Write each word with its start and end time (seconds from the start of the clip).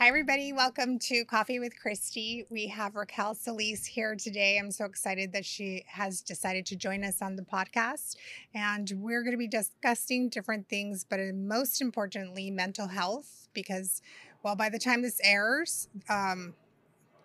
Hi, 0.00 0.08
everybody. 0.08 0.54
Welcome 0.54 0.98
to 1.00 1.26
Coffee 1.26 1.58
with 1.58 1.78
Christy. 1.78 2.46
We 2.48 2.68
have 2.68 2.96
Raquel 2.96 3.34
Solis 3.34 3.84
here 3.84 4.16
today. 4.16 4.56
I'm 4.58 4.70
so 4.70 4.86
excited 4.86 5.30
that 5.34 5.44
she 5.44 5.84
has 5.88 6.22
decided 6.22 6.64
to 6.66 6.76
join 6.76 7.04
us 7.04 7.20
on 7.20 7.36
the 7.36 7.42
podcast. 7.42 8.16
And 8.54 8.90
we're 8.96 9.20
going 9.22 9.34
to 9.34 9.36
be 9.36 9.46
discussing 9.46 10.30
different 10.30 10.70
things, 10.70 11.04
but 11.06 11.20
most 11.34 11.82
importantly, 11.82 12.50
mental 12.50 12.86
health, 12.86 13.50
because, 13.52 14.00
well, 14.42 14.56
by 14.56 14.70
the 14.70 14.78
time 14.78 15.02
this 15.02 15.20
airs, 15.22 15.90
um, 16.08 16.54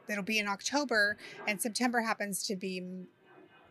it'll 0.10 0.22
be 0.22 0.40
in 0.40 0.50
October, 0.50 1.16
and 1.48 1.62
September 1.62 2.02
happens 2.02 2.44
to 2.44 2.58
be 2.58 2.84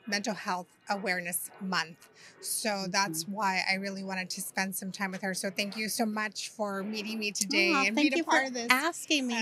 Mental 0.06 0.34
Health 0.34 0.66
Awareness 0.90 1.50
Month. 1.60 2.08
So 2.40 2.86
that's 2.90 3.24
Mhm. 3.24 3.28
why 3.30 3.64
I 3.70 3.74
really 3.74 4.04
wanted 4.04 4.28
to 4.30 4.42
spend 4.42 4.76
some 4.76 4.92
time 4.92 5.10
with 5.12 5.22
her. 5.22 5.32
So 5.32 5.50
thank 5.50 5.76
you 5.78 5.88
so 5.88 6.04
much 6.04 6.50
for 6.50 6.82
meeting 6.82 7.18
me 7.18 7.32
today 7.32 7.72
Aw, 7.72 7.84
and 7.86 7.96
being 7.96 8.20
a 8.20 8.22
part 8.22 8.42
for 8.42 8.48
of 8.48 8.54
this. 8.54 8.66
asking 8.70 9.26
me. 9.28 9.38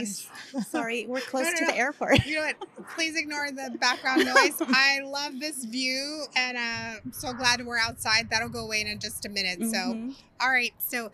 And- 0.54 0.64
Sorry, 0.66 1.04
we're 1.06 1.20
close 1.32 1.46
no, 1.46 1.52
to 1.54 1.60
no. 1.62 1.66
the 1.72 1.76
airport. 1.76 2.24
you 2.26 2.36
know 2.36 2.46
what? 2.46 2.88
Please 2.94 3.16
ignore 3.16 3.50
the 3.50 3.76
background 3.80 4.24
noise. 4.24 4.56
I 4.60 5.00
love 5.00 5.40
this 5.40 5.64
view, 5.64 6.26
and 6.36 6.56
uh, 6.56 7.00
I'm 7.04 7.12
so 7.12 7.32
glad 7.32 7.64
we're 7.66 7.78
outside. 7.78 8.30
That'll 8.30 8.48
go 8.48 8.60
away 8.64 8.82
in 8.82 8.98
just 9.00 9.26
a 9.26 9.28
minute. 9.28 9.58
So, 9.60 9.76
Mhm. 9.94 10.14
all 10.40 10.50
right. 10.50 10.72
So, 10.78 11.10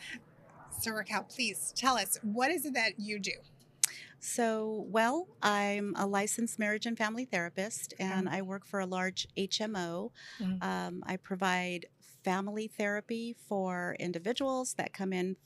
so 0.83 0.91
Raquel, 0.93 1.25
please 1.25 1.73
tell 1.75 1.97
us 1.97 2.19
what 2.23 2.51
is 2.51 2.67
it 2.67 2.75
that 2.75 3.01
you 3.01 3.19
do? 3.19 3.33
So, 4.21 4.85
well, 4.89 5.29
I'm 5.43 5.95
a 5.97 6.07
licensed 6.07 6.59
marriage 6.59 6.87
and 6.87 6.99
family 6.99 7.25
therapist, 7.25 7.95
and 8.01 8.29
I 8.29 8.43
work 8.43 8.67
for 8.67 8.81
a 8.81 8.87
large 8.87 9.27
HMO. 9.37 10.13
Mhm. 10.39 10.59
Um, 10.61 11.03
I 11.07 11.17
provide 11.17 11.87
family 12.25 12.67
therapy 12.69 13.33
for 13.33 13.97
individuals 14.01 14.75
that 14.75 14.93
come 14.93 15.13
in 15.13 15.37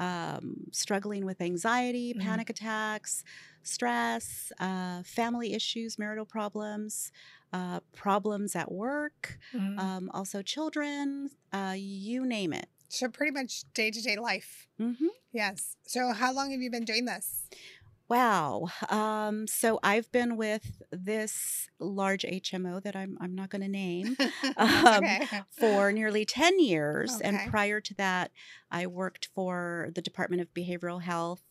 um, 0.00 0.66
struggling 0.72 1.24
with 1.26 1.40
anxiety, 1.40 2.14
Mhm. 2.14 2.14
panic 2.14 2.50
attacks, 2.50 3.24
stress, 3.62 4.52
uh, 4.60 5.02
family 5.04 5.54
issues, 5.54 5.98
marital 5.98 6.26
problems, 6.26 7.12
uh, 7.52 7.80
problems 7.94 8.56
at 8.56 8.72
work, 8.72 9.38
um, 9.76 10.10
also 10.14 10.42
children, 10.42 11.30
uh, 11.52 11.74
you 11.78 12.26
name 12.26 12.52
it. 12.52 12.68
so, 12.88 13.08
pretty 13.08 13.32
much 13.32 13.64
day 13.74 13.90
to 13.90 14.00
day 14.00 14.16
life. 14.16 14.68
hmm 14.78 15.14
Yes. 15.32 15.76
So, 15.86 16.12
how 16.12 16.32
long 16.32 16.52
have 16.52 16.62
you 16.62 16.70
been 16.70 16.84
doing 16.84 17.06
this? 17.06 17.48
Wow. 18.14 18.68
Um, 18.88 19.46
so 19.46 19.80
I've 19.82 20.10
been 20.12 20.36
with 20.36 20.82
this 20.92 21.68
large 21.80 22.24
HMO 22.24 22.80
that 22.80 22.94
I'm 22.94 23.16
I'm 23.20 23.34
not 23.34 23.50
going 23.50 23.62
to 23.62 23.68
name 23.68 24.16
Um, 24.56 25.04
okay. 25.04 25.42
for 25.50 25.90
nearly 25.92 26.24
10 26.24 26.60
years. 26.60 27.16
Okay. 27.16 27.28
And 27.28 27.50
prior 27.50 27.80
to 27.80 27.94
that, 27.94 28.30
I 28.70 28.86
worked 28.86 29.28
for 29.34 29.90
the 29.94 30.02
Department 30.02 30.42
of 30.42 30.54
Behavioral 30.54 31.02
Health 31.02 31.42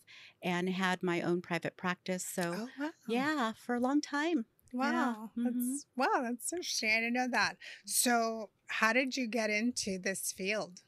and 0.41 0.69
had 0.69 1.03
my 1.03 1.21
own 1.21 1.41
private 1.41 1.75
practice. 1.77 2.25
So 2.25 2.53
Oh, 2.55 2.69
wow. 2.79 2.89
yeah, 3.07 3.51
for 3.53 3.75
a 3.75 3.79
long 3.79 3.99
time. 4.01 4.45
Wow. 4.71 5.31
mhm. 5.37 5.43
That's 5.45 5.85
wow, 5.97 6.21
that's 6.23 6.51
interesting. 6.53 6.89
I 6.91 6.95
didn't 7.01 7.13
know 7.13 7.27
that. 7.29 7.57
So 7.85 8.49
how 8.67 8.93
did 8.93 9.15
you 9.17 9.27
get 9.27 9.49
into 9.49 9.99
this 9.99 10.31
field? 10.31 10.81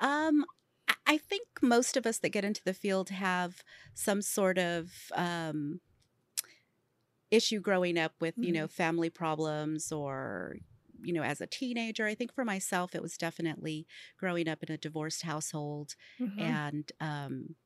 Um, 0.00 0.44
I- 1.06 1.18
think 1.18 1.46
most 1.62 1.96
of 1.96 2.06
us 2.06 2.18
that 2.18 2.30
get 2.30 2.44
into 2.44 2.62
the 2.64 2.74
field 2.74 3.10
have 3.10 3.62
some 3.94 4.22
sort 4.22 4.58
of 4.58 5.10
um, 5.14 5.80
issue 7.30 7.60
growing 7.60 7.98
up 7.98 8.14
with, 8.20 8.36
you 8.40 8.52
Mhm. 8.52 8.52
know, 8.52 8.68
family 8.68 9.10
problems 9.10 9.90
or, 9.90 10.56
you 11.02 11.12
know, 11.12 11.22
as 11.22 11.40
a 11.40 11.46
teenager. 11.46 12.06
I 12.06 12.14
think 12.14 12.32
for 12.32 12.44
myself, 12.44 12.94
it 12.94 13.02
was 13.02 13.16
definitely 13.16 13.86
growing 14.18 14.48
up 14.48 14.62
in 14.62 14.72
a 14.72 14.78
divorced 14.78 15.22
household 15.22 15.96
Mhm. 16.18 16.34
and 16.38 16.90
um, 17.00 17.56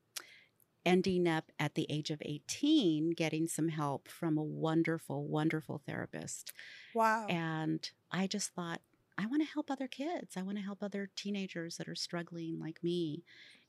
ending 0.85 1.29
up 1.29 1.53
at 1.59 1.75
the 1.75 1.87
age 1.91 2.11
of 2.11 2.23
18 2.25 3.11
getting 3.13 3.49
some 3.49 3.69
help 3.69 4.09
from 4.09 4.39
a 4.39 4.45
wonderful, 4.45 5.29
wonderful 5.29 5.79
therapist. 5.79 6.53
Wow. 6.93 7.39
And 7.39 7.91
I 8.11 8.27
just 8.27 8.53
thought, 8.55 8.83
I 9.19 9.27
want 9.27 9.43
to 9.43 9.53
help 9.53 9.71
other 9.71 9.89
kids. 9.89 10.37
I 10.37 10.43
want 10.43 10.59
to 10.59 10.65
help 10.65 10.83
other 10.83 11.11
teenagers 11.17 11.77
that 11.77 11.89
are 11.89 11.95
struggling 11.95 12.59
like 12.59 12.83
me. 12.83 13.25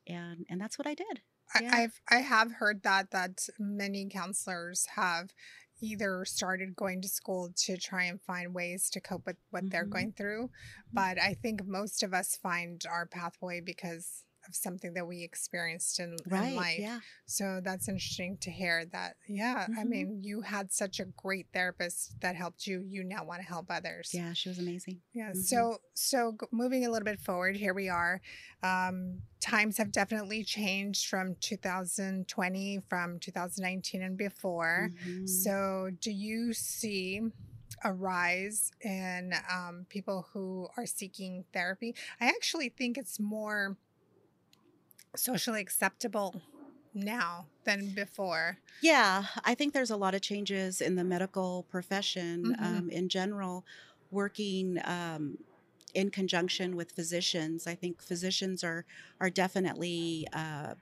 And 0.08 0.46
and 0.50 0.62
that's 0.62 0.78
what 0.78 0.88
I 0.88 0.94
did. 0.96 1.24
yeah. 1.54 1.78
I, 1.78 1.84
I've 1.84 2.00
I 2.10 2.18
have 2.18 2.54
heard 2.54 2.84
that 2.84 3.12
that 3.12 3.48
many 3.58 4.08
counselors 4.10 4.86
have 4.96 5.34
either 5.82 6.26
started 6.26 6.76
going 6.76 7.02
to 7.02 7.08
school 7.08 7.52
to 7.56 7.78
try 7.78 8.04
and 8.04 8.22
find 8.22 8.54
ways 8.54 8.90
to 8.92 9.00
cope 9.02 9.26
with 9.26 9.38
what 9.50 9.70
they're 9.70 9.86
Mhm. 9.86 9.86
going 9.86 10.12
through, 10.14 10.52
but 10.94 11.18
I 11.20 11.34
think 11.34 11.66
most 11.66 12.04
of 12.04 12.14
us 12.14 12.36
find 12.36 12.84
our 12.90 13.06
pathway 13.08 13.62
because 13.62 14.26
of 14.50 14.56
something 14.56 14.94
that 14.96 15.08
we 15.08 15.24
experienced 15.24 16.00
in, 16.00 16.14
in 16.26 16.32
Right. 16.32 16.56
life. 16.56 16.80
Yeah. 16.80 17.00
So 17.26 17.62
that's 17.64 17.88
interesting 17.88 18.38
to 18.40 18.52
hear 18.52 18.86
that. 18.88 19.16
Yeah, 19.28 19.68
I 19.78 19.84
Mhm. 19.84 19.90
mean, 19.90 20.22
you 20.22 20.42
had 20.42 20.72
such 20.74 21.00
a 21.00 21.06
great 21.06 21.48
therapist 21.54 22.20
that 22.22 22.36
helped 22.36 22.66
you. 22.68 22.82
You 22.82 23.04
now 23.04 23.24
want 23.24 23.42
to 23.42 23.48
help 23.48 23.68
others. 23.70 24.12
Yeah, 24.14 24.34
she 24.34 24.50
was 24.50 24.60
amazing. 24.60 25.02
Yeah. 25.14 25.32
Mhm. 25.32 25.44
So, 25.44 25.78
so 25.94 26.36
moving 26.52 26.86
a 26.86 26.90
little 26.90 27.06
bit 27.06 27.20
forward, 27.22 27.56
here 27.56 27.74
we 27.74 27.88
are. 27.88 28.22
Um, 28.64 29.22
times 29.40 29.78
have 29.78 29.92
definitely 29.92 30.44
changed 30.44 31.08
from 31.08 31.36
2020, 31.36 32.80
from 32.90 33.20
2019 33.20 34.02
and 34.02 34.18
before. 34.18 34.90
Mhm. 34.94 35.28
So, 35.30 35.92
do 36.02 36.12
you 36.12 36.54
see 36.54 37.22
a 37.84 37.94
rise 37.94 38.72
in 38.82 39.34
um, 39.50 39.86
people 39.90 40.28
who 40.34 40.68
are 40.76 40.86
seeking 40.86 41.46
therapy? 41.54 41.96
I 42.20 42.28
actually 42.28 42.70
think 42.70 42.98
it's 42.98 43.20
more 43.20 43.78
socially 45.16 45.62
acceptable 45.62 46.44
now 46.94 47.52
than 47.66 47.94
before. 47.94 48.60
Yeah, 48.82 49.26
I 49.44 49.56
think 49.56 49.74
there's 49.74 49.90
a 49.90 49.98
lot 49.98 50.16
of 50.16 50.22
changes 50.22 50.80
in 50.80 50.96
the 50.96 51.04
medical 51.04 51.64
profession 51.64 52.56
Mhm. 52.56 52.56
um, 52.60 52.90
in 52.90 53.10
general, 53.10 53.66
working 54.10 54.78
um, 54.86 55.38
in 55.94 56.12
conjunction 56.12 56.76
with 56.76 56.92
physicians. 56.92 57.68
I 57.68 57.76
think 57.76 58.02
physicians 58.02 58.64
are 58.64 58.86
are 59.20 59.30
definitely 59.30 60.28
uh, 60.32 60.76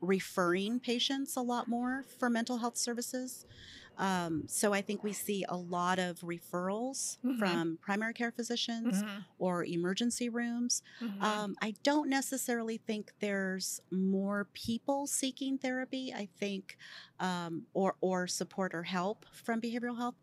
referring 0.00 0.80
patients 0.80 1.36
a 1.36 1.42
lot 1.42 1.68
more 1.68 2.02
for 2.02 2.28
mental 2.30 2.58
health 2.58 2.76
services. 2.76 3.46
Um, 3.98 4.44
so 4.46 4.72
I 4.72 4.82
think 4.82 5.02
we 5.02 5.12
see 5.12 5.44
a 5.48 5.56
lot 5.56 5.98
of 5.98 6.20
referrals 6.20 7.18
Mhm. 7.24 7.38
from 7.38 7.78
primary 7.80 8.12
care 8.14 8.30
physicians 8.30 9.02
or 9.38 9.64
emergency 9.64 10.28
rooms. 10.28 10.82
Mhm. 11.00 11.22
Um, 11.22 11.56
I 11.62 11.72
don't 11.82 12.08
necessarily 12.08 12.76
think 12.78 13.12
there's 13.20 13.80
more 13.90 14.46
people 14.52 15.06
seeking 15.06 15.58
therapy. 15.58 16.12
I 16.12 16.26
think, 16.38 16.76
um, 17.20 17.66
or 17.74 17.96
or 18.00 18.26
support 18.26 18.74
or 18.74 18.84
help 18.84 19.24
from 19.32 19.60
behavioral 19.60 19.96
health. 19.96 20.16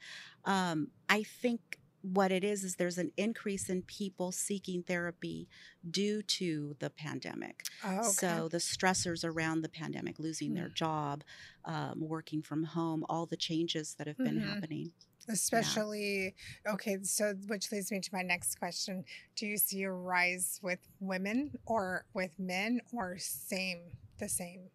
Um, 0.45 0.91
I 1.09 1.23
think 1.23 1.79
what 2.03 2.31
it 2.31 2.43
is 2.43 2.63
is 2.63 2.75
there's 2.75 2.99
an 2.99 3.11
increase 3.17 3.69
in 3.69 3.83
people 3.83 4.31
seeking 4.31 4.83
therapy 4.83 5.49
due 5.89 6.21
to 6.23 6.75
the 6.79 6.91
pandemic. 6.91 7.63
Oh, 7.83 8.09
okay. 8.09 8.43
So 8.43 8.49
the 8.49 8.59
stressors 8.59 9.25
around 9.25 9.61
the 9.63 9.69
pandemic, 9.69 10.19
losing 10.19 10.53
their 10.53 10.69
Mm. 10.69 10.75
job, 10.75 11.23
um, 11.65 12.01
working 12.01 12.43
from 12.43 12.63
home, 12.65 13.05
all 13.09 13.25
the 13.25 13.37
changes 13.37 13.95
that 13.97 14.07
have 14.07 14.21
been 14.23 14.37
Mhm. 14.37 14.49
happening. 14.49 14.93
especially 15.29 16.35
okay 16.67 17.01
so 17.03 17.33
which 17.47 17.71
leads 17.71 17.91
me 17.91 17.99
to 18.01 18.09
my 18.13 18.21
next 18.23 18.55
question 18.59 19.05
do 19.37 19.47
you 19.47 19.57
see 19.57 19.83
a 19.83 19.91
rise 19.91 20.59
with 20.63 20.79
women 20.99 21.53
or 21.65 22.05
with 22.13 22.37
men 22.39 22.81
or 22.93 23.17
same 23.19 23.97
the 24.19 24.29
same 24.29 24.71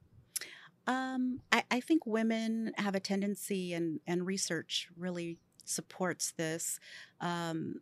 Um, 0.86 1.40
I, 1.52 1.64
I 1.70 1.80
think 1.80 2.06
women 2.06 2.72
have 2.78 2.94
a 2.94 3.00
tendency, 3.00 3.74
and, 3.74 4.00
and 4.06 4.24
research 4.26 4.88
really 4.96 5.38
supports 5.68 6.32
this. 6.32 6.80
Um, 7.20 7.80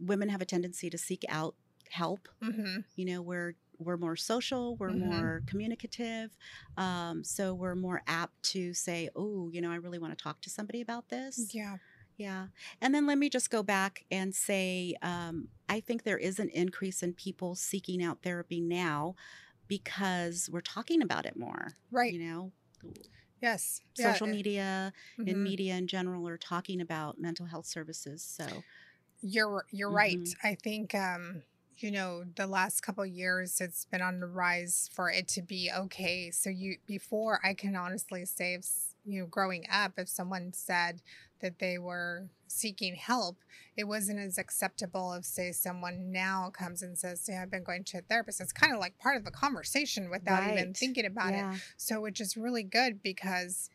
women 0.00 0.28
have 0.28 0.40
a 0.40 0.46
tendency 0.46 0.90
to 0.90 0.98
seek 0.98 1.24
out 1.28 1.54
help. 1.90 2.28
mm-hmm. 2.42 2.80
You 2.96 3.04
know, 3.06 3.22
we're 3.22 3.54
we're 3.78 3.98
more 3.98 4.16
social, 4.16 4.74
we're 4.76 4.90
Mhm. 4.90 5.00
more 5.06 5.42
communicative, 5.46 6.34
um, 6.78 7.22
so 7.22 7.52
we're 7.54 7.74
more 7.74 8.02
apt 8.06 8.42
to 8.44 8.72
say, 8.72 9.10
"Oh, 9.14 9.50
you 9.52 9.60
know, 9.60 9.70
I 9.70 9.76
really 9.76 9.98
want 9.98 10.16
to 10.16 10.22
talk 10.22 10.40
to 10.42 10.50
somebody 10.50 10.80
about 10.80 11.08
this." 11.10 11.54
yeah 11.54 11.76
Yeah. 12.18 12.46
And 12.80 12.94
then 12.94 13.06
let 13.06 13.18
me 13.18 13.28
just 13.28 13.50
go 13.50 13.62
back 13.62 14.04
and 14.10 14.34
say 14.34 14.96
um, 15.02 15.48
I 15.68 15.80
think 15.80 16.02
there 16.04 16.16
is 16.16 16.38
an 16.38 16.48
increase 16.48 17.02
in 17.02 17.12
people 17.12 17.54
seeking 17.54 18.02
out 18.02 18.22
therapy 18.22 18.60
now 18.62 19.14
because 19.68 20.48
we're 20.50 20.60
talking 20.62 21.02
about 21.02 21.26
it 21.26 21.36
more. 21.36 21.74
right 21.90 22.12
You 22.14 22.20
know, 22.20 22.52
yes 23.40 23.82
Yeah, 23.96 24.16
social 24.16 24.26
it- 24.26 24.38
media 24.38 24.92
mhm. 25.18 25.26
and 25.26 25.42
media 25.42 25.74
in 25.76 25.86
general 25.86 26.26
are 26.28 26.38
talking 26.38 26.80
about 26.80 27.18
mental 27.18 27.46
health 27.46 27.66
services. 27.66 28.22
So, 28.22 28.64
you're 29.20 29.64
you're 29.70 29.90
right 29.90 30.20
Mhm. 30.20 30.36
i 30.42 30.54
think 30.54 30.94
um 30.94 31.42
you 31.78 31.90
know 31.90 32.24
the 32.36 32.46
last 32.46 32.80
couple 32.82 33.02
of 33.02 33.10
years 33.10 33.60
it's 33.60 33.84
been 33.86 34.02
on 34.02 34.20
the 34.20 34.26
rise 34.26 34.88
for 34.92 35.10
it 35.10 35.26
to 35.28 35.42
be 35.42 35.70
okay 35.74 36.30
so 36.30 36.50
you 36.50 36.76
before 36.86 37.40
i 37.44 37.54
can 37.54 37.74
honestly 37.76 38.24
say 38.24 38.54
if 38.54 38.66
you 39.04 39.20
know 39.20 39.26
growing 39.26 39.64
up 39.70 39.92
if 39.98 40.08
someone 40.08 40.52
said 40.52 41.00
that 41.40 41.58
they 41.58 41.78
were 41.78 42.28
seeking 42.48 42.94
help, 42.94 43.38
it 43.76 43.84
wasn't 43.84 44.18
as 44.18 44.38
acceptable 44.38 45.12
if, 45.14 45.24
say, 45.24 45.52
someone 45.52 46.10
now 46.12 46.50
comes 46.50 46.82
and 46.82 46.96
says, 46.98 47.26
Yeah, 47.28 47.42
I've 47.42 47.50
been 47.50 47.64
going 47.64 47.84
to 47.84 47.98
a 47.98 48.00
therapist. 48.02 48.40
It's 48.40 48.52
kind 48.52 48.72
of 48.72 48.78
like 48.80 48.98
part 48.98 49.16
of 49.16 49.24
the 49.24 49.30
conversation 49.30 50.10
without 50.10 50.42
even 50.58 50.74
thinking 50.74 51.06
about 51.06 51.34
it. 51.34 51.60
So, 51.76 52.00
which 52.00 52.20
is 52.20 52.36
really 52.36 52.62
good 52.62 53.02
because 53.02 53.70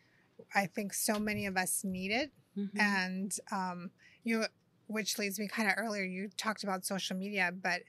I 0.55 0.65
think 0.65 0.93
so 0.93 1.19
many 1.19 1.45
of 1.45 1.57
us 1.57 1.83
need 1.83 2.11
it. 2.11 2.31
Mhm. 2.57 2.79
And, 2.79 3.37
um, 3.51 3.91
you, 4.23 4.45
which 4.87 5.17
leads 5.17 5.39
me 5.39 5.47
kind 5.47 5.69
of 5.69 5.75
earlier, 5.77 6.03
you 6.03 6.29
talked 6.35 6.63
about 6.63 6.85
social 6.85 7.15
media, 7.15 7.51
but 7.53 7.81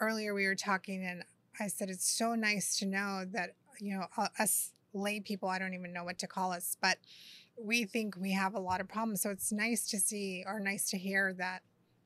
earlier 0.00 0.34
we 0.34 0.46
were 0.46 0.56
talking 0.56 1.04
and 1.04 1.24
I 1.60 1.68
said, 1.68 1.90
it's 1.90 2.10
so 2.10 2.34
nice 2.34 2.78
to 2.78 2.86
know 2.86 3.24
that, 3.32 3.54
you 3.78 3.94
know, 3.96 4.06
us 4.38 4.72
lay 4.94 5.20
people, 5.20 5.48
I 5.48 5.58
don't 5.58 5.74
even 5.74 5.92
know 5.92 6.04
what 6.04 6.18
to 6.20 6.26
call 6.26 6.52
us, 6.52 6.76
but 6.80 6.98
we 7.58 7.84
think 7.84 8.16
we 8.16 8.32
have 8.32 8.54
a 8.54 8.60
lot 8.60 8.80
of 8.80 8.88
problems. 8.88 9.22
So 9.22 9.30
it's 9.30 9.52
nice 9.52 9.86
to 9.90 9.98
see 10.00 10.44
or 10.46 10.60
nice 10.60 10.88
to 10.90 10.98
hear 10.98 11.34
that 11.34 11.62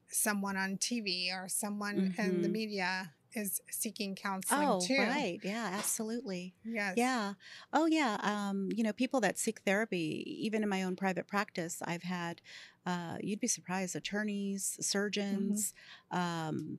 someone 0.09 0.57
on 0.57 0.79
TV 0.79 1.31
or 1.33 1.49
someone 1.49 2.09
in 2.19 2.43
the 2.43 2.49
Mhm. 2.49 2.51
media 2.51 3.15
is 3.33 3.61
seeking 3.71 4.15
counseling 4.17 4.77
Oh, 4.79 4.79
too. 4.79 4.97
right. 4.97 5.41
Yeah, 5.43 5.69
absolutely. 5.73 6.55
Yes. 6.65 6.95
Yeah. 6.95 7.35
Oh, 7.73 7.87
yeah. 7.87 8.17
Um, 8.23 8.69
you 8.75 8.83
know, 8.85 8.93
people 8.93 9.21
that 9.21 9.39
seek 9.39 9.61
therapy, 9.63 10.25
even 10.45 10.63
in 10.63 10.69
my 10.69 10.83
own 10.83 10.97
private 10.97 11.27
practice, 11.27 11.83
I've 11.85 12.05
had, 12.05 12.41
uh, 12.87 13.19
you'd 13.21 13.41
be 13.41 13.49
surprised, 13.49 13.97
attorneys, 13.97 14.77
surgeons, 14.81 15.75
um, 16.11 16.79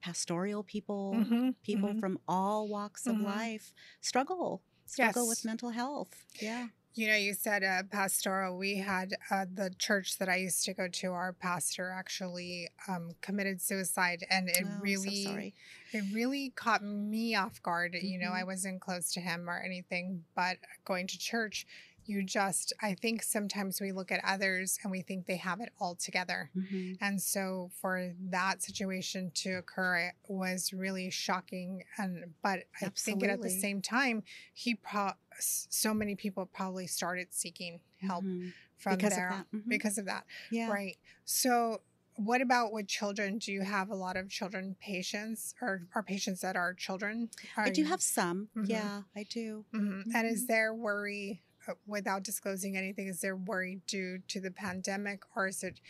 pastoral 0.00 0.62
people, 0.62 1.30
Mhm, 1.30 1.56
people 1.62 1.94
mhm. 1.94 1.94
from 1.94 2.18
all 2.28 2.68
walks 2.68 3.06
of 3.06 3.18
Mhm. 3.18 3.20
life 3.20 3.72
struggle, 4.00 4.62
struggle 4.86 5.26
with 5.26 5.44
mental 5.44 5.70
health. 5.70 6.26
Yeah. 6.40 6.68
You 6.96 7.08
know, 7.08 7.16
you 7.16 7.34
said 7.34 7.64
uh, 7.64 7.82
pastoral. 7.90 8.56
We 8.56 8.76
had 8.76 9.14
uh, 9.28 9.46
the 9.52 9.70
church 9.78 10.18
that 10.18 10.28
I 10.28 10.36
used 10.36 10.64
to 10.66 10.74
go 10.74 10.86
to. 10.86 11.08
Our 11.08 11.32
pastor 11.32 11.90
actually 11.90 12.68
um, 12.86 13.10
committed 13.20 13.60
suicide, 13.60 14.24
and 14.30 14.48
it 14.48 14.58
Oh, 14.64 14.68
so 14.68 14.80
really, 14.80 15.24
sorry. 15.24 15.54
it 15.92 16.04
really 16.14 16.52
caught 16.54 16.84
me 16.84 17.34
off 17.34 17.60
guard. 17.62 17.96
You 18.00 18.18
know. 18.20 18.30
I 18.30 18.44
wasn't 18.44 18.80
close 18.80 19.12
to 19.14 19.20
him 19.20 19.50
or 19.50 19.60
anything, 19.60 20.22
but 20.36 20.58
going 20.84 21.08
to 21.08 21.18
church, 21.18 21.66
you 22.06 22.22
just, 22.22 22.72
I 22.82 22.94
think 22.94 23.22
sometimes 23.22 23.80
we 23.80 23.92
look 23.92 24.10
at 24.12 24.20
others 24.24 24.78
and 24.82 24.90
we 24.90 25.02
think 25.02 25.26
they 25.26 25.36
have 25.36 25.60
it 25.60 25.72
all 25.80 25.94
together. 25.94 26.50
Mhm. 26.56 26.98
And 27.00 27.20
so 27.22 27.70
for 27.80 28.12
that 28.30 28.62
situation 28.62 29.30
to 29.34 29.54
occur 29.54 29.96
it 29.98 30.14
was 30.28 30.72
really 30.72 31.10
shocking 31.10 31.84
and 31.98 32.34
but 32.42 32.64
I 32.80 32.88
think 32.90 33.22
it 33.22 33.30
at 33.30 33.40
the 33.42 33.50
same 33.50 33.80
time 33.82 34.22
he 34.52 34.74
pro- 34.74 35.12
so 35.38 35.92
many 35.94 36.14
people 36.14 36.46
probably 36.46 36.86
started 36.86 37.28
seeking 37.32 37.80
help 38.00 38.24
Mhm. 38.24 38.52
from 38.76 38.96
Because 38.96 39.12
of 39.12 39.16
there 39.18 39.30
that. 39.30 39.50
Mhm. 39.52 39.68
because 39.68 39.98
of 39.98 40.04
that. 40.06 40.24
Yeah. 40.50 40.70
Right. 40.70 40.96
So 41.24 41.80
what 42.16 42.40
about 42.40 42.72
with 42.72 42.86
children? 42.86 43.38
Do 43.38 43.52
you 43.52 43.62
have 43.62 43.90
a 43.90 43.94
lot 43.96 44.16
of 44.16 44.28
children 44.28 44.76
patients 44.80 45.52
or 45.60 45.82
are 45.96 46.02
patients 46.04 46.40
that 46.42 46.54
are 46.54 46.72
children? 46.72 47.28
I 47.56 47.70
do 47.70 47.80
you- 47.80 47.88
have 47.88 48.00
some. 48.00 48.48
Mhm. 48.54 48.68
Yeah, 48.68 49.02
I 49.16 49.24
do. 49.24 49.64
Mhm. 49.72 50.14
And 50.14 50.28
is 50.28 50.44
Mhm. 50.44 50.46
there 50.46 50.72
worry, 50.74 51.42
without 51.86 52.22
disclosing 52.22 52.76
anything, 52.76 53.06
is 53.08 53.20
there 53.20 53.36
worry 53.36 53.80
due 53.86 54.18
to 54.28 54.40
the 54.40 54.50
pandemic 54.50 55.22
or 55.34 55.48
is 55.48 55.62
it? 55.62 55.80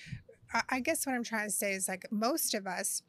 I 0.71 0.81
guess 0.81 1.05
what 1.07 1.15
I'm 1.15 1.25
trying 1.25 1.49
to 1.49 1.55
say 1.55 1.73
is 1.73 1.89
like 1.89 2.11
most 2.13 2.55
of 2.55 2.67
us, 2.67 3.03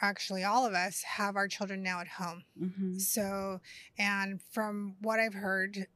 actually 0.00 0.42
all 0.42 0.66
of 0.66 0.74
us, 0.74 1.02
have 1.02 1.36
our 1.36 1.46
children 1.48 1.82
now 1.82 2.00
at 2.00 2.08
home. 2.08 2.44
Mhm. 2.60 3.00
So, 3.00 3.60
and 3.98 4.42
from 4.42 4.96
what 5.00 5.20
I've 5.20 5.34
heard, 5.34 5.86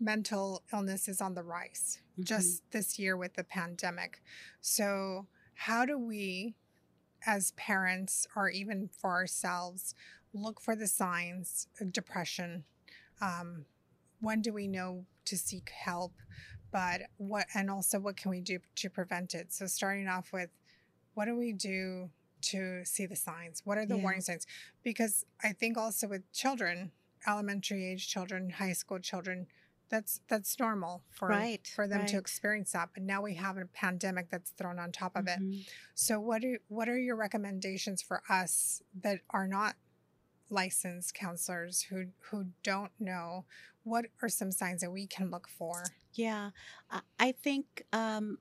mental 0.00 0.62
illness 0.72 1.08
is 1.08 1.20
on 1.20 1.34
the 1.34 1.42
rise 1.42 1.98
Mhm. 2.16 2.24
just 2.24 2.62
this 2.70 2.98
year 2.98 3.16
with 3.16 3.34
the 3.34 3.44
pandemic. 3.44 4.22
So, 4.60 5.26
how 5.54 5.84
do 5.84 5.98
we, 5.98 6.54
as 7.26 7.50
parents 7.52 8.26
or 8.36 8.48
even 8.48 8.88
for 8.88 9.10
ourselves, 9.10 9.94
look 10.32 10.60
for 10.60 10.76
the 10.76 10.86
signs 10.86 11.66
of 11.80 11.92
depression? 11.92 12.64
Um, 13.20 13.66
when 14.20 14.42
do 14.42 14.52
we 14.52 14.68
know 14.68 15.06
to 15.26 15.36
seek 15.36 15.70
help? 15.70 16.12
But 16.70 17.02
what, 17.16 17.46
and 17.54 17.70
also 17.70 17.98
what 17.98 18.16
can 18.16 18.30
we 18.30 18.40
do 18.40 18.58
to 18.76 18.90
prevent 18.90 19.34
it? 19.34 19.52
So, 19.52 19.66
starting 19.66 20.08
off 20.08 20.32
with 20.32 20.50
what 21.14 21.24
do 21.26 21.36
we 21.36 21.52
do 21.52 22.10
to 22.40 22.84
see 22.84 23.06
the 23.06 23.16
signs? 23.16 23.62
What 23.64 23.78
are 23.78 23.86
the 23.86 23.96
Yeah. 23.96 24.02
warning 24.02 24.20
signs? 24.20 24.46
Because 24.84 25.24
I 25.42 25.52
think 25.52 25.76
also 25.78 26.06
with 26.08 26.30
children, 26.32 26.92
elementary 27.26 27.84
age 27.90 28.08
children, 28.08 28.50
high 28.50 28.74
school 28.74 28.98
children, 29.00 29.48
that's 29.90 30.20
that's 30.28 30.58
normal 30.60 31.02
for 31.10 31.28
Right, 31.28 31.66
for 31.66 31.88
them 31.88 32.04
to 32.06 32.18
experience 32.18 32.72
that. 32.72 32.90
But 32.92 33.02
now 33.04 33.22
we 33.22 33.34
have 33.34 33.56
a 33.56 33.64
pandemic 33.66 34.28
that's 34.30 34.50
thrown 34.50 34.78
on 34.78 34.92
top 34.92 35.16
of 35.16 35.26
it. 35.26 35.40
Mhm. 35.40 35.66
So 35.94 36.20
what 36.20 36.44
are 36.44 36.58
what 36.68 36.88
are 36.88 36.98
your 36.98 37.16
recommendations 37.16 38.02
for 38.02 38.22
us 38.28 38.82
that 39.02 39.22
are 39.30 39.48
not 39.48 39.76
licensed 40.50 41.14
counselors 41.14 41.82
who 41.82 42.06
who 42.30 42.52
don't 42.62 42.92
know 43.00 43.46
what 43.84 44.06
are 44.22 44.28
some 44.28 44.52
signs 44.52 44.80
that 44.82 44.90
we 44.92 45.06
can 45.06 45.30
look 45.30 45.48
for? 45.48 45.96
Yeah, 46.14 46.50
I, 46.90 47.32
think 47.32 47.84
um, 47.92 48.38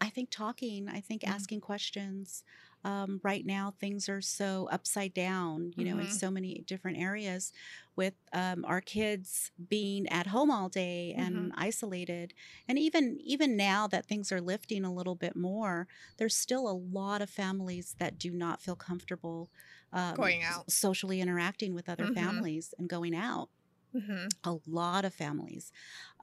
I 0.00 0.10
think 0.10 0.30
talking. 0.30 0.88
I 0.88 1.00
think 1.00 1.24
Mhm. 1.24 1.46
asking 1.48 1.60
questions. 1.62 2.44
Um, 2.84 3.20
right 3.24 3.44
now, 3.46 3.72
things 3.80 4.08
are 4.08 4.22
so 4.22 4.68
upside 4.72 5.14
down. 5.14 5.72
You 5.76 5.84
know, 5.86 5.98
in 5.98 6.08
Mhm. 6.08 6.08
so 6.08 6.30
many 6.30 6.62
different 6.66 6.98
areas, 6.98 7.52
with 8.00 8.14
um, 8.32 8.64
our 8.64 8.80
kids 8.80 9.52
being 9.68 10.08
at 10.08 10.28
home 10.28 10.50
all 10.50 10.68
day 10.68 11.14
and 11.14 11.52
isolated, 11.56 12.34
and 12.68 12.78
even 12.78 13.18
even 13.20 13.56
now 13.56 13.86
that 13.88 14.06
things 14.06 14.32
are 14.32 14.40
lifting 14.40 14.84
a 14.84 14.94
little 14.94 15.16
bit 15.16 15.36
more, 15.36 15.88
there's 16.18 16.36
still 16.36 16.68
a 16.68 16.72
lot 17.00 17.22
of 17.22 17.30
families 17.30 17.96
that 17.98 18.18
do 18.18 18.32
not 18.32 18.62
feel 18.62 18.76
comfortable 18.76 19.50
um, 19.92 20.30
Going 20.30 20.44
out. 20.44 20.68
socially 20.68 21.20
interacting 21.20 21.74
with 21.74 21.88
other 21.88 22.06
Mhm. 22.06 22.20
families 22.20 22.74
and 22.78 22.88
going 22.88 23.14
out 23.14 23.50
hmm 23.94 24.32
a 24.44 24.56
lot 24.66 25.04
of 25.04 25.14
families. 25.14 25.72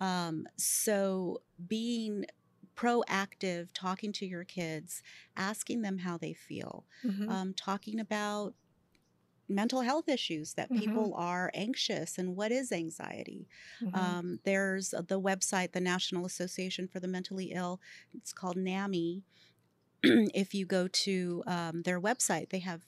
Um, 0.01 0.47
so 0.57 1.39
being 1.67 2.25
proactive, 2.75 3.69
talking 3.73 4.11
to 4.13 4.25
your 4.25 4.43
kids, 4.43 5.01
asking 5.35 5.81
them 5.81 5.99
how 5.99 6.17
they 6.17 6.33
feel, 6.33 6.85
hmm 7.03 7.27
um, 7.27 7.53
talking 7.53 7.99
about 7.99 8.55
mental 9.49 9.81
health 9.81 10.09
issues 10.09 10.53
that 10.55 10.73
Mhm. 10.73 10.73
people 10.73 11.13
are 11.15 11.51
anxious 11.53 12.17
and 12.17 12.35
what 12.35 12.51
is 12.51 12.71
anxiety. 12.71 13.47
hmm 13.81 13.93
Um, 13.93 14.39
there's 14.43 14.91
the 14.91 15.19
website, 15.21 15.71
the 15.71 15.81
National 15.81 16.25
Association 16.25 16.87
for 16.87 16.99
the 16.99 17.07
Mentally 17.07 17.51
Ill. 17.53 17.79
It's 18.13 18.33
called 18.33 18.57
NAMI. 18.57 19.23
if 20.03 20.53
you 20.53 20.65
go 20.65 20.87
to 20.87 21.43
um, 21.47 21.83
their 21.83 22.01
website, 22.01 22.49
they 22.49 22.59
have 22.59 22.85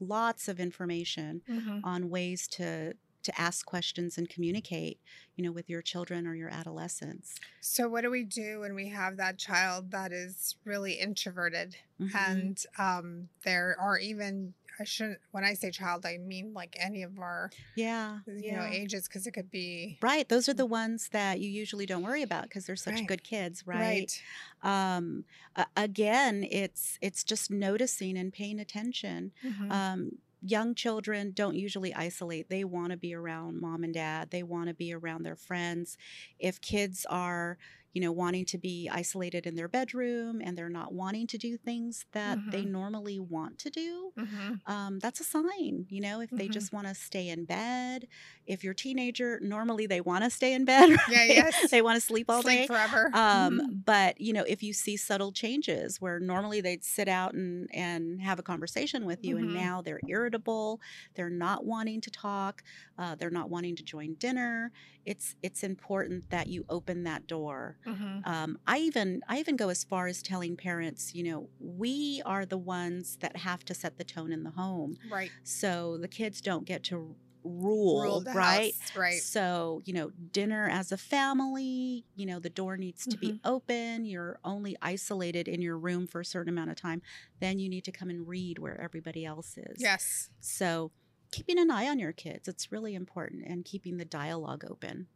lots 0.00 0.48
of 0.48 0.60
information 0.60 1.42
hmm 1.46 1.78
on 1.82 2.10
ways 2.10 2.46
to 2.48 2.94
to 3.22 3.40
ask 3.40 3.66
questions 3.66 4.16
and 4.18 4.28
communicate 4.28 5.00
you 5.34 5.42
know 5.42 5.52
with 5.52 5.68
your 5.68 5.82
children 5.82 6.26
or 6.26 6.34
your 6.34 6.50
adolescents 6.50 7.40
So 7.60 7.88
what 7.88 8.02
do 8.02 8.10
we 8.10 8.24
do 8.24 8.60
when 8.60 8.74
we 8.74 8.88
have 8.90 9.16
that 9.16 9.38
child 9.38 9.90
that 9.90 10.12
is 10.12 10.56
really 10.64 10.94
introverted 10.94 11.76
Mhm. 11.98 12.12
and 12.14 12.62
um, 12.78 13.28
there 13.44 13.76
are 13.80 13.98
even 13.98 14.54
I 14.80 14.84
shouldn't 14.84 15.18
when 15.30 15.44
I 15.44 15.54
say 15.54 15.70
child 15.70 16.06
I 16.06 16.18
mean 16.18 16.52
like 16.54 16.76
any 16.78 17.02
of 17.02 17.18
our 17.18 17.50
yeah 17.74 18.18
you 18.26 18.52
know 18.52 18.64
ages 18.64 19.08
because 19.08 19.26
it 19.26 19.32
could 19.32 19.50
be 19.50 19.98
right 20.02 20.28
those 20.28 20.48
are 20.48 20.54
the 20.54 20.66
ones 20.66 21.08
that 21.10 21.40
you 21.40 21.48
usually 21.48 21.86
don't 21.86 22.02
worry 22.02 22.22
about 22.22 22.44
because 22.44 22.66
they're 22.66 22.76
such 22.76 22.94
Right. 22.96 23.08
good 23.08 23.24
kids 23.24 23.66
right, 23.66 24.22
um 24.62 25.24
a- 25.56 25.66
again 25.76 26.46
it's 26.50 26.98
it's 27.00 27.24
just 27.24 27.50
noticing 27.50 28.16
and 28.18 28.32
paying 28.32 28.58
attention 28.60 29.32
Mhm. 29.44 29.70
um 29.72 30.10
young 30.42 30.74
children 30.74 31.32
don't 31.32 31.56
usually 31.56 31.94
isolate 31.94 32.48
they 32.50 32.62
want 32.64 32.90
to 32.90 32.96
be 32.96 33.14
around 33.14 33.60
mom 33.60 33.82
and 33.84 33.94
dad 33.94 34.30
they 34.30 34.42
want 34.42 34.68
to 34.68 34.74
be 34.74 34.92
around 34.92 35.22
their 35.22 35.36
friends 35.36 35.96
if 36.38 36.60
kids 36.60 37.06
are 37.08 37.58
you 37.96 38.02
know 38.02 38.12
wanting 38.12 38.46
to 38.46 38.58
be 38.58 38.90
isolated 38.92 39.46
in 39.46 39.56
their 39.56 39.68
bedroom 39.68 40.40
and 40.44 40.58
they're 40.58 40.70
not 40.70 40.94
wanting 40.94 41.26
to 41.28 41.38
do 41.38 41.56
things 41.58 42.06
that 42.12 42.40
they 42.52 42.64
Mhm. 42.64 42.72
normally 42.80 43.18
want 43.20 43.58
to 43.60 43.70
do 43.70 44.12
Mhm. 44.16 44.60
um, 44.66 44.98
that's 45.00 45.20
a 45.20 45.24
sign 45.24 45.86
you 45.88 46.00
know 46.00 46.20
if 46.20 46.34
they 46.36 46.48
Mhm. 46.48 46.50
just 46.50 46.72
want 46.72 46.86
to 46.86 46.94
stay 46.94 47.28
in 47.28 47.44
bed 47.46 48.06
if 48.46 48.64
you're 48.64 48.72
a 48.72 48.76
teenager 48.76 49.40
normally 49.42 49.86
they 49.86 50.00
want 50.00 50.24
to 50.24 50.30
stay 50.30 50.52
in 50.54 50.64
bed 50.64 50.90
Yeah, 51.06 51.24
right? 51.28 51.46
yes. 51.46 51.70
they 51.70 51.82
want 51.82 51.96
to 51.96 52.00
sleep 52.06 52.30
all 52.30 52.42
Sleep 52.42 52.42
day 52.42 52.66
forever 52.66 53.14
um, 53.14 53.60
Mhm. 53.60 53.76
but 53.86 54.20
you 54.20 54.32
know 54.32 54.44
if 54.48 54.62
you 54.62 54.72
see 54.74 54.96
subtle 54.96 55.32
changes 55.32 56.00
where 56.00 56.20
normally 56.20 56.60
they'd 56.60 56.84
sit 56.84 57.08
out 57.08 57.34
and 57.34 57.68
and 57.72 58.20
have 58.22 58.38
a 58.38 58.42
conversation 58.42 59.06
with 59.06 59.24
you 59.24 59.38
and 59.38 59.52
now 59.52 59.82
they're 59.82 60.02
irritable 60.06 60.80
they're 61.14 61.30
not 61.30 61.64
wanting 61.64 62.00
to 62.00 62.10
talk 62.10 62.62
uh, 62.98 63.14
they're 63.16 63.30
not 63.30 63.50
wanting 63.50 63.76
to 63.76 63.84
join 63.84 64.14
dinner 64.18 64.72
it's 65.04 65.36
it's 65.42 65.62
important 65.62 66.28
that 66.30 66.48
you 66.48 66.64
open 66.68 67.04
that 67.04 67.26
door 67.26 67.78
Mhm. 67.86 68.24
um, 68.24 68.56
i 68.66 68.78
even 68.78 69.20
i 69.28 69.38
even 69.38 69.56
go 69.56 69.68
as 69.68 69.84
far 69.84 70.06
as 70.06 70.22
telling 70.22 70.56
parents 70.56 71.14
you 71.14 71.22
know 71.22 71.50
we 71.58 72.22
are 72.26 72.44
the 72.46 72.58
ones 72.58 73.16
that 73.20 73.36
have 73.36 73.64
to 73.64 73.74
set 73.74 73.96
the 73.98 74.04
tone 74.04 74.32
in 74.32 74.42
the 74.42 74.50
home 74.52 74.96
right 75.04 75.32
so 75.44 75.98
the 75.98 76.08
kids 76.08 76.40
don't 76.40 76.66
get 76.66 76.82
to 76.84 77.16
rule, 77.48 78.20
Rule 78.20 78.20
the 78.20 78.32
right? 78.32 78.74
house, 78.74 78.92
right. 78.94 79.26
So, 79.30 79.80
you 79.84 79.92
know, 79.92 80.10
dinner 80.32 80.68
as 80.68 80.90
a 80.90 80.96
family, 80.96 82.04
you 82.16 82.26
know, 82.26 82.40
the 82.40 82.50
door 82.50 82.76
needs 82.76 83.06
to 83.06 83.18
be 83.18 83.36
open. 83.44 84.04
You're 84.04 84.40
only 84.42 84.76
isolated 84.82 85.46
in 85.46 85.62
your 85.62 85.78
room 85.78 86.08
for 86.08 86.20
a 86.20 86.24
certain 86.24 86.52
amount 86.52 86.70
of 86.70 86.76
time. 86.76 87.02
Then 87.40 87.60
you 87.60 87.68
need 87.68 87.84
to 87.84 87.92
come 87.92 88.10
and 88.10 88.26
read 88.26 88.58
where 88.58 88.80
everybody 88.80 89.24
else 89.24 89.56
is. 89.56 89.78
Yes. 89.78 90.30
So, 90.40 90.92
keeping 91.32 91.58
an 91.58 91.70
eye 91.70 91.88
on 91.88 91.98
your 91.98 92.12
kids, 92.12 92.48
it's 92.48 92.72
really 92.72 92.94
important 92.94 93.44
and 93.46 93.64
keeping 93.64 93.96
the 93.96 94.04
dialogue 94.04 94.64
open. 94.68 95.08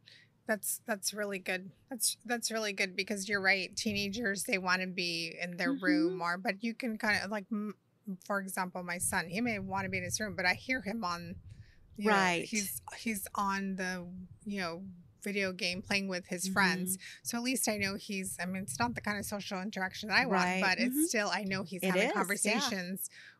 That's 0.47 0.81
that's 0.85 1.13
really 1.13 1.39
good. 1.39 1.71
That's 1.89 2.17
that's 2.25 2.51
really 2.51 2.73
good 2.73 2.95
because 2.95 3.29
you're 3.29 3.41
right. 3.41 3.75
Teenagers 3.75 4.43
they 4.43 4.57
want 4.57 4.81
to 4.81 4.87
be 4.87 5.35
in 5.41 5.57
their 5.57 5.73
Mhm. 5.73 5.81
room 5.81 6.17
more, 6.17 6.37
but 6.37 6.63
you 6.63 6.73
can 6.73 6.97
kind 6.97 7.23
of 7.23 7.29
like, 7.31 7.45
for 8.25 8.39
example, 8.41 8.83
my 8.83 8.97
son. 8.97 9.27
He 9.29 9.39
may 9.41 9.59
want 9.59 9.85
to 9.85 9.89
be 9.89 9.97
in 9.99 10.03
his 10.03 10.19
room, 10.19 10.35
but 10.35 10.45
I 10.45 10.53
hear 10.53 10.81
him 10.81 11.03
on. 11.03 11.35
you 11.97 12.05
know, 12.09 12.13
Right. 12.15 12.45
he's 12.45 12.81
he's 12.97 13.27
on 13.35 13.75
the 13.75 14.07
you 14.45 14.59
know 14.59 14.83
video 15.21 15.51
game 15.53 15.83
playing 15.83 16.07
with 16.07 16.25
his 16.25 16.47
friends. 16.47 16.97
Mm-hmm. 16.97 17.19
So 17.23 17.37
at 17.37 17.43
least 17.43 17.67
I 17.69 17.77
know 17.77 17.95
he's. 17.95 18.37
I 18.39 18.45
mean, 18.45 18.63
it's 18.63 18.79
not 18.79 18.95
the 18.95 19.01
kind 19.01 19.19
of 19.19 19.25
social 19.25 19.61
interaction 19.61 20.09
that 20.09 20.15
I 20.17 20.25
Right. 20.25 20.61
want, 20.61 20.61
but 20.61 20.77
Mhm. 20.79 20.87
it's 20.87 21.09
still 21.09 21.29
I 21.29 21.43
know 21.43 21.61
he's 21.63 21.83
It 21.83 21.87
having 21.91 22.09
is, 22.09 22.45
yeah. 22.45 22.59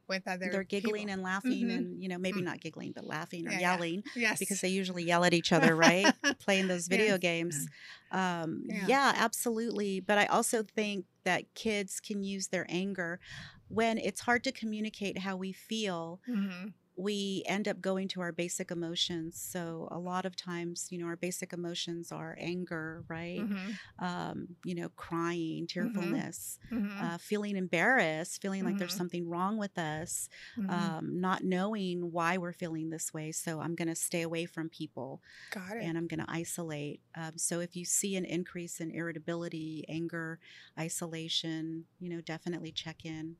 With 0.08 0.28
other. 0.28 0.50
They're 0.52 0.64
giggling 0.64 1.04
people. 1.04 1.14
and 1.14 1.24
laughing 1.24 1.70
Mhm. 1.70 1.78
and, 1.78 2.02
you 2.04 2.10
know, 2.10 2.18
maybe 2.18 2.42
Mm. 2.42 2.46
not 2.46 2.60
giggling, 2.62 2.92
but 2.94 3.06
laughing 3.06 3.48
or 3.48 3.52
Yeah, 3.52 3.60
yeah. 3.60 3.62
yelling 3.62 4.04
yes, 4.16 4.40
because 4.40 4.62
they 4.62 4.70
usually 4.70 5.04
yell 5.04 5.24
at 5.24 5.34
each 5.34 5.52
other, 5.52 5.76
right? 5.76 6.16
Playing 6.40 6.68
those 6.68 6.88
video 6.88 7.14
Yes. 7.14 7.22
games. 7.22 7.68
Um, 8.12 8.64
Yeah. 8.68 8.88
yeah. 8.88 9.14
absolutely. 9.16 10.00
But 10.00 10.18
I 10.18 10.26
also 10.26 10.64
think 10.64 11.06
that 11.26 11.54
kids 11.56 12.00
can 12.00 12.24
use 12.24 12.48
their 12.48 12.66
anger 12.70 13.20
when 13.68 13.98
it's 13.98 14.22
hard 14.22 14.44
to 14.46 14.52
communicate 14.52 15.20
how 15.20 15.36
we 15.38 15.54
feel. 15.54 16.20
Mhm. 16.28 16.74
We 16.96 17.44
end 17.48 17.68
up 17.68 17.82
going 17.82 18.08
to 18.10 18.22
our 18.22 18.32
basic 18.32 18.70
emotions. 18.72 19.38
So 19.40 19.88
a 19.92 20.00
lot 20.00 20.26
of 20.26 20.36
times, 20.36 20.88
you 20.92 20.98
know, 21.00 21.06
our 21.08 21.16
basic 21.16 21.54
emotions 21.54 22.12
are 22.12 22.36
anger, 22.40 23.04
right? 23.08 23.48
Mhm. 23.48 23.80
Um, 24.00 24.58
you 24.64 24.76
know, 24.76 24.90
crying, 24.90 25.68
tearfulness, 25.68 26.60
Mhm. 26.72 26.92
uh, 27.00 27.18
feeling 27.18 27.56
embarrassed, 27.56 28.42
feeling 28.42 28.64
like 28.64 28.78
there's 28.78 28.94
Mhm. 28.94 28.96
something 28.96 29.28
wrong 29.28 29.58
with 29.58 29.78
us, 29.78 30.30
Mhm. 30.56 30.92
um, 30.92 31.20
not 31.20 31.44
knowing 31.44 32.12
why 32.12 32.38
we're 32.38 32.54
feeling 32.54 32.90
this 32.90 33.14
way. 33.14 33.32
So 33.32 33.62
I'm 33.62 33.76
going 33.76 33.88
to 33.88 33.96
stay 33.96 34.22
away 34.22 34.46
from 34.46 34.70
people 34.70 35.22
Got 35.52 35.78
it. 35.78 35.92
and 35.92 35.98
I'm 35.98 36.08
going 36.08 36.20
to 36.20 36.32
isolate. 36.32 37.02
Um, 37.16 37.38
so 37.38 37.60
if 37.60 37.76
you 37.76 37.86
see 37.86 38.16
an 38.16 38.26
increase 38.26 38.80
in 38.80 38.92
irritability, 38.92 39.86
anger, 39.90 40.40
isolation, 40.80 41.86
you 42.00 42.10
know, 42.10 42.22
definitely 42.22 42.72
check 42.72 43.06
in. 43.06 43.38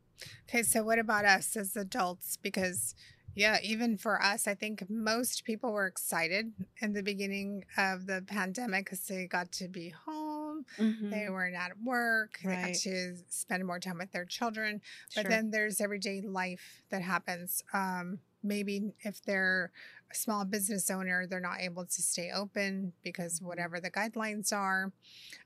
Okay, 0.48 0.64
so 0.64 0.84
what 0.84 1.00
about 1.00 1.26
us 1.26 1.56
as 1.56 1.76
adults? 1.76 2.38
Because, 2.38 2.94
yeah, 3.36 3.58
even 3.64 3.98
for 3.98 4.22
us, 4.22 4.48
I 4.48 4.56
think 4.56 4.90
most 4.90 5.46
people 5.46 5.72
were 5.72 5.88
excited 5.88 6.52
in 6.82 6.94
the 6.94 7.04
beginning 7.04 7.66
of 7.78 8.06
the 8.06 8.24
pandemic 8.28 8.86
because 8.86 9.02
they 9.08 9.26
got 9.28 9.52
to 9.54 9.68
be 9.68 9.90
home, 9.90 10.66
they 10.78 11.28
weren't 11.30 11.56
at 11.56 11.72
work, 11.84 12.40
they 12.44 12.50
got 12.50 12.62
Mm-hmm. 12.72 12.90
To 12.92 13.18
spend 13.30 13.66
more 13.66 13.80
time 13.80 13.98
with 13.98 14.12
their 14.12 14.26
children. 14.26 14.82
But 15.16 15.28
then 15.28 15.52
there's 15.52 15.82
everyday 15.82 16.22
life 16.22 16.84
that 16.90 17.02
happens. 17.02 17.64
Um, 17.74 18.20
maybe 18.44 18.94
if 19.02 19.22
they're 19.24 19.72
a 20.12 20.16
small 20.16 20.46
business 20.46 20.90
owner, 20.90 21.26
they're 21.28 21.40
not 21.40 21.62
able 21.62 21.86
to 21.86 22.02
stay 22.02 22.32
open 22.32 22.94
because 23.04 23.42
Mm-hmm. 23.42 23.46
whatever 23.48 23.80
the 23.80 23.92
guidelines 23.92 24.52
are. 24.54 24.92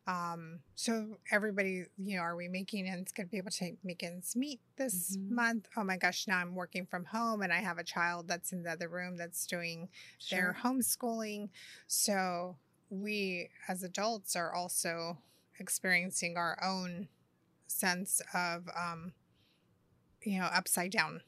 Um, 0.07 0.59
so 0.75 1.17
everybody, 1.31 1.85
you 1.97 2.17
know, 2.17 2.21
are 2.23 2.35
we 2.35 2.47
making 2.47 2.87
ends 2.87 3.11
going 3.11 3.27
to 3.27 3.31
be 3.31 3.37
able 3.37 3.51
to 3.51 3.77
make 3.83 4.03
ends 4.03 4.35
meet 4.35 4.59
this 4.77 5.17
Mhm. 5.17 5.29
month? 5.29 5.67
Oh 5.75 5.83
my 5.83 5.97
gosh, 5.97 6.27
now 6.27 6.37
I'm 6.39 6.55
working 6.55 6.85
from 6.85 7.05
home 7.05 7.41
and 7.41 7.51
I 7.53 7.59
have 7.61 7.77
a 7.77 7.83
child 7.83 8.27
that's 8.27 8.51
in 8.51 8.63
the 8.63 8.71
other 8.71 8.89
room 8.89 9.17
that's 9.17 9.45
doing 9.45 9.89
their 10.29 10.53
homeschooling. 10.63 11.49
So 11.87 12.57
we 12.89 13.49
as 13.67 13.83
adults 13.83 14.35
are 14.35 14.53
also 14.53 15.17
experiencing 15.59 16.37
our 16.37 16.57
own 16.63 17.07
sense 17.67 18.21
of 18.33 18.69
um 18.75 19.13
you 20.23 20.39
know 20.39 20.45
upside 20.45 20.91
down 20.91 21.21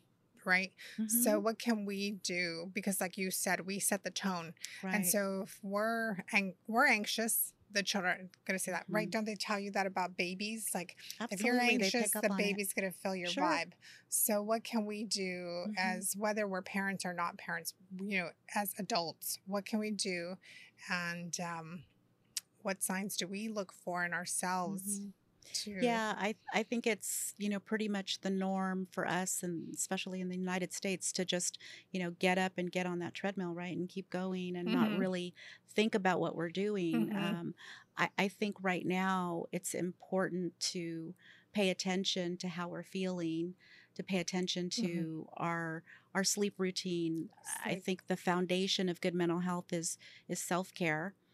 right 0.48 0.74
so 1.08 1.39
Mhm. 1.39 1.44
what 1.44 1.60
can 1.60 1.86
we 1.86 2.12
do 2.24 2.72
because 2.74 3.00
like 3.01 3.18
you 3.18 3.30
said 3.32 3.62
we 3.68 3.80
set 3.80 4.04
the 4.04 4.12
tone 4.12 4.54
right. 4.84 4.96
and 4.96 5.06
so 5.06 5.42
if 5.44 5.60
we're 5.63 6.24
ang- 6.32 6.56
we're 6.68 6.88
anxious 6.88 7.54
the 7.70 7.84
children 7.84 8.13
are 8.16 8.30
going 8.46 8.58
to 8.58 8.63
say 8.63 8.72
that 8.72 8.86
right 8.89 9.10
Mhm. 9.10 9.12
don't 9.12 9.25
they 9.25 9.36
tell 9.36 9.60
you 9.60 9.72
that 9.72 9.86
about 9.86 10.16
babies 10.18 10.72
like 10.74 10.96
Absolutely, 11.20 11.36
if 11.36 11.42
you're 11.46 11.60
anxious 11.60 12.12
the 12.12 12.20
it. 12.24 12.38
baby's 12.38 12.74
going 12.74 12.89
to 12.92 12.98
feel 12.98 13.13
your 13.16 13.30
Sure. 13.30 13.44
vibe 13.44 13.74
so 14.10 14.42
what 14.42 14.63
can 14.63 14.86
we 14.86 15.04
do 15.04 15.68
Mhm. 15.68 15.75
as 15.77 16.16
whether 16.16 16.48
we're 16.48 16.62
parents 16.62 17.06
or 17.06 17.13
not 17.13 17.38
parents 17.38 17.74
you 18.00 18.18
know 18.20 18.32
as 18.56 18.74
adults 18.80 19.39
what 19.46 19.66
can 19.66 19.80
we 19.80 19.92
do 19.92 20.38
and 20.89 21.39
um 21.42 21.84
what 22.62 22.82
signs 22.84 23.16
do 23.18 23.27
we 23.27 23.48
look 23.50 23.72
for 23.74 24.04
in 24.06 24.13
ourselves 24.13 25.01
Mhm. 25.01 25.13
To 25.54 25.72
Yeah, 25.80 26.16
I 26.18 26.36
I 26.54 26.63
think 26.63 26.88
it's 26.88 27.36
you 27.38 27.50
know 27.50 27.60
pretty 27.60 27.88
much 27.88 28.22
the 28.22 28.30
norm 28.32 28.88
for 28.92 29.08
us, 29.08 29.44
and 29.44 29.74
especially 29.75 30.22
in 30.22 30.30
the 30.30 30.38
United 30.38 30.74
States, 30.74 31.12
to 31.13 31.25
just 31.25 31.60
you 31.92 32.00
know 32.00 32.12
get 32.12 32.38
up 32.38 32.54
and 32.58 32.72
get 32.72 32.88
on 32.88 33.00
that 33.00 33.13
treadmill, 33.13 33.54
right, 33.54 33.77
and 33.77 33.88
keep 33.89 34.10
going, 34.10 34.56
and 34.56 34.72
Mhm. 34.72 34.72
not 34.72 34.96
really 34.96 35.36
think 35.70 35.94
about 35.96 36.20
what 36.20 36.36
we're 36.36 36.50
doing. 36.50 37.12
Mhm. 37.12 37.13
Um, 37.16 37.54
I, 37.98 38.10
I 38.18 38.27
think 38.27 38.56
right 38.62 38.86
now 38.86 39.46
it's 39.51 39.74
important 39.75 40.60
to 40.72 41.16
pay 41.54 41.70
attention 41.70 42.38
to 42.38 42.48
how 42.50 42.68
we're 42.70 42.84
feeling, 42.84 43.56
to 43.96 44.04
pay 44.04 44.18
attention 44.20 44.70
to 44.72 45.27
our 45.38 45.84
our 46.13 46.24
sleep 46.24 46.56
routine. 46.58 47.30
I 47.63 47.75
think 47.75 48.08
the 48.08 48.18
foundation 48.18 48.89
of 48.89 49.01
good 49.01 49.13
mental 49.16 49.39
health 49.42 49.72
is 49.74 49.98
is 50.27 50.42
self 50.42 50.74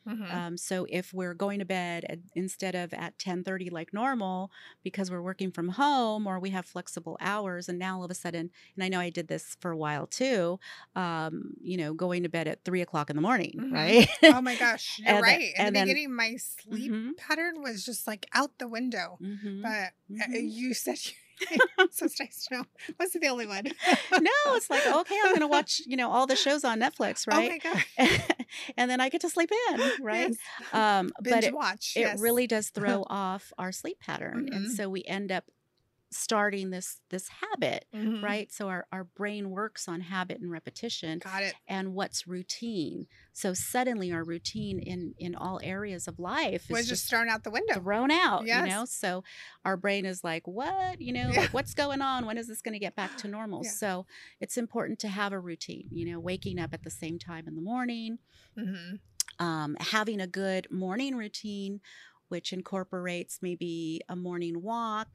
Mhm. 0.05 0.29
Um, 0.33 0.57
so 0.57 0.85
if 0.89 1.13
we're 1.13 1.33
going 1.33 1.59
to 1.59 1.65
bed 1.65 2.05
at, 2.09 2.19
instead 2.35 2.75
of 2.75 2.93
at 2.93 3.17
10:30 3.19 3.69
like 3.71 3.93
normal 3.93 4.51
because 4.83 5.09
we're 5.11 5.21
working 5.21 5.51
from 5.51 5.69
home 5.69 6.27
or 6.27 6.39
we 6.39 6.49
have 6.51 6.65
flexible 6.65 7.17
hours, 7.21 7.69
and 7.69 7.79
now 7.79 7.97
all 7.97 8.03
of 8.03 8.11
a 8.11 8.15
sudden, 8.15 8.49
and 8.75 8.83
I 8.83 8.89
know 8.89 8.99
I 8.99 9.09
did 9.09 9.27
this 9.27 9.55
for 9.61 9.71
a 9.71 9.77
while 9.77 10.05
too, 10.07 10.59
um, 10.95 11.53
you 11.61 11.77
know, 11.77 11.93
going 11.93 12.23
to 12.23 12.29
bed 12.29 12.47
at 12.47 12.63
three 12.65 12.81
o'clock 12.81 13.09
in 13.09 13.15
the 13.15 13.21
morning, 13.21 13.59
Mhm. 13.59 13.71
right? 13.71 14.07
oh 14.27 14.41
my 14.41 14.55
gosh 14.55 14.97
you're 14.99 15.17
And 15.17 15.23
right 15.23 15.53
in 15.57 15.65
the 15.65 15.65
and 15.67 15.75
then- 15.75 15.87
beginning 15.87 16.13
my 16.15 16.35
sleep 16.37 16.91
Mhm. 16.91 17.13
pattern 17.17 17.61
was 17.61 17.85
just 17.85 18.07
like 18.07 18.25
out 18.33 18.57
the 18.59 18.67
window 18.67 19.19
Mhm, 19.19 19.61
but 19.61 19.93
uh, 20.21 20.25
mhm. 20.27 20.33
you 20.37 20.73
said 20.73 20.97
so 21.91 22.05
it's 22.05 22.19
nice 22.19 22.45
to 22.47 22.55
know 22.57 22.63
was 22.99 23.11
the 23.11 23.27
only 23.27 23.45
one 23.47 23.63
no, 23.65 24.29
it's 24.55 24.69
like 24.69 24.85
okay, 24.85 25.15
I'm 25.23 25.29
going 25.31 25.41
to 25.41 25.47
watch 25.47 25.81
you 25.85 25.97
know 25.97 26.11
all 26.11 26.27
the 26.27 26.35
shows 26.35 26.63
on 26.63 26.79
Netflix, 26.79 27.27
right? 27.27 27.51
oh 27.51 27.69
my 27.69 28.07
god 28.07 28.25
and 28.77 28.89
then 28.89 29.01
I 29.01 29.09
get 29.09 29.21
to 29.21 29.29
sleep 29.29 29.51
in, 29.71 29.91
right? 30.01 30.29
Yes. 30.29 30.37
Um, 30.71 31.11
binge 31.21 31.33
but 31.35 31.43
it, 31.45 31.53
watch 31.53 31.93
it 31.95 32.19
really 32.19 32.47
does 32.47 32.69
throw 32.69 33.03
off 33.09 33.51
our 33.57 33.71
sleep 33.71 33.99
pattern 33.99 34.49
and 34.51 34.67
Mhm. 34.67 34.75
so 34.75 34.89
we 34.89 35.03
end 35.05 35.31
up 35.31 35.45
starting 36.13 36.69
this 36.69 37.01
this 37.09 37.27
habit 37.29 37.85
Mhm. 37.93 38.21
right? 38.23 38.51
So 38.51 38.67
our, 38.69 38.85
our 38.91 39.03
brain 39.03 39.49
works 39.49 39.87
on 39.87 40.01
habit 40.01 40.39
and 40.39 40.49
repetition 40.51 41.19
got 41.19 41.43
it. 41.43 41.55
and 41.67 41.93
what's 41.93 42.27
routine. 42.27 43.07
So 43.33 43.53
suddenly 43.53 44.11
our 44.11 44.23
routine 44.23 44.79
in 44.79 45.13
in 45.17 45.35
all 45.35 45.59
areas 45.63 46.07
of 46.07 46.19
life 46.19 46.67
was 46.69 46.81
is 46.81 46.87
just 46.89 47.01
just 47.03 47.09
thrown 47.09 47.29
out 47.29 47.43
the 47.43 47.51
window. 47.51 47.75
thrown 47.75 48.11
out 48.11 48.45
Yes. 48.45 48.63
you 48.63 48.69
know? 48.69 48.85
So 48.85 49.23
our 49.65 49.75
brain 49.77 50.05
is 50.05 50.23
like 50.23 50.47
what? 50.47 51.01
you 51.01 51.11
know 51.13 51.31
Yeah. 51.31 51.39
like 51.41 51.53
what's 51.53 51.73
going 51.73 52.01
on? 52.01 52.25
When 52.25 52.37
is 52.37 52.47
this 52.47 52.61
going 52.61 52.73
to 52.73 52.79
get 52.79 52.95
back 52.95 53.15
to 53.17 53.27
normal? 53.27 53.61
Yeah. 53.63 53.71
so 53.71 54.05
it's 54.39 54.57
important 54.57 54.99
to 54.99 55.07
have 55.07 55.31
a 55.33 55.39
routine 55.39 55.87
you 55.91 56.05
know 56.11 56.19
waking 56.19 56.59
up 56.59 56.73
at 56.73 56.83
the 56.83 56.89
same 56.91 57.17
time 57.19 57.47
in 57.47 57.55
the 57.55 57.61
morning 57.61 58.19
hmm 58.57 58.95
um, 59.39 59.75
having 59.79 60.21
a 60.21 60.27
good 60.27 60.67
morning 60.69 61.15
routine 61.15 61.81
which 62.33 62.51
incorporates 62.51 63.33
maybe 63.47 64.01
a 64.09 64.15
morning 64.15 64.55
walk 64.71 65.11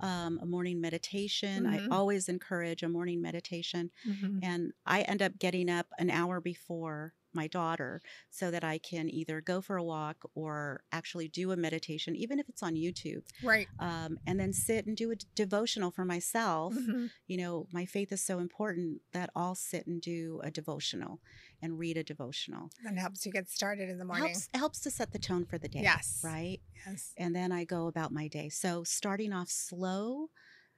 um, 0.00 0.38
a 0.42 0.46
morning 0.54 0.78
meditation. 0.88 1.64
Mhm. 1.64 1.72
i 1.74 1.78
always 1.96 2.28
encourage 2.28 2.82
a 2.82 2.88
morning 2.98 3.20
meditation 3.28 3.84
hmm 4.04 4.38
and 4.48 4.62
i 4.96 4.98
end 5.12 5.20
up 5.26 5.32
getting 5.44 5.68
up 5.78 5.86
an 5.98 6.10
hour 6.20 6.36
before 6.52 6.98
my 7.40 7.46
daughter 7.58 7.92
so 8.38 8.44
that 8.54 8.64
i 8.72 8.76
can 8.90 9.04
either 9.20 9.36
go 9.52 9.56
for 9.66 9.76
a 9.78 9.84
walk 9.96 10.18
or 10.42 10.54
actually 10.98 11.28
do 11.40 11.46
a 11.52 11.56
meditation 11.68 12.10
even 12.24 12.36
if 12.42 12.46
it's 12.48 12.62
on 12.68 12.74
youtube 12.84 13.22
right. 13.52 13.68
um, 13.88 14.10
and 14.26 14.36
then 14.40 14.52
sit 14.52 14.86
and 14.86 14.96
do 14.96 15.10
a 15.10 15.16
d- 15.16 15.26
devotional 15.44 15.90
for 15.96 16.04
myself. 16.14 16.74
Mhm. 16.74 17.10
you 17.30 17.36
know 17.42 17.54
my 17.78 17.84
faith 17.94 18.10
is 18.16 18.22
so 18.30 18.34
important 18.46 18.90
that 19.16 19.28
i'll 19.40 19.54
sit 19.72 19.84
and 19.90 19.98
do 20.14 20.40
a 20.48 20.50
devotional 20.60 21.14
and 21.62 21.78
read 21.78 21.96
a 21.96 22.04
devotional. 22.04 22.70
And 22.84 22.98
helps 22.98 23.26
you 23.26 23.32
get 23.32 23.48
started 23.48 23.88
in 23.88 23.98
the 23.98 24.04
morning. 24.04 24.26
helps 24.28 24.48
helps 24.54 24.80
to 24.80 24.90
set 24.90 25.12
the 25.12 25.18
tone 25.18 25.44
for 25.44 25.58
the 25.58 25.68
day 25.68 25.80
Yes. 25.82 26.20
right? 26.24 26.60
Yes. 26.86 27.12
And 27.16 27.34
then 27.34 27.52
i 27.52 27.64
go 27.64 27.86
about 27.86 28.12
my 28.12 28.28
day. 28.28 28.48
So 28.48 28.84
starting 28.84 29.32
off 29.32 29.48
slow 29.48 30.28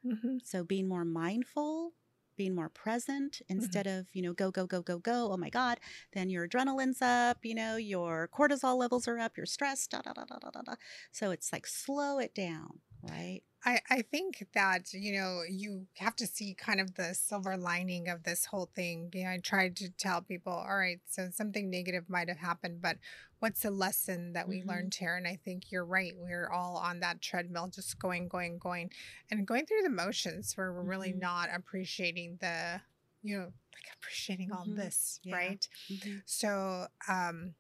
hmm 0.03 0.39
so 0.43 0.65
being 0.65 0.89
more 0.89 1.05
mindful 1.05 1.93
being 2.35 2.55
more 2.55 2.71
present 2.71 3.43
instead 3.51 3.87
of 3.87 4.07
you 4.15 4.23
know 4.23 4.33
go 4.33 4.51
go 4.51 4.67
go 4.67 4.81
go 4.81 4.99
go 4.99 5.31
oh 5.31 5.37
my 5.37 5.51
god 5.51 5.79
then 6.15 6.31
your 6.31 6.49
adrenaline's 6.49 7.03
up 7.03 7.45
you 7.45 7.55
know 7.55 7.77
your 7.77 8.27
cortisol 8.33 8.79
levels 8.79 9.07
are 9.07 9.19
up 9.19 9.37
you're 9.37 9.45
stressed 9.45 9.91
da, 9.91 10.01
da, 10.01 10.15
da, 10.15 10.25
da, 10.25 10.39
da, 10.39 10.51
da, 10.51 10.63
da. 10.63 10.75
so 11.13 11.31
it's 11.31 11.53
like 11.53 11.67
slow 11.67 12.19
it 12.19 12.35
down 12.35 12.79
right? 13.03 13.43
I, 13.65 13.81
I 13.91 14.03
think 14.03 14.47
that, 14.55 14.93
you 14.95 15.13
know, 15.21 15.43
you 15.49 15.87
have 15.99 16.17
to 16.17 16.27
see 16.27 16.55
kind 16.55 16.81
of 16.81 16.95
the 16.95 17.15
silver 17.15 17.57
lining 17.59 18.09
of 18.09 18.23
this 18.23 18.47
whole 18.47 18.71
thing. 18.75 19.11
You 19.13 19.25
know, 19.25 19.31
I 19.31 19.39
tried 19.39 19.77
to 19.77 19.91
tell 19.91 20.23
people, 20.23 20.53
all 20.53 20.77
right, 20.79 21.01
so 21.07 21.29
something 21.31 21.69
negative 21.69 22.05
might 22.09 22.29
have 22.29 22.39
happened, 22.39 22.81
but 22.81 22.97
what's 23.39 23.63
the 23.63 23.71
lesson 23.71 24.33
that 24.33 24.49
we 24.49 24.63
hmm 24.63 24.67
learned 24.67 24.95
here? 24.95 25.15
And 25.17 25.27
I 25.29 25.39
think 25.45 25.71
you're 25.71 25.85
right. 25.85 26.13
We're 26.17 26.49
all 26.51 26.77
on 26.79 27.01
that 27.01 27.21
treadmill, 27.21 27.69
just 27.69 27.99
going, 27.99 28.29
going, 28.29 28.59
going, 28.59 28.91
and 29.31 29.47
going 29.47 29.67
through 29.67 29.83
the 29.83 29.91
motions 29.91 30.57
where 30.57 30.73
we're 30.73 30.83
really 30.83 31.13
hmm 31.13 31.19
not 31.21 31.51
appreciating 31.55 32.39
the, 32.41 32.81
you 33.23 33.37
know, 33.37 33.45
like 33.45 33.95
appreciating 33.99 34.53
all 34.53 34.65
hmm 34.65 34.75
this, 34.75 35.21
Yeah. 35.23 35.35
right? 35.35 35.69
hmm 35.89 36.19
So, 36.25 36.87
um, 37.09 37.55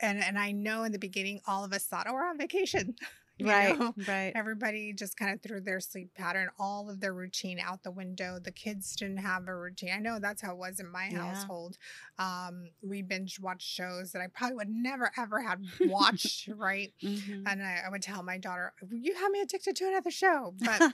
and 0.00 0.22
and 0.22 0.38
I 0.38 0.52
know 0.52 0.84
in 0.84 0.92
the 0.92 0.98
beginning, 0.98 1.40
all 1.46 1.64
of 1.64 1.72
us 1.72 1.84
thought, 1.84 2.06
oh, 2.08 2.12
we're 2.14 2.26
on 2.28 2.38
vacation, 2.38 2.94
Right, 3.42 3.78
know. 3.78 3.94
right. 3.96 4.36
Everybody 4.36 4.92
just 4.92 5.16
kind 5.16 5.32
of 5.32 5.42
threw 5.42 5.60
their 5.60 5.80
sleep 5.80 6.14
pattern, 6.14 6.48
all 6.58 6.90
of 6.90 7.00
their 7.00 7.14
routine 7.14 7.58
out 7.58 7.82
the 7.82 7.90
window. 7.90 8.38
The 8.38 8.52
kids 8.52 8.96
didn't 8.96 9.18
have 9.18 9.48
a 9.48 9.54
routine. 9.56 9.90
I 9.92 9.98
know 9.98 10.18
that's 10.18 10.42
how 10.42 10.52
it 10.52 10.58
was 10.58 10.80
in 10.80 10.88
my 10.90 11.08
Yeah. 11.08 11.50
household. 11.50 11.76
Um, 12.18 12.70
we 12.82 13.02
binge 13.02 13.40
watched 13.40 13.66
shows 13.68 14.12
that 14.12 14.22
I 14.22 14.26
probably 14.28 14.56
would 14.56 14.68
never 14.70 15.10
ever 15.16 15.40
have 15.42 15.60
watched, 15.82 16.48
right? 16.48 16.94
hmm 17.02 17.46
And 17.46 17.62
I, 17.62 17.82
I 17.86 17.90
would 17.90 18.02
tell 18.02 18.22
my 18.22 18.38
daughter, 18.38 18.74
"You 18.90 19.14
have 19.14 19.30
me 19.30 19.40
addicted 19.40 19.76
to 19.76 19.88
another 19.88 20.10
show," 20.10 20.54
but 20.64 20.84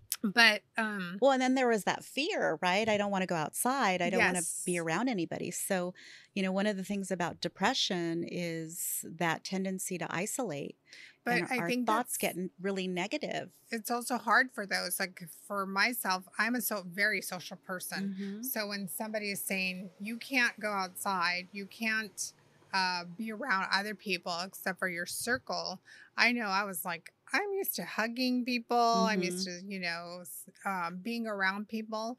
but 0.22 0.62
um, 0.76 1.20
Well, 1.20 1.30
and 1.30 1.40
then 1.40 1.54
there 1.54 1.68
was 1.68 1.84
that 1.84 2.04
fear, 2.04 2.58
right? 2.62 2.88
I 2.88 2.96
don't 2.96 3.12
want 3.12 3.22
to 3.22 3.26
go 3.28 3.36
outside. 3.36 4.02
I 4.02 4.10
don't 4.10 4.24
want 4.24 4.38
to 4.38 4.46
be 4.64 4.76
around 4.78 5.08
anybody. 5.08 5.52
So, 5.52 5.94
you 6.34 6.42
know, 6.42 6.50
one 6.50 6.66
of 6.66 6.76
the 6.76 6.82
things 6.84 7.12
about 7.12 7.40
depression 7.40 8.24
is 8.26 9.04
that 9.08 9.44
tendency 9.44 9.98
to 9.98 10.06
isolate 10.10 10.76
but 11.24 11.44
I 11.50 11.60
our 11.60 11.70
think 11.70 11.86
thoughts 11.86 12.16
that's 12.16 12.16
get 12.16 12.36
really 12.60 12.88
negative. 12.88 13.50
it's 13.70 13.90
also 13.90 14.18
hard 14.18 14.52
for 14.52 14.66
those. 14.66 15.00
Like 15.00 15.22
for 15.46 15.64
myself, 15.66 16.24
I'm 16.38 16.54
a 16.54 16.60
so 16.60 16.82
very 16.86 17.22
social 17.22 17.56
person. 17.56 18.10
hmm 18.10 18.40
So 18.40 18.68
when 18.68 18.88
somebody 18.88 19.30
is 19.30 19.42
saying 19.44 19.90
you 19.98 20.18
can't 20.18 20.58
go 20.60 20.70
outside, 20.70 21.48
you 21.52 21.66
can't 21.66 22.32
uh, 22.74 23.04
be 23.04 23.32
around 23.32 23.66
other 23.72 23.94
people 23.94 24.38
except 24.44 24.78
for 24.78 24.88
your 24.88 25.06
circle, 25.06 25.80
I 26.16 26.32
know 26.32 26.46
I 26.46 26.64
was 26.64 26.84
like, 26.84 27.12
I'm 27.32 27.52
used 27.52 27.76
to 27.76 27.84
hugging 27.84 28.44
people. 28.44 28.76
I'm 28.78 29.22
used 29.22 29.42
hmm 29.42 29.44
to, 29.44 29.60
you 29.66 29.78
know, 29.80 30.24
um, 30.64 30.98
being 31.02 31.26
around 31.26 31.68
people, 31.68 32.18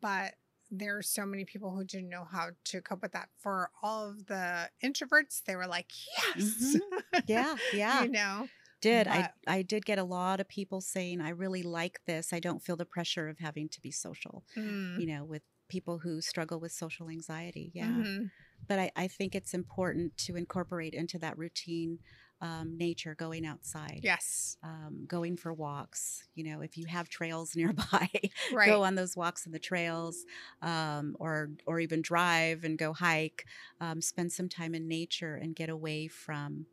but 0.00 0.34
there 0.70 0.96
are 0.98 1.02
so 1.02 1.26
many 1.26 1.44
people 1.44 1.74
who 1.74 1.84
didn't 1.84 2.08
know 2.08 2.24
how 2.24 2.50
to 2.64 2.80
cope 2.80 3.02
with 3.02 3.12
that. 3.12 3.28
For 3.38 3.70
all 3.82 4.08
of 4.10 4.26
the 4.26 4.70
introverts, 4.82 5.42
they 5.44 5.56
were 5.56 5.66
like, 5.66 5.90
yes, 6.16 6.74
hmm 6.74 6.78
Yeah, 7.26 7.58
yeah. 7.70 8.06
you 8.06 8.10
know, 8.10 8.50
Did 8.80 9.08
I 9.08 9.24
but 9.24 9.34
I 9.46 9.62
did 9.62 9.86
get 9.86 9.98
a 9.98 10.04
lot 10.04 10.40
of 10.40 10.48
people 10.48 10.80
saying 10.80 11.20
I 11.20 11.30
really 11.30 11.62
like 11.62 12.00
this. 12.06 12.32
I 12.32 12.40
don't 12.40 12.62
feel 12.62 12.76
the 12.76 12.86
pressure 12.86 13.28
of 13.28 13.38
having 13.38 13.68
to 13.70 13.80
be 13.80 13.90
social, 13.92 14.44
mm, 14.56 15.00
you 15.00 15.06
know, 15.06 15.24
with 15.24 15.42
people 15.68 15.98
who 16.00 16.20
struggle 16.22 16.60
with 16.60 16.72
social 16.72 17.08
anxiety. 17.10 17.72
Yeah. 17.74 18.04
hmm 18.04 18.30
But 18.68 18.78
I, 18.80 18.92
I 18.96 19.08
think 19.08 19.34
it's 19.34 19.54
important 19.54 20.16
to 20.18 20.36
incorporate 20.36 20.94
into 20.94 21.18
that 21.20 21.38
routine 21.38 22.00
um, 22.40 22.76
nature, 22.76 23.14
going 23.14 23.46
outside, 23.46 24.00
yes, 24.02 24.56
um, 24.62 25.04
going 25.06 25.36
for 25.36 25.52
walks. 25.52 26.24
You 26.34 26.44
know, 26.44 26.60
if 26.62 26.76
you 26.76 26.86
have 26.86 27.08
trails 27.08 27.52
nearby, 27.56 28.08
right. 28.52 28.66
go 28.66 28.82
on 28.82 28.94
those 28.94 29.16
walks 29.16 29.46
in 29.46 29.52
the 29.52 29.58
trails, 29.58 30.24
um, 30.62 31.16
or 31.18 31.50
or 31.66 31.80
even 31.80 32.02
drive 32.02 32.64
and 32.64 32.78
go 32.78 32.92
hike. 32.92 33.44
Um, 33.80 34.00
spend 34.00 34.32
some 34.32 34.48
time 34.48 34.74
in 34.74 34.88
nature 34.88 35.36
and 35.36 35.54
get 35.54 35.68
away 35.68 36.08
from 36.08 36.66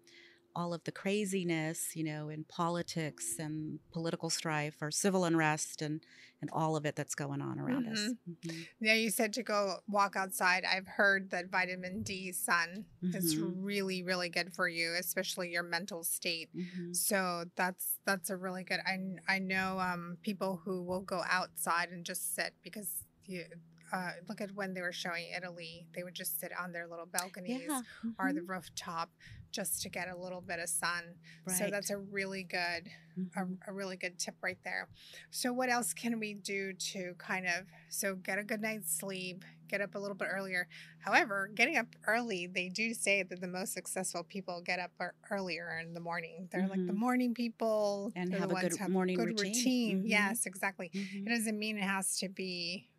all 0.58 0.74
of 0.74 0.84
the 0.84 0.92
craziness, 0.92 1.96
you 1.96 2.04
know, 2.04 2.30
in 2.30 2.44
politics 2.46 3.36
and 3.40 3.80
political 3.94 4.30
strife 4.30 4.78
or 4.82 4.92
civil 4.92 5.24
unrest 5.24 5.82
and 5.82 6.02
and 6.42 6.50
all 6.52 6.76
of 6.76 6.86
it 6.86 6.96
that's 6.96 7.16
going 7.16 7.42
on 7.42 7.60
around 7.60 7.88
us. 7.88 8.00
hmm 8.00 8.14
hmm 8.44 8.62
Yeah, 8.80 8.94
you 8.94 9.10
said 9.10 9.34
to 9.34 9.44
go 9.44 9.78
walk 9.88 10.16
outside. 10.16 10.64
I've 10.66 10.88
heard 10.88 11.32
that 11.32 11.50
vitamin 11.50 12.04
D 12.04 12.32
sun 12.32 12.86
is 13.14 13.38
hmm 13.38 13.54
really, 13.66 14.04
really 14.04 14.30
good 14.30 14.54
for 14.54 14.68
you, 14.68 14.94
especially 15.00 15.50
your 15.52 15.64
mental 15.64 16.04
state. 16.04 16.50
hmm 16.54 16.92
So 16.94 17.46
that's 17.56 17.98
that's 18.06 18.30
a 18.30 18.38
really 18.38 18.64
good. 18.64 18.80
I 18.86 18.98
I 19.28 19.40
know 19.40 19.80
um, 19.80 20.18
people 20.22 20.62
who 20.64 20.84
will 20.84 21.02
go 21.02 21.22
outside 21.30 21.90
and 21.90 22.06
just 22.06 22.36
sit 22.36 22.54
because 22.64 22.90
you 23.26 23.46
uh, 23.94 24.12
look 24.28 24.42
at 24.42 24.52
when 24.54 24.74
they 24.74 24.82
were 24.82 24.92
showing 24.92 25.26
Italy, 25.36 25.88
they 25.96 26.04
would 26.04 26.13
just 26.15 26.39
sit 26.39 26.52
on 26.60 26.72
their 26.72 26.88
little 26.88 27.06
balconies 27.06 27.62
Yeah. 27.70 27.82
or 28.20 28.32
hmm 28.32 28.36
the 28.36 28.41
rooftop 28.43 29.10
just 29.58 29.82
to 29.84 29.89
get 29.89 30.08
a 30.10 30.17
little 30.17 30.41
bit 30.41 30.60
of 30.60 30.70
sun. 30.70 31.04
So 31.48 31.70
that's 31.72 31.89
a 31.89 31.98
really 31.98 32.43
good 32.43 32.89
a, 33.36 33.41
hmm 33.41 33.54
a 33.67 33.74
really 33.74 33.98
good 33.98 34.17
tip 34.20 34.36
right 34.41 34.58
there. 34.63 34.88
So 35.32 35.52
what 35.54 35.70
else 35.70 35.93
can 35.93 36.20
we 36.20 36.34
do 36.34 36.74
to 36.74 37.13
kind 37.17 37.46
of 37.46 37.65
so 37.89 38.15
get 38.15 38.39
a 38.39 38.43
good 38.43 38.62
night's 38.62 38.98
sleep, 38.98 39.43
get 39.70 39.82
up 39.82 39.96
a 39.96 40.00
little 40.00 40.15
bit 40.15 40.30
earlier. 40.32 40.67
However, 41.00 41.50
getting 41.54 41.78
up 41.78 41.88
early, 42.08 42.48
they 42.48 42.70
do 42.70 42.93
say 42.93 43.24
that 43.24 43.41
the 43.41 43.48
most 43.48 43.74
successful 43.74 44.24
people 44.24 44.62
get 44.62 44.80
up 44.80 44.91
earlier 45.32 45.80
in 45.86 45.93
the 45.93 46.00
morning. 46.00 46.48
They're 46.52 46.67
like 46.67 46.86
the 46.88 46.93
hmm 46.93 47.00
morning 47.00 47.34
people. 47.34 48.12
And 48.15 48.34
have 48.34 48.52
a 48.52 48.56
good 48.56 48.78
have 48.80 48.91
morning 48.91 49.17
good 49.17 49.30
routine. 49.30 49.54
routine. 49.54 50.02
hmm 50.02 50.10
Yes, 50.10 50.46
exactly. 50.46 50.91
It 51.26 51.30
doesn't 51.30 51.58
mean 51.60 51.78
it 51.78 51.84
has 51.84 52.17
to 52.20 52.30
be 52.30 52.89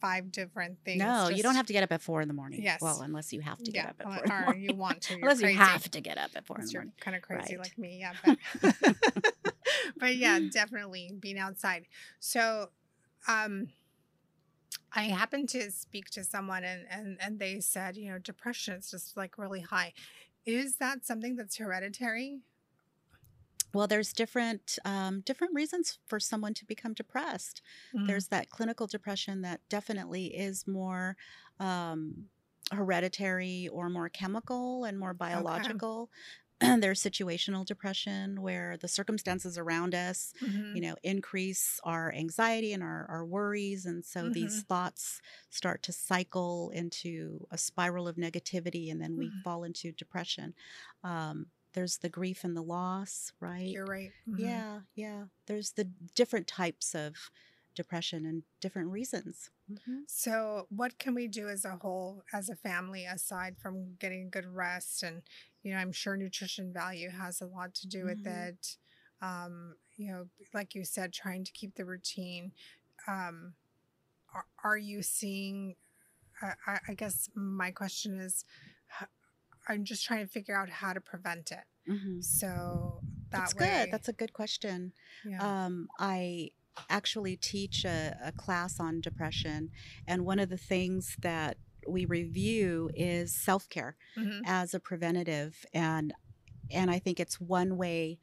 five 0.00 0.30
different 0.32 0.78
things. 0.84 0.98
No, 1.00 1.28
you 1.28 1.42
don't 1.42 1.54
have 1.56 1.66
to 1.66 1.72
get 1.72 1.82
up 1.82 1.92
at 1.92 2.00
four 2.02 2.20
in 2.20 2.28
the 2.28 2.34
morning. 2.34 2.62
yes, 2.62 2.80
Well, 2.80 3.00
unless 3.02 3.32
you 3.32 3.40
have 3.40 3.58
to 3.58 3.70
get 3.70 3.84
yeah, 3.84 3.90
up 3.90 3.96
at 4.00 4.06
four 4.06 4.22
in 4.24 4.28
the 4.28 4.34
or 4.34 4.40
morning. 4.44 4.62
you 4.62 4.74
want 4.74 5.00
to. 5.02 5.14
Unless 5.22 5.40
you 5.42 5.48
have 5.56 5.90
to 5.90 6.00
get 6.00 6.18
up 6.18 6.30
at 6.34 6.46
four 6.46 6.58
in 6.58 6.66
the 6.66 6.72
you're 6.72 6.86
kind 7.00 7.16
of 7.16 7.22
crazy 7.22 7.56
Right. 7.56 7.64
like 7.64 7.78
me, 7.78 7.98
yeah. 8.00 8.12
But 8.62 8.74
but 9.98 10.16
yeah, 10.16 10.38
definitely 10.52 11.12
being 11.18 11.38
outside. 11.38 11.86
So 12.20 12.70
um 13.28 13.68
I 14.92 15.02
happened 15.04 15.48
to 15.50 15.70
speak 15.70 16.06
to 16.10 16.24
someone 16.24 16.64
and 16.64 16.86
and 16.90 17.18
and 17.20 17.38
they 17.38 17.60
said, 17.60 17.96
you 17.96 18.10
know, 18.10 18.18
depression 18.18 18.74
is 18.74 18.90
just 18.90 19.16
like 19.16 19.38
really 19.38 19.60
high. 19.60 19.92
Is 20.44 20.76
that 20.76 21.04
something 21.04 21.36
that's 21.36 21.56
hereditary? 21.56 22.40
Well, 23.76 23.86
there's 23.86 24.12
different 24.12 24.78
um, 24.84 25.20
different 25.20 25.54
reasons 25.54 25.98
for 26.06 26.18
someone 26.20 26.54
to 26.54 26.64
become 26.64 26.94
depressed. 26.94 27.62
Mm, 27.92 28.06
There's 28.06 28.28
that 28.28 28.50
clinical 28.50 28.86
depression 28.86 29.42
that 29.42 29.60
definitely 29.68 30.34
is 30.36 30.66
more 30.66 31.16
um, 31.60 32.30
hereditary 32.72 33.68
or 33.68 33.88
more 33.90 34.08
chemical 34.08 34.84
and 34.84 34.98
more 34.98 35.14
okay. 35.32 35.74
biological. 35.74 36.10
There's 36.60 37.02
situational 37.02 37.66
depression 37.66 38.40
where 38.40 38.76
the 38.78 38.88
circumstances 38.88 39.58
around 39.58 39.94
us, 39.94 40.32
hmm 40.40 40.72
you 40.72 40.80
know, 40.80 40.96
increase 41.02 41.78
our 41.84 42.12
anxiety 42.14 42.72
and 42.72 42.82
our, 42.82 43.06
our 43.10 43.26
worries. 43.26 43.84
And 43.86 44.04
so 44.04 44.28
hmm 44.28 44.30
these 44.30 44.62
thoughts 44.62 45.20
start 45.50 45.82
to 45.84 45.92
cycle 45.92 46.70
into 46.70 47.46
a 47.50 47.58
spiral 47.58 48.08
of 48.08 48.16
negativity 48.16 48.90
and 48.90 49.00
then 49.00 49.16
we 49.16 49.32
hmm 49.32 49.44
fall 49.44 49.64
into 49.64 49.92
depression. 49.92 50.54
Um, 51.04 51.50
there's 51.76 51.98
the 51.98 52.10
grief 52.10 52.44
and 52.44 52.56
the 52.56 52.62
loss, 52.62 53.32
right? 53.40 53.70
You're 53.72 53.86
right. 53.86 54.12
hmm 54.26 54.36
Yeah, 54.38 54.80
yeah. 54.96 55.26
There's 55.46 55.72
the 55.72 55.84
different 56.16 56.48
types 56.48 56.94
of 56.96 57.30
depression 57.76 58.26
and 58.26 58.44
different 58.60 58.90
reasons. 58.90 59.50
hmm 59.68 60.02
So, 60.06 60.66
what 60.70 60.98
can 60.98 61.14
we 61.14 61.28
do 61.28 61.48
as 61.48 61.64
a 61.64 61.76
whole, 61.76 62.24
as 62.32 62.48
a 62.48 62.56
family, 62.56 63.06
aside 63.06 63.56
from 63.58 63.96
getting 63.98 64.30
good 64.30 64.46
rest? 64.46 65.02
And, 65.02 65.22
you 65.62 65.72
know, 65.72 65.78
I'm 65.78 65.92
sure 65.92 66.16
nutrition 66.16 66.72
value 66.72 67.10
has 67.10 67.40
a 67.40 67.46
lot 67.46 67.74
to 67.76 67.88
do 67.88 68.04
with 68.04 68.26
hmm 68.26 68.26
it. 68.26 68.76
Um, 69.20 69.76
you 69.96 70.12
know, 70.12 70.28
like 70.54 70.74
you 70.74 70.84
said, 70.84 71.12
trying 71.12 71.44
to 71.44 71.52
keep 71.52 71.74
the 71.76 71.84
routine. 71.84 72.52
Um, 73.08 73.54
are, 74.34 74.46
are 74.64 74.78
you 74.78 75.02
seeing? 75.02 75.76
I, 76.42 76.54
I 76.66 76.78
I 76.90 76.94
guess 76.94 77.30
my 77.34 77.70
question 77.72 78.20
is, 78.20 78.44
I'm 79.68 79.84
just 79.84 80.04
trying 80.04 80.24
to 80.24 80.30
figure 80.32 80.56
out 80.56 80.68
how 80.68 80.92
to 80.92 81.00
prevent 81.00 81.50
it. 81.52 81.64
hmm 81.86 82.20
So 82.20 83.02
That's 83.30 83.52
that 83.52 83.58
good. 83.58 83.88
That's 83.92 84.08
a 84.08 84.12
good 84.12 84.32
question. 84.32 84.92
yeah. 85.24 85.66
Um, 85.66 85.88
I 85.98 86.50
actually 86.90 87.36
teach 87.36 87.84
a, 87.84 88.16
a 88.22 88.32
class 88.32 88.78
on 88.78 89.00
depression, 89.00 89.70
and 90.06 90.24
one 90.24 90.38
of 90.38 90.48
the 90.48 90.58
things 90.58 91.16
that 91.22 91.56
we 91.88 92.04
review 92.04 92.90
is 92.94 93.34
self 93.34 93.68
care 93.68 93.96
hmm 94.16 94.42
as 94.44 94.74
a 94.74 94.80
preventative, 94.80 95.64
and 95.72 96.12
and 96.70 96.90
I 96.90 96.98
think 96.98 97.20
it's 97.20 97.40
one 97.40 97.76
way 97.76 98.18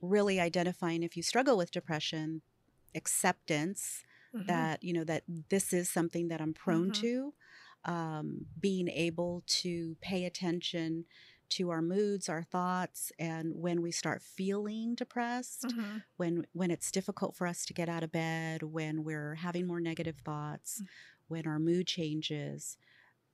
really 0.00 0.40
identifying 0.40 1.02
if 1.02 1.16
you 1.16 1.22
struggle 1.22 1.56
with 1.56 1.70
depression, 1.70 2.42
acceptance 2.94 4.02
hmm 4.32 4.46
that 4.46 4.82
you 4.82 4.92
know 4.92 5.04
that 5.04 5.22
this 5.50 5.72
is 5.72 5.88
something 5.90 6.28
that 6.28 6.40
I'm 6.40 6.52
prone 6.54 6.86
hmm 6.86 6.90
to, 6.92 7.34
um, 7.84 8.46
being 8.60 8.88
able 8.88 9.42
to 9.46 9.96
pay 10.00 10.24
attention 10.24 11.04
to 11.50 11.70
our 11.70 11.82
moods, 11.82 12.28
our 12.28 12.42
thoughts, 12.42 13.12
and 13.18 13.52
when 13.54 13.82
we 13.82 13.90
start 13.90 14.22
feeling 14.22 14.94
depressed, 14.94 15.74
hmm 15.74 15.98
when 16.16 16.46
when 16.52 16.70
it's 16.70 16.90
difficult 16.92 17.36
for 17.36 17.46
us 17.46 17.64
to 17.66 17.74
get 17.74 17.88
out 17.88 18.02
of 18.02 18.12
bed, 18.12 18.62
when 18.62 19.04
we're 19.04 19.34
having 19.36 19.66
more 19.66 19.80
negative 19.80 20.18
thoughts, 20.24 20.82
when 21.28 21.46
our 21.46 21.58
mood 21.58 21.86
changes, 21.86 22.76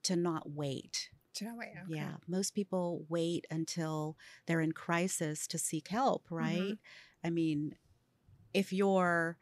to 0.03 0.15
not 0.15 0.49
wait, 0.51 1.09
To 1.35 1.45
not 1.45 1.57
wait. 1.57 1.73
Okay. 1.85 1.87
Yeah, 1.95 2.17
most 2.27 2.53
people 2.55 3.05
wait 3.09 3.45
until 3.49 4.17
they're 4.45 4.61
in 4.61 4.73
crisis 4.73 5.47
to 5.47 5.57
seek 5.57 5.87
help, 5.89 6.27
right? 6.29 6.77
I 7.23 7.29
mean, 7.29 7.75
if 8.53 8.73
you're 8.73 9.37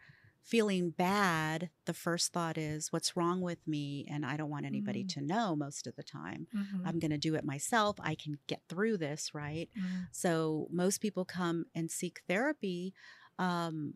feeling 0.48 0.92
bad, 0.92 1.70
the 1.86 1.94
first 1.94 2.34
thought 2.34 2.58
is, 2.58 2.92
What's 2.92 3.16
wrong 3.18 3.42
with 3.42 3.68
me? 3.68 4.08
And 4.10 4.26
I 4.26 4.38
don't 4.38 4.50
want 4.50 4.66
anybody 4.66 5.04
Mm. 5.04 5.10
to 5.10 5.22
know 5.22 5.56
most 5.56 5.88
of 5.88 5.96
the 5.96 6.04
time. 6.04 6.48
Mhm. 6.52 6.84
I'm 6.86 7.00
going 7.00 7.12
to 7.12 7.18
do 7.18 7.36
it 7.36 7.46
myself. 7.46 7.98
I 8.00 8.16
can 8.16 8.40
get 8.48 8.64
through 8.70 8.98
this, 8.98 9.34
right? 9.34 9.70
Mhm. 9.76 10.08
So 10.12 10.68
most 10.72 11.00
people 11.02 11.26
come 11.26 11.66
and 11.76 11.92
seek 11.92 12.22
therapy 12.28 12.94
um, 13.40 13.96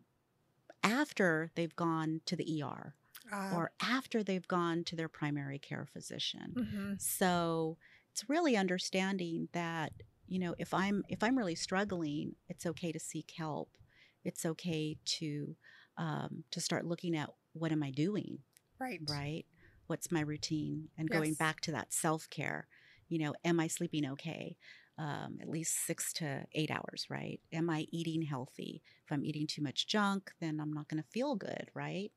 after 0.82 1.50
they've 1.54 1.74
gone 1.76 2.20
to 2.26 2.36
the 2.36 2.50
ER 2.50 2.96
Uh, 3.32 3.62
or 3.62 3.72
after 3.80 4.22
they've 4.22 4.48
gone 4.48 4.84
to 4.84 4.96
their 4.96 5.08
primary 5.08 5.58
care 5.58 5.86
physician. 5.86 6.56
mhm. 6.56 6.96
So 6.96 7.78
it's 8.12 8.28
really 8.28 8.56
understanding 8.56 9.48
that 9.52 9.92
you 10.26 10.38
know 10.38 10.54
if 10.58 10.72
I'm 10.74 11.04
if 11.08 11.22
I'm 11.22 11.36
really 11.36 11.54
struggling, 11.54 12.36
it's 12.48 12.66
okay 12.66 12.92
to 12.92 13.00
seek 13.00 13.32
help. 13.36 13.76
It's 14.24 14.46
okay 14.46 14.98
to 15.04 15.56
um, 15.96 16.44
to 16.50 16.60
start 16.60 16.86
looking 16.86 17.16
at 17.16 17.30
what 17.52 17.72
am 17.72 17.82
I 17.82 17.90
doing, 17.90 18.38
Right. 18.78 19.00
right? 19.06 19.44
What's 19.86 20.10
my 20.12 20.20
routine, 20.20 20.88
and 20.96 21.10
going 21.10 21.34
back 21.34 21.60
to 21.62 21.72
that 21.72 21.92
self 21.92 22.28
care. 22.30 22.66
You 23.08 23.18
know, 23.18 23.34
am 23.44 23.60
I 23.60 23.66
sleeping 23.66 24.06
okay? 24.12 24.56
Um, 24.98 25.38
at 25.42 25.48
least 25.48 25.86
six 25.86 26.12
to 26.14 26.46
eight 26.54 26.70
hours, 26.70 27.06
right? 27.10 27.40
Am 27.52 27.68
I 27.68 27.86
eating 27.90 28.22
healthy? 28.22 28.82
If 29.04 29.12
I'm 29.12 29.24
eating 29.24 29.46
too 29.46 29.62
much 29.62 29.86
junk, 29.86 30.30
then 30.40 30.60
I'm 30.60 30.72
not 30.72 30.88
going 30.88 31.02
to 31.02 31.08
feel 31.10 31.34
good, 31.34 31.70
right? 31.74 32.10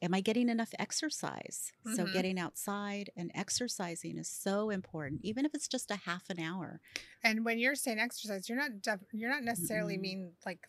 Am 0.00 0.14
I 0.14 0.20
getting 0.20 0.48
enough 0.48 0.70
exercise? 0.78 1.72
So, 1.84 2.04
Mhm. 2.04 2.12
getting 2.12 2.38
outside 2.38 3.10
and 3.16 3.30
exercising 3.34 4.18
is 4.18 4.28
so 4.28 4.70
important, 4.70 5.20
even 5.22 5.44
if 5.44 5.54
it's 5.54 5.68
just 5.68 5.90
a 5.90 5.96
half 5.96 6.28
an 6.30 6.40
hour. 6.40 6.80
And 7.22 7.44
when 7.44 7.58
you're 7.58 7.74
saying 7.76 7.98
exercise, 8.00 8.48
you're 8.48 8.58
not 8.58 8.80
def- 8.82 9.06
you're 9.12 9.30
not 9.30 9.44
necessarily 9.44 9.96
Mm-mm. 9.96 10.00
mean 10.00 10.32
like 10.44 10.60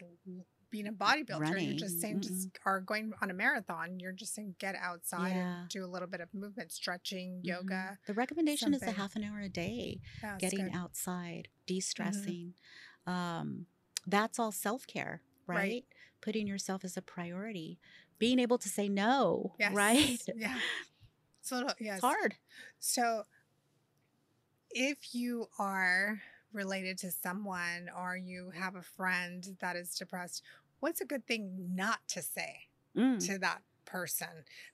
being 0.74 0.88
a 0.88 0.92
bodybuilder. 0.92 1.64
You're 1.64 1.78
just 1.78 2.02
saying 2.02 2.16
Running, 2.16 2.28
just 2.30 2.50
or 2.66 2.80
going 2.82 3.14
on 3.22 3.30
a 3.30 3.34
marathon. 3.34 4.00
You're 4.00 4.12
just 4.12 4.34
saying 4.34 4.56
get 4.58 4.74
outside 4.76 5.30
Yeah. 5.36 5.60
and 5.62 5.70
do 5.70 5.86
a 5.86 5.88
little 5.88 6.08
bit 6.08 6.20
of 6.20 6.34
movement, 6.34 6.72
stretching, 6.72 7.36
Mhm. 7.42 7.46
yoga. 7.46 8.00
The 8.08 8.16
recommendation 8.16 8.74
is 8.74 8.82
a 8.82 8.90
half 8.92 9.16
an 9.16 9.24
hour 9.24 9.40
a 9.40 9.50
day, 9.50 10.02
Yeah, 10.24 10.38
getting 10.40 10.60
good. 10.64 10.68
Mm-hmm. 10.70 10.78
outside, 10.80 11.48
de 11.68 11.80
stressing. 11.80 12.56
Um, 13.06 13.68
that's 14.08 14.40
all 14.40 14.52
self 14.52 14.88
care, 14.88 15.22
right? 15.46 15.58
Right. 15.58 15.86
Putting 16.22 16.48
yourself 16.48 16.84
as 16.84 16.98
a 16.98 17.04
priority, 17.04 17.80
being 18.18 18.40
able 18.40 18.58
to 18.58 18.68
say 18.68 18.90
no, 18.90 19.54
Yes. 19.60 19.74
right? 19.76 20.20
Yeah. 20.36 20.60
So 21.42 21.68
yes. 21.80 21.98
It's 21.98 22.02
hard. 22.02 22.36
So 22.80 23.26
if 24.72 25.14
you 25.14 25.50
are 25.60 26.20
related 26.52 26.98
to 27.00 27.10
someone 27.12 27.90
or 27.98 28.16
you 28.16 28.52
have 28.52 28.76
a 28.76 28.82
friend 28.82 29.58
that 29.60 29.76
is 29.76 29.96
depressed, 29.96 30.44
what's 30.84 31.00
a 31.02 31.06
good 31.06 31.26
thing 31.26 31.74
not 31.74 32.00
to 32.10 32.22
say? 32.22 32.68
Mm, 32.98 33.26
to 33.26 33.40
that 33.40 33.62
person 33.86 34.28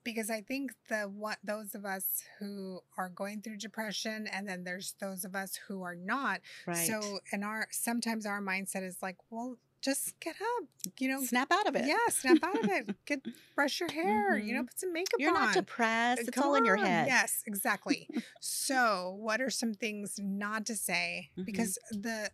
because 0.03 0.29
i 0.29 0.41
think 0.41 0.71
the 0.89 1.03
what 1.03 1.37
those 1.43 1.73
of 1.73 1.83
us 1.85 2.21
who 2.37 2.79
are 2.97 3.09
going 3.09 3.41
through 3.41 3.57
depression 3.57 4.27
and 4.33 4.47
then 4.47 4.63
there's 4.65 4.93
those 4.99 5.23
of 5.23 5.35
us 5.35 5.55
who 5.67 5.81
are 5.83 5.95
not 5.95 6.41
right. 6.67 6.75
so 6.87 7.19
and 7.31 7.43
our 7.43 7.67
sometimes 7.71 8.25
our 8.25 8.41
mindset 8.41 8.83
is 8.83 8.97
like 9.01 9.15
well 9.29 9.55
just 9.81 10.19
get 10.19 10.35
up 10.35 10.67
you 10.99 11.07
know 11.07 11.21
snap 11.23 11.49
out 11.51 11.65
of 11.67 11.75
it. 11.75 11.85
yeah 11.85 11.95
snap 12.09 12.37
out 12.43 12.59
of 12.63 12.69
it 12.69 12.87
get 13.05 13.21
brush 13.55 13.79
your 13.79 13.89
hair 13.89 14.37
you 14.37 14.53
know 14.53 14.61
Mhm. 14.63 14.67
put 14.67 14.79
some 14.79 14.93
makeup 14.93 15.19
You're 15.19 15.35
on 15.35 15.41
not 15.45 15.53
depressed. 15.53 16.19
Uh, 16.19 16.23
It's 16.27 16.29
come 16.31 16.43
all 16.49 16.55
in 16.55 16.65
your 16.65 16.75
head. 16.77 17.07
Yes, 17.07 17.41
exactly. 17.45 18.07
so, 18.41 19.15
what 19.19 19.39
are 19.41 19.49
some 19.49 19.73
things 19.73 20.19
not 20.21 20.65
to 20.67 20.75
say? 20.75 21.29
Mhm. 21.37 21.45
Because 21.45 21.79
the, 21.91 22.29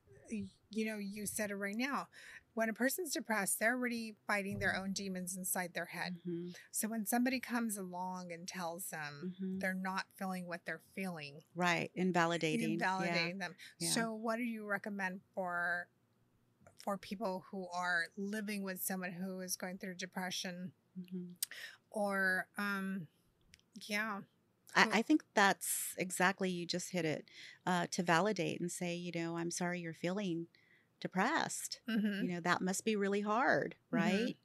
you 0.71 0.85
know, 0.85 0.97
you 0.97 1.25
said 1.25 1.51
it 1.51 1.55
right 1.55 1.77
now. 1.77 2.07
When 2.55 2.69
a 2.69 2.73
person's 2.73 3.11
depressed, 3.11 3.59
they're 3.59 3.75
already 3.75 4.15
fighting 4.27 4.59
their 4.59 4.75
own 4.75 4.93
demons 4.93 5.35
inside 5.37 5.73
their 5.73 5.85
head. 5.87 6.17
Mhm, 6.27 6.55
So 6.71 6.87
when 6.87 7.05
somebody 7.05 7.39
comes 7.39 7.77
along 7.77 8.31
and 8.31 8.47
tells 8.47 8.89
them 8.89 9.35
mhm. 9.39 9.59
they're 9.59 9.73
not 9.75 10.07
feeling 10.15 10.47
what 10.47 10.65
they're 10.65 10.81
feeling, 10.95 11.43
Right. 11.53 11.91
Invalidating. 11.95 12.71
invalidating 12.73 13.37
them. 13.39 13.55
yeah. 13.77 13.89
So 13.89 14.13
what 14.13 14.37
do 14.37 14.43
you 14.43 14.65
recommend 14.65 15.21
for 15.35 15.87
for 16.83 16.97
people 16.97 17.45
who 17.51 17.67
are 17.69 18.05
living 18.17 18.63
with 18.63 18.81
someone 18.83 19.11
who 19.11 19.41
is 19.41 19.55
going 19.57 19.77
through 19.77 19.95
depression 19.95 20.71
Yeah. 20.95 21.03
Mhm. 21.03 21.35
or 21.91 22.47
um 22.57 23.07
yeah. 23.81 24.21
I, 24.75 24.99
I 24.99 25.01
think 25.01 25.23
that's 25.33 25.93
exactly 25.97 26.49
you 26.49 26.65
just 26.65 26.91
hit 26.91 27.05
it 27.05 27.29
uh, 27.65 27.87
to 27.91 28.03
validate 28.03 28.59
and 28.61 28.71
say, 28.71 28.95
you 28.95 29.11
know, 29.13 29.37
I'm 29.37 29.51
sorry 29.51 29.79
you're 29.79 29.93
feeling 29.93 30.47
depressed. 30.99 31.81
Mhm. 31.87 32.25
You 32.25 32.29
know, 32.29 32.39
that 32.41 32.61
must 32.61 32.85
be 32.85 32.95
really 32.95 33.21
hard, 33.21 33.75
Mhm. 33.91 34.29
right? 34.29 34.37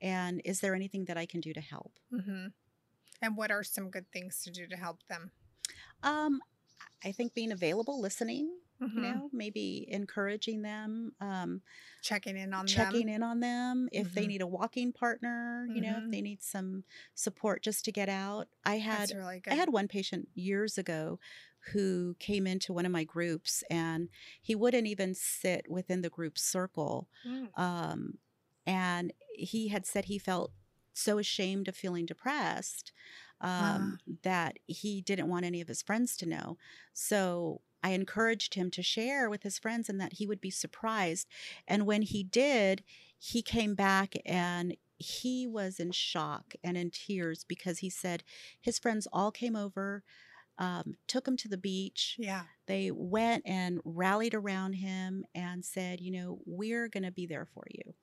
And 0.00 0.42
is 0.44 0.60
there 0.60 0.74
anything 0.74 1.06
that 1.06 1.18
I 1.18 1.26
can 1.26 1.40
do 1.40 1.52
to 1.54 1.60
help? 1.62 2.00
hmm 2.10 2.46
And 3.22 3.36
what 3.36 3.50
are 3.52 3.64
some 3.64 3.90
good 3.90 4.10
things 4.12 4.42
to 4.44 4.52
do 4.52 4.66
to 4.68 4.76
help 4.76 5.04
them? 5.08 5.32
Um, 6.02 6.40
I 7.04 7.12
think 7.12 7.34
being 7.34 7.52
available, 7.52 8.00
listening, 8.00 8.58
you 8.94 9.02
know, 9.02 9.30
maybe 9.32 9.86
encouraging 9.90 10.62
them, 10.62 11.14
um, 11.20 11.62
Checking 12.02 12.36
in 12.36 12.54
on 12.54 12.72
checking 12.72 13.08
them. 13.10 13.10
in 13.10 13.22
on 13.22 13.40
them 13.40 13.88
if 13.92 14.14
they 14.14 14.26
Mhm. 14.26 14.28
need 14.28 14.40
a 14.42 14.46
walking 14.46 14.92
partner, 14.92 15.68
you 15.72 15.80
know, 15.80 15.98
if 15.98 16.08
they 16.10 16.22
need 16.22 16.42
some 16.42 16.84
support 17.14 17.62
just 17.62 17.84
to 17.84 17.92
get 17.92 18.08
out. 18.08 18.48
I 18.64 18.78
had 18.78 19.14
really. 19.14 19.40
I 19.50 19.54
had 19.56 19.70
one 19.72 19.88
patient 19.88 20.28
years 20.34 20.78
ago 20.78 21.20
who 21.72 22.16
came 22.18 22.46
into 22.46 22.72
one 22.72 22.86
of 22.86 22.92
my 22.92 23.04
groups 23.04 23.64
and 23.70 24.08
he 24.40 24.54
wouldn't 24.54 24.86
even 24.86 25.14
sit 25.14 25.66
within 25.68 26.02
the 26.02 26.10
group 26.10 26.38
circle. 26.38 27.08
Mm. 27.26 27.58
Um, 27.58 28.18
and 28.66 29.12
he 29.34 29.68
had 29.68 29.86
said 29.86 30.06
he 30.06 30.18
felt 30.18 30.52
so 30.92 31.18
ashamed 31.18 31.68
of 31.68 31.76
feeling 31.76 32.06
depressed 32.06 32.92
um, 33.40 33.98
that 34.22 34.58
he 34.66 35.00
didn't 35.02 35.28
want 35.28 35.44
any 35.44 35.60
of 35.60 35.68
his 35.68 35.82
friends 35.82 36.16
to 36.16 36.26
know. 36.26 36.56
So 36.92 37.60
I 37.82 37.90
encouraged 37.90 38.54
him 38.54 38.70
to 38.70 38.82
share 38.82 39.28
with 39.28 39.42
his 39.42 39.58
friends 39.58 39.88
and 39.88 40.00
that 40.00 40.14
he 40.14 40.26
would 40.26 40.40
be 40.40 40.50
surprised. 40.50 41.28
And 41.68 41.84
when 41.84 42.02
he 42.02 42.22
did, 42.22 42.82
he 43.18 43.42
came 43.42 43.74
back 43.74 44.14
and 44.24 44.76
he 44.96 45.46
was 45.46 45.78
in 45.78 45.90
shock 45.90 46.54
and 46.62 46.76
in 46.76 46.90
tears 46.90 47.44
because 47.44 47.78
he 47.80 47.90
said 47.90 48.22
his 48.60 48.78
friends 48.78 49.06
all 49.12 49.30
came 49.30 49.56
over, 49.56 50.02
um, 50.58 50.96
took 51.06 51.26
him 51.26 51.36
to 51.38 51.48
the 51.48 51.58
beach. 51.58 52.16
Yeah. 52.18 52.44
They 52.66 52.90
went 52.90 53.42
and 53.46 53.80
rallied 53.84 54.34
around 54.34 54.74
him 54.74 55.24
and 55.34 55.64
said, 55.64 56.00
you 56.00 56.12
know, 56.12 56.38
we're 56.46 56.88
going 56.88 57.04
to 57.04 57.12
be 57.12 57.26
there 57.26 57.46
for 57.52 57.64
you. 57.70 57.94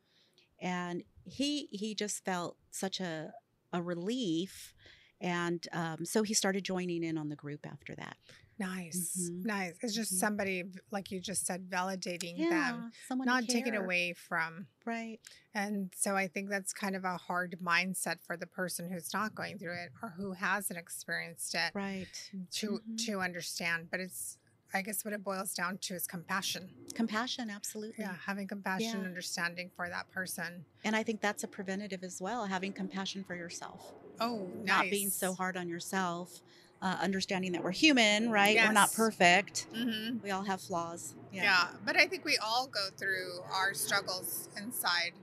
And 0.59 1.03
he 1.25 1.67
he 1.71 1.95
just 1.95 2.23
felt 2.23 2.57
such 2.69 2.99
a 2.99 3.33
a 3.73 3.81
relief, 3.81 4.75
and 5.19 5.65
um, 5.71 6.05
so 6.05 6.23
he 6.23 6.33
started 6.33 6.63
joining 6.63 7.03
in 7.03 7.17
on 7.17 7.29
the 7.29 7.35
group 7.35 7.65
after 7.65 7.95
that. 7.95 8.17
Nice. 8.61 9.29
Mhm. 9.31 9.45
Nice. 9.45 9.75
It's 9.81 9.95
just 9.95 10.13
Mhm. 10.13 10.19
somebody, 10.19 10.63
like 10.91 11.09
you 11.11 11.19
just 11.19 11.45
said, 11.47 11.67
validating 11.67 12.37
them, 12.49 12.91
someone 13.07 13.25
not 13.25 13.47
taken 13.47 13.73
care. 13.73 13.83
away 13.83 14.13
from. 14.13 14.67
Right. 14.85 15.19
And 15.55 15.91
so 15.97 16.15
I 16.15 16.27
think 16.27 16.49
that's 16.49 16.71
kind 16.71 16.95
of 16.95 17.03
a 17.03 17.17
hard 17.17 17.57
mindset 17.61 18.21
for 18.21 18.37
the 18.37 18.45
person 18.45 18.91
who's 18.91 19.11
not 19.13 19.33
going 19.33 19.57
through 19.57 19.73
it 19.83 19.91
or 20.03 20.09
who 20.09 20.33
hasn't 20.33 20.77
experienced 20.77 21.55
it 21.55 21.71
Right. 21.73 22.07
to 22.51 22.79
Mhm. 22.87 22.97
to 23.05 23.19
understand. 23.19 23.89
But 23.89 23.99
it's 23.99 24.37
I 24.73 24.81
guess 24.81 25.03
what 25.03 25.13
it 25.13 25.21
boils 25.21 25.53
down 25.53 25.79
to 25.79 25.95
is 25.95 26.07
compassion. 26.07 26.69
Compassion, 26.93 27.49
absolutely. 27.49 28.05
Yeah, 28.05 28.15
having 28.15 28.47
compassion, 28.47 29.01
Yeah. 29.01 29.05
understanding 29.05 29.69
for 29.75 29.89
that 29.89 30.09
person. 30.11 30.63
And 30.85 30.95
I 30.95 31.03
think 31.03 31.19
that's 31.19 31.43
a 31.43 31.47
preventative 31.49 32.05
as 32.05 32.21
well, 32.21 32.45
having 32.45 32.71
compassion 32.71 33.25
for 33.25 33.35
yourself. 33.35 33.81
Oh, 34.21 34.45
nice. 34.47 34.65
Not 34.67 34.89
being 34.89 35.09
so 35.09 35.33
hard 35.33 35.57
on 35.57 35.67
yourself, 35.67 36.41
uh, 36.81 36.97
understanding 37.01 37.51
that 37.53 37.63
we're 37.63 37.71
human, 37.71 38.29
right? 38.31 38.55
We're 38.57 38.71
not 38.73 38.89
Yes. 38.89 38.95
perfect. 38.95 39.67
hmm 39.73 40.17
We 40.23 40.31
all 40.31 40.43
have 40.43 40.61
flaws. 40.61 41.15
Yeah. 41.31 41.67
but 41.85 41.95
I 41.95 42.07
think 42.07 42.25
we 42.25 42.37
all 42.37 42.67
go 42.67 42.89
through 42.97 43.41
our 43.53 43.73
struggles 43.73 44.49
inside 44.57 45.13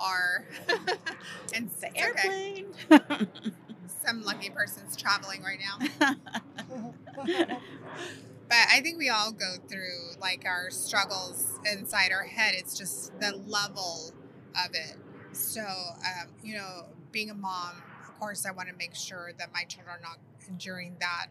our 0.00 0.46
and 1.54 1.70
The 1.80 1.86
it's 1.88 2.02
okay. 2.18 2.64
airplane. 2.90 3.18
Some 4.04 4.22
lucky 4.22 4.50
person's 4.50 4.96
traveling 4.96 5.42
right 5.42 5.58
now. 5.60 5.86
But 8.48 8.56
I 8.72 8.80
think 8.80 8.96
we 8.98 9.10
all 9.10 9.30
go 9.32 9.56
through 9.68 10.12
like 10.20 10.44
our 10.46 10.70
struggles 10.70 11.58
inside 11.70 12.12
our 12.12 12.22
head. 12.24 12.54
It's 12.56 12.76
just 12.78 13.12
the 13.20 13.36
level 13.46 14.12
of 14.64 14.74
it. 14.74 14.96
So, 15.32 15.60
um, 15.60 16.28
you 16.42 16.54
know, 16.54 16.86
being 17.12 17.28
a 17.28 17.34
mom, 17.34 17.82
of 18.02 18.18
course, 18.18 18.46
I 18.46 18.50
want 18.52 18.68
to 18.70 18.74
make 18.74 18.94
sure 18.94 19.32
that 19.38 19.52
my 19.52 19.64
children 19.64 19.96
are 19.96 20.00
not 20.00 20.16
enduring 20.48 20.96
that. 21.00 21.26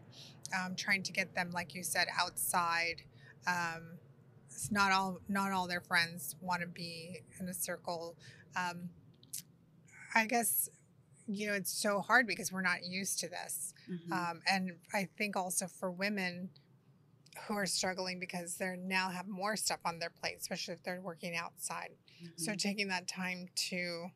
Um, 0.58 0.74
trying 0.76 1.02
to 1.02 1.12
get 1.12 1.34
them, 1.34 1.50
like 1.50 1.74
you 1.74 1.82
said, 1.82 2.08
outside. 2.18 3.02
Um, 3.46 3.98
it's 4.50 4.70
not 4.72 4.92
all 4.92 5.20
not 5.28 5.52
all 5.52 5.68
their 5.68 5.80
friends 5.80 6.36
want 6.40 6.62
to 6.62 6.66
be 6.66 7.20
in 7.38 7.48
a 7.48 7.54
circle. 7.54 8.16
Um, 8.56 8.88
I 10.14 10.26
guess 10.26 10.68
you 11.26 11.46
know 11.46 11.52
it's 11.52 11.70
so 11.70 12.00
hard 12.00 12.26
because 12.26 12.50
we're 12.50 12.62
not 12.62 12.84
used 12.84 13.20
to 13.20 13.28
this. 13.28 13.74
Mhm. 13.88 14.12
Um, 14.12 14.42
and 14.50 14.72
I 14.94 15.08
think 15.18 15.36
also 15.36 15.66
for 15.66 15.90
women, 15.90 16.50
who 17.46 17.54
are 17.54 17.66
struggling 17.66 18.18
because 18.18 18.56
they're 18.56 18.76
now 18.76 19.10
have 19.10 19.28
more 19.28 19.54
stuff 19.56 19.80
on 19.84 19.98
their 19.98 20.10
plate, 20.10 20.36
especially 20.40 20.74
if 20.74 20.82
they're 20.82 21.00
working 21.00 21.36
outside. 21.36 21.90
So 22.36 22.52
Mhm. 22.52 22.58
taking 22.58 22.88
that 22.88 23.06
time 23.06 23.48
to 23.68 24.10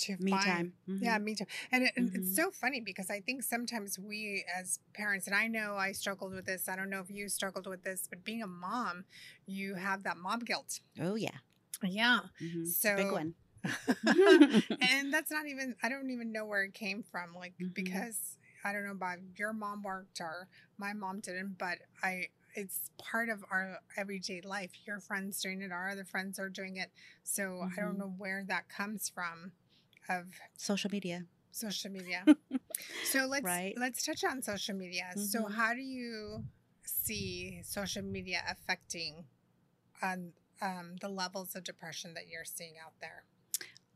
to 0.00 0.16
me 0.18 0.38
find 0.38 0.38
time. 0.38 0.74
yeah, 1.00 1.18
Mhm. 1.18 1.18
me 1.18 1.34
too. 1.34 1.44
And 1.72 1.84
it, 1.84 1.92
Mhm. 1.98 2.14
it's 2.14 2.34
so 2.34 2.50
funny 2.50 2.80
because 2.80 3.10
I 3.10 3.20
think 3.20 3.42
sometimes 3.42 3.98
we 3.98 4.44
as 4.56 4.78
parents, 4.94 5.26
and 5.26 5.36
I 5.36 5.46
know 5.48 5.76
I 5.76 5.92
struggled 5.92 6.34
with 6.34 6.46
this. 6.46 6.68
I 6.68 6.76
don't 6.76 6.90
know 6.90 7.00
if 7.00 7.10
you 7.10 7.28
struggled 7.28 7.66
with 7.66 7.82
this, 7.84 8.06
but 8.08 8.24
being 8.24 8.42
a 8.42 8.46
mom, 8.46 9.04
you 9.46 9.74
have 9.74 10.02
that 10.04 10.16
mom 10.16 10.40
guilt. 10.40 10.80
Oh 11.00 11.14
yeah. 11.16 11.38
Yeah. 11.82 12.20
Mhm. 12.40 12.72
So 12.72 12.96
big 12.96 13.12
one. 13.12 13.34
and 14.80 15.12
that's 15.12 15.30
not 15.30 15.46
even 15.46 15.74
I 15.82 15.88
don't 15.88 16.10
even 16.10 16.32
know 16.32 16.44
where 16.44 16.64
it 16.64 16.74
came 16.74 17.02
from. 17.02 17.34
Like 17.34 17.54
Mhm. 17.60 17.74
because 17.74 18.36
I 18.64 18.72
don't 18.72 18.84
know 18.84 18.92
about 18.92 19.18
your 19.36 19.52
mom 19.52 19.82
worked 19.82 20.20
or 20.20 20.48
my 20.78 20.92
mom 20.92 21.20
didn't, 21.20 21.58
but 21.58 21.78
I 22.02 22.28
it's 22.54 22.90
part 22.98 23.28
of 23.28 23.44
our 23.50 23.78
everyday 23.96 24.40
life. 24.42 24.70
Your 24.86 25.00
friends 25.00 25.40
doing 25.40 25.62
it, 25.62 25.72
our 25.72 25.90
other 25.90 26.04
friends 26.04 26.38
are 26.38 26.48
doing 26.48 26.76
it. 26.76 26.90
So 27.22 27.66
I 27.76 27.80
don't 27.80 27.98
Mhm. 27.98 27.98
know 27.98 28.14
where 28.16 28.44
that 28.48 28.68
comes 28.68 29.08
from 29.08 29.52
of 30.08 30.26
Social 30.56 30.90
media. 30.90 31.26
social 31.50 31.90
media. 31.90 32.24
so 33.04 33.26
let's 33.26 33.44
Right. 33.44 33.74
let's 33.78 34.04
touch 34.04 34.24
on 34.24 34.42
social 34.42 34.74
media. 34.74 35.06
So 35.16 35.44
Mhm. 35.44 35.54
how 35.54 35.72
do 35.74 35.80
you 35.80 36.44
see 36.84 37.60
social 37.64 38.02
media 38.02 38.42
affecting 38.48 39.24
on 40.02 40.32
um, 40.62 40.96
the 41.00 41.08
levels 41.08 41.54
of 41.56 41.64
depression 41.64 42.14
that 42.14 42.28
you're 42.28 42.44
seeing 42.44 42.74
out 42.78 42.92
there? 43.00 43.24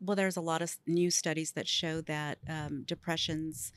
Well, 0.01 0.17
there's 0.17 0.37
a 0.37 0.41
lot 0.41 0.63
of 0.63 0.77
new 0.87 1.11
studies 1.11 1.53
that 1.53 1.69
show 1.69 2.01
that 2.03 2.39
um, 2.49 2.85
depression's 2.85 3.73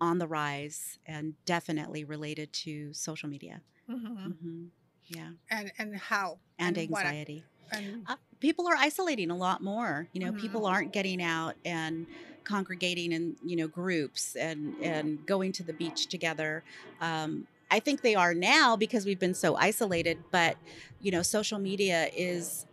on 0.00 0.18
the 0.18 0.26
rise 0.28 0.98
and 1.06 1.34
definitely 1.44 2.04
related 2.04 2.52
to 2.52 2.92
social 2.92 3.28
media. 3.28 3.62
hmm 3.86 3.96
hmm 4.32 4.64
Yeah. 5.06 5.30
And 5.50 5.72
and 5.78 5.96
how 5.96 6.38
And 6.58 6.76
what- 6.76 7.04
anxiety. 7.04 7.44
and 7.72 8.04
Uh, 8.08 8.16
people 8.40 8.66
are 8.68 8.76
isolating 8.76 9.30
a 9.30 9.36
lot 9.36 9.62
more. 9.62 10.08
You 10.12 10.20
know, 10.20 10.32
Mhm. 10.32 10.36
people 10.36 10.66
aren't 10.66 10.92
getting 10.92 11.22
out 11.22 11.56
and 11.64 12.06
congregating 12.44 13.12
in 13.12 13.36
you 13.42 13.56
know 13.56 13.68
groups 13.68 14.34
and 14.36 14.76
and 14.82 15.24
going 15.26 15.52
to 15.52 15.64
the 15.64 15.74
beach 15.74 16.08
together. 16.08 16.64
Um, 17.00 17.48
I 17.70 17.80
think 17.80 18.00
they 18.02 18.14
are 18.14 18.34
now 18.34 18.76
because 18.76 19.04
we've 19.06 19.18
been 19.18 19.34
so 19.34 19.56
isolated. 19.56 20.24
But 20.32 20.58
you 21.00 21.10
know, 21.10 21.22
social 21.22 21.58
media 21.58 22.08
is 22.16 22.66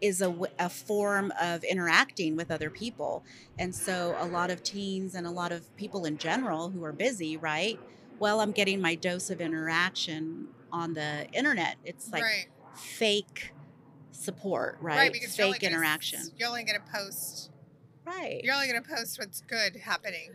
is 0.00 0.20
a, 0.20 0.36
a 0.58 0.68
form 0.68 1.32
of 1.40 1.62
interacting 1.64 2.34
with 2.36 2.50
other 2.50 2.70
people, 2.70 3.24
and 3.58 3.74
so 3.74 4.16
a 4.18 4.26
lot 4.26 4.50
of 4.50 4.62
teens 4.62 5.14
and 5.14 5.26
a 5.26 5.30
lot 5.30 5.52
of 5.52 5.74
people 5.76 6.04
in 6.04 6.18
general 6.18 6.70
who 6.70 6.82
are 6.84 6.92
busy, 6.92 7.36
right? 7.36 7.80
Well, 8.18 8.40
I'm 8.40 8.52
getting 8.52 8.80
my 8.80 8.94
dose 8.96 9.30
of 9.30 9.40
interaction 9.40 10.48
on 10.72 10.94
the 10.94 11.26
internet. 11.32 11.76
It's 11.84 12.10
like 12.12 12.24
right, 12.24 12.46
fake 12.72 13.52
support, 14.12 14.78
right? 14.80 14.96
right, 14.96 15.12
because 15.12 15.36
you're 15.36 15.46
only 15.46 15.58
fake 15.58 15.62
gonna 15.62 15.76
interaction. 15.76 16.20
You're 16.36 16.48
only 16.48 16.64
going 16.64 16.78
to 16.80 16.92
post. 16.92 17.50
Right. 18.04 18.40
You're 18.42 18.54
only 18.54 18.68
going 18.68 18.82
to 18.82 18.88
post 18.88 19.18
what's 19.18 19.40
good 19.42 19.76
happening, 19.76 20.32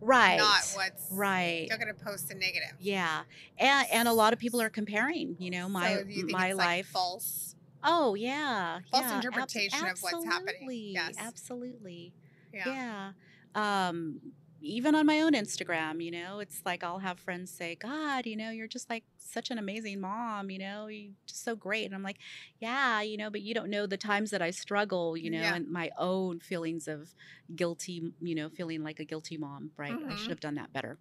right. 0.00 0.36
not 0.36 0.62
what's 0.74 1.08
right. 1.10 1.66
You're 1.68 1.78
going 1.78 1.94
to 1.94 2.04
post 2.04 2.28
the 2.28 2.34
negative. 2.34 2.74
Yeah. 2.78 3.22
And 3.58 3.86
and 3.92 4.08
a 4.08 4.12
lot 4.12 4.32
of 4.32 4.38
people 4.38 4.60
are 4.60 4.70
comparing, 4.70 5.36
you 5.38 5.50
know, 5.50 5.68
my 5.68 5.94
so 5.94 6.04
you 6.06 6.26
my 6.28 6.48
it's 6.48 6.56
like 6.56 6.66
life. 6.66 6.86
false. 6.88 7.56
oh, 7.82 8.14
yeah. 8.14 8.80
False 8.90 9.04
yeah, 9.06 9.16
interpretation 9.16 9.86
of 9.86 9.98
what's 10.00 10.24
happening. 10.24 10.68
Yes. 10.70 11.14
Absolutely. 11.18 12.12
Yeah. 12.52 13.12
Yeah. 13.54 13.88
Um 13.88 14.20
even 14.66 14.94
on 14.94 15.06
my 15.06 15.20
own 15.20 15.32
Instagram, 15.32 16.02
you 16.04 16.10
know, 16.10 16.40
it's 16.40 16.62
like 16.66 16.84
I'll 16.84 16.98
have 16.98 17.20
friends 17.20 17.52
say, 17.52 17.76
God, 17.76 18.26
you 18.26 18.36
know, 18.36 18.50
you're 18.50 18.68
just 18.68 18.90
like 18.90 19.04
such 19.18 19.50
an 19.50 19.58
amazing 19.58 20.00
mom, 20.00 20.50
you 20.50 20.58
know, 20.58 20.86
you're 20.88 21.14
just 21.26 21.44
so 21.44 21.56
great. 21.56 21.86
And 21.86 21.94
I'm 21.94 22.02
like, 22.02 22.18
yeah, 22.60 23.00
you 23.00 23.16
know, 23.16 23.30
but 23.30 23.42
you 23.42 23.54
don't 23.54 23.70
know 23.70 23.86
the 23.86 23.96
times 23.96 24.30
that 24.30 24.42
I 24.42 24.50
struggle, 24.50 25.16
you 25.16 25.30
know, 25.30 25.52
Yeah. 25.52 25.52
and 25.52 25.68
my 25.70 25.90
own 25.98 26.40
feelings 26.40 26.88
of 26.88 27.14
guilty, 27.54 28.12
you 28.20 28.34
know, 28.34 28.50
feeling 28.50 28.82
like 28.82 29.00
a 29.00 29.04
guilty 29.04 29.36
mom, 29.38 29.72
right? 29.76 30.00
I 30.08 30.14
Mhm. 30.14 30.16
should 30.16 30.32
have 30.32 30.40
done 30.40 30.56
that 30.56 30.72
better. 30.72 30.98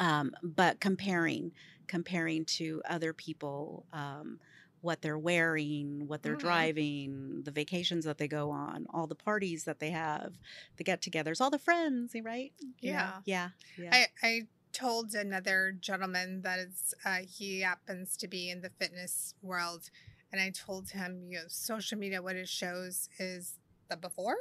Um, 0.00 0.32
but 0.42 0.80
comparing, 0.80 1.52
comparing 1.86 2.44
to 2.46 2.82
other 2.88 3.12
people, 3.12 3.86
um, 3.92 4.40
what 4.80 5.02
they're 5.02 5.18
wearing, 5.18 6.06
what 6.06 6.22
they're 6.22 6.36
Mhm. 6.36 6.40
driving, 6.40 7.42
the 7.44 7.50
vacations 7.50 8.04
that 8.04 8.18
they 8.18 8.28
go 8.28 8.50
on, 8.50 8.86
all 8.90 9.06
the 9.06 9.14
parties 9.14 9.64
that 9.64 9.80
they 9.80 9.90
have, 9.90 10.38
the 10.76 10.84
get-togethers, 10.84 11.40
all 11.40 11.50
the 11.50 11.58
friends, 11.58 12.14
right? 12.22 12.52
You 12.80 12.92
know? 12.92 12.98
Yeah. 12.98 13.20
yeah, 13.24 13.48
yeah. 13.76 13.90
I, 14.22 14.26
I 14.26 14.40
told 14.72 15.14
another 15.14 15.72
gentleman 15.80 16.42
that 16.42 16.58
is 16.58 16.94
uh, 17.04 17.18
he 17.28 17.60
happens 17.60 18.16
to 18.18 18.28
be 18.28 18.50
in 18.50 18.60
the 18.60 18.70
fitness 18.70 19.34
world, 19.42 19.90
and 20.30 20.40
I 20.40 20.50
told 20.50 20.90
him, 20.90 21.26
you 21.30 21.38
know, 21.38 21.44
social 21.48 21.98
media 21.98 22.22
what 22.22 22.36
it 22.36 22.48
shows 22.48 23.08
is 23.18 23.58
the 23.88 23.96
before 23.96 24.36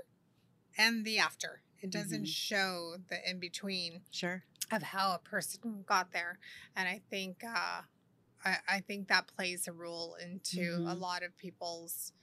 and 0.78 1.06
the 1.06 1.18
after. 1.18 1.62
It 1.82 1.90
doesn't 1.92 2.24
Mhm. 2.24 2.28
show 2.28 2.98
the 3.08 3.28
in 3.30 3.40
between 3.40 4.02
sure. 4.12 4.44
of 4.72 4.84
how 4.84 5.14
a 5.14 5.20
person 5.20 5.84
got 5.88 6.12
there, 6.12 6.40
and 6.76 6.88
I 6.88 7.02
think 7.10 7.44
uh, 7.44 7.84
I, 8.48 8.58
I 8.78 8.80
think 8.82 9.08
that 9.10 9.28
plays 9.28 9.68
a 9.68 9.74
role 9.74 10.16
into 10.16 10.62
a 10.88 10.96
Mhm. 10.96 11.00
lot 11.00 11.24
of 11.24 11.38
people's 11.38 12.14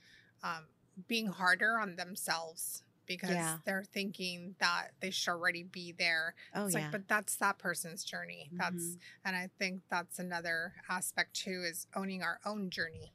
um, 0.43 0.65
being 1.07 1.27
harder 1.27 1.77
on 1.79 1.95
themselves 1.95 2.83
because 3.05 3.29
Yeah. 3.29 3.57
they're 3.65 3.83
thinking 3.83 4.55
that 4.59 4.91
they 4.99 5.11
should 5.11 5.31
already 5.31 5.61
be 5.63 5.91
there 5.91 6.33
Oh 6.55 6.65
it's 6.65 6.73
yeah. 6.73 6.81
like, 6.81 6.91
but 6.91 7.07
that's 7.07 7.35
that 7.37 7.59
person's 7.59 8.03
journey. 8.03 8.49
That's, 8.57 8.95
Mhm. 8.95 8.99
and 9.23 9.35
I 9.35 9.49
think 9.59 9.81
that's 9.89 10.17
another 10.19 10.73
aspect 10.89 11.35
too 11.35 11.63
is 11.63 11.87
owning 11.95 12.23
our 12.23 12.39
own 12.45 12.69
journey, 12.71 13.13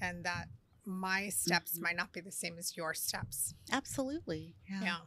and 0.00 0.24
that 0.24 0.48
my 0.84 1.28
steps 1.30 1.78
Mhm. 1.78 1.82
might 1.82 1.96
not 1.96 2.12
be 2.12 2.20
the 2.20 2.30
same 2.32 2.58
as 2.58 2.76
your 2.76 2.92
steps. 2.92 3.54
Absolutely. 3.70 4.54
Yeah. 4.68 4.82
Yeah, 4.82 4.98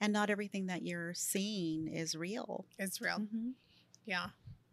And 0.00 0.12
not 0.12 0.30
everything 0.30 0.66
that 0.66 0.82
you're 0.82 1.14
seeing 1.14 1.88
is 1.88 2.14
real. 2.14 2.66
it's 2.78 3.00
real. 3.00 3.18
Mhm. 3.18 3.54
Yeah, 4.04 4.28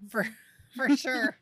for 0.09 0.25
for 0.75 0.95
sure, 0.95 1.37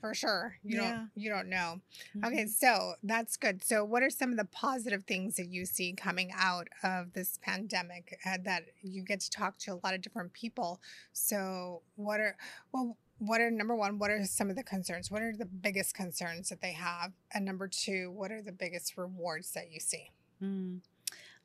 for 0.00 0.14
sure. 0.14 0.56
You 0.64 0.80
Yeah. 0.80 0.90
don't 0.90 1.10
you 1.14 1.30
don't 1.30 1.48
know. 1.48 1.80
Okay, 2.24 2.44
Mhm. 2.44 2.48
so 2.48 2.94
that's 3.02 3.36
good. 3.36 3.62
So, 3.64 3.84
what 3.84 4.02
are 4.02 4.10
some 4.10 4.30
of 4.30 4.36
the 4.36 4.44
positive 4.44 5.04
things 5.04 5.36
that 5.36 5.48
you 5.48 5.64
see 5.66 5.92
coming 5.92 6.30
out 6.34 6.68
of 6.82 7.12
this 7.12 7.38
pandemic 7.42 8.18
uh, 8.24 8.38
that 8.44 8.64
you 8.82 9.02
get 9.04 9.20
to 9.20 9.30
talk 9.30 9.58
to 9.58 9.72
a 9.74 9.80
lot 9.84 9.94
of 9.94 10.00
different 10.02 10.32
people? 10.32 10.80
So, 11.12 11.82
what 11.96 12.20
are, 12.20 12.36
well, 12.72 12.96
what 13.18 13.40
are 13.40 13.50
number 13.50 13.76
one, 13.76 13.98
what 13.98 14.10
are 14.10 14.24
some 14.24 14.50
of 14.50 14.56
the 14.56 14.64
concerns? 14.64 15.10
What 15.10 15.22
are 15.22 15.32
the 15.36 15.44
biggest 15.46 15.94
concerns 15.94 16.48
that 16.48 16.60
they 16.60 16.72
have? 16.72 17.12
And 17.32 17.44
number 17.44 17.68
two, 17.68 18.10
what 18.10 18.32
are 18.32 18.42
the 18.42 18.50
biggest 18.52 18.96
rewards 18.96 19.52
that 19.52 19.70
you 19.70 19.78
see? 19.78 20.10
Mm. 20.42 20.80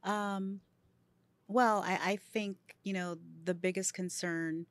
Um, 0.04 0.62
well, 1.48 1.84
I, 1.86 2.00
I 2.04 2.16
think, 2.16 2.58
you 2.84 2.94
know, 2.94 3.18
the 3.44 3.54
biggest 3.54 3.94
concern 3.94 4.66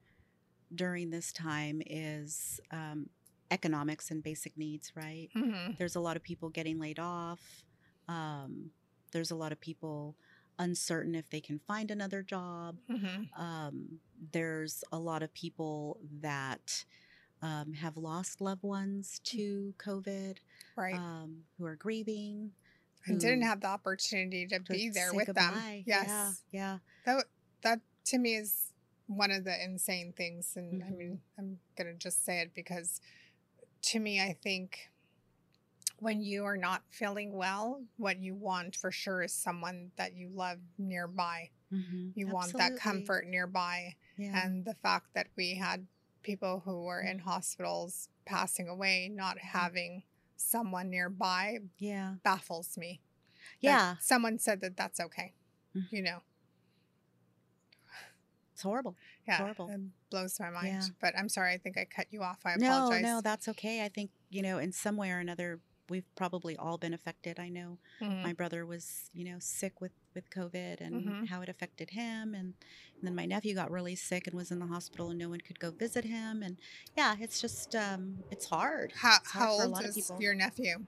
during 0.75 1.11
this 1.11 1.33
time 1.33 1.81
is 1.87 2.61
um, 2.71 3.09
economics 3.51 4.11
and 4.11 4.23
basic 4.23 4.57
needs, 4.57 4.93
right? 4.97 5.29
Mm-hmm. 5.37 5.73
There's 5.79 5.97
a 5.97 6.01
lot 6.01 6.17
of 6.17 6.23
people 6.23 6.49
getting 6.51 6.79
laid 6.79 6.99
off. 6.99 7.65
Um, 8.09 8.71
there's 9.13 9.31
a 9.31 9.37
lot 9.37 9.53
of 9.53 9.61
people 9.61 10.17
uncertain 10.59 11.15
if 11.15 11.29
they 11.31 11.41
can 11.41 11.61
find 11.67 11.91
another 11.91 12.23
job. 12.23 12.77
Mm-hmm. 12.91 13.41
Um, 13.43 14.01
there's 14.33 14.83
a 14.93 14.99
lot 14.99 15.23
of 15.23 15.33
people 15.35 15.99
that 16.21 16.85
um, 17.43 17.75
have 17.75 17.97
lost 17.97 18.41
loved 18.41 18.63
ones 18.63 19.21
to 19.25 19.75
COVID, 19.79 20.39
Right. 20.77 20.95
um, 20.95 21.43
who 21.59 21.67
are 21.67 21.77
grieving. 21.77 22.53
and 23.07 23.21
didn't 23.21 23.43
have 23.43 23.61
the 23.61 23.69
opportunity 23.69 24.47
to 24.49 24.59
to 24.59 24.73
be 24.73 24.89
there 24.91 25.13
with 25.15 25.29
them. 25.29 25.55
Yes. 25.87 26.07
Yeah. 26.09 26.31
Yeah. 26.51 26.79
That 27.05 27.25
that 27.63 27.81
to 28.07 28.19
me 28.19 28.35
is 28.35 28.73
one 29.07 29.31
of 29.31 29.45
the 29.45 29.62
insane 29.64 30.12
things, 30.12 30.57
and 30.57 30.83
I 30.83 30.87
Mhm. 30.90 30.97
mean, 30.97 31.23
I'm 31.38 31.61
gonna 31.77 31.95
just 31.95 32.25
say 32.25 32.40
it 32.40 32.55
because 32.55 33.01
to 33.83 34.01
me, 34.01 34.21
I 34.21 34.33
think 34.33 34.90
when 35.99 36.21
you 36.21 36.45
are 36.45 36.57
not 36.57 36.83
feeling 36.90 37.33
well, 37.33 37.85
what 37.97 38.19
you 38.19 38.35
want 38.35 38.77
for 38.77 38.90
sure 38.90 39.23
is 39.23 39.33
someone 39.33 39.92
that 39.97 40.14
you 40.14 40.29
love 40.29 40.59
nearby. 40.77 41.51
Mhm. 41.73 42.12
You 42.14 42.27
want 42.29 42.53
that 42.59 42.77
comfort 42.77 43.27
nearby, 43.27 43.97
Yeah. 44.16 44.45
and 44.45 44.64
the 44.64 44.75
fact 44.75 45.14
that 45.14 45.29
we 45.37 45.55
had 45.55 45.87
people 46.23 46.61
who 46.61 46.83
were 46.83 47.01
in 47.01 47.21
hospitals 47.21 48.09
passing 48.25 48.69
away, 48.69 49.09
not 49.09 49.37
Mm-hmm. 49.38 49.47
having 49.59 50.03
someone 50.37 50.90
nearby, 50.90 51.59
yeah. 51.79 52.16
baffles 52.23 52.77
me. 52.77 53.01
that 53.62 53.69
Yeah. 53.69 53.97
someone 53.99 54.38
said 54.38 54.61
that 54.61 54.77
that's 54.77 54.99
okay. 55.01 55.33
Mhm. 55.75 55.92
You 55.92 56.03
know. 56.03 56.23
It's 58.57 58.62
horrible. 58.62 58.97
Yeah, 59.29 59.37
horrible. 59.37 59.69
It 59.69 59.81
blows 60.09 60.40
my 60.40 60.49
mind. 60.49 60.69
Yeah. 60.69 60.87
But 60.99 61.12
I'm 61.19 61.29
sorry. 61.29 61.53
I 61.53 61.59
think 61.59 61.77
I 61.77 61.85
cut 61.85 62.07
you 62.11 62.23
off. 62.23 62.38
I 62.47 62.55
apologize. 62.55 63.03
no, 63.03 63.16
no, 63.16 63.21
that's 63.21 63.49
okay. 63.49 63.85
I 63.85 63.90
think, 63.90 64.11
you 64.31 64.40
know, 64.40 64.57
in 64.57 64.73
some 64.73 64.97
way 64.97 65.11
or 65.11 65.19
another, 65.19 65.61
we've 65.90 66.07
probably 66.16 66.57
all 66.57 66.79
been 66.79 66.95
affected. 66.95 67.38
I 67.38 67.51
know 67.51 67.77
Mhm. 68.01 68.23
my 68.23 68.33
brother 68.33 68.64
was, 68.64 69.11
you 69.12 69.27
know, 69.27 69.37
sick 69.40 69.79
with 69.83 69.92
with 70.14 70.31
COVID 70.31 70.81
and 70.81 70.95
Mhm. 71.07 71.29
how 71.29 71.42
it 71.42 71.51
affected 71.51 71.90
him. 71.90 72.35
And, 72.35 72.55
and 72.95 73.03
then 73.03 73.14
my 73.14 73.27
nephew 73.27 73.55
got 73.55 73.71
really 73.71 73.95
sick 73.95 74.27
and 74.27 74.35
was 74.35 74.51
in 74.51 74.59
the 74.59 74.66
hospital, 74.69 75.11
and 75.11 75.19
no 75.19 75.29
one 75.29 75.42
could 75.42 75.61
go 75.61 75.71
visit 75.71 76.07
him. 76.07 76.42
And 76.42 76.57
yeah, 76.97 77.14
it's 77.21 77.38
just 77.38 77.75
um, 77.75 78.25
it's 78.31 78.47
hard. 78.47 78.92
How, 78.92 79.16
It's 79.19 79.33
hard 79.33 79.45
how 79.59 79.64
old 79.66 79.85
is 79.85 80.11
your 80.19 80.35
nephew? 80.35 80.87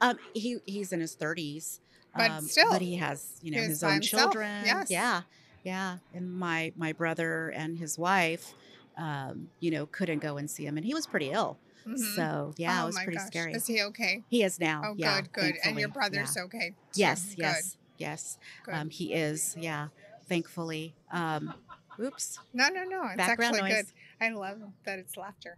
Um, 0.00 0.18
he 0.32 0.56
he's 0.64 0.90
in 0.94 1.00
his 1.00 1.14
thirties, 1.14 1.82
But 2.16 2.42
still, 2.44 2.70
but 2.70 2.80
he 2.80 2.96
has 2.96 3.38
you 3.42 3.50
know 3.50 3.60
his 3.60 3.82
own 3.84 3.92
himself, 3.96 4.32
children. 4.32 4.64
yes. 4.64 4.90
Yeah, 4.90 5.22
yeah. 5.64 5.98
And 6.14 6.32
my 6.32 6.72
my 6.76 6.92
brother 6.92 7.48
and 7.50 7.78
his 7.78 7.98
wife, 7.98 8.54
um, 8.96 9.48
you 9.60 9.70
know, 9.70 9.86
couldn't 9.86 10.18
go 10.20 10.36
and 10.36 10.50
see 10.50 10.64
him, 10.66 10.76
and 10.76 10.84
he 10.86 10.94
was 10.94 11.06
pretty 11.06 11.30
ill. 11.30 11.58
Mhm. 11.86 12.14
So 12.14 12.52
yeah, 12.56 12.80
oh 12.80 12.84
it 12.84 12.86
was 12.86 12.94
my 12.96 13.04
pretty 13.04 13.18
gosh. 13.18 13.26
scary. 13.28 13.52
Is 13.54 13.66
he 13.66 13.82
okay? 13.82 14.22
he 14.28 14.42
is 14.42 14.60
now. 14.60 14.82
Oh, 14.84 14.94
yeah, 14.96 15.20
good, 15.22 15.32
good. 15.32 15.44
And 15.44 15.78
your 15.78 15.88
thankfully, 15.88 15.92
brother's 15.92 16.36
yeah. 16.36 16.42
okay. 16.44 16.68
too. 16.70 16.74
Yes, 17.00 17.28
Good, 17.30 17.38
yes, 17.38 17.76
yes. 17.98 18.38
Good. 18.64 18.74
Um, 18.74 18.90
he 18.90 19.12
is. 19.14 19.56
Yeah, 19.58 19.88
thankfully. 20.28 20.94
Um, 21.10 21.54
oops. 21.98 22.38
no, 22.52 22.68
no, 22.68 22.84
no. 22.84 23.02
It's 23.06 23.16
Background 23.16 23.56
actually 23.56 23.70
noise. 23.70 23.84
good. 23.84 24.26
I 24.26 24.28
love 24.30 24.58
that 24.84 24.98
it's 24.98 25.16
laughter. 25.16 25.56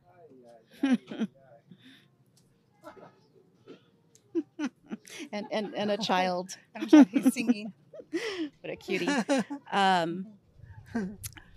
and, 5.33 5.47
and 5.51 5.75
and 5.75 5.91
a 5.91 5.97
child. 6.03 6.57
Sure 6.89 7.05
he's 7.05 7.33
singing. 7.35 7.73
what 8.61 8.73
a 8.73 8.77
cutie. 8.77 9.09
Um, 9.73 10.27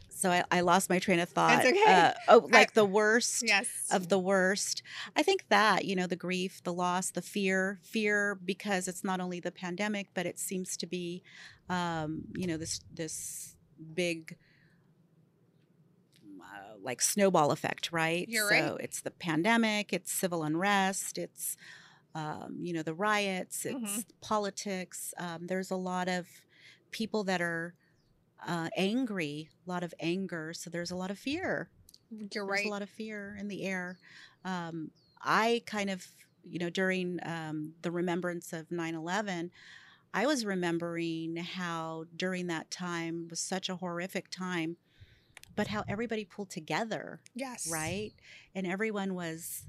so 0.09 0.31
I, 0.31 0.43
I 0.49 0.61
lost 0.61 0.89
my 0.89 0.97
train 0.97 1.19
of 1.19 1.27
thought. 1.29 1.65
okay. 1.65 1.83
Uh, 1.85 2.13
oh, 2.29 2.47
like 2.49 2.73
the 2.73 2.85
worst 2.85 3.43
yes. 3.45 3.67
of 3.91 4.07
the 4.07 4.17
worst. 4.17 4.81
I 5.15 5.23
think 5.23 5.45
that, 5.49 5.83
you 5.83 5.95
know, 5.95 6.07
the 6.07 6.15
grief, 6.15 6.63
the 6.63 6.71
loss, 6.71 7.11
the 7.11 7.21
fear, 7.21 7.79
fear 7.83 8.39
because 8.43 8.87
it's 8.87 9.03
not 9.03 9.19
only 9.19 9.41
the 9.41 9.51
pandemic, 9.51 10.07
but 10.13 10.25
it 10.25 10.39
seems 10.39 10.77
to 10.77 10.87
be, 10.87 11.21
um, 11.69 12.23
you 12.33 12.47
know, 12.47 12.55
this 12.55 12.79
this 12.93 13.57
big 13.93 14.37
uh, 16.41 16.75
like 16.81 17.01
snowball 17.01 17.51
effect, 17.51 17.91
right? 17.91 18.27
You're 18.29 18.49
so 18.49 18.55
right. 18.55 18.77
it's 18.79 19.01
the 19.01 19.11
pandemic, 19.11 19.91
it's 19.91 20.11
civil 20.11 20.43
unrest, 20.43 21.17
it's 21.17 21.57
um, 22.15 22.58
you 22.62 22.73
know 22.73 22.84
the 22.84 22.95
riots, 22.95 23.65
it's 23.65 23.75
Mhm. 23.78 24.06
politics. 24.21 25.13
Um, 25.19 25.47
there's 25.47 25.71
a 25.71 25.78
lot 25.78 26.08
of 26.10 26.28
people 26.91 27.23
that 27.25 27.41
are 27.41 27.75
uh, 28.47 28.69
angry, 28.78 29.49
a 29.67 29.69
lot 29.69 29.84
of 29.84 29.93
anger. 29.99 30.54
So 30.54 30.69
there's 30.69 30.91
a 30.91 30.95
lot 30.95 31.12
of 31.12 31.19
fear 31.19 31.69
You're 32.34 32.45
there's 32.45 32.45
right. 32.45 32.65
a 32.65 32.69
lot 32.69 32.82
of 32.84 32.89
fear 32.89 33.36
in 33.39 33.47
the 33.47 33.63
air. 33.63 33.99
Um, 34.45 34.91
I 35.21 35.63
kind 35.65 35.89
of, 35.89 36.08
you 36.43 36.60
know, 36.60 36.69
during 36.69 37.19
um, 37.23 37.73
the 37.82 37.91
remembrance 37.91 38.54
of 38.54 38.71
9 38.71 38.95
11, 38.95 39.51
I 40.13 40.25
was 40.28 40.45
remembering 40.45 41.38
how 41.38 42.06
during 42.15 42.47
that 42.47 42.71
time 42.71 43.28
was 43.30 43.39
such 43.39 43.69
a 43.69 43.78
horrific 43.78 44.30
time, 44.30 44.78
but 45.56 45.67
how 45.67 45.84
everybody 45.88 46.25
pulled 46.25 46.49
together, 46.51 47.21
yes. 47.36 47.67
right? 47.71 48.13
And 48.54 48.67
everyone 48.67 49.15
was, 49.15 49.63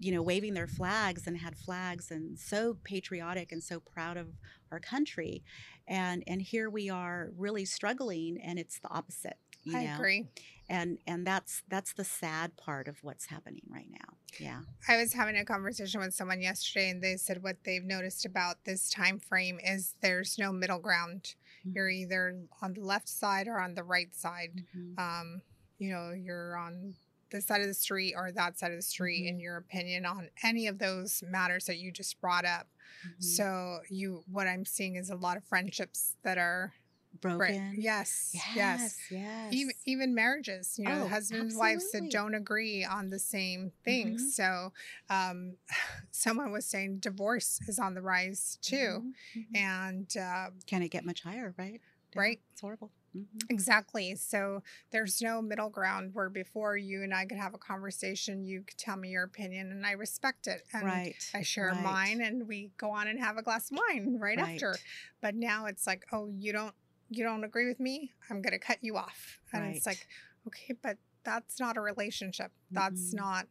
you 0.00 0.10
know, 0.12 0.22
waving 0.22 0.54
their 0.54 0.66
flags 0.66 1.26
and 1.26 1.36
had 1.36 1.56
flags 1.56 2.10
and 2.10 2.38
so 2.38 2.76
patriotic 2.84 3.52
and 3.52 3.62
so 3.62 3.78
proud 3.80 4.16
of 4.16 4.28
our 4.72 4.80
country. 4.80 5.44
And 5.86 6.24
and 6.26 6.40
here 6.42 6.68
we 6.70 6.88
are 6.90 7.30
really 7.36 7.64
struggling 7.66 8.38
and 8.42 8.58
it's 8.58 8.78
the 8.80 8.88
opposite. 8.90 9.36
You 9.62 9.76
I 9.76 9.84
know? 9.84 9.94
agree. 9.96 10.26
and 10.70 10.98
and 11.06 11.26
that's 11.26 11.62
that's 11.68 11.92
the 11.92 12.04
sad 12.04 12.56
part 12.56 12.88
of 12.88 12.96
what's 13.02 13.26
happening 13.26 13.60
right 13.68 13.90
now 13.90 14.14
yeah 14.40 14.60
I 14.88 14.96
was 14.96 15.12
having 15.12 15.36
a 15.36 15.44
conversation 15.44 16.00
with 16.00 16.14
someone 16.14 16.40
yesterday, 16.40 16.88
and 16.88 17.02
they 17.02 17.16
said 17.18 17.42
what 17.42 17.56
they've 17.64 17.84
noticed 17.84 18.24
about 18.24 18.64
this 18.64 18.88
time 18.88 19.18
frame 19.18 19.58
is 19.62 19.96
there's 20.00 20.38
no 20.38 20.50
middle 20.52 20.78
ground. 20.78 21.34
Mhm. 21.66 21.74
You're 21.74 21.90
either 21.90 22.22
on 22.62 22.72
the 22.72 22.80
left 22.80 23.08
side 23.08 23.48
or 23.48 23.60
on 23.60 23.74
the 23.74 23.82
right 23.84 24.14
side. 24.14 24.64
Mhm. 24.74 24.98
Um, 24.98 25.42
you 25.78 25.90
know, 25.90 26.12
you're 26.12 26.56
on 26.56 26.94
this 27.30 27.46
side 27.46 27.60
of 27.60 27.66
the 27.66 27.74
street 27.74 28.14
or 28.16 28.32
that 28.32 28.58
side 28.58 28.70
of 28.72 28.78
the 28.78 28.82
street 28.82 29.26
in 29.26 29.36
Mhm. 29.38 29.42
your 29.42 29.56
opinion 29.56 30.04
on 30.06 30.30
any 30.42 30.66
of 30.66 30.78
those 30.78 31.22
matters 31.26 31.66
that 31.66 31.78
you 31.78 31.90
just 31.92 32.20
brought 32.20 32.44
up. 32.44 32.68
Mhm. 33.06 33.22
So 33.22 33.80
you, 33.88 34.24
what 34.30 34.46
I'm 34.46 34.64
seeing 34.64 34.96
is 34.96 35.10
a 35.10 35.16
lot 35.16 35.36
of 35.36 35.44
friendships 35.44 36.16
that 36.22 36.38
are 36.38 36.74
broken 37.20 37.38
right. 37.40 37.74
Yes, 37.76 38.30
yes. 38.32 38.54
yes 38.54 38.98
yes 39.10 39.52
even 39.52 39.74
even 39.84 40.14
marriages 40.14 40.78
you 40.78 40.84
know 40.84 41.02
Oh, 41.02 41.08
husband 41.08 41.42
and 41.50 41.58
wives 41.58 41.90
that 41.90 42.08
don't 42.08 42.34
agree 42.36 42.84
on 42.84 43.10
the 43.10 43.18
same 43.18 43.72
things 43.84 44.22
Mhm. 44.22 44.30
so 44.30 44.72
um 45.08 45.56
someone 46.12 46.52
was 46.52 46.66
saying 46.66 46.98
divorce 47.00 47.60
is 47.66 47.80
on 47.80 47.94
the 47.94 48.00
rise 48.00 48.58
too 48.62 48.76
Mhm. 48.76 49.14
Mhm. 49.36 49.56
and 49.56 50.16
uh 50.16 50.50
can 50.66 50.82
it 50.82 50.90
get 50.90 51.04
much 51.04 51.22
higher 51.22 51.52
right 51.58 51.80
Right. 52.14 52.40
it's 52.52 52.60
horrible 52.60 52.92
Mhm. 53.16 53.50
exactly 53.50 54.14
so 54.14 54.62
there's 54.92 55.20
no 55.20 55.42
middle 55.42 55.68
ground 55.68 56.10
where 56.14 56.28
before 56.30 56.76
you 56.76 57.02
and 57.02 57.12
i 57.12 57.24
could 57.24 57.38
have 57.38 57.54
a 57.54 57.58
conversation 57.58 58.44
you 58.44 58.62
could 58.62 58.78
tell 58.78 58.96
me 58.96 59.08
your 59.10 59.24
opinion 59.24 59.72
and 59.72 59.84
i 59.84 59.92
respect 59.92 60.46
it 60.46 60.62
and 60.72 60.84
right 60.84 61.16
I 61.34 61.42
share 61.42 61.72
right. 61.72 61.82
mine 61.82 62.20
and 62.20 62.46
we 62.46 62.70
go 62.76 62.90
on 62.90 63.08
and 63.08 63.18
have 63.18 63.36
a 63.36 63.42
glass 63.42 63.70
of 63.70 63.78
wine 63.78 64.18
right, 64.20 64.38
after. 64.38 64.76
But 65.20 65.34
now 65.34 65.66
it's 65.66 65.86
like, 65.86 66.04
oh, 66.12 66.28
you 66.28 66.52
don't 66.52 66.74
you 67.08 67.24
don't 67.24 67.44
agree 67.44 67.66
with 67.68 67.80
me? 67.80 68.12
I'm 68.28 68.42
gonna 68.42 68.58
cut 68.58 68.78
you 68.82 68.96
off. 68.96 69.38
And 69.52 69.74
it's 69.74 69.86
like, 69.86 70.06
okay, 70.46 70.74
but 70.82 70.96
that's 71.24 71.60
not 71.60 71.76
a 71.76 71.80
relationship. 71.80 72.52
That's 72.70 73.12
Mhm. 73.12 73.16
not 73.16 73.48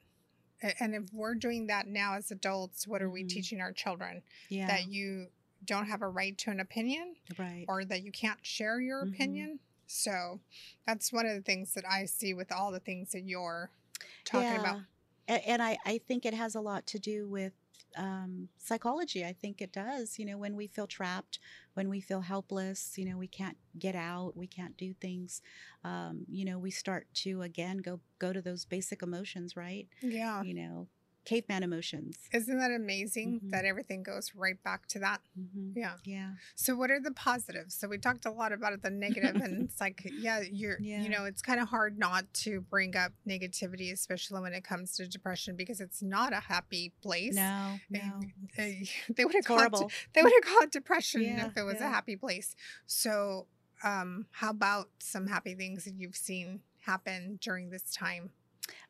and 0.80 0.94
if 0.94 1.04
we're 1.14 1.36
doing 1.36 1.68
that 1.68 1.88
now 1.88 2.16
as 2.16 2.32
adults, 2.32 2.86
what 2.88 3.02
are 3.02 3.10
we 3.10 3.24
Mhm. 3.24 3.30
teaching 3.30 3.62
our 3.62 3.72
children? 3.72 4.24
yeah 4.50 4.68
That 4.68 4.88
you 4.88 5.32
don't 5.70 5.88
have 5.88 6.02
a 6.02 6.10
right 6.10 6.38
to 6.40 6.52
an 6.52 6.60
opinion 6.60 7.16
right 7.38 7.70
or 7.70 7.86
that 7.86 8.04
you 8.04 8.12
can't 8.12 8.46
share 8.46 8.82
your 8.82 9.02
Mhm. 9.02 9.04
opinion. 9.04 9.60
So 9.88 10.42
that's 10.88 11.14
one 11.14 11.26
of 11.28 11.36
the 11.36 11.42
things 11.44 11.74
that 11.76 11.86
I 11.90 12.06
see 12.06 12.34
with 12.34 12.52
all 12.52 12.72
the 12.72 12.80
things 12.82 13.12
that 13.12 13.24
you're 13.26 13.72
talking 14.26 14.58
about. 14.58 14.80
A- 15.28 15.48
and 15.50 15.62
I, 15.62 15.78
I 15.86 16.00
think 16.00 16.26
it 16.26 16.34
has 16.34 16.56
a 16.56 16.62
lot 16.62 16.86
to 16.88 17.00
do 17.00 17.28
with 17.28 17.54
um, 17.98 18.50
psychology. 18.58 19.26
I 19.26 19.34
think 19.34 19.62
it 19.62 19.72
does. 19.72 20.20
You 20.20 20.26
know, 20.26 20.38
when 20.38 20.56
we 20.56 20.68
feel 20.68 20.88
trapped, 20.88 21.40
when 21.74 21.90
we 21.90 22.02
feel 22.02 22.22
helpless, 22.22 22.98
you 22.98 23.06
know, 23.06 23.18
we 23.18 23.28
can't 23.28 23.58
get 23.78 23.96
out, 23.96 24.36
we 24.38 24.48
can't 24.48 24.78
do 24.78 24.94
things. 24.94 25.42
Um, 25.84 26.26
you 26.30 26.46
know, 26.46 26.60
we 26.60 26.72
start 26.72 27.08
to 27.16 27.42
again 27.42 27.78
go 27.80 28.02
go 28.20 28.34
to 28.34 28.42
those 28.42 28.66
basic 28.66 29.02
emotions, 29.02 29.56
right? 29.56 29.88
Yeah. 30.02 30.44
You 30.44 30.54
know, 30.54 30.90
caveman 31.30 31.64
emotions. 31.64 32.16
Isn't 32.34 32.58
that 32.64 32.72
amazing 32.72 33.30
Mhm. 33.42 33.52
that 33.52 33.64
everything 33.72 34.02
goes 34.12 34.26
right 34.36 34.60
back 34.64 34.82
to 34.94 35.00
that? 35.06 35.20
hmm 35.36 35.72
Yeah. 35.76 35.98
Yeah. 36.04 36.32
So 36.56 36.76
what 36.80 36.90
are 36.92 37.00
the 37.00 37.12
positives? 37.30 37.76
So 37.76 37.88
we 37.88 37.98
talked 38.00 38.26
a 38.26 38.32
lot 38.32 38.52
about 38.52 38.82
the 38.82 38.90
negative 38.90 39.36
and 39.46 39.54
it's 39.70 39.80
like, 39.86 40.00
yeah, 40.18 40.40
you're 40.42 40.80
Yeah. 40.82 41.02
you 41.04 41.10
know, 41.10 41.26
it's 41.26 41.42
kind 41.50 41.60
of 41.64 41.68
hard 41.70 41.94
not 42.08 42.24
to 42.46 42.52
bring 42.62 42.96
up 43.04 43.12
negativity, 43.28 43.92
especially 43.92 44.42
when 44.42 44.54
it 44.54 44.64
comes 44.64 44.96
to 44.98 45.08
depression 45.08 45.56
because 45.56 45.80
it's 45.80 46.02
not 46.02 46.34
a 46.34 46.40
happy 46.54 46.94
place. 47.02 47.36
No, 47.36 47.80
They- 47.92 48.00
no. 48.00 48.20
They, 48.58 48.90
they 49.16 49.24
would 49.26 49.36
have 49.36 49.46
called 49.46 49.92
they 50.14 50.22
would 50.24 50.34
have 50.40 50.44
called 50.54 50.72
depression 50.72 51.22
Yeah, 51.22 51.48
if 51.48 51.56
it 51.58 51.64
was 51.64 51.80
a 51.80 51.90
happy 51.98 52.16
place. 52.26 52.56
So 52.88 53.48
um 53.84 54.26
how 54.32 54.50
about 54.50 54.90
some 55.00 55.28
happy 55.28 55.54
things 55.56 55.86
that 55.86 55.94
you've 56.02 56.16
seen 56.30 56.62
happen 56.92 57.38
during 57.42 57.70
this 57.70 57.88
time? 57.94 58.32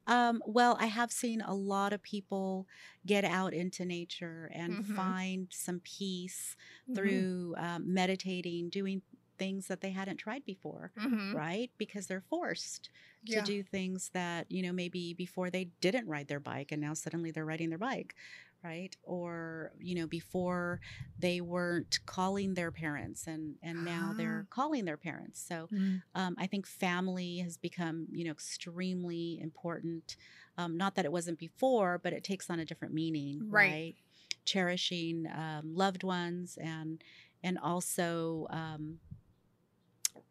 Um, 0.07 0.41
well, 0.45 0.75
I 0.79 0.87
have 0.87 1.11
seen 1.11 1.41
a 1.41 1.53
lot 1.53 1.93
of 1.93 2.01
people 2.01 2.67
get 3.05 3.23
out 3.25 3.53
into 3.53 3.85
nature 3.85 4.49
and 4.53 4.79
Mhm. 4.79 5.13
find 5.19 5.47
some 5.53 5.81
peace 5.81 6.55
Mhm. 6.87 7.29
through 7.29 7.55
um, 7.57 7.93
meditating, 7.93 8.69
doing 8.69 9.03
things 9.37 9.67
that 9.67 9.81
they 9.81 9.91
hadn't 9.91 10.17
tried 10.17 10.43
before, 10.45 10.91
Mhm. 10.95 11.29
right? 11.31 11.71
Because 11.77 12.07
they're 12.07 12.25
forced 12.29 12.89
Yeah. 13.23 13.29
to 13.29 13.41
do 13.41 13.61
things 13.63 14.09
that, 14.13 14.51
you 14.51 14.63
know, 14.63 14.73
maybe 14.73 15.13
before 15.13 15.49
they 15.51 15.65
didn't 15.81 16.07
ride 16.07 16.27
their 16.27 16.39
bike 16.39 16.71
and 16.71 16.81
now 16.81 16.93
suddenly 16.95 17.29
they're 17.31 17.45
riding 17.45 17.69
their 17.69 17.77
bike, 17.77 18.15
right? 18.63 18.95
Or, 19.03 19.71
you 19.79 19.95
know, 19.95 20.07
before 20.07 20.79
they 21.17 21.41
weren't 21.41 21.99
calling 22.05 22.53
their 22.55 22.71
parents 22.71 23.27
and 23.27 23.55
and 23.63 23.83
now 23.83 24.13
they're 24.15 24.45
calling 24.49 24.85
their 24.85 24.97
parents. 24.97 25.41
So, 25.47 25.69
Mhm. 25.71 26.01
um, 26.15 26.35
I 26.37 26.47
think 26.47 26.65
family 26.67 27.37
has 27.39 27.57
become, 27.57 28.07
you 28.11 28.25
know, 28.25 28.31
extremely 28.31 29.39
important. 29.41 30.15
Um, 30.57 30.77
not 30.77 30.95
that 30.95 31.05
it 31.05 31.11
wasn't 31.11 31.39
before, 31.39 31.99
but 32.01 32.13
it 32.13 32.23
takes 32.23 32.49
on 32.49 32.59
a 32.59 32.65
different 32.65 32.93
meaning, 32.93 33.45
Right. 33.49 33.71
right? 33.71 33.95
Cherishing 34.45 35.27
um, 35.27 35.75
loved 35.75 36.03
ones 36.03 36.57
and 36.61 37.03
and 37.43 37.57
also 37.59 38.47
um, 38.49 38.99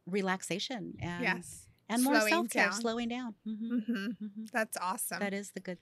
relaxation 0.07 0.95
and 1.01 1.23
yes. 1.23 1.67
and 1.89 2.03
more 2.05 2.15
Slowing 2.15 2.29
self 2.31 2.51
care, 2.51 2.71
down. 2.71 2.81
slowing 2.81 3.09
down. 3.09 3.35
hmm 3.45 3.79
hmm 4.19 4.45
That's 4.53 4.77
awesome. 4.77 5.21
That 5.21 5.33
is 5.35 5.51
the 5.53 5.61
good. 5.61 5.79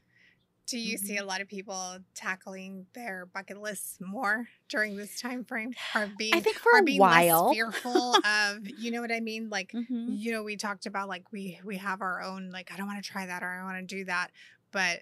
Do 0.67 0.79
you 0.79 0.97
see 0.99 1.17
a 1.17 1.25
Mm-hmm. 1.25 1.27
lot 1.29 1.41
of 1.41 1.49
people 1.49 1.99
tackling 2.15 2.87
their 2.93 3.25
bucket 3.27 3.59
lists 3.59 3.99
more 4.01 4.49
during 4.69 4.97
this 4.97 5.21
time 5.21 5.45
frame? 5.45 5.77
Or 5.95 6.07
being 6.09 6.35
I 6.35 6.41
think 6.41 6.59
for 6.59 6.73
or 6.73 6.79
a 6.81 6.85
being 6.85 6.99
while. 6.99 7.49
fearful 7.49 8.19
of 8.25 8.69
you 8.69 8.91
know 8.91 9.01
what 9.01 9.13
I 9.13 9.21
mean? 9.21 9.49
Like 9.49 9.75
Mhm. 9.75 10.07
you 10.07 10.33
know, 10.33 10.43
we 10.43 10.57
talked 10.57 10.87
about 10.87 11.09
like 11.09 11.31
we 11.33 11.61
we 11.65 11.77
have 11.77 12.01
our 12.01 12.21
own 12.23 12.51
like 12.51 12.73
I 12.73 12.77
don't 12.77 12.87
want 12.87 13.03
to 13.05 13.11
try 13.11 13.27
that 13.27 13.43
or 13.43 13.49
I 13.49 13.63
want 13.65 13.79
to 13.89 13.97
do 13.97 14.05
that. 14.07 14.33
But 14.73 15.01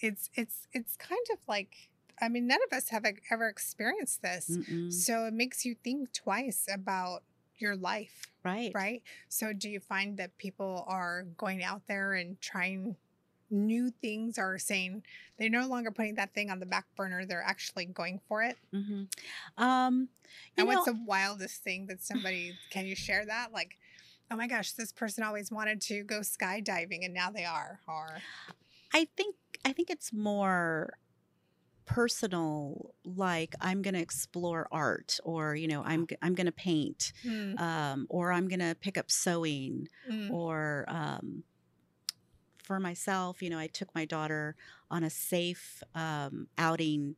it's 0.00 0.30
it's 0.34 0.66
it's 0.72 0.96
kind 0.96 1.26
of 1.32 1.38
like 1.48 1.88
I 2.20 2.28
mean, 2.28 2.46
none 2.46 2.60
of 2.70 2.76
us 2.76 2.90
have 2.90 3.04
ever 3.30 3.48
experienced 3.48 4.22
this. 4.22 4.58
Mm-mm. 4.58 4.88
So 4.88 5.26
it 5.26 5.34
makes 5.34 5.64
you 5.64 5.74
think 5.74 6.12
twice 6.12 6.68
about 6.72 7.24
your 7.58 7.74
life, 7.76 8.26
Right. 8.44 8.74
right? 8.74 9.02
So 9.28 9.52
do 9.52 9.68
you 9.68 9.80
find 9.80 10.16
that 10.18 10.36
people 10.38 10.84
are 10.86 11.24
going 11.36 11.62
out 11.64 11.86
there 11.88 12.12
and 12.14 12.40
trying 12.40 12.96
new 13.52 13.90
things 13.90 14.38
are 14.38 14.58
saying 14.58 15.02
they're 15.38 15.50
no 15.50 15.68
longer 15.68 15.90
putting 15.90 16.14
that 16.16 16.34
thing 16.34 16.50
on 16.50 16.58
the 16.58 16.66
back 16.66 16.86
burner, 16.96 17.24
they're 17.24 17.42
actually 17.42 17.84
going 17.86 18.20
for 18.26 18.42
it? 18.42 18.56
hmm 18.72 19.04
Um, 19.58 20.08
And 20.56 20.66
know, 20.66 20.66
what's 20.66 20.86
the 20.86 20.98
wildest 21.06 21.62
thing 21.62 21.86
that 21.86 22.02
somebody 22.02 22.54
can 22.70 22.86
you 22.86 22.96
share 22.96 23.24
that? 23.26 23.52
Like, 23.52 23.76
oh 24.30 24.36
my 24.36 24.46
gosh, 24.46 24.72
this 24.72 24.92
person 24.92 25.22
always 25.22 25.52
wanted 25.52 25.80
to 25.82 26.02
go 26.02 26.20
skydiving 26.20 27.04
and 27.04 27.14
now 27.14 27.30
they 27.30 27.44
are. 27.44 27.80
Or 27.86 28.18
I 28.94 29.06
think 29.16 29.36
I 29.64 29.72
think 29.72 29.90
it's 29.90 30.12
more 30.12 30.94
personal 31.84 32.94
like 33.04 33.54
i'm 33.60 33.82
going 33.82 33.92
to 33.94 34.00
explore 34.00 34.68
art 34.70 35.18
or 35.24 35.56
you 35.56 35.66
know 35.66 35.82
i'm 35.84 36.06
i'm 36.22 36.34
going 36.34 36.46
to 36.46 36.52
paint 36.52 37.12
Hmm, 37.24 37.58
um 37.58 38.06
or 38.08 38.30
i'm 38.30 38.46
going 38.48 38.60
to 38.60 38.76
pick 38.80 38.96
up 38.96 39.10
sewing 39.10 39.88
mm, 40.10 40.30
or 40.30 40.84
um 40.88 41.42
for 42.72 42.80
myself 42.80 43.42
you 43.42 43.50
know 43.50 43.58
i 43.58 43.66
took 43.66 43.94
my 43.94 44.06
daughter 44.06 44.56
on 44.90 45.04
a 45.04 45.10
safe 45.10 45.82
um 45.94 46.46
outing 46.56 47.14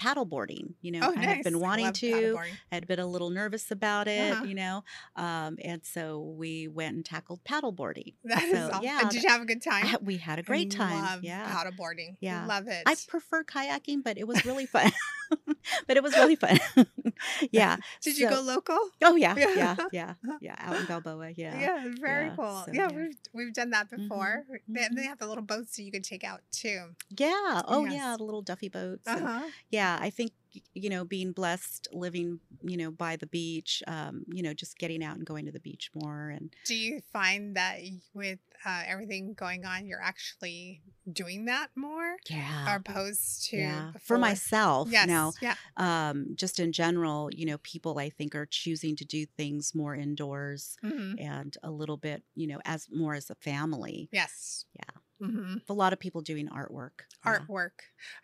paddleboarding 0.00 0.74
you 0.80 0.92
know 0.92 1.00
oh, 1.02 1.10
i 1.12 1.14
nice. 1.16 1.26
had 1.26 1.42
been 1.44 1.58
wanting 1.60 1.92
to. 1.92 2.36
I 2.70 2.74
had 2.74 2.86
been 2.88 2.98
a 2.98 3.06
little 3.06 3.30
nervous 3.30 3.70
about 3.70 4.08
it, 4.08 4.32
Uh-huh. 4.32 4.44
you 4.44 4.54
know, 4.54 4.82
um, 5.14 5.58
and 5.62 5.84
so 5.84 6.20
we 6.36 6.66
went 6.66 6.96
and 6.96 7.04
tackled 7.04 7.44
paddleboarding. 7.44 8.14
That 8.24 8.42
is 8.44 8.50
So, 8.58 8.68
awesome. 8.70 8.82
yeah, 8.84 9.08
Did 9.10 9.22
you 9.22 9.28
have 9.28 9.42
a 9.42 9.44
good 9.44 9.62
time? 9.62 9.84
I- 9.86 9.98
we 10.02 10.16
had 10.16 10.38
a 10.40 10.42
great 10.42 10.74
I 10.74 10.76
time. 10.78 11.04
Love 11.04 11.22
yeah, 11.24 11.46
paddleboarding. 11.54 12.16
Yeah. 12.20 12.46
love 12.46 12.66
it. 12.66 12.82
I 12.86 12.96
prefer 13.06 13.44
kayaking, 13.44 14.02
but 14.02 14.18
it 14.18 14.26
was 14.26 14.44
really 14.44 14.66
fun. 14.66 14.90
but 15.86 15.96
it 15.96 16.02
was 16.02 16.14
really 16.14 16.36
fun. 16.36 16.58
yeah. 17.50 17.76
Did 18.02 18.18
you 18.18 18.28
so- 18.28 18.36
go 18.36 18.40
local? 18.42 18.78
Oh 19.02 19.16
yeah, 19.16 19.34
Yeah. 19.36 19.76
yeah, 19.92 20.14
yeah. 20.40 20.54
Out 20.58 20.76
in 20.76 20.86
Balboa. 20.86 21.30
Yeah. 21.36 21.58
Yeah, 21.58 21.88
very 22.00 22.26
Yeah, 22.26 22.36
cool. 22.36 22.62
so, 22.66 22.72
yeah, 22.72 22.88
yeah. 22.90 22.96
we've 22.96 23.16
we've 23.32 23.54
done 23.54 23.70
that 23.70 23.90
before. 23.90 24.44
They, 24.68 24.80
mhm. 24.82 24.96
they 24.96 25.04
have 25.04 25.18
the 25.18 25.26
little 25.26 25.44
boats 25.44 25.76
that 25.76 25.82
you 25.82 25.92
can 25.92 26.02
take 26.02 26.24
out 26.24 26.40
too. 26.50 26.94
Yeah. 27.16 27.62
Oh 27.66 27.86
yeah, 27.86 28.14
the 28.18 28.24
little 28.24 28.42
Duffy 28.42 28.68
boats. 28.68 29.06
Uh 29.06 29.12
and- 29.16 29.26
huh. 29.26 29.42
yeah, 29.70 29.98
I 30.00 30.10
think 30.10 30.32
you 30.74 30.90
know 30.90 31.04
being 31.04 31.32
blessed, 31.32 31.88
living 31.92 32.40
you 32.62 32.76
know 32.76 32.90
by 32.90 33.16
the 33.16 33.26
beach, 33.26 33.82
um, 33.86 34.24
you 34.32 34.42
know, 34.42 34.54
just 34.54 34.78
getting 34.78 35.02
out 35.02 35.16
and 35.16 35.26
going 35.26 35.46
to 35.46 35.52
the 35.52 35.60
beach 35.60 35.90
more 35.94 36.30
and 36.30 36.54
Do 36.66 36.74
you 36.74 37.00
find 37.12 37.56
that 37.56 37.78
with 38.14 38.38
uh, 38.64 38.82
everything 38.86 39.34
going 39.34 39.64
on, 39.64 39.86
you're 39.86 40.00
actually 40.02 40.82
doing 41.12 41.46
that 41.46 41.70
more, 41.76 42.16
yeah. 42.30 42.76
opposed 42.76 43.48
to 43.50 43.56
yeah. 43.56 43.92
For 44.00 44.18
myself 44.18 44.88
Yes. 44.90 45.08
now, 45.08 45.32
Yeah. 45.40 45.54
um, 45.76 46.26
just 46.36 46.60
in 46.60 46.72
general, 46.72 47.28
you 47.32 47.46
know, 47.46 47.58
people 47.58 47.98
I 47.98 48.10
think 48.10 48.34
are 48.34 48.46
choosing 48.46 48.94
to 48.96 49.04
do 49.04 49.26
things 49.26 49.74
more 49.74 49.94
indoors 49.94 50.76
hmm 50.80 51.14
and 51.18 51.56
a 51.62 51.70
little 51.70 51.96
bit, 51.96 52.22
you 52.34 52.46
know, 52.46 52.60
as 52.64 52.88
more 52.90 53.14
as 53.14 53.30
a 53.30 53.34
family. 53.34 54.08
Yes. 54.12 54.64
Yeah. 54.74 55.00
Hmm 55.30 55.56
A 55.68 55.72
lot 55.72 55.92
of 55.92 55.98
people 56.00 56.20
doing 56.20 56.48
artwork. 56.48 57.02
yeah. 57.24 57.38
Artwork. 57.38 57.70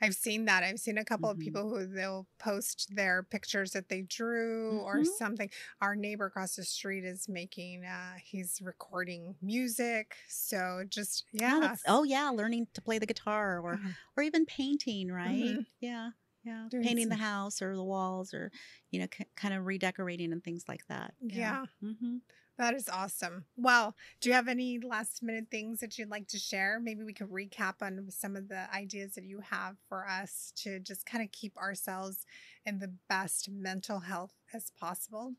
I've 0.03 0.14
seen 0.14 0.44
that. 0.46 0.62
I've 0.64 0.80
seen 0.80 0.99
a 0.99 1.05
couple 1.05 1.30
of 1.30 1.38
Mhm. 1.38 1.42
people 1.42 1.68
who 1.70 1.86
they'll 1.86 2.26
post 2.38 2.94
their 2.94 3.22
pictures 3.22 3.72
that 3.72 3.88
they 3.88 4.03
drew 4.03 4.80
or 4.80 4.99
Mhm. 5.01 5.07
something. 5.18 5.51
Our 5.80 5.94
neighbor 5.96 6.26
across 6.26 6.57
the 6.57 6.64
street 6.64 7.05
is 7.05 7.28
making. 7.28 7.84
uh 7.84 8.14
He's 8.22 8.61
recording 8.61 9.36
music. 9.40 10.16
So 10.28 10.84
just 10.88 11.24
Oh, 11.34 11.38
yeah. 11.40 11.61
that's- 11.61 11.82
oh 11.86 12.03
yeah, 12.05 12.30
learning 12.30 12.66
to 12.74 12.82
play 12.82 12.99
the 12.99 13.07
guitar 13.07 13.61
or 13.61 13.74
Uh-huh. 13.74 13.92
or 14.16 14.22
even 14.24 14.44
painting, 14.46 15.11
right? 15.12 15.59
Mhm. 15.59 15.66
Yeah, 15.80 16.11
yeah, 16.44 16.68
Doing 16.70 16.82
painting 16.84 17.09
the 17.09 17.16
house 17.16 17.62
or 17.62 17.76
the 17.76 17.84
walls 17.84 18.34
or 18.34 18.51
you 18.90 18.99
know, 19.01 19.07
k- 19.09 19.26
kind 19.36 19.55
of 19.55 19.66
redecorating 19.66 20.32
and 20.32 20.42
things 20.42 20.64
like 20.68 20.86
that. 20.88 21.14
Yeah. 21.20 21.66
hmm 21.80 22.18
That 22.59 22.75
is 22.75 22.89
awesome. 22.89 23.47
Well, 23.57 23.95
do 24.21 24.29
you 24.29 24.35
have 24.35 24.49
any 24.49 24.81
last 24.81 25.23
minute 25.23 25.47
things 25.49 25.79
that 25.79 25.97
you'd 25.97 26.11
like 26.11 26.27
to 26.29 26.39
share? 26.39 26.81
Maybe 26.81 27.05
we 27.05 27.13
could 27.15 27.29
recap 27.29 27.77
on 27.83 28.11
some 28.11 28.35
of 28.35 28.49
the 28.49 28.69
ideas 28.75 29.15
that 29.15 29.25
you 29.25 29.41
have 29.41 29.79
for 29.89 30.09
us 30.09 30.53
to 30.57 30.81
just 30.81 31.07
kind 31.07 31.23
of 31.25 31.31
keep 31.31 31.57
ourselves 31.57 32.27
in 32.67 32.81
the 32.81 32.89
best 33.09 33.49
mental 33.49 34.01
health 34.01 34.35
as 34.53 34.71
possible. 34.71 35.37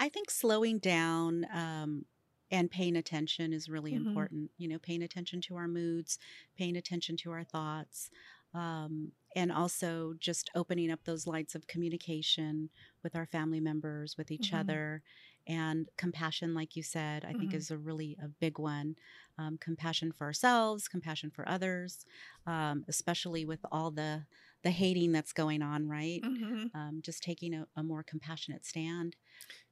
I 0.00 0.08
think 0.08 0.30
slowing 0.30 0.78
down 0.78 1.46
um, 1.52 2.06
and 2.50 2.70
paying 2.70 2.96
attention 2.96 3.52
is 3.52 3.68
really 3.68 3.92
Mhm. 3.92 3.94
important. 3.94 4.50
You 4.56 4.68
know, 4.68 4.78
paying 4.78 5.02
attention 5.02 5.40
to 5.42 5.56
our 5.56 5.68
moods, 5.68 6.18
paying 6.56 6.76
attention 6.76 7.16
to 7.18 7.30
our 7.32 7.44
thoughts, 7.44 8.10
um, 8.54 9.12
and 9.36 9.52
also 9.52 10.14
just 10.14 10.50
opening 10.54 10.90
up 10.90 11.04
those 11.04 11.26
lights 11.26 11.54
of 11.54 11.66
communication 11.66 12.70
with 13.02 13.14
our 13.14 13.26
family 13.26 13.60
members, 13.60 14.16
with 14.16 14.30
each 14.30 14.52
Mhm. 14.52 14.54
other, 14.54 15.02
and 15.48 15.88
compassion, 15.96 16.54
like 16.54 16.76
you 16.76 16.82
said, 16.82 17.24
I 17.24 17.32
think 17.34 17.52
Mhm. 17.52 17.54
is 17.54 17.70
a 17.70 17.78
really 17.78 18.16
a 18.22 18.28
big 18.28 18.58
one. 18.58 18.96
Um, 19.38 19.58
compassion 19.58 20.12
for 20.12 20.24
ourselves, 20.26 20.88
compassion 20.88 21.30
for 21.30 21.48
others, 21.48 22.04
um, 22.46 22.84
especially 22.88 23.44
with 23.44 23.60
all 23.72 23.90
the 23.90 24.26
the 24.62 24.70
hating 24.70 25.12
that's 25.12 25.32
going 25.32 25.62
on, 25.62 25.88
right? 25.88 26.24
Mhm. 26.24 26.70
Um, 26.74 27.00
just 27.02 27.22
taking 27.22 27.54
a, 27.54 27.66
a 27.76 27.82
more 27.82 28.02
compassionate 28.04 28.66
stand. 28.66 29.16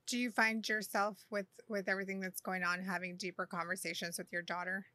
Do 0.07 0.19
you 0.19 0.31
find 0.31 0.67
yourself 0.69 1.27
with 1.31 1.49
with 1.69 1.89
everything 1.89 2.21
that's 2.21 2.41
going 2.41 2.63
on 2.63 2.83
having 2.83 3.17
deeper 3.17 3.47
conversations 3.47 4.19
with 4.19 4.33
your 4.33 4.43
daughter? 4.43 4.87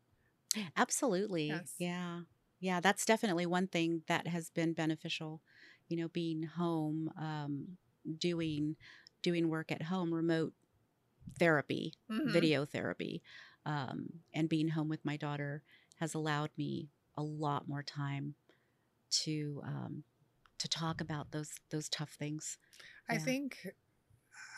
Absolutely. 0.75 1.63
Yes. 1.63 1.75
Yeah. 1.77 2.21
Yeah. 2.59 2.79
That's 2.79 3.05
definitely 3.05 3.45
one 3.45 3.67
thing 3.67 4.03
that 4.07 4.27
has 4.27 4.49
been 4.49 4.73
beneficial. 4.73 5.41
You 5.87 5.97
know, 5.97 6.07
being 6.09 6.43
home, 6.43 7.11
um, 7.17 7.77
doing 8.17 8.75
doing 9.21 9.49
work 9.49 9.71
at 9.71 9.83
home, 9.83 10.13
remote 10.13 10.53
therapy, 11.41 11.95
Mhm. 12.09 12.51
video 12.51 12.65
therapy, 12.65 13.23
um, 13.65 14.07
and 14.33 14.49
being 14.49 14.69
home 14.69 14.89
with 14.89 15.05
my 15.05 15.17
daughter 15.17 15.63
has 15.99 16.13
allowed 16.13 16.51
me 16.57 16.91
a 17.17 17.23
lot 17.23 17.67
more 17.67 17.83
time 17.83 18.35
to 19.11 19.61
um, 19.65 20.03
to 20.59 20.69
talk 20.69 21.01
about 21.01 21.31
those 21.31 21.53
those 21.71 21.89
tough 21.89 22.11
things. 22.11 22.57
I 23.09 23.17
Yeah. 23.17 23.19
think 23.19 23.57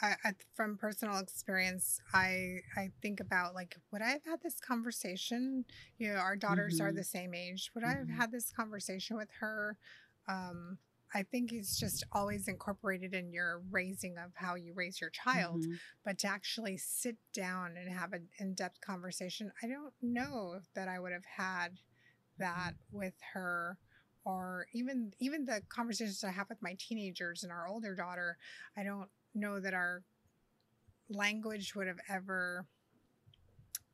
I, 0.02 0.16
I, 0.26 0.34
from 0.56 0.78
personal 0.78 1.20
experience, 1.20 2.00
I 2.14 2.60
I 2.78 2.92
think 3.02 3.20
about 3.20 3.56
like, 3.56 3.78
would 3.92 4.02
I 4.02 4.10
have 4.10 4.26
had 4.26 4.42
this 4.42 4.60
conversation? 4.60 5.66
You 5.98 6.14
know, 6.14 6.20
our 6.20 6.36
daughters 6.36 6.82
are 6.82 6.92
Mhm. 6.92 6.94
the 6.94 7.06
same 7.06 7.34
age. 7.34 7.72
Would 7.76 7.84
I 7.84 7.94
have 7.94 8.10
Mhm. 8.10 8.10
had 8.10 8.32
this 8.32 8.52
conversation 8.52 9.18
with 9.18 9.30
her? 9.40 9.78
Um, 10.28 10.80
I 11.14 11.24
think 11.24 11.52
it's 11.52 11.78
just 11.80 12.04
always 12.12 12.48
incorporated 12.48 13.14
in 13.14 13.32
your 13.32 13.60
raising 13.72 14.18
of 14.18 14.32
how 14.36 14.56
you 14.56 14.74
raise 14.74 15.00
your 15.00 15.12
child. 15.12 15.64
Mhm. 15.64 15.80
But 16.04 16.18
to 16.20 16.28
actually 16.28 16.78
sit 16.78 17.18
down 17.34 17.78
and 17.78 17.90
have 17.90 18.14
an 18.14 18.30
in 18.40 18.54
depth 18.56 18.82
conversation, 18.82 19.52
I 19.62 19.68
don't 19.68 19.94
know 20.02 20.62
that 20.74 20.88
I 20.88 21.00
would 21.00 21.12
have 21.14 21.26
had 21.26 21.80
that 22.38 22.76
with 22.92 23.16
her 23.34 23.78
or 24.26 24.68
even 24.74 25.14
even 25.20 25.46
the 25.46 25.62
conversations 25.70 26.24
I 26.24 26.32
have 26.32 26.50
with 26.50 26.62
my 26.62 26.76
teenagers 26.80 27.44
and 27.44 27.52
our 27.52 27.68
older 27.68 27.96
daughter, 27.96 28.38
I 28.76 28.84
don't 28.84 29.12
know 29.34 29.60
that 29.60 29.74
our 29.74 30.04
language 31.10 31.76
would 31.76 31.88
have 31.88 32.00
ever 32.10 32.66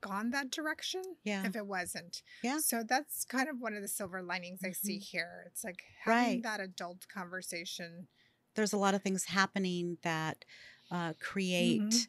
gone 0.01 0.29
that 0.31 0.51
direction 0.51 1.01
Yeah. 1.23 1.45
if 1.45 1.55
it 1.55 1.65
wasn't. 1.67 2.21
Yeah. 2.41 2.59
So 2.59 2.83
that's 2.83 3.25
kind 3.25 3.49
of 3.49 3.59
one 3.59 3.73
of 3.75 3.81
the 3.81 3.87
silver 3.87 4.21
linings 4.21 4.61
I 4.63 4.71
see 4.71 4.97
Mhm. 4.99 5.03
here. 5.03 5.43
It's 5.47 5.63
like 5.63 5.83
having 6.03 6.33
Right. 6.35 6.43
that 6.43 6.59
adult 6.59 7.07
conversation. 7.07 8.07
there's 8.55 8.73
a 8.73 8.77
lot 8.77 8.93
of 8.95 9.01
things 9.01 9.25
happening 9.25 9.97
that 10.01 10.43
uh, 10.91 11.13
create 11.19 11.81
Mhm. 11.81 12.07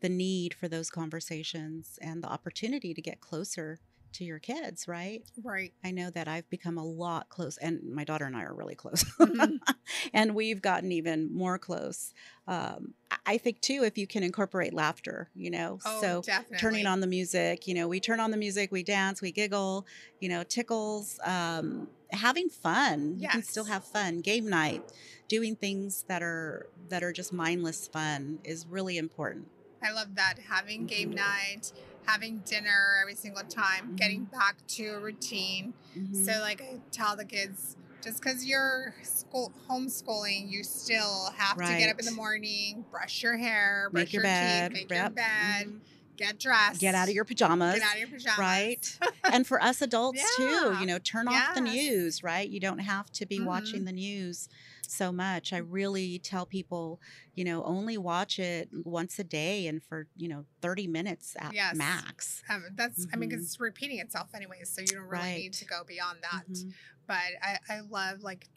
the 0.00 0.08
need 0.08 0.54
for 0.54 0.68
those 0.68 0.88
conversations 0.88 1.98
and 2.00 2.22
the 2.22 2.28
opportunity 2.28 2.94
to 2.94 3.02
get 3.02 3.20
closer 3.20 3.80
to 4.14 4.24
your 4.24 4.38
kids, 4.38 4.86
right? 4.88 5.22
Right. 5.42 5.72
I 5.84 5.90
know 5.90 6.10
that 6.10 6.28
I've 6.28 6.48
become 6.50 6.78
a 6.78 6.84
lot 6.84 7.28
close, 7.28 7.56
and 7.58 7.80
my 7.94 8.04
daughter 8.04 8.24
and 8.24 8.36
I 8.36 8.42
are 8.42 8.54
really 8.54 8.74
close, 8.74 9.04
Mhm. 9.18 9.58
and 10.14 10.34
we've 10.34 10.60
gotten 10.62 10.92
even 10.92 11.32
more 11.34 11.58
close. 11.58 12.12
Um, 12.46 12.94
I- 13.26 13.38
think 13.38 13.60
too, 13.60 13.82
if 13.84 13.96
you 13.96 14.06
can 14.06 14.22
incorporate 14.22 14.74
laughter, 14.74 15.30
you 15.34 15.50
know, 15.50 15.78
Oh, 15.84 16.00
so 16.00 16.22
definitely. 16.22 16.58
turning 16.58 16.86
on 16.86 17.00
the 17.00 17.06
music, 17.06 17.66
you 17.66 17.74
know, 17.74 17.88
we 17.88 18.00
turn 18.00 18.20
on 18.20 18.30
the 18.30 18.36
music, 18.36 18.70
we 18.72 18.82
dance, 18.82 19.22
we 19.22 19.32
giggle, 19.32 19.86
you 20.18 20.28
know, 20.28 20.42
tickles, 20.42 21.18
um, 21.24 21.88
having 22.10 22.48
fun. 22.48 23.16
You 23.18 23.28
can 23.28 23.42
still 23.42 23.64
have 23.64 23.84
fun. 23.84 24.20
Game 24.20 24.48
night, 24.48 24.82
doing 25.28 25.54
things 25.56 26.04
that 26.08 26.22
are 26.22 26.66
that 26.88 27.02
are 27.04 27.12
just 27.12 27.32
mindless 27.32 27.86
fun 27.86 28.40
is 28.44 28.66
really 28.66 28.98
important. 28.98 29.46
I 29.82 29.92
love 29.92 30.14
that. 30.16 30.34
Having 30.48 30.86
game 30.86 31.10
night, 31.10 31.72
having 32.06 32.38
dinner 32.44 32.98
every 33.00 33.14
single 33.14 33.42
time, 33.44 33.96
getting 33.96 34.24
back 34.24 34.56
to 34.68 34.86
a 34.88 35.00
routine. 35.00 35.74
Mhm. 35.96 36.24
So, 36.26 36.40
like, 36.40 36.60
I 36.60 36.78
tell 36.90 37.16
the 37.16 37.24
kids, 37.24 37.76
just 38.02 38.20
because 38.22 38.44
you're 38.44 38.94
school 39.02 39.52
homeschooling, 39.68 40.50
you 40.50 40.62
still 40.64 41.30
have 41.36 41.56
to 41.56 41.76
get 41.78 41.90
up 41.90 41.98
in 41.98 42.06
the 42.06 42.12
morning, 42.12 42.84
brush 42.90 43.22
your 43.22 43.36
hair, 43.36 43.88
brush 43.90 44.04
make 44.04 44.12
your 44.12 44.22
teeth, 44.22 44.30
bed, 44.30 44.72
make 44.72 44.90
your 44.90 44.98
yep, 44.98 45.14
bed, 45.14 45.66
mhm, 45.66 45.80
get 46.16 46.38
dressed. 46.38 46.80
get 46.80 46.94
out 46.94 47.08
of 47.08 47.14
your 47.14 47.24
pajamas. 47.24 47.74
Get 47.78 47.82
out 47.82 47.94
of 47.94 48.00
your 48.00 48.08
pajamas. 48.08 48.38
right? 48.38 48.98
and 49.24 49.46
for 49.46 49.62
us 49.62 49.80
adults 49.82 50.36
too, 50.36 50.76
you 50.80 50.86
know, 50.86 50.98
turn 50.98 51.28
off 51.28 51.54
the 51.54 51.60
news, 51.60 52.22
right? 52.22 52.48
You 52.48 52.60
don't 52.60 52.78
have 52.80 53.10
to 53.12 53.26
be 53.26 53.38
Mhm. 53.38 53.44
watching 53.44 53.84
the 53.84 53.92
news 53.92 54.48
so 54.90 55.12
much. 55.12 55.52
I 55.52 55.58
really 55.58 56.18
tell 56.18 56.46
people, 56.46 57.00
you 57.34 57.44
know, 57.44 57.62
only 57.64 57.96
watch 57.98 58.38
it 58.38 58.68
once 58.84 59.18
a 59.18 59.24
day 59.24 59.66
and 59.66 59.82
for, 59.82 60.06
you 60.16 60.28
know, 60.28 60.44
30 60.60 60.86
minutes 60.86 61.36
at 61.38 61.52
Yes. 61.54 61.76
max. 61.76 62.42
Um, 62.48 62.64
that's, 62.74 63.06
I 63.12 63.16
mean, 63.16 63.30
Mhm. 63.30 63.38
it's 63.38 63.58
repeating 63.60 63.98
itself 63.98 64.34
anyways, 64.34 64.68
so 64.70 64.80
you 64.80 64.88
don't 64.88 65.04
really 65.08 65.34
need 65.34 65.52
to 65.54 65.64
go 65.64 65.84
beyond 65.84 66.22
that. 66.22 66.46
Mhm. 66.48 66.74
But 67.06 67.32
I, 67.42 67.58
I 67.68 67.80
love 67.80 68.22
like 68.22 68.48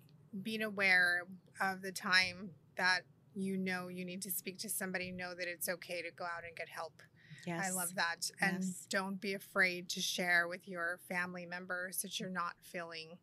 being 0.41 0.61
aware 0.63 1.23
of 1.61 1.81
the 1.81 1.91
time 1.91 2.55
that 2.75 3.01
you 3.36 3.57
know 3.57 3.88
you 3.88 4.05
need 4.05 4.21
to 4.23 4.31
speak 4.31 4.59
to 4.59 4.69
somebody, 4.69 5.11
know 5.11 5.34
that 5.34 5.47
it's 5.47 5.67
okay 5.69 6.01
to 6.01 6.11
go 6.11 6.23
out 6.25 6.43
and 6.47 6.55
get 6.55 6.69
help. 6.69 7.01
Yes. 7.45 7.65
I 7.65 7.69
love 7.71 7.95
that. 7.95 8.29
And 8.41 8.63
Yes. 8.63 8.86
don't 8.89 9.19
be 9.19 9.34
afraid 9.34 9.89
to 9.89 10.01
share 10.01 10.47
with 10.47 10.67
your 10.67 10.99
family 11.09 11.45
members 11.45 12.01
that 12.03 12.19
you're 12.19 12.29
not 12.29 12.55
feeling, 12.61 13.17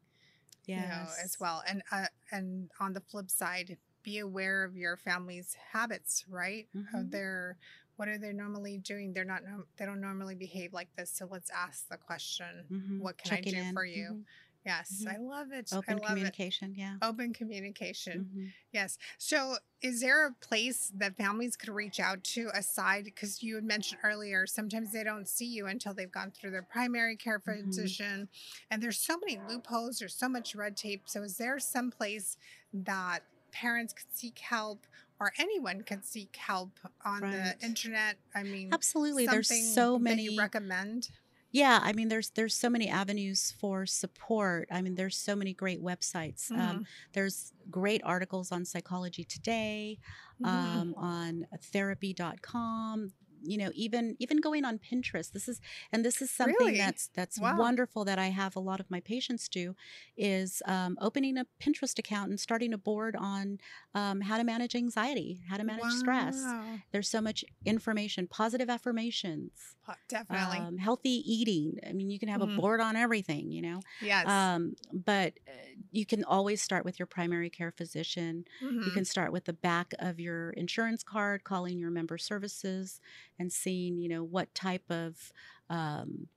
Yes. 0.67 0.83
you 0.83 0.89
know, 0.89 1.07
as 1.25 1.37
well. 1.41 1.63
And 1.67 1.83
uh, 1.91 2.07
and 2.31 2.71
on 2.81 2.93
the 2.93 3.01
flip 3.01 3.31
side, 3.31 3.77
be 4.03 4.19
aware 4.19 4.65
of 4.65 4.77
your 4.77 4.97
family's 4.97 5.55
habits, 5.73 6.25
right? 6.29 6.69
Of 6.95 7.07
Mhm. 7.07 7.11
their 7.11 7.57
what 7.97 8.09
are 8.09 8.19
they 8.19 8.33
normally 8.33 8.79
doing? 8.79 9.13
They're 9.13 9.25
not 9.27 9.43
they 9.77 9.85
don't 9.85 10.01
normally 10.01 10.35
behave 10.35 10.73
like 10.73 10.89
this. 10.97 11.11
So 11.11 11.27
let's 11.31 11.51
ask 11.51 11.87
the 11.89 11.99
question. 11.99 12.65
Mhm. 12.71 12.99
What 13.01 13.19
can 13.19 13.33
I 13.39 13.41
do 13.43 13.57
in. 13.57 13.75
for 13.75 13.85
you? 13.85 14.25
Yes, 14.65 15.05
Mhm. 15.05 15.07
I 15.09 15.17
love 15.17 15.53
it. 15.53 15.71
Open 15.73 15.85
I 15.89 15.95
love 15.95 16.23
it. 16.23 16.35
communication. 16.35 16.75
Yeah. 16.75 16.99
Open 17.03 17.33
communication. 17.33 18.27
Mhm. 18.27 18.55
Yes. 18.73 18.99
So, 19.19 19.57
is 19.83 20.01
there 20.03 20.27
a 20.27 20.35
place 20.35 20.93
that 20.97 21.17
families 21.17 21.57
could 21.57 21.71
reach 21.71 22.01
out 22.01 22.25
to 22.25 22.51
aside? 22.55 23.05
Because 23.05 23.43
you 23.43 23.55
had 23.57 23.65
mentioned 23.65 24.01
earlier, 24.05 24.47
sometimes 24.47 24.93
they 24.93 25.05
don't 25.05 25.29
see 25.29 25.47
you 25.47 25.67
until 25.67 25.95
they've 25.95 26.11
gone 26.13 26.33
through 26.33 26.51
their 26.53 26.63
primary 26.63 27.17
care 27.17 27.41
Mhm. 27.47 27.95
physician, 27.95 28.29
and 28.71 28.83
there's 28.83 29.01
so 29.01 29.19
many 29.19 29.39
loopholes. 29.39 29.99
There's 29.99 30.17
so 30.17 30.29
much 30.29 30.55
red 30.55 30.77
tape. 30.77 31.09
So, 31.09 31.23
is 31.23 31.39
there 31.39 31.59
some 31.59 31.91
place 31.91 32.37
that 32.73 33.25
parents 33.53 33.93
could 33.95 34.13
seek 34.13 34.39
help, 34.41 34.87
or 35.21 35.33
anyone 35.39 35.83
could 35.83 36.05
seek 36.05 36.37
help 36.37 36.79
on 37.05 37.23
Right. 37.23 37.31
the 37.31 37.57
internet? 37.63 38.19
I 38.35 38.43
mean, 38.45 38.73
Absolutely. 38.73 39.27
There's 39.27 39.51
so 39.51 39.99
that 39.99 39.99
many 39.99 40.23
you 40.23 40.33
recommend. 40.33 41.11
Yeah, 41.53 41.81
I 41.83 41.93
mean, 41.93 42.09
there's 42.09 42.31
there's 42.31 42.55
so 42.57 42.71
many 42.71 42.89
avenues 42.89 43.53
for 43.59 43.85
support. 43.87 44.69
I 44.71 44.83
mean, 44.83 44.95
there's 44.95 45.17
so 45.17 45.35
many 45.35 45.53
great 45.53 45.83
websites. 45.83 46.51
Mm-hmm. 46.51 46.61
Um, 46.61 46.87
there's 47.13 47.53
great 47.71 48.03
articles 48.05 48.53
on 48.53 48.65
Psychology 48.65 49.25
Today, 49.25 49.99
Mhm. 50.41 50.47
um, 50.49 50.95
on 50.97 51.47
therapy.com. 51.73 53.13
You 53.43 53.59
know, 53.59 53.71
even 53.75 54.17
even 54.19 54.39
going 54.39 54.65
on 54.65 54.79
Pinterest. 54.79 55.33
This 55.33 55.49
is 55.49 55.61
and 55.93 56.05
this 56.05 56.21
is 56.23 56.31
something 56.31 56.77
Really? 56.77 56.77
that's 56.77 57.09
that's 57.15 57.41
Wow. 57.41 57.43
wonderful 57.43 58.05
that 58.05 58.19
I 58.19 58.29
have 58.29 58.57
a 58.57 58.61
lot 58.61 58.81
of 58.81 58.91
my 58.91 59.01
patients 59.01 59.49
do 59.49 59.75
is 60.17 60.63
um, 60.67 60.97
opening 61.01 61.37
a 61.39 61.47
Pinterest 61.63 61.99
account 61.99 62.31
and 62.31 62.41
starting 62.41 62.73
a 62.73 62.79
board 62.79 63.17
on 63.17 63.59
um, 63.95 64.21
how 64.23 64.37
to 64.39 64.45
manage 64.45 64.75
anxiety, 64.75 65.43
how 65.49 65.57
to 65.57 65.65
manage 65.65 65.93
stress. 65.93 66.55
There's 66.93 67.09
so 67.09 67.21
much 67.21 67.45
information, 67.65 68.27
positive 68.29 68.71
affirmations 68.71 69.77
Definitely. 70.09 70.69
um, 70.69 70.79
healthy 70.79 71.11
eating. 71.31 71.79
I 71.89 71.93
mean, 71.93 72.09
you 72.09 72.19
can 72.21 72.29
have 72.29 72.41
Mhm. 72.41 72.41
a 72.41 72.47
board 72.47 72.81
on 72.81 72.95
everything, 72.95 73.51
you 73.51 73.63
know. 73.63 73.83
yes. 74.01 74.31
Um, 74.31 74.75
but 74.93 75.35
uh, 75.49 75.53
you 75.91 76.07
can 76.07 76.23
always 76.25 76.63
start 76.63 76.85
with 76.85 76.99
your 77.01 77.07
primary 77.07 77.51
care 77.51 77.73
physician. 77.73 78.45
You 78.81 78.93
Mhm. 78.93 78.93
can 78.93 79.05
start 79.05 79.33
with 79.33 79.45
the 79.47 79.53
back 79.53 79.93
of 79.99 80.21
your 80.21 80.51
insurance 80.51 81.03
card, 81.03 81.43
calling 81.43 81.79
your 81.81 81.91
member 81.91 82.17
services, 82.17 83.01
and 83.41 83.53
seeing, 83.53 83.99
you 83.99 84.11
know, 84.11 84.25
what 84.25 84.55
type 84.55 84.85
of 84.91 85.33
um, 85.71 86.29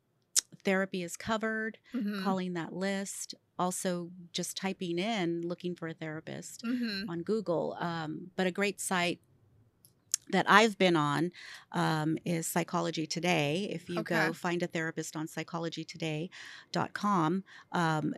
therapy 0.63 1.03
is 1.03 1.17
covered. 1.17 1.77
Mhm. 1.93 2.35
Calling 2.35 2.53
that 2.53 2.73
list. 2.73 3.35
Also, 3.59 4.11
just 4.33 4.57
typing 4.57 4.99
in 4.99 5.41
looking 5.41 5.75
for 5.75 5.87
a 5.87 5.93
therapist 5.93 6.63
Mhm. 6.63 7.07
on 7.07 7.23
Google. 7.23 7.75
Um, 7.79 8.31
but 8.35 8.47
a 8.47 8.51
great 8.51 8.79
site 8.81 9.21
that 10.29 10.45
I've 10.49 10.77
been 10.77 10.95
on 10.95 11.31
um, 11.71 12.17
is 12.25 12.47
Psychology 12.47 13.05
Today. 13.05 13.69
If 13.71 13.89
you 13.89 13.99
Okay. 14.01 14.27
go 14.27 14.33
find 14.33 14.63
a 14.63 14.67
therapist 14.67 15.15
on 15.15 15.27
psychologytoday.com 15.27 17.43
um, 17.71 18.13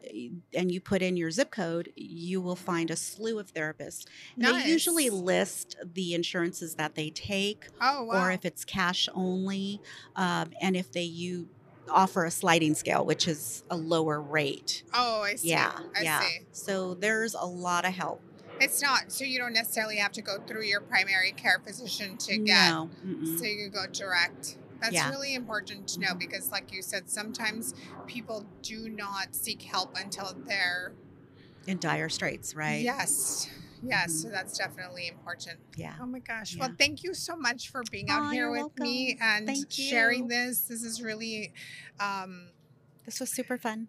and 0.54 0.72
you 0.72 0.82
put 0.82 1.02
in 1.02 1.18
your 1.18 1.32
zip 1.32 1.52
code, 1.52 1.92
you 1.96 2.42
will 2.42 2.56
find 2.56 2.92
a 2.92 2.96
slew 2.96 3.40
of 3.40 3.54
therapists. 3.54 4.06
Nice. 4.38 4.64
They 4.64 4.70
usually 4.70 5.10
list 5.10 5.76
the 5.84 6.14
insurances 6.14 6.76
that 6.76 6.96
they 6.96 7.10
take 7.10 7.68
Oh 7.82 8.04
wow. 8.04 8.18
or 8.18 8.32
if 8.32 8.46
it's 8.46 8.66
cash 8.66 9.08
only, 9.14 9.82
um, 10.16 10.52
and 10.62 10.76
if 10.76 10.92
they 10.92 11.04
you 11.04 11.50
offer 11.88 12.26
a 12.26 12.32
sliding 12.32 12.74
scale, 12.74 13.06
which 13.06 13.28
is 13.28 13.64
a 13.70 13.78
lower 13.78 14.20
rate. 14.22 14.84
oh, 14.94 15.22
I 15.22 15.36
see. 15.36 15.50
Yeah, 15.50 15.72
I 15.96 16.04
yeah. 16.04 16.22
see. 16.22 16.40
So 16.52 16.96
there's 16.96 17.36
a 17.36 17.46
lot 17.46 17.86
of 17.86 17.94
help. 17.94 18.25
It's 18.60 18.82
not 18.82 19.12
so 19.12 19.24
you 19.26 19.38
don't 19.38 19.54
necessarily 19.54 19.98
have 19.98 20.12
to 20.14 20.22
go 20.22 20.40
through 20.48 20.64
your 20.64 20.82
primary 20.82 21.32
care 21.32 21.60
physician 21.66 22.18
to 22.20 22.38
get. 22.38 22.70
no, 22.72 22.90
mm-mm. 23.06 23.38
So 23.38 23.46
you 23.46 23.70
can 23.70 23.72
go 23.72 23.86
direct. 23.92 24.58
That's 24.82 24.94
Yeah. 24.94 25.10
really 25.10 25.34
important 25.36 25.88
to 25.90 26.00
know 26.00 26.14
Mhm. 26.14 26.20
because, 26.20 26.52
like 26.52 26.72
you 26.72 26.82
said, 26.82 27.10
sometimes 27.10 27.74
people 28.08 28.46
do 28.62 28.90
not 28.90 29.36
seek 29.36 29.62
help 29.64 29.98
until 29.98 30.34
they're 30.46 30.94
in 31.68 31.80
dire 31.80 32.10
straits, 32.10 32.54
right? 32.56 32.84
yes, 32.84 33.50
yes. 33.82 34.12
Mhm. 34.12 34.22
So 34.22 34.30
that's 34.30 34.58
definitely 34.58 35.08
important. 35.08 35.60
Yeah. 35.76 35.96
Oh 36.00 36.06
my 36.06 36.20
gosh! 36.20 36.56
Yeah. 36.56 36.68
Well, 36.68 36.76
thank 36.78 37.04
you 37.04 37.14
so 37.14 37.36
much 37.36 37.70
for 37.70 37.84
being 37.92 38.10
out 38.10 38.24
Aw, 38.24 38.32
here 38.32 38.52
with 38.52 38.78
me 38.78 39.18
and 39.20 39.72
sharing 39.72 40.28
this. 40.28 40.62
This 40.62 40.84
is 40.84 41.02
really, 41.02 41.54
um, 42.00 42.52
This 43.06 43.20
was 43.20 43.30
super 43.32 43.58
fun. 43.58 43.88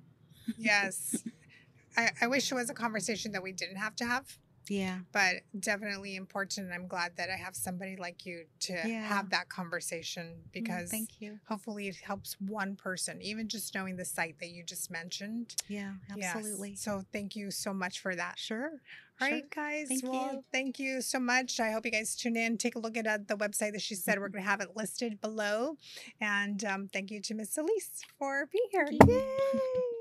yes. 0.59 1.23
I, 1.97 2.11
I 2.23 2.27
wish 2.27 2.51
it 2.53 2.55
was 2.55 2.69
a 2.69 2.75
conversation 2.75 3.33
that 3.33 3.43
we 3.43 3.53
didn't 3.53 3.77
have 3.77 3.97
to 3.97 4.05
have. 4.05 4.39
Yeah. 4.69 4.99
but 5.13 5.37
definitely 5.59 6.17
important. 6.17 6.73
I'm 6.73 6.87
glad 6.89 7.17
that 7.17 7.31
I 7.31 7.37
have 7.37 7.55
somebody 7.57 7.97
like 7.97 8.27
you 8.27 8.47
to 8.61 8.73
Yeah. 8.73 9.07
have 9.07 9.31
that 9.31 9.49
conversation 9.49 10.27
Mm, 10.27 10.53
because 10.53 10.91
thank 10.91 11.21
you. 11.21 11.39
hopefully 11.49 11.89
it 11.89 11.97
helps 11.97 12.37
one 12.41 12.77
person, 12.77 13.21
even 13.23 13.49
just 13.49 13.75
knowing 13.75 13.97
the 13.97 14.05
site 14.05 14.39
that 14.41 14.49
you 14.51 14.63
just 14.65 14.91
mentioned. 14.91 15.55
Yeah, 15.69 15.95
Yes. 16.17 16.35
absolutely. 16.37 16.75
So 16.77 17.05
thank 17.13 17.37
you 17.37 17.51
so 17.51 17.73
much 17.73 18.01
for 18.01 18.15
that. 18.17 18.39
Sure. 18.39 18.81
All 19.19 19.29
sure. 19.29 19.37
right, 19.37 19.51
guys. 19.51 19.89
Thank 19.89 20.03
well, 20.05 20.33
you. 20.35 20.45
thank 20.53 20.79
you 20.79 21.01
so 21.01 21.19
much. 21.19 21.59
I 21.59 21.71
hope 21.71 21.87
you 21.87 21.91
guys 21.93 22.15
tune 22.17 22.37
in. 22.37 22.59
Take 22.59 22.75
a 22.75 22.79
look 22.79 22.97
at 22.99 23.07
uh, 23.07 23.19
the 23.27 23.37
website 23.37 23.73
that 23.73 23.81
she 23.81 23.95
said. 23.95 24.19
We're 24.19 24.29
going 24.29 24.45
to 24.45 24.51
have 24.51 24.61
it 24.61 24.77
listed 24.77 25.21
below. 25.23 25.79
And 26.21 26.63
um, 26.65 26.89
thank 26.93 27.11
you 27.11 27.21
to 27.23 27.35
Miss 27.35 27.57
Elise 27.57 28.03
for 28.19 28.47
being 28.53 28.67
here. 28.71 28.89
Yay! 28.91 29.93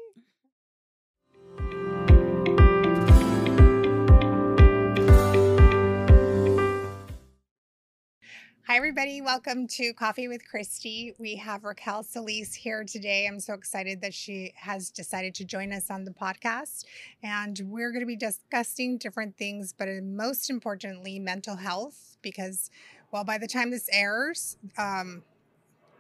Hi, 8.76 8.78
everybody. 8.78 9.22
Welcome 9.22 9.68
to 9.68 9.94
Coffee 9.94 10.28
with 10.28 10.46
Christy. 10.46 11.14
We 11.18 11.38
have 11.38 11.64
Raquel 11.64 12.04
Solis 12.04 12.54
here 12.54 12.84
today. 12.84 13.26
I'm 13.26 13.40
so 13.40 13.54
excited 13.54 14.02
that 14.02 14.14
she 14.14 14.52
has 14.58 14.90
decided 14.90 15.34
to 15.36 15.46
join 15.46 15.72
us 15.72 15.90
on 15.90 16.04
the 16.04 16.12
podcast. 16.12 16.84
And 17.24 17.58
we're 17.68 17.92
going 17.92 18.02
to 18.02 18.06
be 18.06 18.18
discussing 18.18 18.98
different 18.98 19.38
things, 19.38 19.72
but 19.72 19.88
uh, 19.88 20.02
most 20.04 20.50
importantly, 20.50 21.20
mental 21.20 21.56
health, 21.56 22.18
because, 22.22 22.70
well, 23.14 23.24
by 23.24 23.38
the 23.38 23.48
time 23.48 23.72
this 23.72 23.88
airs, 23.94 24.58
um, 24.78 25.24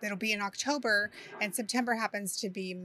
it'll 0.03 0.17
be 0.17 0.34
in 0.34 0.41
October, 0.41 1.11
and 1.39 1.55
September 1.55 1.93
happens 1.93 2.36
to 2.41 2.49
be 2.49 2.76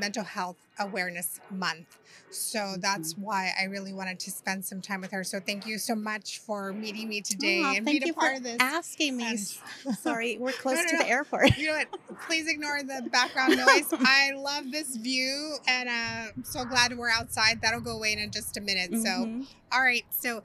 Mental 0.00 0.24
Health 0.24 0.56
Awareness 0.78 1.38
Month. 1.50 1.98
So 2.30 2.76
that's 2.78 3.12
why 3.18 3.52
I 3.60 3.64
really 3.64 3.92
wanted 3.92 4.18
to 4.20 4.30
spend 4.30 4.64
some 4.64 4.80
time 4.80 5.00
with 5.02 5.10
her. 5.10 5.22
So 5.24 5.40
thank 5.40 5.66
you 5.66 5.78
so 5.78 5.94
much 5.94 6.38
for 6.38 6.72
meeting 6.72 7.08
me 7.08 7.20
today 7.20 7.60
Aw, 7.62 7.74
and 7.74 7.84
thank 7.84 8.00
being 8.00 8.06
you 8.06 8.12
a 8.12 8.14
part 8.14 8.32
for 8.32 8.36
of 8.38 8.42
this. 8.44 8.56
asking 8.60 9.16
me. 9.16 9.26
And- 9.26 9.96
Sorry, 9.98 10.38
we're 10.38 10.52
close 10.64 10.76
no, 10.76 10.86
to 10.86 10.92
no. 10.96 10.98
the 11.02 11.08
airport. 11.08 11.56
you 11.58 11.66
know 11.68 11.74
what? 11.78 11.88
Please 12.26 12.48
ignore 12.48 12.82
the 12.82 13.08
background 13.10 13.56
noise. 13.56 13.92
I 13.92 14.32
love 14.36 14.70
this 14.70 14.96
view, 14.96 15.56
and 15.68 15.88
uh, 15.88 16.32
I'm 16.36 16.44
so 16.44 16.64
glad 16.64 16.96
we're 16.96 17.10
outside. 17.10 17.60
That'll 17.62 17.80
go 17.80 17.96
away 17.96 18.12
in 18.14 18.30
just 18.30 18.56
a 18.56 18.60
minute. 18.60 18.90
So, 18.92 19.08
Mhm. 19.08 19.46
all 19.72 19.82
right. 19.82 20.04
So, 20.10 20.42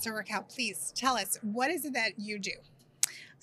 so 0.00 0.10
Raquel, 0.10 0.42
please 0.42 0.92
tell 0.96 1.16
us 1.16 1.38
what 1.42 1.70
is 1.70 1.84
it 1.84 1.92
that 1.94 2.18
you 2.18 2.38
do? 2.38 2.52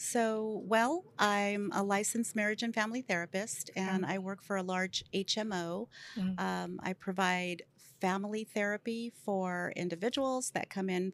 So, 0.04 0.64
well, 0.66 1.06
I'm 1.20 1.70
a 1.74 1.84
licensed 1.84 2.36
marriage 2.36 2.64
and 2.64 2.74
family 2.74 3.04
therapist, 3.04 3.70
and 3.76 4.04
I 4.04 4.18
work 4.18 4.42
for 4.42 4.56
a 4.56 4.64
large 4.64 5.04
HMO. 5.14 5.90
Mhm. 6.16 6.40
Um, 6.40 6.80
I 6.82 6.94
provide 6.94 7.62
family 8.00 8.44
therapy 8.44 9.12
for 9.12 9.72
individuals 9.76 10.52
that 10.52 10.72
come 10.72 10.90
in 10.90 11.14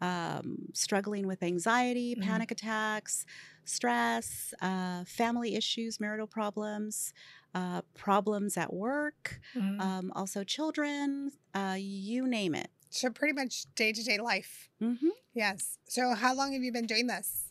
um, 0.00 0.68
struggling 0.74 1.26
with 1.26 1.42
anxiety, 1.42 2.16
Mhm. 2.16 2.24
panic 2.26 2.50
attacks, 2.50 3.24
stress, 3.64 4.54
uh, 4.60 5.04
family 5.04 5.54
issues, 5.54 6.00
marital 6.00 6.26
problems, 6.26 7.14
uh, 7.54 7.82
problems 7.94 8.56
at 8.56 8.72
work, 8.72 9.40
Mm-hmm. 9.54 9.78
um, 9.78 10.12
also 10.16 10.44
children, 10.44 11.32
uh, 11.54 11.76
you 11.78 12.26
name 12.26 12.54
it. 12.54 12.70
So, 12.90 13.10
pretty 13.10 13.32
much 13.32 13.64
day 13.74 13.92
to 13.92 14.02
day 14.02 14.18
life. 14.18 14.68
hmm 14.80 15.12
Yes. 15.34 15.78
So, 15.88 16.14
how 16.14 16.34
long 16.34 16.52
have 16.52 16.62
you 16.62 16.72
been 16.72 16.86
doing 16.86 17.06
this? 17.08 17.48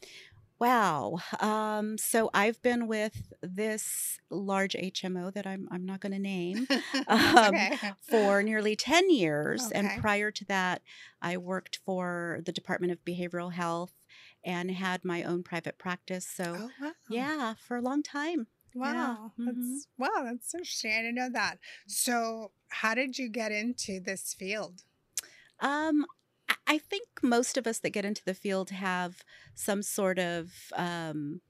Wow. 0.61 1.17
Um, 1.39 1.97
so 1.97 2.29
I've 2.35 2.61
been 2.61 2.87
with 2.87 3.33
this 3.41 4.19
large 4.29 4.75
HMO 4.75 5.31
that 5.31 5.47
I'm 5.47 5.67
I'm 5.71 5.85
not 5.87 6.01
going 6.01 6.11
to 6.11 6.19
name 6.19 6.67
um, 7.07 7.55
okay. 7.55 7.93
for 7.99 8.43
nearly 8.43 8.75
10 8.75 9.09
years. 9.09 9.71
And 9.71 9.89
prior 9.99 10.29
to 10.29 10.45
that, 10.45 10.83
I 11.19 11.37
worked 11.37 11.79
for 11.83 12.41
the 12.45 12.51
Department 12.51 12.93
of 12.93 13.03
Behavioral 13.03 13.53
Health 13.53 13.93
and 14.45 14.69
had 14.69 15.03
my 15.03 15.23
own 15.23 15.41
private 15.41 15.79
practice. 15.79 16.27
So 16.27 16.55
Oh 16.59 16.69
wow. 16.79 16.91
yeah, 17.09 17.53
for 17.55 17.77
a 17.77 17.81
long 17.81 18.03
time. 18.03 18.45
Wow. 18.75 19.31
mhm. 19.39 19.47
That's 19.47 19.87
wow, 19.97 20.23
that's 20.25 20.53
interesting. 20.53 20.91
I 20.93 20.97
didn't 21.01 21.15
know 21.15 21.29
that. 21.33 21.57
So 21.87 22.51
how 22.69 22.93
did 22.93 23.17
you 23.17 23.29
get 23.29 23.51
into 23.51 23.99
this 23.99 24.35
field? 24.35 24.83
Um, 25.59 26.05
I 26.71 26.77
think 26.77 27.07
most 27.21 27.57
of 27.57 27.67
us 27.67 27.79
that 27.79 27.89
get 27.91 28.05
into 28.05 28.23
the 28.23 28.33
field 28.33 28.69
have 28.71 29.23
some 29.55 29.83
sort 29.83 30.19
of 30.19 30.71
um, 30.75 31.41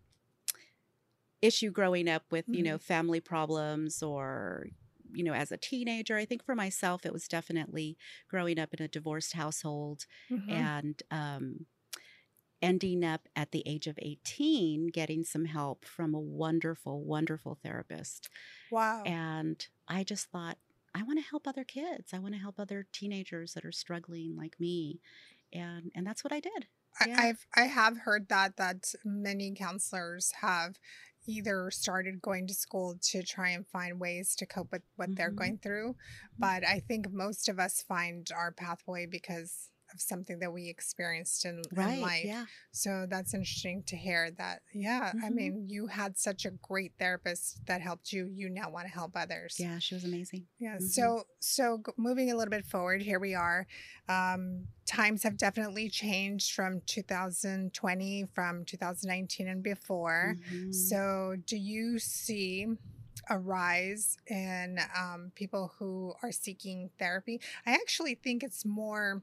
issue 1.41 1.71
growing 1.71 2.07
up 2.07 2.31
with, 2.31 2.45
you 2.51 2.63
know, 2.63 2.77
family 2.77 3.19
problems 3.19 4.03
or, 4.03 4.67
you 5.13 5.23
know, 5.23 5.33
as 5.33 5.51
a 5.51 5.57
teenager. 5.57 6.15
I 6.17 6.25
think 6.25 6.43
for 6.43 6.55
myself, 6.55 7.05
it 7.05 7.13
was 7.13 7.27
definitely 7.27 7.97
growing 8.27 8.59
up 8.59 8.73
in 8.73 8.83
a 8.83 8.87
divorced 8.87 9.33
household 9.33 10.05
Mhm. 10.29 10.71
and 10.71 11.01
um, 11.09 11.65
ending 12.61 13.03
up 13.03 13.27
at 13.35 13.51
the 13.51 13.63
age 13.67 13.87
of 13.87 13.99
18 14.01 14.87
getting 14.87 15.23
some 15.23 15.45
help 15.45 15.85
from 15.85 16.13
a 16.15 16.19
wonderful, 16.19 17.03
wonderful 17.03 17.55
therapist. 17.55 18.29
Wow. 18.71 19.13
And 19.13 19.67
I 19.87 20.03
just 20.03 20.27
thought, 20.29 20.57
I 20.93 21.03
want 21.03 21.19
to 21.19 21.25
help 21.29 21.47
other 21.47 21.63
kids. 21.63 22.13
I 22.13 22.19
want 22.19 22.33
to 22.35 22.39
help 22.41 22.59
other 22.59 22.87
teenagers 22.91 23.53
that 23.53 23.65
are 23.65 23.71
struggling 23.71 24.35
like 24.35 24.59
me. 24.59 25.01
And 25.53 25.91
and 25.95 26.05
that's 26.05 26.23
what 26.23 26.33
I 26.33 26.39
did. 26.39 26.67
yeah. 26.99 27.17
I, 27.17 27.29
I've 27.29 27.45
I 27.55 27.61
have 27.63 27.97
heard 27.99 28.27
that 28.29 28.57
that 28.57 28.93
many 29.03 29.53
counselors 29.53 30.31
have 30.41 30.77
either 31.27 31.71
started 31.71 32.21
going 32.21 32.47
to 32.47 32.53
school 32.53 32.97
to 33.01 33.23
try 33.23 33.49
and 33.49 33.67
find 33.67 33.99
ways 33.99 34.35
to 34.35 34.45
cope 34.45 34.71
with 34.71 34.83
what 34.95 35.15
they're 35.15 35.31
Mhm. 35.31 35.31
going 35.31 35.57
through, 35.59 35.95
but 36.39 36.65
I 36.65 36.79
think 36.79 37.11
most 37.11 37.47
of 37.47 37.59
us 37.59 37.81
find 37.83 38.27
our 38.35 38.51
pathway 38.51 39.05
because 39.05 39.70
of 39.93 40.01
something 40.01 40.39
that 40.39 40.51
we 40.51 40.69
experienced 40.69 41.45
in, 41.45 41.61
in 41.71 41.77
Right. 41.77 42.01
life. 42.01 42.25
Yeah. 42.25 42.45
So 42.71 43.05
that's 43.09 43.33
interesting 43.33 43.83
to 43.87 43.95
hear 43.95 44.31
that. 44.31 44.61
Yeah, 44.73 45.13
I 45.23 45.29
Mhm. 45.29 45.35
mean, 45.35 45.69
you 45.69 45.87
had 45.87 46.17
such 46.17 46.45
a 46.45 46.51
great 46.51 46.93
therapist 46.97 47.65
that 47.65 47.81
helped 47.81 48.11
you. 48.13 48.27
You 48.33 48.49
now 48.49 48.69
want 48.69 48.87
to 48.87 48.93
help 48.93 49.11
others. 49.15 49.55
Yeah, 49.59 49.79
she 49.79 49.93
was 49.95 50.03
amazing. 50.03 50.47
Yeah. 50.59 50.77
Mhm. 50.77 50.89
So, 50.89 51.27
so 51.39 51.81
moving 51.97 52.31
a 52.31 52.35
little 52.35 52.49
bit 52.51 52.65
forward, 52.65 53.01
here 53.01 53.19
we 53.19 53.33
are. 53.35 53.67
Um, 54.07 54.67
times 54.85 55.23
have 55.23 55.37
definitely 55.37 55.89
changed 55.89 56.53
from 56.53 56.81
2020, 56.81 58.25
from 58.33 58.65
2019 58.65 59.47
and 59.47 59.63
before. 59.63 60.35
Mhm. 60.39 60.73
So, 60.73 61.35
do 61.45 61.57
you 61.57 61.99
see 61.99 62.67
a 63.29 63.37
rise 63.37 64.17
in 64.27 64.79
um, 64.97 65.31
people 65.35 65.73
who 65.77 66.13
are 66.23 66.31
seeking 66.31 66.89
therapy? 66.97 67.39
I 67.65 67.73
actually 67.73 68.15
think 68.15 68.43
it's 68.43 68.65
more 68.65 69.21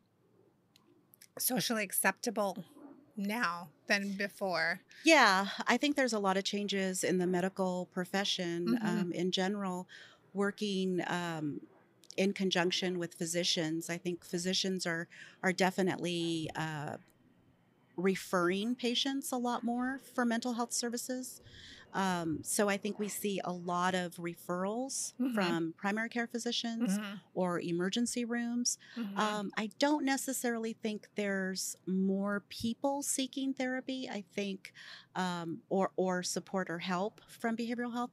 socially 1.40 1.84
acceptable 1.84 2.64
now 3.16 3.72
than 3.86 4.16
before. 4.16 4.82
Yeah, 5.02 5.48
I 5.66 5.76
think 5.76 5.96
there's 5.96 6.12
a 6.12 6.18
lot 6.18 6.36
of 6.36 6.44
changes 6.44 7.04
in 7.04 7.18
the 7.18 7.26
medical 7.26 7.86
profession 7.86 8.76
Mhm. 8.76 8.78
um, 8.80 9.12
in 9.12 9.30
general, 9.30 9.88
working 10.32 11.00
um, 11.06 11.60
in 12.16 12.32
conjunction 12.32 12.98
with 12.98 13.14
physicians. 13.14 13.88
I 13.88 13.96
think 13.98 14.24
physicians 14.24 14.86
are 14.86 15.08
are 15.42 15.52
definitely 15.52 16.50
uh, 16.56 16.98
referring 17.96 18.76
patients 18.76 19.32
a 19.32 19.36
lot 19.36 19.64
more 19.64 19.98
for 19.98 20.24
mental 20.24 20.54
health 20.54 20.72
services. 20.72 21.42
Um, 21.94 22.40
so 22.42 22.68
I 22.68 22.76
think 22.76 22.98
we 22.98 23.08
see 23.08 23.40
a 23.44 23.52
lot 23.52 23.94
of 23.94 24.14
referrals 24.16 25.14
Mhm. 25.18 25.34
from 25.34 25.74
primary 25.76 26.08
care 26.08 26.26
physicians 26.26 26.98
Mhm. 26.98 27.20
or 27.34 27.60
emergency 27.60 28.24
rooms. 28.24 28.78
Mhm. 28.96 29.18
Um, 29.18 29.50
I 29.56 29.68
don't 29.78 30.04
necessarily 30.04 30.72
think 30.74 31.08
there's 31.16 31.76
more 31.86 32.40
people 32.48 33.02
seeking 33.02 33.54
therapy. 33.54 34.08
I 34.08 34.22
think, 34.22 34.72
um, 35.14 35.62
or 35.68 35.92
or 35.96 36.22
support 36.22 36.70
or 36.70 36.78
help 36.78 37.20
from 37.28 37.56
behavioral 37.56 37.92
health. 37.92 38.12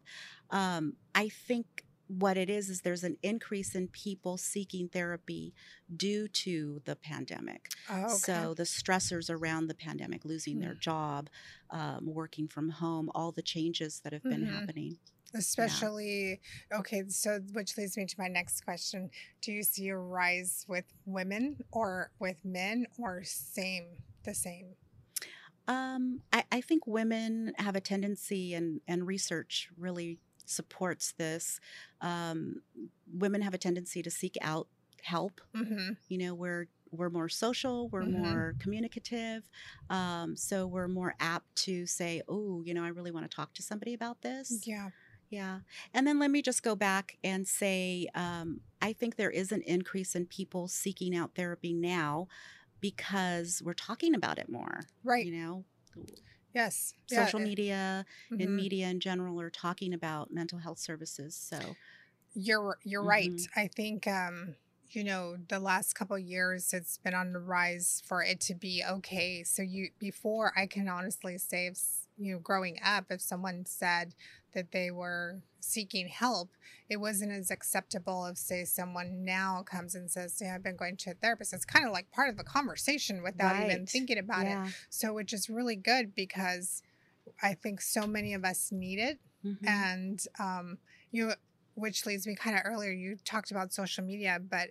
Um, 0.50 0.98
I 1.14 1.30
think 1.30 1.85
what 2.08 2.38
it 2.38 2.50
is 2.50 2.70
is 2.70 2.82
there's 2.82 3.04
an 3.04 3.18
increase 3.24 3.76
in 3.76 3.88
people 3.88 4.38
seeking 4.38 4.88
therapy 4.88 5.54
due 5.96 6.28
to 6.28 6.82
the 6.86 6.96
pandemic. 6.96 7.70
Oh, 7.90 8.04
okay. 8.04 8.16
So 8.16 8.54
the 8.54 8.64
stressors 8.64 9.30
around 9.30 9.68
the 9.68 9.74
pandemic, 9.76 10.26
losing 10.26 10.60
their 10.60 10.76
job, 10.76 11.30
um, 11.72 12.06
working 12.06 12.48
from 12.48 12.70
home, 12.70 13.10
all 13.16 13.32
the 13.32 13.42
changes 13.42 14.02
that 14.04 14.14
have 14.14 14.24
been 14.24 14.46
Mhm. 14.46 14.54
happening. 14.54 14.98
Especially, 15.34 16.40
okay, 16.72 17.04
so 17.10 17.40
which 17.52 17.78
leads 17.78 17.98
me 17.98 18.06
to 18.06 18.16
my 18.18 18.28
next 18.28 18.62
question. 18.64 19.10
Do 19.42 19.52
you 19.52 19.64
see 19.64 19.90
a 19.90 19.98
rise 19.98 20.66
with 20.68 20.86
women 21.06 21.58
or 21.72 22.12
with 22.20 22.46
men 22.46 22.88
or 22.98 23.24
same, 23.26 23.98
the 24.24 24.34
same? 24.34 24.76
Um, 25.68 26.22
I, 26.32 26.44
I 26.52 26.62
think 26.62 26.86
women 26.88 27.54
have 27.58 27.76
a 27.76 27.82
tendency, 27.82 28.54
and, 28.54 28.82
and 28.88 29.08
research 29.08 29.70
really 29.78 30.20
supports 30.50 31.14
this. 31.18 31.60
Um, 32.02 32.62
women 33.14 33.42
have 33.42 33.54
a 33.54 33.58
tendency 33.58 34.02
to 34.04 34.12
seek 34.12 34.38
out 34.42 34.68
help. 35.04 35.42
Mm-hmm. 35.56 35.94
You 36.10 36.18
know, 36.18 36.34
we're 36.34 36.68
we're 36.92 37.10
more 37.10 37.28
social, 37.28 37.90
we're 37.90 38.04
Mhm. 38.04 38.12
more 38.12 38.56
communicative, 38.60 39.50
um, 39.90 40.36
so 40.38 40.66
we're 40.66 40.88
more 40.88 41.14
apt 41.20 41.54
to 41.66 41.86
say, 41.86 42.22
"Oh, 42.30 42.62
you 42.64 42.74
know, 42.74 42.84
I 42.84 42.88
really 42.90 43.12
want 43.12 43.30
to 43.30 43.36
talk 43.36 43.54
to 43.56 43.62
somebody 43.64 43.94
about 43.94 44.22
this." 44.22 44.66
Yeah. 44.66 44.90
Yeah. 45.30 45.60
And 45.94 46.06
then 46.08 46.20
let 46.20 46.32
me 46.32 46.42
just 46.42 46.64
go 46.64 46.76
back 46.76 47.18
and 47.24 47.46
say 47.48 48.08
um, 48.16 48.62
I 48.82 48.94
think 48.94 49.16
there 49.16 49.32
is 49.32 49.52
an 49.52 49.62
increase 49.64 50.16
in 50.16 50.28
people 50.28 50.68
seeking 50.68 51.16
out 51.16 51.36
therapy 51.36 51.74
now 51.74 52.28
because 52.80 53.62
we're 53.66 53.74
talking 53.74 54.14
about 54.16 54.38
it 54.38 54.48
more. 54.48 54.82
Right. 55.04 55.26
You 55.26 55.34
know, 55.34 55.66
Yes. 56.56 56.94
social 57.08 57.40
media 57.40 58.06
and 58.40 58.56
mhm. 58.56 58.56
media 58.56 58.88
in 58.90 59.00
general 59.00 59.40
are 59.42 59.50
talking 59.50 59.94
about 59.94 60.32
mental 60.32 60.60
health 60.60 60.80
services. 60.80 61.36
So, 61.36 61.78
You're 62.34 62.78
you're 62.84 63.04
right. 63.04 63.42
Mhm. 63.42 63.50
I 63.56 63.68
think 63.68 64.08
um, 64.08 64.56
you 64.90 65.04
know 65.04 65.38
the 65.48 65.60
last 65.60 65.94
couple 65.94 66.18
years 66.20 66.74
it's 66.74 66.98
been 66.98 67.14
on 67.14 67.32
the 67.34 67.40
rise 67.40 68.02
for 68.06 68.22
it 68.24 68.42
to 68.42 68.56
be 68.56 68.84
okay. 68.88 69.44
So 69.44 69.62
you 69.62 69.90
before 70.00 70.52
I 70.58 70.68
can 70.68 70.88
honestly 70.90 71.38
say, 71.38 71.68
if, 71.68 71.80
you 72.18 72.34
know, 72.34 72.40
growing 72.40 72.78
up, 72.84 73.06
if 73.10 73.22
someone 73.22 73.66
said 73.66 74.16
that 74.56 74.72
they 74.72 74.90
were 74.92 75.42
seeking 75.62 76.08
help, 76.08 76.50
it 76.90 76.98
wasn't 76.98 77.32
as 77.32 77.52
acceptable 77.52 78.26
if 78.26 78.38
say 78.38 78.66
someone 78.66 79.24
now 79.26 79.64
comes 79.64 79.96
and 79.96 80.10
says, 80.12 80.40
"Yeah, 80.42 80.56
I've 80.56 80.64
been 80.64 80.76
going 80.78 80.98
to 80.98 81.12
a 81.12 81.14
therapist." 81.14 81.54
It's 81.54 81.66
kind 81.66 81.86
of 81.86 81.92
like 81.94 82.12
part 82.12 82.30
of 82.30 82.38
the 82.38 82.44
conversation 82.44 83.22
without 83.24 83.56
even 83.58 83.86
thinking 83.86 84.18
about 84.18 84.48
it. 84.48 84.60
So 84.90 85.14
which 85.14 85.34
is 85.34 85.50
really 85.50 85.76
good 85.76 86.16
because 86.16 86.82
I 87.42 87.54
think 87.54 87.82
so 87.82 88.08
many 88.08 88.34
of 88.34 88.46
us 88.46 88.72
need 88.72 89.00
it 89.00 89.20
Mhm. 89.46 89.68
and 89.68 90.20
um, 90.40 90.80
you 91.12 91.34
which 91.76 92.06
leads 92.06 92.26
me 92.26 92.36
kind 92.36 92.56
of 92.58 92.64
earlier 92.66 92.92
you 92.92 93.18
talked 93.26 93.52
about 93.52 93.74
social 93.74 94.04
media 94.04 94.40
but 94.40 94.70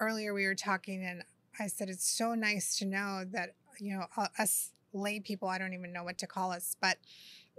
earlier 0.00 0.32
we 0.34 0.46
were 0.46 0.54
talking 0.54 1.04
and 1.04 1.24
i 1.58 1.66
said 1.66 1.88
it's 1.88 2.08
so 2.08 2.34
nice 2.34 2.76
to 2.78 2.84
know 2.84 3.24
that 3.30 3.54
you 3.80 3.96
know 3.96 4.06
us 4.38 4.72
lay 4.92 5.20
people 5.20 5.48
i 5.48 5.58
don't 5.58 5.74
even 5.74 5.92
know 5.92 6.04
what 6.04 6.18
to 6.18 6.26
call 6.26 6.50
us 6.52 6.76
but 6.80 6.98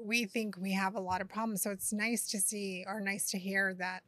we 0.01 0.25
think 0.25 0.57
we 0.57 0.73
have 0.73 0.95
a 0.95 0.99
lot 0.99 1.21
of 1.21 1.27
problems 1.29 1.61
so 1.61 1.71
it's 1.71 1.93
nice 1.93 2.27
to 2.29 2.39
see 2.39 2.83
or 2.87 2.99
nice 3.01 3.29
to 3.31 3.37
hear 3.37 3.73
that 3.73 4.03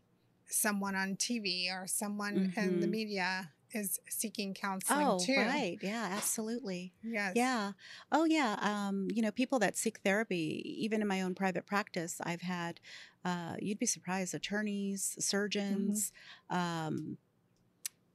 someone 0.48 0.96
on 0.96 1.16
tv 1.16 1.72
or 1.72 1.88
someone 1.88 2.46
in 2.58 2.80
the 2.80 2.88
Mhm. 2.88 2.90
media 2.90 3.54
is 3.74 4.00
seeking 4.10 4.54
counseling 4.54 5.16
Oh, 5.18 5.18
too 5.18 5.36
right. 5.36 5.78
Yeah, 5.82 6.08
absolutely. 6.12 6.94
yes 7.04 7.34
Yeah. 7.34 7.74
Oh, 8.12 8.26
yeah. 8.26 8.58
Um, 8.60 9.08
you 9.14 9.22
know, 9.22 9.32
people 9.32 9.60
that 9.60 9.78
seek 9.78 10.00
therapy, 10.00 10.62
even 10.84 11.02
in 11.02 11.08
my 11.08 11.22
own 11.22 11.34
private 11.36 11.66
practice, 11.66 12.20
I've 12.22 12.42
had, 12.42 12.82
uh, 13.24 13.56
you'd 13.60 13.80
be 13.80 13.86
surprised, 13.86 14.34
attorneys, 14.34 15.16
surgeons, 15.20 16.12
um, 16.50 17.18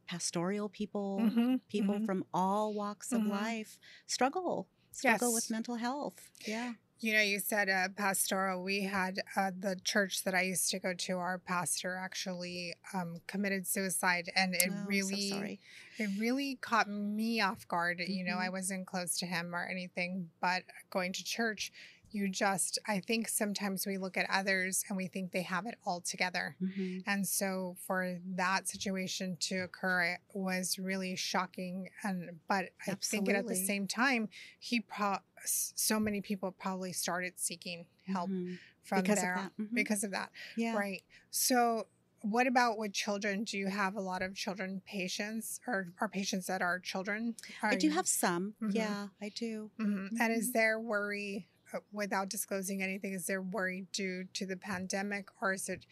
pastoral 0.06 0.68
people, 0.68 1.34
Mhm, 1.34 1.60
people 1.68 1.98
mhm. 1.98 2.06
from 2.06 2.24
all 2.32 2.74
walks 2.74 3.12
of 3.12 3.24
Mhm. 3.24 3.26
life 3.26 3.78
struggle, 4.06 4.68
struggle 4.96 5.28
Yes. 5.28 5.34
with 5.34 5.50
mental 5.50 5.76
health. 5.76 6.30
Yeah. 6.46 6.74
You 6.98 7.12
know, 7.12 7.20
you 7.20 7.40
said 7.40 7.68
uh, 7.68 7.88
pastoral. 7.94 8.62
We 8.62 8.80
had 8.84 9.20
uh, 9.36 9.50
the 9.58 9.76
church 9.84 10.24
that 10.24 10.34
I 10.34 10.42
used 10.42 10.70
to 10.70 10.78
go 10.78 10.94
to. 10.94 11.18
Our 11.18 11.38
pastor 11.38 11.94
actually 11.94 12.74
um, 12.94 13.18
committed 13.26 13.66
suicide, 13.66 14.30
and 14.34 14.54
it 14.54 14.70
oh, 14.72 14.84
really, 14.86 15.28
so 15.28 15.36
sorry. 15.36 15.60
it 15.98 16.08
really 16.18 16.56
caught 16.62 16.88
me 16.88 17.42
off 17.42 17.68
guard. 17.68 18.00
You 18.00 18.24
know, 18.24 18.38
I 18.38 18.48
Mhm. 18.48 18.52
wasn't 18.52 18.86
close 18.86 19.18
to 19.18 19.26
him 19.26 19.54
or 19.54 19.66
anything, 19.66 20.30
but 20.40 20.62
going 20.88 21.12
to 21.12 21.22
church, 21.22 21.70
you 22.12 22.28
just, 22.28 22.78
I 22.86 23.00
think 23.00 23.28
sometimes 23.28 23.86
we 23.86 23.98
look 23.98 24.16
at 24.16 24.26
others 24.30 24.84
and 24.88 24.96
we 24.96 25.06
think 25.06 25.32
they 25.32 25.42
have 25.42 25.66
it 25.66 25.76
all 25.84 26.00
together. 26.00 26.56
Mhm. 26.62 27.02
And 27.06 27.26
so 27.26 27.76
for 27.86 28.18
that 28.36 28.68
situation 28.68 29.36
to 29.40 29.58
occur 29.64 30.02
it 30.02 30.20
was 30.32 30.78
really 30.78 31.16
shocking 31.16 31.90
and 32.02 32.38
but 32.48 32.70
I 32.86 32.94
think 32.94 33.28
at 33.28 33.46
the 33.46 33.54
same 33.56 33.86
time 33.86 34.28
he 34.58 34.80
pro 34.80 35.16
so 35.44 36.00
many 36.00 36.20
people 36.20 36.50
probably 36.52 36.92
started 36.92 37.34
seeking 37.38 37.86
help 38.06 38.30
Mhm. 38.30 38.58
from 38.82 39.02
because 39.02 39.20
there 39.20 39.34
of 39.34 39.42
that. 39.42 39.56
Mhm. 39.62 39.74
because 39.74 40.02
of 40.04 40.10
that. 40.12 40.30
yeah. 40.56 40.74
Right. 40.76 41.02
So, 41.30 41.88
what 42.22 42.46
about 42.46 42.78
with 42.78 42.92
children? 42.92 43.44
Do 43.44 43.56
you 43.58 43.68
have 43.68 43.94
a 43.94 44.00
lot 44.00 44.22
of 44.22 44.34
children 44.34 44.80
patients 44.86 45.60
or 45.66 45.92
are 46.00 46.08
patients 46.08 46.46
that 46.46 46.62
are 46.62 46.78
children? 46.80 47.36
I 47.62 47.76
do 47.76 47.86
you- 47.88 47.92
have 47.92 48.08
some. 48.08 48.54
Mhm. 48.60 48.74
Yeah, 48.74 49.08
I 49.20 49.28
do. 49.28 49.70
Mhm. 49.78 50.18
And 50.18 50.32
is 50.32 50.48
Mhm. 50.50 50.52
there 50.54 50.80
worry, 50.80 51.46
without 51.92 52.28
disclosing 52.28 52.82
anything, 52.82 53.12
is 53.12 53.26
there 53.26 53.42
worry 53.42 53.86
due 53.92 54.24
to 54.34 54.46
the 54.46 54.56
pandemic 54.56 55.28
or 55.40 55.52
is 55.52 55.68
it? 55.68 55.86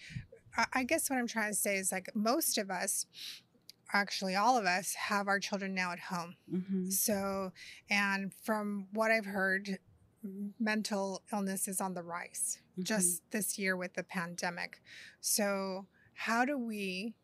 I 0.72 0.84
guess 0.84 1.10
what 1.10 1.18
I'm 1.18 1.26
trying 1.26 1.50
to 1.50 1.56
say 1.58 1.76
is 1.78 1.90
like 1.90 2.10
most 2.14 2.58
of 2.58 2.70
us, 2.70 3.06
actually 3.92 4.36
all 4.36 4.56
of 4.56 4.66
us, 4.66 4.94
have 4.94 5.26
our 5.26 5.40
children 5.40 5.74
now 5.74 5.90
at 5.92 5.98
home. 5.98 6.36
hmm 6.48 6.88
So, 6.90 7.52
and 7.90 8.32
from 8.42 8.86
what 8.92 9.10
I've 9.10 9.26
heard, 9.26 9.78
mental 10.60 11.22
illness 11.32 11.68
is 11.68 11.80
on 11.80 11.94
the 11.94 12.02
rise 12.02 12.58
Mm-hmm. 12.74 12.82
just 12.82 13.22
this 13.30 13.56
year 13.56 13.76
with 13.76 13.94
the 13.94 14.02
pandemic. 14.02 14.82
So, 15.20 15.86
how 16.14 16.44
do 16.44 16.58
we, 16.58 17.14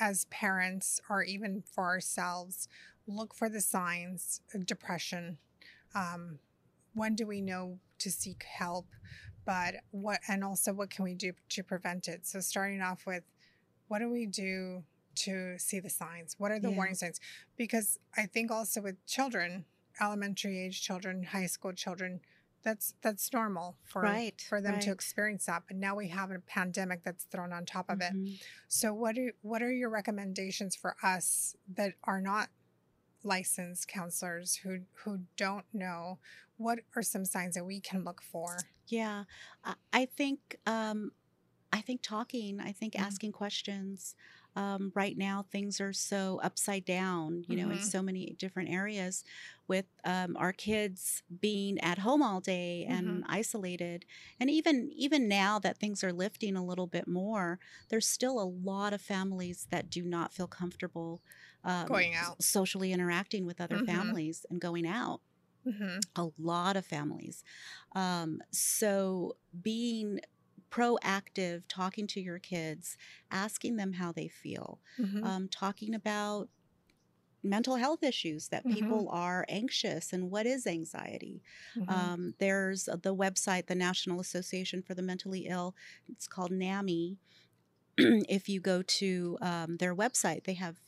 as 0.00 0.24
parents 0.26 0.98
or 1.10 1.22
even 1.22 1.62
for 1.62 1.84
ourselves, 1.84 2.68
look 3.06 3.34
for 3.34 3.50
the 3.50 3.60
signs 3.60 4.40
of 4.54 4.64
depression? 4.64 5.36
Um, 5.94 6.38
when 6.94 7.14
do 7.14 7.26
we 7.26 7.40
know 7.40 7.78
to 7.98 8.10
seek 8.10 8.44
help? 8.44 8.86
But 9.44 9.76
what, 9.90 10.20
and 10.28 10.44
also 10.44 10.72
what 10.72 10.90
can 10.90 11.04
we 11.04 11.14
do 11.14 11.32
to 11.50 11.62
prevent 11.62 12.08
it? 12.08 12.26
So, 12.26 12.40
starting 12.40 12.82
off 12.82 13.06
with 13.06 13.24
what 13.88 14.00
do 14.00 14.10
we 14.10 14.26
do 14.26 14.84
to 15.16 15.58
see 15.58 15.80
the 15.80 15.90
signs? 15.90 16.36
What 16.38 16.52
are 16.52 16.60
the 16.60 16.70
Yeah. 16.70 16.76
warning 16.76 16.94
signs? 16.94 17.20
Because 17.56 17.98
I 18.16 18.26
think 18.26 18.50
also 18.50 18.80
with 18.82 19.04
children, 19.06 19.64
elementary 20.00 20.58
age 20.64 20.82
children, 20.82 21.24
high 21.24 21.46
school 21.46 21.72
children, 21.72 22.20
that's 22.62 22.94
that's 23.02 23.32
normal 23.32 23.76
for 23.84 24.02
Right, 24.02 24.40
for 24.40 24.60
them 24.60 24.78
to 24.80 24.90
experience 24.92 25.46
that. 25.46 25.64
But 25.68 25.76
now 25.76 25.94
we 25.96 26.08
have 26.08 26.30
a 26.30 26.40
pandemic 26.40 27.02
that's 27.04 27.24
thrown 27.24 27.52
on 27.52 27.64
top 27.64 27.88
of 27.88 28.00
it. 28.00 28.14
Mhm. 28.14 28.38
So 28.68 28.92
what 28.94 29.16
are 29.18 29.32
what 29.42 29.62
are 29.62 29.72
your 29.72 29.90
recommendations 29.90 30.76
for 30.76 30.96
us 31.02 31.56
that 31.68 31.94
are 32.04 32.20
not 32.20 32.50
licensed 33.22 33.88
counselors 33.88 34.56
who 34.56 34.80
who 35.04 35.20
don't 35.36 35.66
know 35.72 36.18
what 36.58 36.80
are 36.96 37.02
some 37.02 37.24
signs 37.24 37.54
that 37.56 37.64
we 37.64 37.80
can 37.80 38.04
look 38.04 38.22
for? 38.22 38.68
Yeah, 38.86 39.24
I, 39.92 40.06
think 40.06 40.56
um, 40.66 41.12
I 41.72 41.80
think 41.82 42.02
talking. 42.02 42.60
I 42.60 42.72
think 42.72 42.98
Mhm. 42.98 43.18
asking 43.18 43.32
questions. 43.32 44.14
Um, 44.56 44.92
right 44.94 45.16
now, 45.16 45.42
things 45.42 45.80
are 45.80 45.92
so 45.92 46.40
upside 46.42 46.84
down. 46.86 47.44
You 47.48 47.56
know, 47.56 47.70
in 47.70 47.78
Mhm. 47.78 47.80
so 47.80 48.02
many 48.02 48.34
different 48.38 48.70
areas, 48.70 49.24
with 49.68 49.86
um, 50.04 50.36
our 50.36 50.52
kids 50.52 51.22
being 51.40 51.78
at 51.80 51.98
home 51.98 52.22
all 52.22 52.40
day 52.40 52.84
and 52.86 53.24
isolated, 53.28 54.06
and 54.40 54.50
even 54.50 54.90
even 54.94 55.28
now 55.28 55.58
that 55.60 55.78
things 55.78 56.04
are 56.04 56.12
lifting 56.12 56.56
a 56.56 56.64
little 56.64 56.86
bit 56.88 57.08
more, 57.08 57.60
there's 57.90 58.08
still 58.08 58.40
a 58.40 58.44
lot 58.44 58.94
of 58.94 59.02
families 59.02 59.68
that 59.70 59.90
do 59.90 60.04
not 60.04 60.32
feel 60.34 60.48
comfortable 60.48 61.22
um, 61.64 61.90
Going 61.90 62.14
out. 62.14 62.38
socially 62.40 62.92
interacting 62.92 63.46
with 63.46 63.60
other 63.60 63.78
Mhm. 63.78 64.18
families 64.18 64.46
and 64.50 64.60
going 64.60 64.86
out 64.86 65.22
hmm 65.68 66.00
a 66.16 66.28
lot 66.38 66.76
of 66.76 66.86
families. 66.86 67.44
Um, 67.94 68.40
so 68.52 69.36
being 69.62 70.20
proactive, 70.70 71.64
talking 71.68 72.06
to 72.08 72.20
your 72.20 72.38
kids, 72.38 72.96
asking 73.30 73.76
them 73.76 73.94
how 73.94 74.12
they 74.12 74.28
feel, 74.28 74.80
hmm 74.98 75.28
um, 75.28 75.48
talking 75.48 75.94
about 75.94 76.48
mental 77.42 77.76
health 77.76 78.02
issues 78.02 78.48
that 78.48 78.66
Mhm. 78.66 78.68
people 78.68 79.08
are 79.12 79.44
anxious 79.48 80.12
and 80.12 80.30
what 80.30 80.46
is 80.46 80.66
anxiety. 80.66 81.42
Mm-hmm. 81.76 82.08
Um, 82.08 82.34
there's 82.38 82.84
the 82.86 83.14
website, 83.14 83.66
the 83.66 83.74
National 83.76 84.20
Association 84.20 84.82
for 84.82 84.94
the 84.94 85.02
Mentally 85.02 85.46
Ill. 85.46 85.74
It's 86.08 86.26
called 86.26 86.50
NAMI. 86.52 87.18
if 87.98 88.48
you 88.48 88.60
go 88.60 88.82
to 88.82 89.38
um, 89.42 89.76
their 89.78 89.94
website, 89.94 90.44
they 90.44 90.54
have 90.54 90.80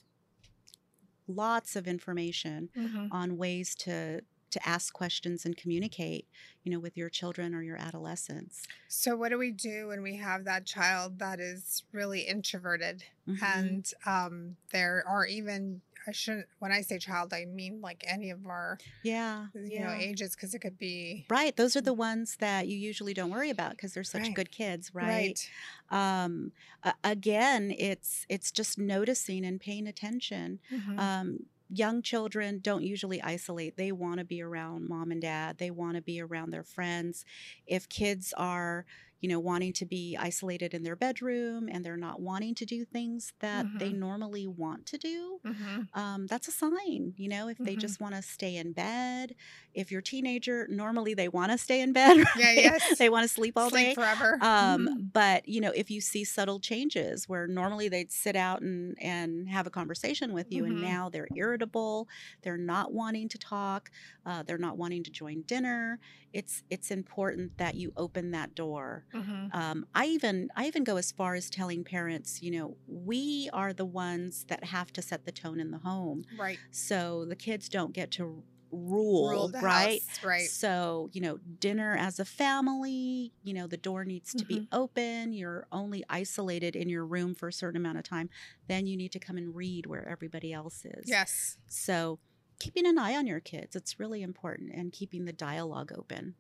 lots 1.27 1.77
of 1.77 1.87
information 1.87 2.71
hmm 2.75 3.09
on 3.11 3.37
ways 3.37 3.75
to 3.77 4.21
to 4.51 4.69
ask 4.69 4.93
questions 4.93 5.45
and 5.45 5.57
communicate 5.57 6.27
you 6.63 6.71
know 6.73 6.79
with 6.81 6.97
your 6.97 7.09
children 7.11 7.55
or 7.55 7.63
your 7.63 7.77
adolescents 7.77 8.67
So 8.89 9.17
what 9.17 9.31
do 9.31 9.39
we 9.39 9.53
do 9.53 9.89
when 9.89 10.03
we 10.03 10.17
have 10.17 10.45
that 10.45 10.67
child 10.67 11.19
that 11.21 11.41
is 11.41 11.85
really 11.93 12.23
introverted 12.23 13.05
Mhm. 13.27 13.43
and 13.43 13.87
um, 14.07 14.57
there 14.73 15.05
are 15.07 15.25
even 15.27 15.83
I 16.07 16.13
shouldn't 16.13 16.47
when 16.59 16.73
I 16.73 16.81
say 16.83 16.99
child 16.99 17.33
I 17.35 17.45
mean 17.45 17.81
like 17.81 18.05
any 18.07 18.31
of 18.31 18.47
our 18.47 18.79
yeah 19.03 19.47
you 19.55 19.81
know 19.81 19.93
ages 19.93 20.35
because 20.35 20.55
it 20.55 20.61
could 20.61 20.79
be 20.79 21.27
right 21.31 21.57
those 21.57 21.77
are 21.77 21.81
the 21.81 21.93
ones 21.95 22.37
that 22.41 22.69
you 22.69 22.77
usually 22.77 23.15
don't 23.15 23.31
worry 23.31 23.51
about 23.51 23.73
because 23.73 23.95
they're 23.95 24.05
such 24.05 24.23
Right. 24.23 24.35
good 24.35 24.51
kids 24.51 24.95
right, 24.95 25.49
um 25.91 26.53
a- 26.83 26.95
again 27.05 27.75
it's 27.79 28.25
it's 28.29 28.51
just 28.51 28.79
noticing 28.79 29.45
and 29.45 29.61
paying 29.61 29.87
attention 29.87 30.61
Mhm. 30.71 30.99
um 30.99 31.39
young 31.73 32.03
children 32.03 32.59
don't 32.61 32.83
usually 32.83 33.23
isolate 33.23 33.77
they 33.77 33.93
want 33.93 34.19
to 34.19 34.25
be 34.25 34.43
around 34.43 34.89
mom 34.89 35.11
and 35.11 35.23
dad 35.23 35.59
they 35.59 35.71
want 35.71 35.95
to 35.97 36.03
be 36.03 36.21
around 36.21 36.51
their 36.51 36.65
friends. 36.65 37.25
If 37.67 37.89
kids 37.89 38.35
are 38.37 38.85
you 39.21 39.29
know 39.29 39.41
wanting 39.41 39.73
to 39.75 39.87
be 39.87 40.17
isolated 40.19 40.75
in 40.75 40.83
their 40.83 40.97
bedroom 40.97 41.69
and 41.71 41.85
they're 41.85 41.97
not 41.97 42.21
wanting 42.21 42.55
to 42.55 42.65
do 42.67 42.85
things 42.85 43.33
that 43.41 43.69
they 43.79 43.93
Mhm. 43.93 43.93
normally 43.93 44.47
want 44.47 44.87
to 44.87 44.99
do 44.99 45.41
Mhm. 45.45 45.89
um, 45.95 46.27
that's 46.27 46.49
a 46.49 46.53
sign 46.53 47.15
you 47.17 47.29
know 47.29 47.49
if 47.49 47.63
they 47.65 47.77
Mhm. 47.77 47.77
just 47.77 48.01
want 48.01 48.15
to 48.15 48.23
stay 48.23 48.57
in 48.57 48.73
bed 48.73 49.35
if 49.75 49.91
your 49.91 50.01
teenager 50.03 50.67
normally 50.71 51.15
they 51.15 51.29
want 51.29 51.51
to 51.51 51.59
stay 51.59 51.81
in 51.81 51.93
bed 51.93 52.17
right? 52.19 52.27
Yeah, 52.35 52.53
yes. 52.53 52.99
they 52.99 53.09
want 53.09 53.25
to 53.25 53.29
sleep 53.29 53.57
all 53.57 53.71
Sleep 53.71 53.71
day 53.71 53.95
forever. 53.95 54.41
um, 54.41 54.89
Mhm. 54.89 55.05
but 55.13 55.47
you 55.49 55.61
know, 55.61 55.73
if 55.75 55.91
you 55.91 56.01
see 56.01 56.25
subtle 56.25 56.61
changes 56.61 57.29
where 57.29 57.47
normally 57.47 57.89
they'd 57.89 58.11
sit 58.11 58.37
out 58.37 58.63
and 58.63 58.97
and 59.01 59.49
have 59.49 59.67
a 59.67 59.71
conversation 59.71 60.33
with 60.33 60.47
you, 60.51 60.65
and 60.65 60.81
now 60.81 61.09
they're 61.11 61.29
irritable, 61.35 62.09
they're 62.43 62.57
not 62.57 62.93
wanting 62.93 63.29
to 63.29 63.39
talk, 63.39 63.91
uh, 64.27 64.43
they're 64.45 64.59
not 64.59 64.79
wanting 64.79 65.03
to 65.05 65.11
join 65.11 65.43
dinner. 65.43 65.99
It's 66.33 66.63
it's 66.71 66.91
important 66.91 67.59
that 67.59 67.75
you 67.75 67.93
open 67.97 68.31
that 68.33 68.55
door. 68.55 69.07
Mhm. 69.13 69.53
Um, 69.53 69.85
I 69.95 70.07
even 70.07 70.49
I 70.57 70.67
even 70.67 70.85
go 70.85 70.97
as 70.97 71.11
far 71.13 71.35
as 71.35 71.51
telling 71.51 71.85
parents, 71.85 72.41
you 72.43 72.51
know, 72.53 72.79
we 72.87 73.51
are 73.53 73.73
the 73.73 73.85
ones 73.87 74.45
that 74.49 74.65
have 74.65 74.93
to 74.93 75.03
set 75.03 75.25
the 75.25 75.33
tone 75.33 75.59
in 75.61 75.71
the 75.73 75.79
home, 75.81 76.25
right. 76.31 76.61
so 76.71 77.25
the 77.27 77.37
kids 77.37 77.69
don't 77.69 77.93
get 77.93 78.11
to 78.13 78.45
rule, 78.71 79.09
Rule 79.21 79.49
the 79.49 79.61
right? 79.61 80.03
house, 80.03 80.19
right. 80.23 80.55
So, 80.61 81.09
you 81.13 81.21
know, 81.21 81.39
dinner 81.59 81.97
as 81.97 82.21
a 82.21 82.25
family, 82.25 83.35
you 83.43 83.53
know, 83.53 83.67
the 83.67 83.77
door 83.77 84.05
needs 84.05 84.35
to 84.37 84.47
be 84.47 84.63
Mhm. 84.63 84.69
open. 84.71 85.33
You're 85.33 85.67
only 85.73 86.05
isolated 86.09 86.77
in 86.77 86.89
your 86.89 87.05
room 87.05 87.35
for 87.35 87.49
a 87.49 87.53
certain 87.53 87.77
amount 87.81 87.99
of 87.99 88.05
time. 88.05 88.31
Then 88.69 88.87
you 88.87 88.97
need 88.97 89.11
to 89.13 89.19
come 89.21 89.37
and 89.37 89.55
read 89.55 89.87
where 89.87 90.07
everybody 90.09 90.53
else 90.53 90.85
is. 90.85 91.17
Yes. 91.17 91.59
So, 91.69 92.21
keeping 92.61 92.87
an 92.87 92.99
eye 92.99 93.17
on 93.17 93.27
your 93.27 93.41
kids, 93.41 93.75
it's 93.75 93.99
really 93.99 94.23
important 94.23 94.73
and 94.75 94.93
keeping 94.93 95.25
the 95.25 95.33
dialogue 95.33 95.93
open. 95.97 96.37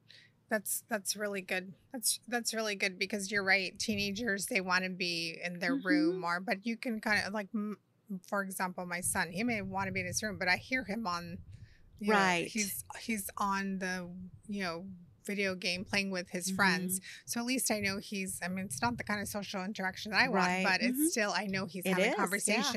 That's 0.50 0.82
that's 0.88 1.14
really 1.14 1.42
good. 1.42 1.72
That's 1.92 2.18
that's 2.26 2.52
really 2.52 2.74
good 2.74 2.98
because 2.98 3.30
you're 3.30 3.44
right. 3.44 3.78
Teenagers 3.78 4.46
they 4.46 4.60
want 4.60 4.84
to 4.84 4.90
be 4.90 5.38
in 5.44 5.60
their 5.60 5.76
room 5.76 6.16
Mhm. 6.16 6.20
more, 6.20 6.40
but 6.40 6.66
you 6.66 6.76
can 6.76 7.00
kind 7.00 7.24
of 7.24 7.32
like, 7.32 7.48
for 8.28 8.42
example, 8.42 8.84
my 8.84 9.00
son. 9.00 9.30
He 9.30 9.44
may 9.44 9.62
want 9.62 9.86
to 9.86 9.92
be 9.92 10.00
in 10.00 10.06
his 10.06 10.22
room, 10.22 10.38
but 10.38 10.48
I 10.48 10.56
hear 10.56 10.84
him 10.84 11.06
on, 11.06 11.38
you 12.00 12.10
know, 12.10 12.18
Right. 12.18 12.48
he's 12.48 12.84
he's 13.00 13.30
on 13.38 13.78
the 13.78 14.10
you 14.48 14.62
know 14.64 14.86
video 15.26 15.54
game 15.54 15.84
playing 15.84 16.10
with 16.10 16.30
his 16.30 16.48
Mm-hmm. 16.48 16.56
friends. 16.56 17.00
So 17.26 17.40
at 17.40 17.46
least 17.46 17.70
I 17.70 17.78
know 17.80 17.98
he's. 17.98 18.40
I 18.42 18.48
mean, 18.48 18.64
it's 18.64 18.82
not 18.82 18.96
the 18.98 19.04
kind 19.04 19.20
of 19.20 19.28
social 19.28 19.62
interaction 19.64 20.10
that 20.12 20.20
I 20.20 20.28
Right. 20.28 20.50
want, 20.50 20.62
but 20.64 20.80
Mhm. 20.80 20.88
it's 20.88 21.10
still 21.12 21.32
I 21.32 21.46
know 21.46 21.66
he's 21.66 21.84
It 21.86 21.92
having 21.92 22.12
is, 22.32 22.48
yeah. 22.48 22.72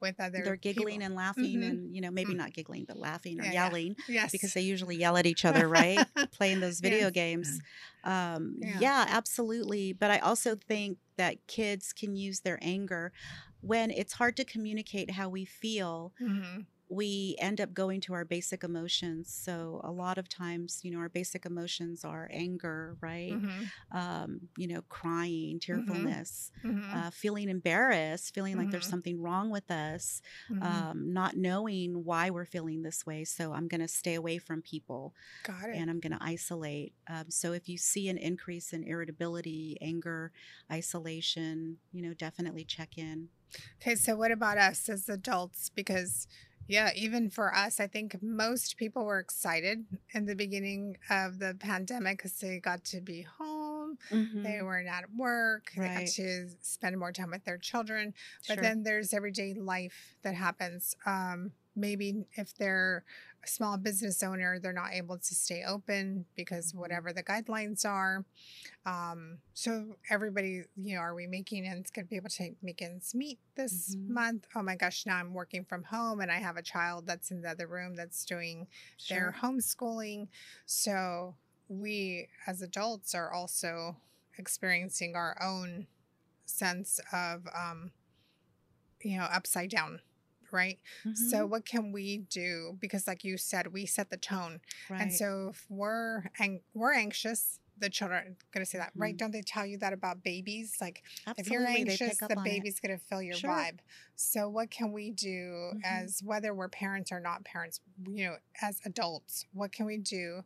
With 0.00 0.20
other. 0.20 0.42
They're 0.44 0.56
giggling 0.56 1.00
people. 1.00 1.06
and 1.06 1.14
laughing 1.14 1.60
Mhm. 1.60 1.68
and, 1.70 1.94
you 1.94 2.00
know, 2.00 2.10
maybe 2.10 2.34
Mm. 2.34 2.38
not 2.38 2.52
giggling, 2.52 2.84
but 2.86 2.96
laughing 2.98 3.40
or 3.40 3.44
Yeah, 3.44 3.52
yeah. 3.52 3.64
yelling 3.66 3.96
yes, 4.08 4.32
because 4.32 4.52
they 4.54 4.60
usually 4.62 4.96
yell 4.96 5.16
at 5.16 5.26
each 5.26 5.44
other, 5.44 5.68
right? 5.68 6.06
Playing 6.32 6.60
those 6.60 6.80
video 6.80 7.06
Yes. 7.06 7.12
games. 7.12 7.60
Um, 8.04 8.56
Yeah. 8.60 8.78
yeah. 8.80 9.04
absolutely. 9.08 9.92
But 9.92 10.10
I 10.10 10.18
also 10.18 10.56
think 10.56 10.98
that 11.16 11.46
kids 11.46 11.92
can 11.92 12.16
use 12.16 12.40
their 12.40 12.58
anger 12.62 13.12
when 13.60 13.90
it's 13.90 14.14
hard 14.14 14.36
to 14.38 14.44
communicate 14.44 15.10
how 15.12 15.28
we 15.28 15.44
feel. 15.44 16.14
Mhm. 16.20 16.66
We 16.90 17.36
end 17.38 17.60
up 17.60 17.72
going 17.72 18.00
to 18.02 18.14
our 18.14 18.24
basic 18.24 18.64
emotions. 18.64 19.32
So 19.32 19.80
a 19.84 19.92
lot 19.92 20.18
of 20.18 20.28
times, 20.28 20.80
you 20.82 20.90
know, 20.90 20.98
our 20.98 21.08
basic 21.08 21.46
emotions 21.46 22.04
are 22.04 22.28
anger, 22.32 22.96
right? 23.00 23.40
Mhm. 23.40 23.70
Um, 23.92 24.48
you 24.56 24.66
know, 24.68 24.82
crying, 24.88 25.60
tearfulness, 25.60 26.50
Mhm. 26.64 26.90
uh, 26.92 27.10
feeling 27.10 27.48
embarrassed, 27.48 28.34
feeling 28.34 28.56
like 28.56 28.70
there's 28.70 28.86
Mhm. 28.86 28.88
something 28.88 29.20
wrong 29.22 29.50
with 29.50 29.70
us, 29.70 30.20
Mhm. 30.48 30.90
um, 30.90 31.12
not 31.12 31.36
knowing 31.36 32.04
why 32.04 32.30
we're 32.30 32.44
feeling 32.46 32.82
this 32.82 33.06
way. 33.06 33.24
So 33.24 33.52
I'm 33.52 33.68
going 33.68 33.80
to 33.80 33.88
stay 33.88 34.14
away 34.14 34.38
from 34.38 34.62
people 34.62 35.14
Got 35.42 35.68
it. 35.70 35.82
and 35.82 35.90
I'm 35.90 36.00
going 36.00 36.12
to 36.12 36.22
isolate. 36.24 36.94
Um, 37.08 37.30
so 37.30 37.52
if 37.52 37.68
you 37.68 37.78
see 37.78 38.08
an 38.08 38.18
increase 38.18 38.72
in 38.72 38.84
irritability, 38.84 39.78
anger, 39.80 40.32
isolation, 40.72 41.78
you 41.92 42.02
know, 42.02 42.14
definitely 42.14 42.64
check 42.64 42.98
in. 42.98 43.30
Okay, 43.80 43.94
so 43.96 44.16
what 44.16 44.30
about 44.30 44.58
us 44.58 44.88
as 44.88 45.08
adults? 45.08 45.70
Because, 45.70 46.26
Yeah, 46.70 46.90
even 46.94 47.30
for 47.30 47.54
us, 47.54 47.80
I 47.80 47.86
think 47.86 48.22
most 48.22 48.76
people 48.76 49.04
were 49.04 49.18
excited 49.18 49.84
in 50.14 50.26
the 50.26 50.34
beginning 50.34 50.96
of 51.10 51.38
the 51.38 51.56
pandemic 51.58 52.18
because 52.18 52.34
they 52.34 52.58
got 52.60 52.84
to 52.86 53.00
be 53.00 53.22
home. 53.22 53.98
Mhm. 54.10 54.42
They 54.44 54.62
weren't 54.62 54.88
at 54.88 55.10
work. 55.14 55.72
They 55.76 55.88
got 55.88 56.06
to 56.06 56.48
spend 56.60 56.96
more 56.98 57.12
time 57.12 57.30
with 57.30 57.44
their 57.44 57.58
children. 57.58 58.14
But 58.46 58.54
Sure. 58.54 58.62
then 58.62 58.82
there's 58.84 59.12
everyday 59.12 59.52
life 59.54 60.16
that 60.22 60.34
happens. 60.34 60.94
Um, 61.04 61.52
maybe 61.76 62.24
if 62.34 62.54
they're 62.54 63.04
a 63.42 63.46
small 63.46 63.78
business 63.78 64.22
owner, 64.22 64.58
they're 64.58 64.72
not 64.72 64.92
able 64.92 65.16
to 65.18 65.34
stay 65.34 65.64
open 65.64 66.26
because 66.36 66.72
Mhm. 66.72 66.76
whatever 66.76 67.12
the 67.12 67.22
guidelines 67.22 67.84
are. 67.84 68.24
Um, 68.84 69.38
so 69.54 69.96
everybody, 70.10 70.64
you 70.76 70.94
know, 70.96 71.00
are 71.00 71.14
we 71.14 71.26
making 71.26 71.66
ends? 71.66 71.90
Going 71.90 72.06
to 72.06 72.10
be 72.10 72.16
able 72.16 72.30
to 72.30 72.54
make 72.62 72.82
ends 72.82 73.14
meet 73.14 73.38
this 73.54 73.94
Mhm. 73.96 74.08
month? 74.08 74.46
Oh 74.54 74.62
my 74.62 74.76
gosh! 74.76 75.06
Now 75.06 75.16
I'm 75.16 75.32
working 75.34 75.64
from 75.64 75.84
home, 75.84 76.20
and 76.20 76.30
I 76.30 76.38
have 76.38 76.56
a 76.56 76.62
child 76.62 77.06
that's 77.06 77.30
in 77.30 77.42
the 77.42 77.50
other 77.50 77.66
room 77.66 77.94
that's 77.94 78.24
doing 78.24 78.68
their 79.08 79.32
homeschooling. 79.40 80.28
So 80.66 81.36
we 81.68 82.28
as 82.46 82.62
adults 82.62 83.14
are 83.14 83.30
also 83.32 83.96
experiencing 84.36 85.14
our 85.16 85.40
own 85.42 85.86
sense 86.46 86.98
of 87.12 87.46
um 87.54 87.92
you 89.02 89.16
know 89.18 89.24
upside 89.24 89.70
down 89.70 90.00
right 90.52 90.78
so 91.14 91.46
Mhm. 91.46 91.48
what 91.50 91.64
can 91.64 91.92
we 91.92 92.18
do 92.18 92.76
because 92.80 93.06
like 93.06 93.24
you 93.24 93.36
said 93.36 93.68
we 93.72 93.86
set 93.86 94.10
the 94.10 94.16
tone 94.16 94.60
right. 94.88 95.02
and 95.02 95.12
so 95.12 95.48
if 95.50 95.66
we're 95.68 96.24
ang- 96.38 96.62
we're 96.74 96.92
anxious 96.94 97.58
the 97.78 97.88
children 97.88 98.18
are 98.18 98.36
going 98.52 98.62
to 98.64 98.70
say 98.70 98.76
that 98.78 98.92
right 98.94 99.14
Mhm. 99.14 99.18
don't 99.18 99.30
they 99.30 99.40
tell 99.42 99.64
you 99.64 99.78
that 99.78 99.92
about 99.94 100.22
babies 100.22 100.76
like 100.80 101.02
Absolutely, 101.26 101.40
if 101.40 101.50
you're 101.50 101.66
anxious 101.66 102.18
the 102.18 102.36
baby's 102.44 102.78
going 102.80 102.98
to 102.98 103.02
feel 103.04 103.22
your 103.22 103.36
Sure. 103.36 103.50
vibe 103.50 103.78
so 104.16 104.48
what 104.50 104.70
can 104.70 104.92
we 104.92 105.10
do 105.10 105.72
Mhm. 105.76 105.80
as 105.84 106.22
whether 106.22 106.52
we're 106.54 106.68
parents 106.68 107.10
or 107.10 107.20
not 107.20 107.44
parents 107.44 107.80
you 108.06 108.24
know 108.26 108.36
as 108.60 108.80
adults 108.84 109.46
what 109.52 109.72
can 109.72 109.86
we 109.86 109.96
do 109.96 110.44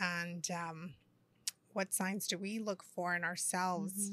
and 0.00 0.50
um, 0.50 0.94
what 1.72 1.92
signs 1.94 2.26
do 2.26 2.36
we 2.38 2.58
look 2.58 2.82
for 2.84 3.16
in 3.16 3.24
ourselves 3.24 4.10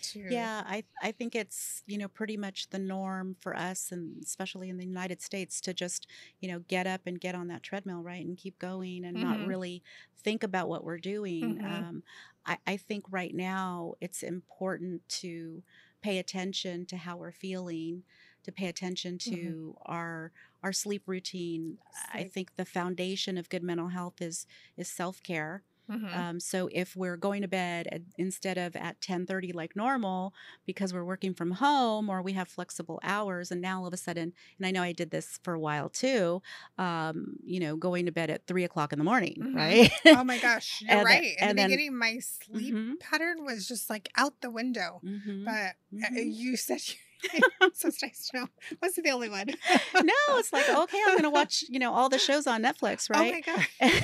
To 0.00 0.20
Yeah, 0.28 0.62
I 0.66 0.84
I 1.02 1.12
think 1.12 1.34
it's 1.34 1.82
you 1.86 1.98
know 1.98 2.08
pretty 2.08 2.36
much 2.36 2.70
the 2.70 2.78
norm 2.78 3.36
for 3.40 3.56
us, 3.56 3.92
and 3.92 4.22
especially 4.22 4.68
in 4.70 4.76
the 4.78 4.86
United 4.86 5.20
States, 5.22 5.60
to 5.62 5.74
just 5.74 6.06
you 6.40 6.48
know 6.48 6.60
get 6.60 6.86
up 6.86 7.02
and 7.06 7.20
get 7.20 7.34
on 7.34 7.48
that 7.48 7.62
treadmill, 7.62 8.02
right, 8.02 8.24
and 8.24 8.36
keep 8.38 8.58
going, 8.58 9.04
and 9.04 9.20
Mhm. 9.20 9.20
not 9.20 9.42
really 9.42 9.82
think 10.16 10.42
about 10.42 10.68
what 10.68 10.84
we're 10.84 10.98
doing. 10.98 11.58
Mhm. 11.60 11.62
Um, 11.64 12.02
I, 12.46 12.58
I 12.66 12.76
think 12.76 13.04
right 13.10 13.34
now 13.34 13.94
it's 14.00 14.22
important 14.22 15.08
to 15.20 15.64
pay 16.02 16.18
attention 16.18 16.86
to 16.86 16.96
how 16.96 17.16
we're 17.16 17.32
feeling, 17.32 18.04
to 18.44 18.52
pay 18.52 18.66
attention 18.68 19.18
Mhm. 19.24 19.54
to 19.58 19.76
our 19.82 20.32
our 20.62 20.72
sleep 20.72 21.02
routine. 21.06 21.78
I 22.12 22.24
think 22.24 22.54
the 22.56 22.64
foundation 22.64 23.36
of 23.38 23.48
good 23.48 23.62
mental 23.62 23.88
health 23.88 24.20
is 24.22 24.46
is 24.76 24.88
self 24.90 25.22
care. 25.22 25.64
Mhm. 25.92 26.14
Um, 26.16 26.40
so 26.40 26.68
if 26.72 26.96
we're 26.96 27.16
going 27.16 27.42
to 27.42 27.48
bed 27.48 27.86
at, 27.92 28.00
instead 28.16 28.56
of 28.58 28.74
at 28.76 29.00
10:30 29.00 29.52
like 29.52 29.76
normal 29.76 30.32
because 30.66 30.92
we're 30.94 31.04
working 31.04 31.34
from 31.34 31.50
home 31.52 32.08
or 32.08 32.22
we 32.22 32.32
have 32.32 32.48
flexible 32.48 32.98
hours, 33.02 33.50
and 33.50 33.60
now 33.60 33.80
all 33.80 33.86
of 33.86 33.92
a 33.92 33.96
sudden, 33.98 34.32
and 34.58 34.66
I 34.66 34.70
know 34.70 34.82
I 34.82 34.92
did 34.92 35.10
this 35.10 35.38
for 35.42 35.54
a 35.54 35.60
while 35.60 35.88
too, 35.88 36.40
um, 36.78 37.36
you 37.44 37.60
know, 37.60 37.76
going 37.76 38.06
to 38.06 38.12
bed 38.12 38.30
at 38.30 38.46
three 38.46 38.64
o'clock 38.64 38.92
in 38.92 38.98
the 38.98 39.04
morning, 39.04 39.36
Mhm. 39.38 39.54
right? 39.54 39.92
oh 40.20 40.24
my 40.24 40.38
gosh 40.38 40.80
you're 40.82 40.90
And 40.98 41.04
right 41.04 41.22
in 41.24 41.34
and 41.40 41.50
the 41.50 41.54
then- 41.62 41.70
beginning 41.70 41.96
my 41.98 42.18
sleep 42.20 42.74
Mhm. 42.74 42.98
pattern 43.00 43.44
was 43.44 43.68
just 43.68 43.90
like 43.90 44.08
out 44.16 44.40
the 44.40 44.50
window 44.50 45.00
Mhm, 45.04 45.44
but 45.44 45.74
uh, 46.04 46.10
mhm. 46.14 46.34
you 46.34 46.56
said 46.56 46.80
so 47.74 47.88
it's 47.88 48.02
nice 48.02 48.28
to 48.28 48.40
know 48.40 48.46
wasn't 48.82 49.04
the 49.06 49.12
only 49.12 49.28
one 49.28 49.46
no, 49.46 50.12
it's 50.38 50.52
like 50.52 50.68
okay, 50.68 50.98
I'm 51.06 51.12
going 51.12 51.22
to 51.22 51.30
watch 51.30 51.64
you 51.68 51.78
know 51.78 51.92
all 51.92 52.08
the 52.08 52.18
shows 52.18 52.46
on 52.46 52.62
Netflix, 52.62 53.08
right? 53.10 53.32
oh 53.32 53.32
my 53.32 53.90
god 53.90 54.02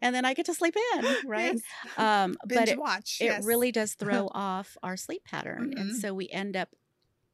and 0.00 0.14
then 0.14 0.24
I 0.24 0.34
get 0.34 0.46
to 0.46 0.54
sleep 0.54 0.76
in, 0.96 1.16
right? 1.26 1.54
Yes. 1.54 1.98
Um, 1.98 2.36
but 2.46 2.68
it, 2.68 2.78
watch 2.78 3.18
it 3.20 3.44
really 3.44 3.72
does 3.72 3.94
throw 3.94 4.28
off 4.32 4.76
our 4.82 4.96
sleep 4.96 5.24
pattern, 5.24 5.72
and 5.76 5.90
Mhm. 5.90 6.00
so 6.00 6.14
we 6.14 6.28
end 6.30 6.56
up 6.56 6.68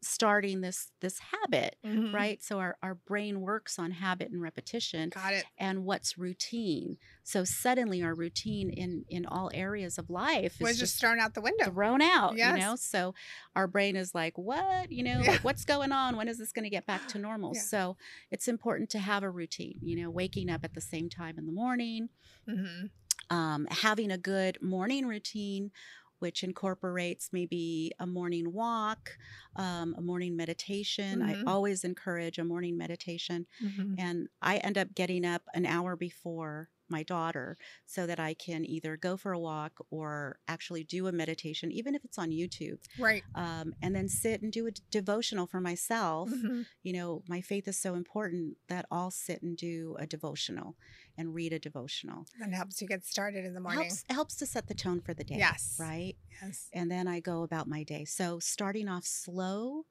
starting 0.02 0.60
this 0.62 0.92
this 1.00 1.18
habit 1.18 1.76
Mhm. 1.84 2.12
right? 2.12 2.42
So 2.42 2.58
our, 2.58 2.76
our 2.82 2.94
brain 2.94 3.40
works 3.40 3.78
on 3.78 3.90
habit 3.90 4.30
and 4.30 4.40
repetition 4.40 5.10
got 5.10 5.32
it. 5.34 5.44
and 5.58 5.84
what's 5.84 6.16
routine. 6.18 6.96
So 7.22 7.44
suddenly 7.44 8.02
our 8.02 8.14
routine 8.14 8.70
in 8.70 9.04
in 9.08 9.26
all 9.26 9.50
areas 9.52 9.98
of 9.98 10.08
life 10.10 10.56
was 10.60 10.70
just 10.78 10.92
just 10.92 11.00
thrown 11.00 11.20
out 11.20 11.34
the 11.34 11.40
window. 11.40 11.70
thrown 11.70 12.00
out 12.02 12.36
you 12.36 12.52
know? 12.52 12.76
So 12.76 13.14
our 13.54 13.66
brain 13.66 13.94
is 13.96 14.14
like 14.14 14.38
what? 14.38 14.90
You 14.90 15.02
know 15.04 15.20
Yeah. 15.22 15.32
like 15.32 15.44
what's 15.44 15.64
going 15.64 15.92
on? 15.92 16.16
When 16.16 16.28
is 16.28 16.38
this 16.38 16.52
going 16.52 16.64
to 16.64 16.70
get 16.70 16.86
back 16.86 17.06
to 17.08 17.18
normal? 17.28 17.52
Yeah. 17.54 17.60
so 17.60 17.96
it's 18.30 18.48
important 18.48 18.90
to 18.90 18.98
have 18.98 19.22
a 19.22 19.30
routine 19.30 19.78
you 19.82 19.96
know 20.02 20.10
waking 20.10 20.48
up 20.50 20.64
at 20.64 20.74
the 20.74 20.80
same 20.80 21.08
time 21.08 21.38
in 21.38 21.46
the 21.46 21.52
morning 21.52 22.08
hmm 22.48 22.86
um, 23.28 23.68
having 23.70 24.10
a 24.10 24.18
good 24.18 24.60
morning 24.60 25.06
routine 25.06 25.70
which 26.20 26.42
incorporates 26.44 27.30
maybe 27.32 27.92
a 27.98 28.06
morning 28.06 28.52
walk 28.52 29.18
um, 29.56 29.94
a 29.98 30.00
morning 30.00 30.36
meditation. 30.36 31.20
Mhm. 31.20 31.24
i 31.46 31.50
always 31.50 31.84
encourage 31.84 32.38
a 32.38 32.44
morning 32.44 32.76
meditation 32.78 33.46
hmm 33.60 33.94
and 33.98 34.28
i 34.42 34.56
end 34.58 34.78
up 34.78 34.94
getting 34.94 35.24
up 35.26 35.42
an 35.54 35.66
hour 35.66 35.96
before 35.96 36.70
my 36.88 37.02
daughter 37.04 37.56
so 37.86 38.06
that 38.06 38.18
i 38.20 38.34
can 38.34 38.64
either 38.64 38.96
go 38.96 39.16
for 39.16 39.32
a 39.32 39.38
walk 39.38 39.78
or 39.90 40.38
actually 40.48 40.82
do 40.84 41.06
a 41.06 41.12
meditation 41.12 41.70
even 41.72 41.94
if 41.94 42.04
it's 42.04 42.18
on 42.18 42.30
youtube 42.30 42.78
right. 42.98 43.24
um, 43.34 43.72
and 43.82 43.94
then 43.94 44.08
sit 44.08 44.42
and 44.42 44.52
do 44.52 44.66
a 44.66 44.72
d- 44.72 44.82
devotional 44.90 45.46
for 45.46 45.60
myself. 45.60 46.30
Mhm. 46.30 46.66
you 46.82 46.92
know 46.92 47.22
my 47.28 47.40
faith 47.40 47.68
is 47.68 47.78
so 47.80 47.94
important 47.94 48.56
that 48.68 48.86
i'll 48.90 49.10
sit 49.10 49.42
and 49.42 49.56
do 49.56 49.96
a 49.98 50.06
devotional 50.06 50.76
and 51.20 51.34
read 51.34 51.52
a 51.52 51.58
devotional. 51.58 52.26
And 52.40 52.54
helps 52.54 52.80
you 52.80 52.88
get 52.88 53.04
started 53.04 53.44
in 53.44 53.52
the 53.54 53.60
morning. 53.60 53.84
Helps 53.84 54.04
helps 54.08 54.34
to 54.36 54.46
set 54.46 54.66
the 54.66 54.74
tone 54.74 55.00
for 55.00 55.14
the 55.14 55.24
day 55.24 55.36
yes. 55.36 55.76
right? 55.78 56.16
Yes. 56.42 56.68
And 56.72 56.90
then 56.90 57.06
i 57.06 57.20
go 57.20 57.42
about 57.42 57.68
my 57.68 57.82
day. 57.82 58.04
So 58.04 58.38
starting 58.38 58.88
off 58.88 59.04
slow 59.04 59.84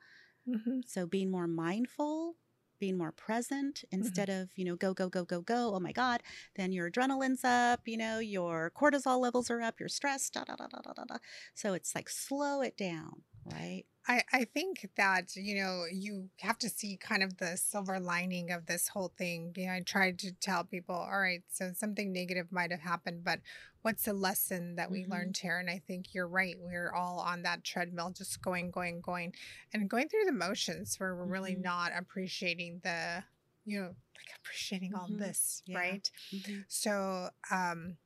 hmm 0.48 0.80
so 0.88 1.06
being 1.06 1.30
more 1.30 1.46
mindful 1.48 2.36
being 2.80 2.98
more 2.98 3.12
present 3.12 3.84
Mm-hmm. 3.86 3.98
instead 3.98 4.30
of 4.30 4.50
you 4.56 4.66
know 4.66 4.76
go 4.76 4.94
go 4.94 5.10
go 5.10 5.24
go 5.26 5.42
go 5.42 5.76
oh 5.76 5.80
my 5.80 5.92
god 5.92 6.24
then 6.56 6.72
your 6.72 6.90
adrenaline's 6.90 7.44
up 7.44 7.82
you 7.86 7.98
know 7.98 8.18
your 8.20 8.72
cortisol 8.76 9.20
levels 9.20 9.52
are 9.52 9.62
up 9.62 9.80
you're 9.80 9.90
stressed 9.90 10.34
da, 10.34 10.44
da, 10.46 10.56
da, 10.56 10.68
da, 10.68 10.80
da, 10.82 10.94
da, 10.94 11.04
da. 11.04 11.18
so 11.54 11.74
it's 11.74 11.94
like 11.94 12.10
slow 12.10 12.62
it 12.62 12.76
down 12.78 13.22
right 13.52 13.86
I, 14.08 14.24
I 14.34 14.46
think 14.46 14.90
that 14.98 15.36
you 15.36 15.56
know 15.62 15.84
you 15.92 16.30
have 16.40 16.58
to 16.60 16.70
see 16.70 16.98
kind 16.98 17.22
of 17.22 17.38
the 17.38 17.58
silver 17.58 18.00
lining 18.00 18.50
of 18.50 18.66
this 18.66 18.88
whole 18.88 19.12
thing. 19.16 19.54
You 19.56 19.68
know, 19.68 19.74
I 19.74 19.82
tried 19.82 20.18
to 20.20 20.32
tell 20.32 20.64
people, 20.64 20.96
all 20.96 21.20
right, 21.20 21.44
so 21.52 21.72
something 21.76 22.12
negative 22.12 22.48
might 22.52 22.72
have 22.72 22.80
happened, 22.80 23.24
but 23.24 23.40
what's 23.84 24.06
the 24.06 24.14
lesson 24.14 24.76
that 24.78 24.90
we 24.90 25.06
Mhm. 25.06 25.10
learned 25.12 25.38
here? 25.38 25.60
And 25.60 25.70
I 25.70 25.78
think 25.86 26.14
you're 26.16 26.28
right. 26.28 26.56
We're 26.58 26.92
all 26.92 27.20
on 27.20 27.44
that 27.44 27.64
treadmill, 27.64 28.10
just 28.12 28.42
going, 28.42 28.72
going, 28.72 29.02
going, 29.02 29.36
and 29.74 29.88
going 29.90 30.10
through 30.10 30.26
the 30.26 30.32
motions 30.32 31.00
where 31.00 31.14
we're 31.16 31.26
really 31.26 31.56
Mhm. 31.56 31.62
not 31.62 31.92
appreciating 31.96 32.80
the, 32.84 33.24
you 33.66 33.80
know, 33.80 33.88
like 33.88 34.36
appreciating 34.38 34.96
all 34.96 35.08
Mhm. 35.08 35.20
this, 35.20 35.62
Yeah. 35.68 35.78
right? 35.78 36.12
Mhm. 36.34 36.66
So, 36.68 37.30
um, 37.52 37.98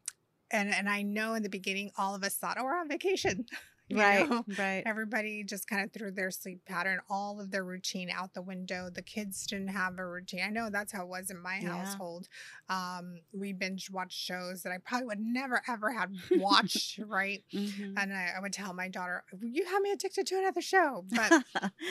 and 0.51 0.73
and 0.73 0.89
I 0.89 1.01
know 1.03 1.33
in 1.35 1.43
the 1.43 1.49
beginning, 1.49 1.91
all 1.97 2.13
of 2.15 2.23
us 2.23 2.35
thought, 2.35 2.57
oh, 2.59 2.63
we're 2.63 2.77
on 2.77 2.89
vacation. 2.89 3.45
right 3.89 4.29
know? 4.29 4.45
right 4.47 4.87
Everybody 4.87 5.43
just 5.45 5.67
kind 5.67 5.83
of 5.85 5.93
threw 5.93 6.11
their 6.11 6.29
sleep 6.31 6.65
pattern, 6.65 6.99
all 7.09 7.39
of 7.39 7.51
their 7.51 7.63
routine 7.63 8.09
out 8.09 8.33
the 8.33 8.41
window. 8.41 8.89
The 8.89 9.01
kids 9.01 9.45
didn't 9.47 9.69
have 9.69 9.97
a 9.97 10.05
routine. 10.05 10.41
I 10.45 10.49
know 10.49 10.69
that's 10.69 10.91
how 10.91 11.03
it 11.03 11.07
was 11.07 11.29
in 11.29 11.39
my 11.41 11.59
Yeah. 11.59 12.01
household. 12.01 12.27
Um, 12.69 13.21
we 13.31 13.53
binge 13.53 13.89
watched 13.89 14.17
shows 14.19 14.63
that 14.63 14.73
I 14.73 14.77
probably 14.79 15.07
would 15.07 15.19
never 15.21 15.61
ever 15.67 15.91
had 15.93 16.21
watched, 16.33 16.99
right? 17.07 17.43
Mhm. 17.53 17.95
And 17.95 18.13
I, 18.13 18.33
I 18.37 18.39
would 18.41 18.53
tell 18.53 18.73
my 18.73 18.89
daughter, 18.89 19.23
"You 19.41 19.65
have 19.65 19.81
me 19.81 19.91
addicted 19.91 20.27
to 20.27 20.37
another 20.39 20.61
show." 20.61 21.05
But 21.07 21.35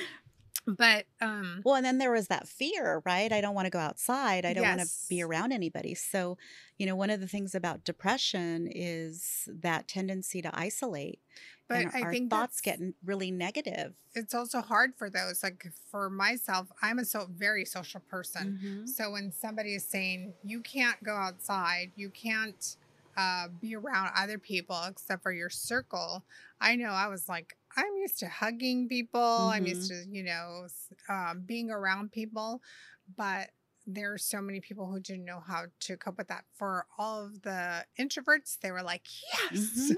but 0.66 1.06
um, 1.20 1.64
well 1.64 1.74
and 1.74 1.84
then 1.84 1.98
there 1.98 2.12
was 2.12 2.28
that 2.28 2.48
fear 2.48 3.02
right 3.04 3.32
i 3.32 3.40
don't 3.40 3.54
want 3.54 3.66
to 3.66 3.70
go 3.70 3.78
outside 3.78 4.44
i 4.44 4.52
don't 4.52 4.68
want 4.68 4.80
to 4.80 4.88
be 5.08 5.22
around 5.22 5.52
anybody 5.52 5.94
so 5.94 6.36
you 6.78 6.86
know 6.86 6.96
one 6.96 7.10
of 7.10 7.20
the 7.20 7.28
things 7.28 7.54
about 7.54 7.84
depression 7.84 8.68
is 8.70 9.48
that 9.52 9.88
tendency 9.88 10.42
to 10.42 10.50
isolate 10.58 11.20
but 11.72 11.80
and 11.86 11.90
I 11.94 12.02
our 12.06 12.12
think 12.12 12.30
thoughts 12.30 12.60
that's- 12.60 12.78
get 12.80 12.94
really 13.04 13.30
negative 13.30 13.94
it's 14.14 14.34
also 14.34 14.60
hard 14.60 14.94
for 14.94 15.08
those. 15.08 15.42
Like 15.42 15.66
for 15.90 16.10
myself, 16.10 16.68
I'm 16.82 16.98
a 16.98 17.04
so 17.06 17.26
very 17.30 17.64
social 17.64 18.00
person. 18.00 18.58
Mhm. 18.62 18.88
So 18.88 19.10
when 19.10 19.32
somebody 19.32 19.74
is 19.74 19.86
saying 19.88 20.34
you 20.44 20.60
can't 20.60 21.02
go 21.02 21.14
outside, 21.14 21.92
you 21.96 22.10
can't 22.10 22.76
uh, 23.16 23.48
be 23.60 23.74
around 23.74 24.10
other 24.16 24.38
people 24.38 24.82
except 24.88 25.22
for 25.22 25.32
your 25.32 25.50
circle, 25.50 26.24
I 26.60 26.76
know 26.76 26.90
I 26.90 27.08
was 27.08 27.28
like, 27.28 27.56
I'm 27.76 27.94
used 27.96 28.18
to 28.20 28.28
hugging 28.28 28.88
people. 28.88 29.20
I'm 29.20 29.66
used 29.66 29.90
to, 29.90 30.04
you 30.10 30.22
know, 30.22 30.66
um, 31.10 31.42
being 31.46 31.70
around 31.70 32.12
people, 32.12 32.62
but 33.16 33.50
there 33.86 34.12
are 34.12 34.18
so 34.18 34.40
many 34.40 34.60
people 34.60 34.86
who 34.90 35.00
didn't 35.00 35.24
know 35.24 35.40
how 35.40 35.64
to 35.80 35.96
cope 35.96 36.18
with 36.18 36.28
that. 36.28 36.44
For 36.54 36.86
all 36.98 37.24
of 37.24 37.42
the 37.42 37.84
introverts, 37.98 38.58
they 38.60 38.70
were 38.70 38.82
like, 38.82 39.02
yes, 39.52 39.92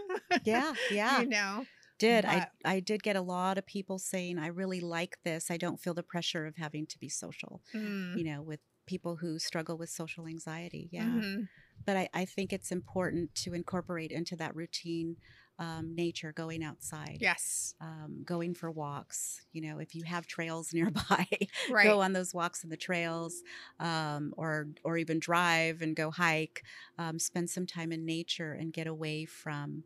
yeah 0.45 0.74
yeah 0.91 1.20
you 1.20 1.28
know, 1.28 1.66
did 1.99 2.24
i 2.24 2.41
but- 2.41 2.51
i 2.64 2.80
did 2.80 3.03
get 3.03 3.14
a 3.16 3.20
lot 3.20 3.57
of 3.59 3.64
people 3.66 3.99
saying 3.99 4.37
i 4.39 4.49
really 4.49 4.80
like 4.80 5.16
this 5.24 5.49
i 5.51 5.57
don't 5.57 5.80
feel 5.80 5.95
the 5.95 6.03
pressure 6.03 6.45
of 6.45 6.57
having 6.57 6.87
to 6.87 6.99
be 6.99 7.09
social 7.09 7.62
Mm, 7.74 8.18
you 8.18 8.24
know 8.24 8.43
with 8.43 8.61
people 8.87 9.16
who 9.16 9.39
struggle 9.39 9.78
with 9.78 9.89
social 9.89 10.26
anxiety. 10.26 10.91
Yeah. 10.93 11.05
Mhm. 11.07 11.49
But 11.87 11.97
I, 11.97 12.09
I 12.12 12.24
think 12.26 12.53
it's 12.53 12.70
important 12.70 13.35
to 13.37 13.55
incorporate 13.55 14.11
into 14.11 14.37
that 14.37 14.55
routine 14.55 15.16
um, 15.59 15.94
nature, 15.94 16.32
going 16.32 16.62
outside, 16.62 17.20
Yes. 17.20 17.74
um, 17.80 18.22
going 18.24 18.55
for 18.55 18.70
walks. 18.70 19.40
You 19.52 19.62
know, 19.62 19.78
if 19.78 19.94
you 19.94 20.05
have 20.05 20.26
trails 20.26 20.72
nearby, 20.74 21.26
Right. 21.66 21.98
go 21.98 22.00
on 22.00 22.12
those 22.12 22.34
walks 22.34 22.64
in 22.64 22.70
the 22.70 22.76
trails, 22.76 23.42
um, 23.80 24.34
or 24.36 24.68
or 24.84 24.96
even 24.98 25.18
drive 25.18 25.82
and 25.82 25.96
go 25.96 26.11
hike. 26.11 26.62
Um, 26.98 27.18
spend 27.18 27.50
some 27.50 27.66
time 27.66 27.92
in 27.92 28.05
nature 28.05 28.52
and 28.52 28.72
get 28.72 28.86
away 28.86 29.24
from 29.26 29.84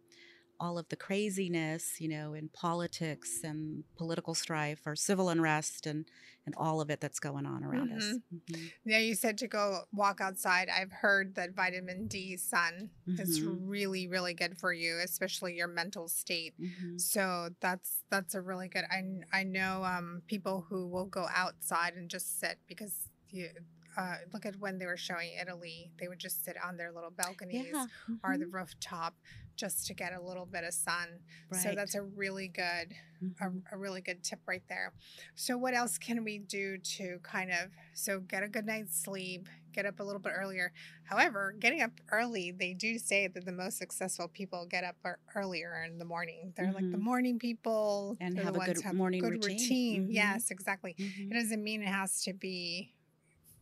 all 0.61 0.79
of 0.79 0.89
the 0.89 0.97
craziness, 0.97 2.01
you 2.01 2.09
know, 2.09 2.35
in 2.35 2.49
politics 2.51 3.41
and 3.45 3.85
political 3.97 4.35
strife 4.35 4.83
or 4.87 4.97
civil 4.97 5.29
unrest 5.29 5.87
and 5.87 6.07
and 6.47 6.55
all 6.57 6.81
of 6.81 6.91
it 6.91 7.01
that's 7.01 7.21
going 7.21 7.47
on 7.47 7.63
around 7.65 7.93
us. 7.93 8.19
Mhm. 8.33 8.73
Yeah, 8.85 8.99
you 8.99 9.15
said 9.15 9.39
to 9.39 9.49
go 9.49 9.85
walk 9.93 10.21
outside. 10.21 10.69
I've 10.69 10.93
heard 10.93 11.35
that 11.35 11.53
vitamin 11.55 12.07
D 12.07 12.37
sun 12.37 12.91
is 13.19 13.43
Mhm. 13.43 13.59
really, 13.69 14.07
really 14.09 14.35
good 14.35 14.59
for 14.59 14.73
you, 14.73 14.99
especially 14.99 15.55
your 15.57 15.69
mental 15.69 16.09
state. 16.09 16.55
Mhm. 16.59 16.97
So 16.97 17.51
that's 17.61 18.05
that's 18.11 18.35
a 18.35 18.41
really 18.41 18.69
good. 18.69 18.85
I 18.91 19.03
I 19.33 19.43
know 19.45 19.85
um, 19.85 20.23
people 20.27 20.63
who 20.69 20.87
will 20.87 21.07
go 21.07 21.27
outside 21.35 21.95
and 21.95 22.09
just 22.11 22.39
sit 22.41 22.59
because 22.67 23.11
you 23.29 23.51
uh, 23.97 24.17
look 24.33 24.47
at 24.47 24.57
when 24.57 24.79
they 24.79 24.87
were 24.87 24.97
showing 24.97 25.33
Italy, 25.41 25.91
they 25.99 26.09
would 26.09 26.19
just 26.21 26.45
sit 26.45 26.57
on 26.63 26.77
their 26.77 26.93
little 26.93 27.11
balconies 27.11 27.67
Yeah. 27.73 27.87
or 28.23 28.39
the 28.39 28.47
mhm. 28.47 28.53
rooftop 28.53 29.17
just 29.59 29.87
to 29.89 29.93
get 29.95 30.13
a 30.15 30.21
little 30.21 30.47
bit 30.47 30.63
of 30.65 30.73
sun. 30.73 31.09
So 31.53 31.75
that's 31.75 31.95
a 31.97 32.03
really 32.03 32.49
good 32.49 32.95
a, 33.21 33.25
Mhm. 33.47 33.63
a 33.73 33.77
really 33.77 34.01
good 34.01 34.23
tip 34.23 34.39
right 34.47 34.63
there. 34.69 34.93
So 35.35 35.59
what 35.59 35.75
else 35.75 35.99
can 35.99 36.23
we 36.23 36.39
do 36.39 36.79
to 36.79 37.19
kind 37.25 37.51
of 37.51 37.73
so 37.93 38.21
get 38.21 38.45
a 38.45 38.49
good 38.49 38.65
night's 38.65 38.97
sleep, 38.97 39.49
get 39.73 39.85
up 39.87 39.99
a 39.99 40.05
little 40.05 40.21
bit 40.21 40.33
earlier. 40.37 40.73
However, 41.03 41.53
getting 41.59 41.83
up 41.83 41.91
early, 42.13 42.53
they 42.53 42.75
do 42.75 42.97
say 42.97 43.27
that 43.27 43.45
the 43.45 43.51
most 43.51 43.77
successful 43.77 44.29
people 44.29 44.67
get 44.67 44.85
up 44.85 44.97
ear- 45.05 45.19
earlier 45.35 45.83
in 45.83 45.99
the 45.99 46.05
morning. 46.05 46.53
They're 46.57 46.73
like 46.73 46.89
the 46.93 46.97
Mhm. 46.97 47.03
morning 47.03 47.39
people 47.41 48.17
And 48.21 48.39
have 48.39 48.55
a 48.55 48.61
good 48.65 48.81
have 48.83 48.95
morning 48.95 49.21
good 49.21 49.45
routine. 49.45 50.07
Mhm. 50.09 50.15
Yes, 50.15 50.53
exactly. 50.53 50.95
It 50.97 51.33
doesn't 51.33 51.65
mean 51.65 51.83
it 51.83 51.89
has 51.89 52.23
to 52.23 52.33
be 52.33 52.95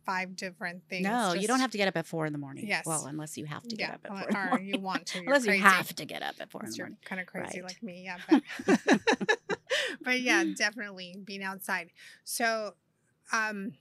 five 0.07 0.35
different 0.35 0.81
things. 0.89 1.03
No, 1.03 1.33
you 1.33 1.47
don't 1.47 1.59
have 1.59 1.69
to 1.71 1.77
get 1.77 1.87
up 1.87 1.97
at 1.97 2.07
four 2.07 2.25
in 2.25 2.31
the 2.31 2.39
morning. 2.39 2.65
Yes. 2.65 2.85
Well, 2.85 3.05
unless 3.05 3.37
you 3.37 3.45
have 3.45 3.61
to 3.67 3.75
get 3.75 3.91
up 3.93 3.99
at 4.05 4.09
four 4.09 4.27
in 4.29 4.33
the 4.33 4.55
or 4.55 4.59
you 4.61 4.79
want 4.79 5.05
to. 5.07 5.19
Unless 5.27 5.43
crazy. 5.45 5.57
you 5.59 5.63
have 5.63 5.93
to 5.93 6.05
get 6.05 6.23
up 6.23 6.35
at 6.39 6.49
four 6.49 6.63
in 6.63 6.71
the 6.71 6.75
you're 6.77 6.85
morning. 6.87 6.97
kind 7.03 7.21
of 7.21 7.27
crazy 7.27 7.61
Right. 7.61 7.69
like 7.69 7.83
me, 7.83 8.03
yeah. 8.05 8.17
But, 8.65 8.79
but 10.01 10.21
yeah, 10.21 10.43
definitely 10.57 11.17
being 11.23 11.43
outside. 11.43 11.89
So, 12.23 12.73
um, 13.33 13.73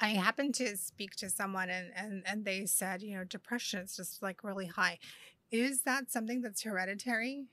I 0.00 0.10
happened 0.10 0.54
to 0.56 0.76
speak 0.76 1.16
to 1.16 1.28
someone 1.30 1.70
and, 1.70 1.90
and 1.96 2.22
and 2.26 2.44
they 2.44 2.66
said, 2.66 3.02
you 3.02 3.16
know, 3.16 3.24
depression 3.24 3.80
is 3.80 3.96
just 3.96 4.22
like 4.22 4.44
really 4.44 4.66
high. 4.66 4.98
Is 5.50 5.82
that 5.82 6.12
something 6.12 6.42
that's 6.42 6.62
hereditary? 6.62 7.46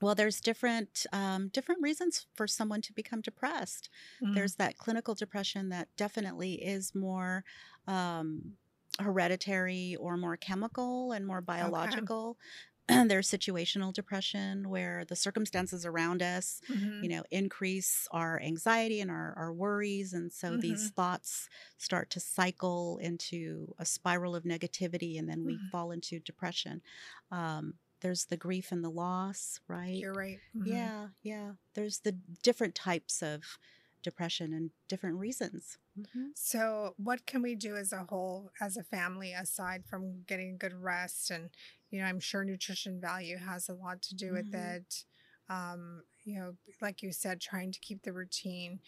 Well, 0.00 0.14
there's 0.14 0.40
different 0.40 1.06
um, 1.12 1.48
different 1.48 1.82
reasons 1.82 2.26
for 2.34 2.46
someone 2.46 2.80
to 2.82 2.92
become 2.92 3.20
depressed. 3.20 3.90
Mm. 4.22 4.34
There's 4.34 4.56
that 4.56 4.78
clinical 4.78 5.14
depression 5.14 5.68
that 5.70 5.88
definitely 5.96 6.54
is 6.64 6.94
more 6.94 7.44
um, 7.86 8.56
hereditary 8.98 9.96
or 9.96 10.16
more 10.16 10.36
chemical 10.36 11.12
and 11.12 11.26
more 11.26 11.40
biological. 11.40 12.38
There's 12.88 13.30
situational 13.30 13.92
depression 13.92 14.68
where 14.68 15.04
the 15.04 15.14
circumstances 15.16 15.86
around 15.86 16.22
us, 16.22 16.60
Mhm. 16.68 17.00
you 17.00 17.08
know, 17.08 17.22
increase 17.30 18.08
our 18.10 18.40
anxiety 18.40 19.00
and 19.00 19.10
our, 19.10 19.32
our 19.36 19.52
worries. 19.52 20.12
And 20.12 20.32
so 20.32 20.56
these 20.56 20.88
Mm-hmm. 20.88 20.94
thoughts 20.96 21.48
start 21.76 22.10
to 22.10 22.20
cycle 22.20 22.98
into 22.98 23.74
a 23.78 23.84
spiral 23.84 24.34
of 24.34 24.44
negativity 24.44 25.18
and 25.18 25.28
then 25.28 25.44
we 25.44 25.60
Mhm. 25.60 25.70
fall 25.70 25.92
into 25.92 26.18
depression. 26.18 26.82
Um, 27.30 27.74
there's 28.00 28.26
the 28.26 28.36
grief 28.36 28.72
and 28.72 28.84
the 28.84 28.90
loss, 28.90 29.60
right? 29.68 29.94
You're 29.96 30.14
right. 30.14 30.40
Mhm. 30.54 30.66
Yeah, 30.66 31.08
yeah. 31.22 31.52
There's 31.74 32.00
the 32.00 32.12
different 32.42 32.74
types 32.74 33.22
of 33.22 33.58
depression 34.02 34.52
and 34.52 34.70
different 34.88 35.18
reasons. 35.18 35.78
Mhm. 35.98 36.32
So, 36.34 36.94
what 36.96 37.26
can 37.26 37.42
we 37.42 37.54
do 37.54 37.76
as 37.76 37.92
a 37.92 38.04
whole, 38.04 38.52
as 38.60 38.76
a 38.76 38.84
family, 38.84 39.32
aside 39.32 39.84
from 39.86 40.22
getting 40.24 40.56
good 40.58 40.72
rest? 40.74 41.30
And, 41.30 41.50
you 41.90 42.00
know, 42.00 42.06
I'm 42.06 42.20
sure 42.20 42.44
nutrition 42.44 43.00
value 43.00 43.36
has 43.38 43.68
a 43.68 43.74
lot 43.74 44.02
to 44.02 44.14
do 44.14 44.32
with 44.32 44.52
Mhm. 44.52 44.54
it. 44.54 45.04
Um, 45.48 46.04
you 46.24 46.38
know, 46.38 46.56
like 46.80 47.02
you 47.02 47.12
said, 47.12 47.40
trying 47.40 47.72
to 47.72 47.80
keep 47.80 48.02
the 48.02 48.12
routine. 48.12 48.80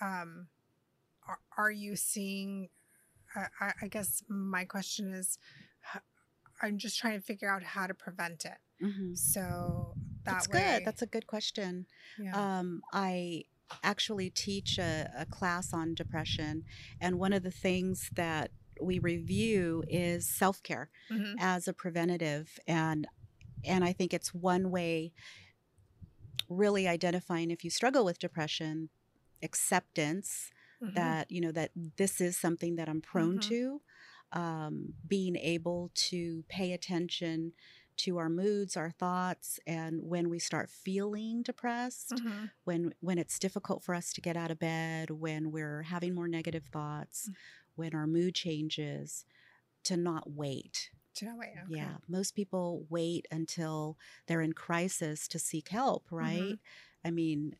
Um, 0.00 0.48
are, 1.26 1.40
are 1.56 1.70
you 1.70 1.96
seeing? 1.96 2.70
I, 3.34 3.48
I- 3.60 3.74
I 3.82 3.88
guess 3.88 4.22
my 4.28 4.64
question 4.64 5.12
is, 5.12 5.38
h- 5.94 6.02
I'm 6.62 6.78
just 6.78 6.98
trying 6.98 7.18
to 7.18 7.24
figure 7.24 7.50
out 7.50 7.62
how 7.62 7.86
to 7.86 7.94
prevent 7.94 8.44
it. 8.44 8.58
Mhm. 8.80 9.18
So 9.18 9.96
that 10.24 10.46
That's 10.46 10.46
way, 10.48 10.60
good. 10.64 10.84
That's 10.84 11.02
a 11.02 11.06
good 11.06 11.26
question. 11.26 11.86
yeah. 12.16 12.36
Um, 12.36 12.82
I 12.92 13.44
actually 13.82 14.30
teach 14.30 14.78
a, 14.78 15.08
a 15.16 15.26
class 15.26 15.72
on 15.72 15.94
depression, 15.94 16.64
and 17.00 17.18
one 17.18 17.32
of 17.32 17.42
the 17.42 17.50
things 17.50 18.10
that 18.14 18.50
we 18.80 18.98
review 18.98 19.84
is 19.88 20.28
self 20.28 20.62
care 20.62 20.90
Mhm. 21.10 21.36
as 21.38 21.68
a 21.68 21.72
preventative, 21.72 22.58
and 22.66 23.06
and 23.64 23.84
I 23.84 23.92
think 23.92 24.14
it's 24.14 24.34
one 24.34 24.70
way 24.70 25.12
really 26.48 26.86
identifying 26.88 27.50
if 27.50 27.64
you 27.64 27.70
struggle 27.70 28.04
with 28.04 28.18
depression, 28.18 28.90
acceptance 29.42 30.50
Mhm. 30.80 31.16
that 31.20 31.30
you 31.30 31.40
know 31.40 31.52
that 31.52 31.72
this 31.96 32.20
is 32.20 32.36
something 32.38 32.76
that 32.76 32.88
I'm 32.88 33.00
prone 33.02 33.38
Mhm. 33.38 33.50
to, 33.50 33.82
um, 34.32 34.94
being 35.06 35.36
able 35.36 35.90
to 35.94 36.44
pay 36.48 36.72
attention 36.72 37.52
to 37.98 38.18
our 38.18 38.28
moods, 38.28 38.76
our 38.76 38.90
thoughts, 38.90 39.58
and 39.66 40.00
when 40.02 40.28
we 40.28 40.38
start 40.38 40.68
feeling 40.68 41.42
depressed, 41.42 42.20
Mhm. 42.20 42.50
when 42.64 42.92
when 43.00 43.18
it's 43.18 43.38
difficult 43.38 43.82
for 43.82 43.94
us 43.94 44.12
to 44.12 44.20
get 44.20 44.36
out 44.36 44.50
of 44.50 44.58
bed, 44.58 45.10
when 45.10 45.50
we're 45.50 45.82
having 45.82 46.14
more 46.14 46.28
negative 46.28 46.64
thoughts, 46.66 47.30
Mm. 47.30 47.36
when 47.76 47.94
our 47.94 48.06
mood 48.06 48.34
changes, 48.34 49.24
to 49.84 49.96
not 49.96 50.30
wait. 50.30 50.90
To 51.14 51.24
know, 51.24 51.36
wait, 51.36 51.54
okay. 51.66 51.66
Yeah, 51.76 51.98
most 52.08 52.32
people 52.34 52.86
wait 52.90 53.26
until 53.30 53.96
they're 54.26 54.42
in 54.42 54.52
crisis 54.52 55.26
to 55.28 55.38
seek 55.38 55.68
help, 55.68 56.10
Mm-hmm. 56.22 56.52
right? 56.52 56.58
I 57.04 57.10
mean, 57.10 57.56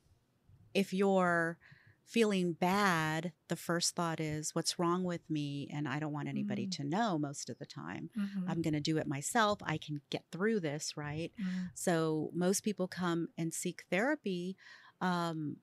if 0.74 0.92
you're 0.92 1.58
feeling 2.06 2.52
bad, 2.54 3.32
the 3.48 3.56
first 3.56 3.94
thought 3.96 4.20
is, 4.20 4.54
What's 4.54 4.78
wrong 4.78 5.04
with 5.04 5.28
me? 5.30 5.68
And 5.72 5.88
I 5.88 5.98
don't 5.98 6.12
want 6.12 6.28
anybody 6.28 6.66
Mhm. 6.66 6.72
to 6.72 6.84
know 6.84 7.18
most 7.18 7.50
of 7.50 7.58
the 7.58 7.66
time. 7.66 8.10
Mhm. 8.14 8.46
I'm 8.46 8.62
going 8.62 8.74
to 8.74 8.80
do 8.80 8.98
it 8.98 9.06
myself. 9.06 9.58
I 9.64 9.78
can 9.78 10.00
get 10.10 10.24
through 10.32 10.60
this, 10.60 10.96
right? 10.96 11.32
Mhm. 11.38 11.70
So 11.74 12.30
most 12.34 12.62
people 12.62 12.88
come 12.88 13.28
and 13.36 13.52
seek 13.52 13.84
therapy 13.90 14.56
um, 15.00 15.58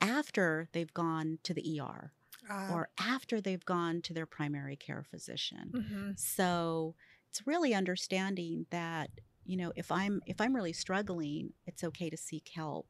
after 0.00 0.68
they've 0.72 0.92
gone 0.92 1.38
to 1.42 1.54
the 1.54 1.68
ER 1.74 2.12
Uh, 2.48 2.72
or 2.72 2.90
after 2.98 3.40
they've 3.40 3.64
gone 3.64 4.02
to 4.02 4.14
their 4.14 4.26
primary 4.26 4.76
care 4.76 5.04
physician. 5.04 5.74
mhm. 5.74 6.16
So 6.16 6.96
it's 7.28 7.46
really 7.46 7.74
understanding 7.74 8.66
that 8.70 9.10
you 9.44 9.56
know 9.56 9.72
if 9.76 9.90
I'm 9.92 10.20
if 10.26 10.40
I'm 10.40 10.54
really 10.54 10.72
struggling, 10.72 11.52
it's 11.66 11.84
okay 11.84 12.10
to 12.10 12.16
seek 12.16 12.50
help. 12.54 12.88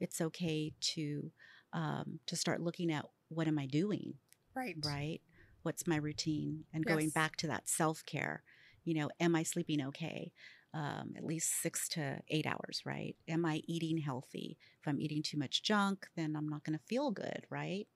It's 0.00 0.20
okay 0.20 0.74
to 0.80 1.32
um, 1.74 2.20
to 2.26 2.36
start 2.36 2.62
looking 2.62 2.92
at 2.92 3.06
what 3.30 3.48
am 3.48 3.58
I 3.58 3.66
doing, 3.66 4.14
Right. 4.54 4.76
right? 4.82 5.20
What's 5.62 5.86
my 5.86 5.96
routine, 5.96 6.64
and 6.72 6.86
going 6.86 7.10
back 7.10 7.36
to 7.38 7.46
that 7.48 7.68
self 7.68 8.04
care. 8.06 8.42
You 8.84 8.94
know, 8.94 9.10
am 9.20 9.34
I 9.34 9.44
sleeping 9.44 9.82
okay? 9.86 10.32
Um, 10.74 11.14
at 11.16 11.24
least 11.24 11.62
six 11.62 11.88
to 11.90 12.20
eight 12.28 12.46
hours, 12.46 12.82
right? 12.84 13.16
Am 13.28 13.46
I 13.46 13.62
eating 13.66 13.98
healthy? 13.98 14.58
If 14.82 14.88
I'm 14.88 15.00
eating 15.00 15.22
too 15.22 15.38
much 15.38 15.62
junk, 15.62 16.06
then 16.16 16.36
I'm 16.36 16.48
not 16.48 16.64
going 16.64 16.78
to 16.78 16.84
feel 16.84 17.10
good, 17.12 17.46
right? 17.50 17.86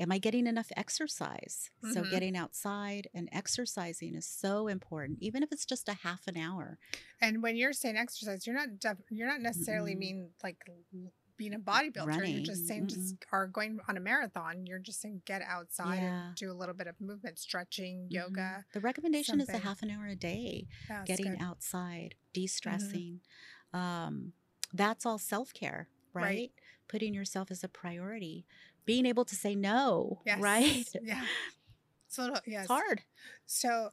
Am 0.00 0.12
I 0.12 0.18
getting 0.18 0.46
enough 0.46 0.70
exercise? 0.76 1.70
So, 1.82 2.04
Mhm. 2.04 2.10
getting 2.10 2.36
outside 2.36 3.08
and 3.14 3.28
exercising 3.32 4.14
is 4.14 4.26
so 4.26 4.68
important, 4.68 5.18
even 5.22 5.42
if 5.42 5.52
it's 5.52 5.66
just 5.66 5.88
a 5.88 5.94
half 5.94 6.26
an 6.26 6.36
hour. 6.36 6.78
And 7.20 7.42
when 7.42 7.56
you're 7.56 7.72
saying 7.72 7.96
exercise, 7.96 8.46
you're 8.46 8.56
not 8.56 8.78
def- 8.78 9.02
you're 9.10 9.28
not 9.28 9.40
necessarily 9.40 9.94
Mm-mm. 9.94 9.96
mean 9.96 10.30
like 10.42 10.58
being 11.36 11.54
a 11.54 11.58
bodybuilder. 11.58 12.26
You're 12.28 12.40
just 12.44 12.62
Running, 12.62 12.66
saying 12.66 12.86
just 12.88 13.14
are 13.32 13.46
going 13.46 13.78
on 13.88 13.96
a 13.96 14.00
marathon. 14.00 14.66
You're 14.66 14.78
just 14.78 15.00
saying 15.00 15.22
get 15.24 15.42
outside 15.42 15.96
Yeah. 16.02 16.26
and 16.28 16.34
do 16.36 16.50
a 16.50 16.54
little 16.54 16.74
bit 16.74 16.86
of 16.86 17.00
movement, 17.00 17.38
stretching, 17.38 18.08
Mhm. 18.08 18.12
yoga. 18.12 18.64
The 18.72 18.80
recommendation 18.80 19.40
is 19.40 19.48
a 19.48 19.58
half 19.58 19.82
an 19.82 19.90
hour 19.90 20.06
a 20.06 20.16
day, 20.16 20.66
That's 20.88 21.06
getting 21.06 21.32
good. 21.32 21.42
outside, 21.42 22.14
de 22.32 22.46
stressing. 22.46 23.20
Um, 23.72 24.32
that's 24.72 25.04
all 25.06 25.18
self 25.18 25.52
care, 25.52 25.88
right? 26.12 26.22
Right. 26.24 26.52
Putting 26.88 27.14
yourself 27.14 27.50
as 27.50 27.62
a 27.64 27.68
priority, 27.68 28.46
being 28.84 29.06
able 29.06 29.24
to 29.24 29.34
say 29.34 29.54
no, 29.54 30.22
Yes. 30.24 30.40
right? 30.40 30.86
Yeah. 31.02 31.26
It's 32.06 32.18
a 32.18 32.22
little 32.22 32.40
yes. 32.46 32.62
It's 32.64 32.70
hard. 32.70 33.02
So 33.46 33.92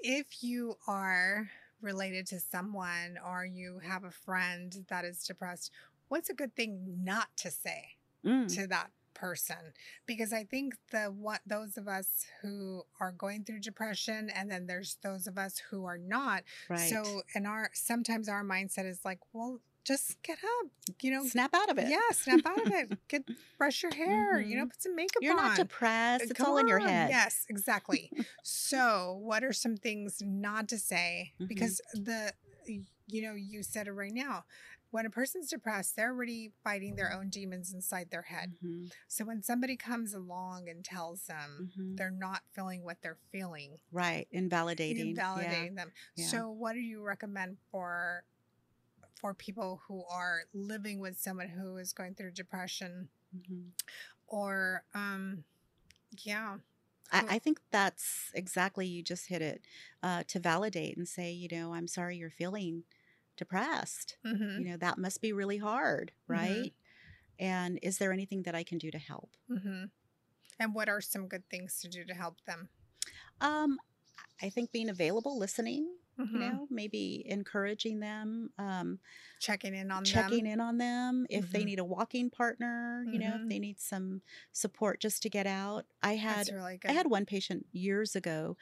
if 0.00 0.42
you 0.42 0.76
are 0.86 1.50
related 1.80 2.26
to 2.28 2.40
someone 2.40 3.18
or 3.24 3.44
you 3.44 3.80
have 3.84 4.04
a 4.04 4.10
friend 4.10 4.84
that 4.88 5.04
is 5.04 5.24
depressed, 5.24 5.70
what's 6.08 6.30
a 6.30 6.34
good 6.34 6.54
thing 6.56 6.98
not 7.02 7.28
to 7.38 7.50
say 7.50 7.96
Mm. 8.24 8.52
to 8.56 8.66
that 8.66 8.90
person 9.14 9.72
because 10.06 10.32
I 10.32 10.42
think 10.44 10.74
the 10.90 11.04
what 11.06 11.40
those 11.46 11.76
of 11.76 11.86
us 11.86 12.26
who 12.42 12.82
are 13.00 13.12
going 13.12 13.44
through 13.44 13.60
depression 13.60 14.28
and 14.30 14.50
then 14.50 14.66
there's 14.66 14.96
those 15.02 15.26
of 15.28 15.38
us 15.38 15.60
who 15.70 15.84
are 15.84 15.98
not. 15.98 16.42
Right. 16.68 16.90
So 16.90 17.22
and 17.34 17.46
our 17.46 17.70
sometimes 17.74 18.28
our 18.28 18.42
mindset 18.44 18.86
is 18.86 19.04
like, 19.04 19.20
well, 19.32 19.60
just 19.84 20.20
get 20.22 20.38
up, 20.62 20.70
you 21.02 21.10
know. 21.10 21.24
snap 21.26 21.54
out 21.54 21.70
of 21.70 21.78
it. 21.78 21.88
Yeah, 21.88 21.98
snap 22.12 22.40
out 22.44 22.60
of 22.66 22.72
it. 22.72 22.98
Get 23.08 23.24
brush 23.56 23.82
your 23.82 23.94
hair, 23.94 24.38
you 24.40 24.56
know, 24.56 24.64
Mhm. 24.64 24.70
put 24.70 24.82
some 24.82 24.94
makeup 24.96 25.22
You're 25.22 25.38
on. 25.38 25.44
not 25.48 25.56
depressed. 25.56 26.24
It's 26.24 26.32
Come 26.34 26.46
all 26.50 26.58
in 26.58 26.68
your 26.68 26.78
head. 26.78 27.08
Yes, 27.10 27.46
exactly. 27.48 28.10
so, 28.42 29.18
what 29.22 29.42
are 29.44 29.52
some 29.52 29.76
things 29.76 30.20
not 30.24 30.68
to 30.68 30.78
say? 30.78 31.32
Mhm. 31.40 31.48
Because 31.48 31.80
the, 31.94 32.32
you 33.06 33.22
know, 33.22 33.34
you 33.34 33.62
said 33.62 33.86
it 33.86 33.92
right 33.92 34.12
now. 34.12 34.44
When 34.90 35.04
a 35.04 35.10
person's 35.10 35.50
depressed, 35.50 35.96
they're 35.96 36.10
already 36.12 36.52
fighting 36.64 36.96
their 36.96 37.12
own 37.12 37.28
demons 37.28 37.74
inside 37.74 38.10
their 38.10 38.22
head. 38.22 38.54
Mhm, 38.64 38.90
So 39.06 39.24
when 39.26 39.42
somebody 39.42 39.76
comes 39.76 40.14
along 40.14 40.68
and 40.68 40.82
tells 40.84 41.26
them 41.26 41.70
mhm. 41.76 41.96
they're 41.98 42.10
not 42.10 42.42
feeling 42.52 42.82
what 42.84 43.02
they're 43.02 43.18
feeling, 43.30 43.78
Right. 43.92 44.26
Invalidating. 44.30 44.96
Yeah. 45.04 45.10
invalidating 45.10 45.74
them. 45.74 45.92
yeah. 46.16 46.26
So 46.26 46.50
what 46.50 46.72
do 46.72 46.80
you 46.80 47.02
recommend 47.02 47.58
for 47.70 48.24
for 49.20 49.34
people 49.34 49.82
who 49.88 50.04
are 50.06 50.42
living 50.54 51.00
with 51.00 51.18
someone 51.18 51.48
who 51.48 51.76
is 51.76 51.92
going 51.92 52.14
through 52.14 52.32
depression 52.32 53.08
Mhm. 53.32 53.72
or 54.26 54.84
um 54.94 55.44
yeah. 56.24 56.58
I, 57.10 57.24
I 57.28 57.38
think 57.38 57.60
that's 57.70 58.30
exactly 58.34 58.86
you 58.86 59.02
just 59.02 59.28
hit 59.28 59.42
it 59.42 59.62
uh, 60.02 60.24
to 60.28 60.40
validate 60.40 60.96
and 60.96 61.08
say, 61.08 61.32
you 61.32 61.48
know, 61.50 61.74
I'm 61.74 61.88
sorry 61.88 62.16
you're 62.16 62.30
feeling 62.30 62.84
depressed. 63.36 64.18
Mhm. 64.24 64.62
You 64.62 64.70
know, 64.70 64.76
that 64.78 64.98
must 64.98 65.20
be 65.20 65.32
really 65.32 65.58
hard, 65.58 66.12
Mhm. 66.30 66.68
right? 66.68 66.74
And 67.38 67.78
is 67.82 67.98
there 67.98 68.12
anything 68.12 68.44
that 68.44 68.54
I 68.54 68.64
can 68.64 68.78
do 68.78 68.90
to 68.90 68.98
help? 68.98 69.36
hmm 69.48 69.84
And 70.60 70.74
what 70.74 70.88
are 70.88 71.00
some 71.02 71.28
good 71.28 71.48
things 71.50 71.80
to 71.82 71.88
do 71.88 72.04
to 72.04 72.14
help 72.14 72.42
them? 72.46 72.70
Um, 73.40 73.78
I 74.42 74.50
think 74.50 74.72
being 74.72 74.90
available, 74.90 75.38
listening, 75.38 75.97
Mhm. 76.18 76.28
you 76.32 76.38
know, 76.40 76.66
maybe 76.70 77.22
encouraging 77.28 78.00
them, 78.00 78.50
um, 78.58 79.00
Checking 79.40 79.74
in 79.74 79.90
on 79.90 80.10
checking 80.10 80.46
them. 80.46 80.46
in 80.46 80.60
on 80.60 80.78
them 80.78 81.26
if 81.30 81.50
they 81.50 81.64
Mhm. 81.64 81.64
need 81.64 81.78
a 81.78 81.84
walking 81.84 82.30
partner, 82.30 83.04
you 83.10 83.18
know, 83.18 83.34
if 83.36 83.42
they 83.48 83.58
need 83.58 83.80
some 83.80 84.22
support 84.52 85.00
just 85.00 85.22
to 85.22 85.30
get 85.30 85.46
out. 85.46 85.86
I 86.02 86.16
had 86.16 86.50
really. 86.50 86.80
I 86.88 86.92
had 86.92 87.10
one 87.10 87.26
patient 87.26 87.66
years 87.72 88.16
ago 88.16 88.56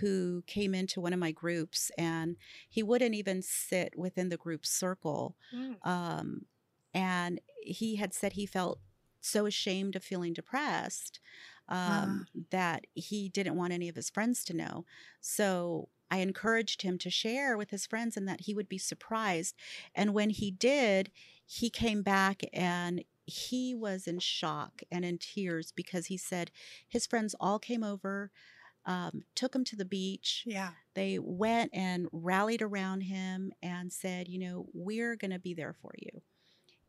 who 0.00 0.42
came 0.46 0.74
into 0.74 1.00
one 1.00 1.12
of 1.12 1.20
my 1.20 1.30
groups 1.32 1.90
and 1.96 2.36
he 2.68 2.82
wouldn't 2.82 3.14
even 3.14 3.42
sit 3.42 3.96
within 3.96 4.28
the 4.30 4.36
group 4.36 4.66
circle. 4.66 5.36
Mm. 5.52 5.78
Um, 5.82 6.46
and 6.94 7.40
he 7.62 7.96
had 7.96 8.12
said 8.14 8.32
he 8.32 8.46
felt 8.46 8.80
so 9.20 9.46
ashamed 9.46 9.94
of 9.96 10.02
feeling 10.04 10.32
depressed 10.32 11.20
um, 11.68 12.26
that 12.50 12.86
he 12.94 13.28
didn't 13.28 13.56
want 13.56 13.72
any 13.72 13.88
of 13.88 13.96
his 13.96 14.10
friends 14.10 14.44
to 14.46 14.54
know. 14.54 14.84
So 15.20 15.88
I 16.10 16.18
encouraged 16.18 16.82
him 16.82 16.98
to 16.98 17.10
share 17.10 17.56
with 17.56 17.70
his 17.70 17.86
friends 17.86 18.16
and 18.16 18.28
that 18.28 18.42
he 18.42 18.54
would 18.54 18.68
be 18.68 18.78
surprised. 18.78 19.54
And 19.94 20.14
when 20.14 20.30
he 20.30 20.50
did, 20.50 21.10
he 21.46 21.70
came 21.70 22.02
back 22.02 22.42
and 22.52 23.04
he 23.26 23.74
was 23.74 24.06
in 24.06 24.18
shock 24.20 24.82
and 24.90 25.04
in 25.04 25.18
tears 25.18 25.72
because 25.72 26.06
he 26.06 26.16
said 26.16 26.50
his 26.88 27.06
friends 27.06 27.34
all 27.38 27.58
came 27.58 27.84
over, 27.84 28.30
um, 28.86 29.22
took 29.34 29.54
him 29.54 29.64
to 29.64 29.76
the 29.76 29.84
beach. 29.84 30.44
Yeah. 30.46 30.70
They 30.94 31.18
went 31.18 31.70
and 31.74 32.08
rallied 32.10 32.62
around 32.62 33.02
him 33.02 33.52
and 33.62 33.92
said, 33.92 34.28
you 34.28 34.38
know, 34.38 34.66
we're 34.72 35.16
going 35.16 35.30
to 35.30 35.38
be 35.38 35.52
there 35.52 35.74
for 35.74 35.92
you. 35.98 36.22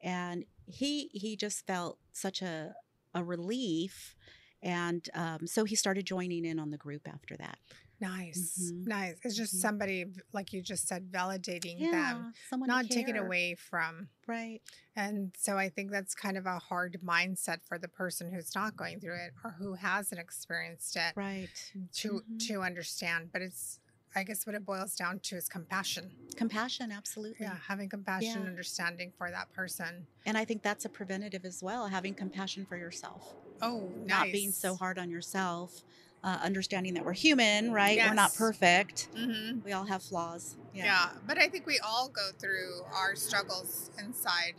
And 0.02 0.46
he 0.66 1.10
he 1.14 1.36
just 1.36 1.68
felt 1.68 1.98
such 2.14 2.42
a 2.42 2.74
a 3.14 3.24
relief, 3.24 4.16
and 4.62 5.08
um, 5.14 5.48
so 5.48 5.66
he 5.66 5.76
started 5.76 6.06
joining 6.06 6.46
in 6.46 6.60
on 6.60 6.70
the 6.70 6.78
group 6.78 7.08
after 7.08 7.36
that. 7.38 7.58
Nice. 8.00 8.72
Mhm. 8.72 8.88
Nice. 8.88 9.18
It's 9.24 9.36
just 9.36 9.56
Mhm. 9.56 9.60
somebody, 9.62 10.06
like 10.32 10.54
you 10.54 10.62
just 10.62 10.88
said, 10.88 11.12
validating 11.12 11.80
them, 11.92 12.34
someone 12.50 12.68
not 12.68 12.90
taken 12.90 13.16
care. 13.16 13.26
away 13.26 13.56
from. 13.56 14.10
Right. 14.28 14.62
And 14.96 15.36
so 15.38 15.58
I 15.58 15.70
think 15.70 15.92
that's 15.92 16.16
kind 16.16 16.38
of 16.38 16.46
a 16.46 16.60
hard 16.60 17.00
mindset 17.04 17.64
for 17.68 17.78
the 17.78 17.88
person 17.88 18.32
who's 18.32 18.56
not 18.56 18.76
going 18.78 19.00
through 19.00 19.16
it 19.16 19.34
or 19.44 19.52
who 19.52 19.74
hasn't 19.74 20.20
experienced 20.22 20.96
it 20.96 21.14
Right. 21.16 21.50
to 21.94 22.22
Mhm. 22.22 22.48
to 22.48 22.62
understand. 22.62 23.32
But 23.32 23.42
it's 23.42 23.80
I 24.16 24.24
guess 24.24 24.48
what 24.48 24.56
it 24.56 24.66
boils 24.66 24.96
down 24.96 25.20
to 25.20 25.36
is 25.36 25.48
compassion. 25.48 26.12
Compassion, 26.36 26.92
absolutely. 26.92 27.46
Yeah, 27.46 27.56
having 27.60 27.90
compassion, 27.90 28.42
Yeah. 28.42 28.48
understanding 28.50 29.12
for 29.12 29.30
that 29.30 29.52
person. 29.52 30.08
And 30.26 30.36
I 30.36 30.46
think 30.46 30.64
that's 30.64 30.84
a 30.84 30.90
preventative 30.90 31.46
as 31.46 31.62
well, 31.62 31.88
having 31.90 32.16
compassion 32.16 32.66
for 32.66 32.76
yourself. 32.76 33.36
Oh, 33.62 33.82
nice. 33.90 34.08
Not 34.08 34.32
being 34.32 34.52
so 34.52 34.76
hard 34.76 34.98
on 34.98 35.12
yourself, 35.12 35.84
uh, 36.24 36.38
understanding 36.44 36.94
that 36.96 37.06
we're 37.06 37.14
human, 37.14 37.72
right? 37.72 37.98
We're 37.98 38.14
not 38.14 38.32
Yes. 38.32 38.38
perfect. 38.38 39.10
hmm 39.16 39.60
We 39.64 39.72
all 39.72 39.86
have 39.86 40.04
flaws. 40.04 40.56
Yeah. 40.74 41.10
but 41.28 41.38
I 41.38 41.48
think 41.48 41.66
we 41.66 41.80
all 41.80 42.10
go 42.10 42.30
through 42.40 42.82
our 42.94 43.16
struggles 43.16 43.90
inside 43.98 44.54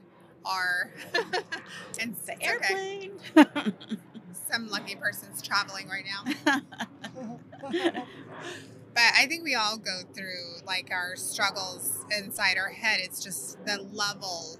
our 0.45 0.91
and 2.01 2.17
The 2.27 2.33
it's 2.33 2.41
okay. 2.41 3.11
airplane. 3.37 3.71
Some 4.51 4.69
lucky 4.69 4.97
person's 4.97 5.41
traveling 5.43 5.89
right 5.89 6.05
now. 6.05 6.61
but 7.63 9.03
I 9.17 9.27
think 9.27 9.45
we 9.45 9.55
all 9.55 9.77
go 9.77 10.01
through 10.15 10.61
like 10.67 10.91
our 10.93 11.15
struggles 11.17 12.05
inside 12.17 12.57
our 12.59 12.71
head. 12.71 13.01
It's 13.03 13.23
just 13.23 13.65
the 13.65 13.79
level 13.93 14.59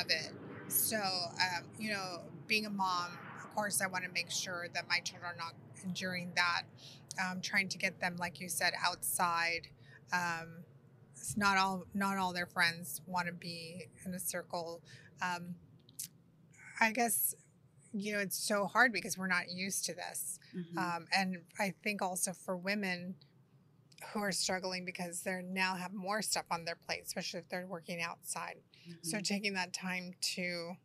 of 0.00 0.10
it. 0.10 0.32
So, 0.68 0.96
um, 0.98 1.64
you 1.78 1.90
know, 1.92 2.20
being 2.46 2.66
a 2.66 2.70
mom, 2.70 3.18
of 3.38 3.54
course, 3.54 3.80
I 3.80 3.86
want 3.86 4.04
to 4.04 4.10
make 4.10 4.30
sure 4.30 4.66
that 4.74 4.88
my 4.88 4.98
children 5.00 5.30
are 5.32 5.36
not 5.36 5.54
enduring 5.84 6.32
that. 6.36 6.62
Um, 7.20 7.40
trying 7.40 7.68
to 7.68 7.78
get 7.78 8.00
them, 8.00 8.16
like 8.18 8.40
you 8.40 8.48
said, 8.48 8.72
outside. 8.84 9.68
Um, 10.12 10.64
it's 11.12 11.36
not 11.36 11.58
all 11.58 11.84
not 11.92 12.16
all 12.16 12.32
their 12.32 12.46
friends 12.46 13.00
want 13.06 13.26
to 13.26 13.32
be 13.32 13.86
in 14.06 14.14
a 14.14 14.18
circle. 14.18 14.80
Um, 15.20 15.54
I 16.80 16.92
guess 16.92 17.34
you 17.92 18.12
know 18.12 18.20
it's 18.20 18.38
so 18.38 18.66
hard 18.66 18.92
because 18.92 19.18
we're 19.18 19.26
not 19.26 19.50
used 19.50 19.84
to 19.86 19.94
this. 19.94 20.38
Mhm. 20.54 20.78
Um, 20.78 21.06
and 21.14 21.44
I 21.58 21.74
think 21.82 22.00
also 22.00 22.32
for 22.32 22.56
women 22.56 23.16
who 24.12 24.20
are 24.20 24.32
struggling 24.32 24.84
because 24.86 25.20
they 25.22 25.42
now 25.42 25.74
have 25.74 25.92
more 25.92 26.22
stuff 26.22 26.46
on 26.50 26.64
their 26.64 26.76
plate, 26.76 27.02
especially 27.04 27.40
if 27.40 27.48
they're 27.48 27.66
working 27.66 28.00
outside. 28.00 28.56
So 29.02 29.18
Mhm. 29.18 29.24
taking 29.24 29.54
that 29.54 29.72
time 29.74 30.14
to 30.36 30.76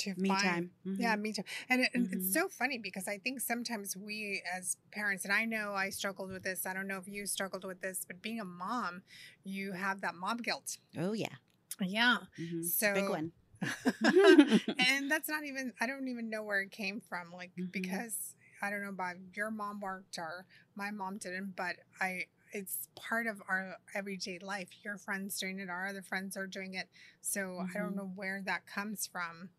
to 0.00 0.14
me 0.16 0.30
find 0.30 0.36
time. 0.36 0.70
yeah, 0.98 1.14
Mhm. 1.14 1.16
me 1.16 1.32
too. 1.32 1.42
And 1.68 1.82
it, 1.82 1.90
Mhm. 1.96 2.12
it's 2.12 2.32
so 2.32 2.48
funny 2.48 2.78
because 2.78 3.08
I 3.08 3.18
think 3.18 3.40
sometimes 3.40 3.96
we 3.96 4.42
as 4.54 4.76
parents, 4.92 5.24
and 5.24 5.32
I 5.32 5.44
know 5.44 5.72
I 5.74 5.90
struggled 5.90 6.30
with 6.30 6.42
this. 6.42 6.66
I 6.66 6.74
don't 6.74 6.86
know 6.88 6.98
if 6.98 7.08
you 7.08 7.26
struggled 7.26 7.64
with 7.64 7.80
this, 7.80 8.04
but 8.06 8.22
being 8.22 8.40
a 8.40 8.44
mom, 8.44 9.02
you 9.44 9.72
have 9.72 10.00
that 10.02 10.14
mom 10.14 10.38
guilt. 10.38 10.78
Oh 10.98 11.12
yeah. 11.12 11.36
Yeah. 11.80 12.18
Mhm. 12.38 12.62
So 12.64 12.92
Big 12.94 13.08
one. 13.08 13.32
and 14.78 15.10
that's 15.10 15.28
not 15.28 15.44
even 15.44 15.72
I 15.80 15.86
don't 15.86 16.08
even 16.08 16.30
know 16.30 16.42
where 16.42 16.60
it 16.60 16.70
came 16.70 17.00
from. 17.00 17.32
Like 17.32 17.52
Mhm. 17.58 17.72
because 17.72 18.34
I 18.62 18.70
don't 18.70 18.82
know 18.82 18.90
about 18.90 19.16
your 19.34 19.50
mom 19.50 19.80
worked 19.80 20.18
or 20.18 20.46
my 20.76 20.90
mom 20.90 21.18
didn't, 21.18 21.56
but 21.56 21.76
I 22.00 22.26
it's 22.52 22.88
part 22.96 23.26
of 23.26 23.40
our 23.48 23.76
everyday 23.94 24.38
life. 24.40 24.68
Your 24.84 24.96
friends 24.98 25.38
doing 25.38 25.58
it, 25.60 25.68
our 25.70 25.86
other 25.86 26.02
friends 26.02 26.36
are 26.36 26.46
doing 26.46 26.74
it. 26.74 26.88
So 27.20 27.62
I 27.74 27.78
don't 27.78 27.94
Mhm. 27.94 27.96
know 27.96 28.10
where 28.14 28.42
that 28.44 28.66
comes 28.66 29.06
from 29.06 29.50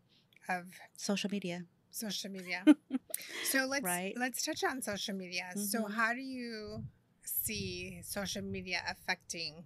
of 0.48 0.66
Social 0.96 1.30
media. 1.30 1.64
social 1.90 2.30
media. 2.30 2.64
so 3.44 3.66
let's 3.66 3.84
Right. 3.84 4.14
let's 4.16 4.42
touch 4.44 4.64
on 4.64 4.80
social 4.82 5.14
media. 5.14 5.50
So 5.56 5.84
Mhm. 5.84 5.92
how 5.94 6.12
do 6.14 6.20
you 6.20 6.84
see 7.24 8.00
social 8.02 8.42
media 8.42 8.82
affecting 8.88 9.64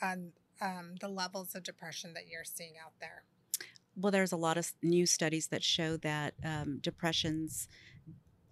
on 0.00 0.32
um, 0.60 0.94
the 1.00 1.08
levels 1.08 1.54
of 1.54 1.62
depression 1.64 2.14
that 2.14 2.28
you're 2.28 2.44
seeing 2.44 2.74
out 2.78 2.92
there? 3.00 3.24
Well, 3.96 4.12
there's 4.12 4.32
a 4.32 4.36
lot 4.36 4.56
of 4.56 4.72
new 4.82 5.06
studies 5.06 5.48
that 5.48 5.62
show 5.62 5.96
that 5.98 6.34
um, 6.44 6.78
depression's 6.78 7.68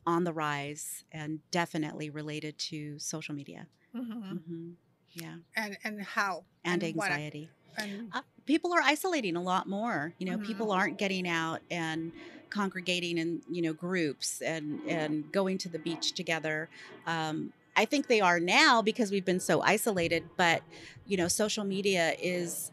on 0.07 0.25
the 0.25 0.33
rise 0.33 1.05
and 1.13 1.41
definitely 1.51 2.11
related 2.11 2.59
to 2.59 2.99
social 2.99 3.35
media. 3.35 3.67
hmm 3.93 4.13
hmm 4.13 4.71
Yeah. 5.13 5.37
And 5.57 5.79
and 5.85 6.03
how 6.03 6.45
And 6.65 6.83
what- 6.95 7.11
anxiety. 7.11 7.51
and 7.77 8.11
Uh, 8.13 8.23
people 8.51 8.73
are 8.75 8.83
isolating 8.83 9.37
a 9.37 9.43
lot 9.43 9.69
more. 9.69 10.15
You 10.19 10.27
know, 10.27 10.39
Mhm. 10.39 10.43
people 10.43 10.73
aren't 10.73 10.99
getting 10.99 11.29
out 11.29 11.63
and 11.71 12.13
congregating 12.51 13.19
in 13.19 13.43
you 13.49 13.63
know 13.63 13.73
groups 13.75 14.41
and 14.43 14.83
and 14.87 15.31
going 15.33 15.59
to 15.59 15.69
the 15.71 15.79
beach 15.79 16.15
together. 16.15 16.71
Um, 17.07 17.53
I 17.77 17.85
think 17.87 18.07
they 18.09 18.21
are 18.21 18.41
now 18.41 18.83
because 18.83 19.11
we've 19.13 19.25
been 19.25 19.41
so 19.41 19.63
isolated. 19.63 20.31
But 20.37 20.65
you 21.05 21.17
know, 21.17 21.29
social 21.29 21.65
media 21.65 22.15
is 22.21 22.73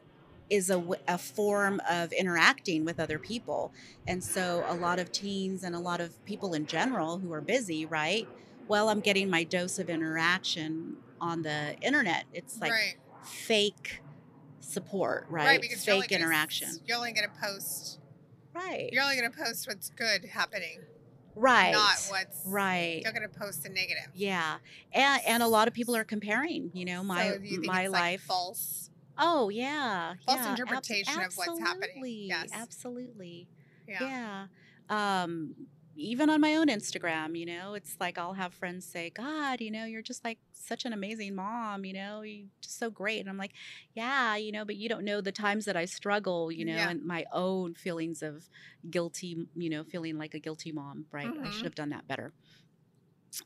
is 0.49 0.69
a, 0.69 0.83
a 1.07 1.17
form 1.17 1.81
of 1.89 2.11
interacting 2.13 2.85
with 2.85 2.99
other 2.99 3.19
people, 3.19 3.73
and 4.07 4.23
so 4.23 4.63
a 4.67 4.75
lot 4.75 4.99
of 4.99 5.11
teens 5.11 5.63
and 5.63 5.75
a 5.75 5.79
lot 5.79 5.99
of 6.01 6.23
people 6.25 6.53
in 6.53 6.65
general 6.65 7.19
who 7.19 7.31
are 7.33 7.41
busy, 7.41 7.85
right? 7.85 8.29
Well, 8.67 8.89
I'm 8.89 9.01
getting 9.01 9.29
my 9.29 9.43
dose 9.43 9.77
of 9.77 9.89
interaction 9.89 10.97
on 11.19 11.41
the 11.41 11.75
internet. 11.81 12.25
It's 12.31 12.59
like 12.61 12.77
right, 12.77 12.95
fake 13.21 14.01
support, 14.67 15.25
right? 15.29 15.45
right, 15.45 15.61
because 15.61 15.85
you're 15.85 15.95
only 15.95 16.07
fake 16.07 16.19
gonna 16.19 16.25
interaction. 16.25 16.69
You're 16.85 16.97
only 16.97 17.13
going 17.13 17.27
to 17.27 17.41
post 17.41 17.99
right 18.53 18.89
You're 18.91 19.03
only 19.03 19.15
going 19.15 19.31
to 19.31 19.37
post 19.37 19.67
what's 19.67 19.89
good 19.89 20.25
happening, 20.25 20.79
right 21.35 21.71
not 21.71 21.95
what's 22.09 22.43
right 22.45 23.01
You're 23.03 23.13
going 23.13 23.27
to 23.29 23.39
post 23.39 23.63
the 23.63 23.69
negative. 23.69 24.09
yeah 24.13 24.57
and 24.93 25.21
and 25.27 25.43
a 25.43 25.47
lot 25.47 25.67
of 25.67 25.73
people 25.73 25.95
are 25.95 26.03
comparing 26.03 26.71
you 26.73 26.85
know 26.85 27.03
my 27.03 27.31
so 27.31 27.37
you 27.43 27.61
my 27.61 27.87
life 27.87 27.91
like 27.91 28.19
false? 28.21 28.89
oh 29.17 29.49
yeah 29.49 30.15
False 30.25 30.39
yeah, 30.39 30.51
interpretation 30.51 31.21
of 31.21 31.33
what's 31.35 31.59
happening. 31.59 32.03
Yes. 32.27 32.49
absolutely 32.53 33.47
Yeah. 33.87 34.47
yeah. 34.89 35.23
Um, 35.23 35.53
even 35.97 36.29
on 36.29 36.41
my 36.41 36.55
own 36.55 36.67
Instagram, 36.67 37.37
you 37.37 37.45
know, 37.45 37.73
it's 37.73 37.97
like 37.99 38.17
I'll 38.17 38.33
have 38.33 38.53
friends 38.53 38.85
say, 38.87 39.09
God, 39.09 39.61
you 39.61 39.71
know, 39.71 39.85
you're 39.85 40.01
just 40.01 40.23
like 40.23 40.39
such 40.51 40.85
an 40.85 40.93
amazing 40.93 41.35
mom, 41.35 41.85
you 41.85 41.93
know, 41.93 42.21
you're 42.21 42.47
just 42.61 42.77
so 42.79 42.89
great. 42.91 43.19
And 43.19 43.29
I'm 43.29 43.37
like, 43.37 43.53
yeah, 43.95 44.35
you 44.35 44.51
know, 44.51 44.65
but 44.65 44.75
you 44.77 44.89
don't 44.89 45.05
know 45.05 45.21
the 45.21 45.31
times 45.31 45.65
that 45.65 45.77
I 45.77 45.85
struggle, 45.85 46.51
you 46.51 46.65
know, 46.65 46.85
Yeah. 46.85 46.87
and 46.87 47.03
my 47.05 47.25
own 47.31 47.73
feelings 47.75 48.21
of 48.21 48.49
guilty, 48.89 49.47
you 49.55 49.69
know, 49.69 49.83
feeling 49.83 50.17
like 50.17 50.33
a 50.33 50.39
guilty 50.39 50.71
mom, 50.71 51.07
right? 51.11 51.35
I 51.43 51.49
Mhm. 51.49 51.49
should 51.49 51.67
have 51.67 51.75
done 51.75 51.89
that 51.89 52.07
better. 52.07 52.33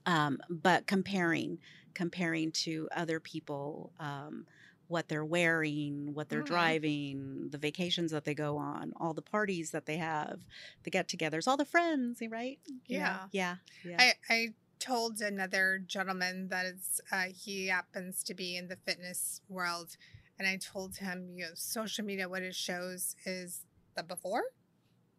Um, 0.06 0.40
but 0.49 0.88
comparing, 0.88 1.60
comparing 1.94 2.52
to 2.64 2.88
other 2.95 3.19
people, 3.19 3.94
um, 3.99 4.45
what 4.91 5.07
they're 5.07 5.26
wearing, 5.26 6.13
what 6.13 6.30
they're 6.30 6.43
Mhm. 6.43 6.45
driving, 6.45 7.49
the 7.49 7.57
vacations 7.57 8.11
that 8.11 8.26
they 8.26 8.35
go 8.35 8.57
on, 8.57 8.93
all 8.97 9.13
the 9.13 9.22
parties 9.22 9.72
that 9.72 9.85
they 9.85 9.97
have, 9.97 10.41
the 10.84 10.91
get-togethers, 10.91 11.47
all 11.47 11.57
the 11.57 11.65
friends, 11.65 12.22
right? 12.30 12.59
Yeah. 12.85 13.27
yeah, 13.31 13.55
yeah. 13.84 13.95
I, 13.99 14.13
I 14.30 14.47
told 14.80 15.22
another 15.22 15.80
gentleman 15.85 16.49
that 16.49 16.65
is, 16.65 16.99
uh, 17.11 17.26
he 17.34 17.68
happens 17.68 18.22
to 18.23 18.34
be 18.34 18.55
in 18.57 18.68
the 18.68 18.76
fitness 18.76 19.41
world. 19.47 19.95
And 20.38 20.47
I 20.47 20.57
told 20.57 20.97
him, 20.97 21.35
you 21.38 21.45
know, 21.45 21.51
social 21.55 22.03
media, 22.03 22.27
what 22.27 22.41
it 22.43 22.55
shows 22.55 23.15
is 23.26 23.65
the 23.95 24.03
before 24.03 24.43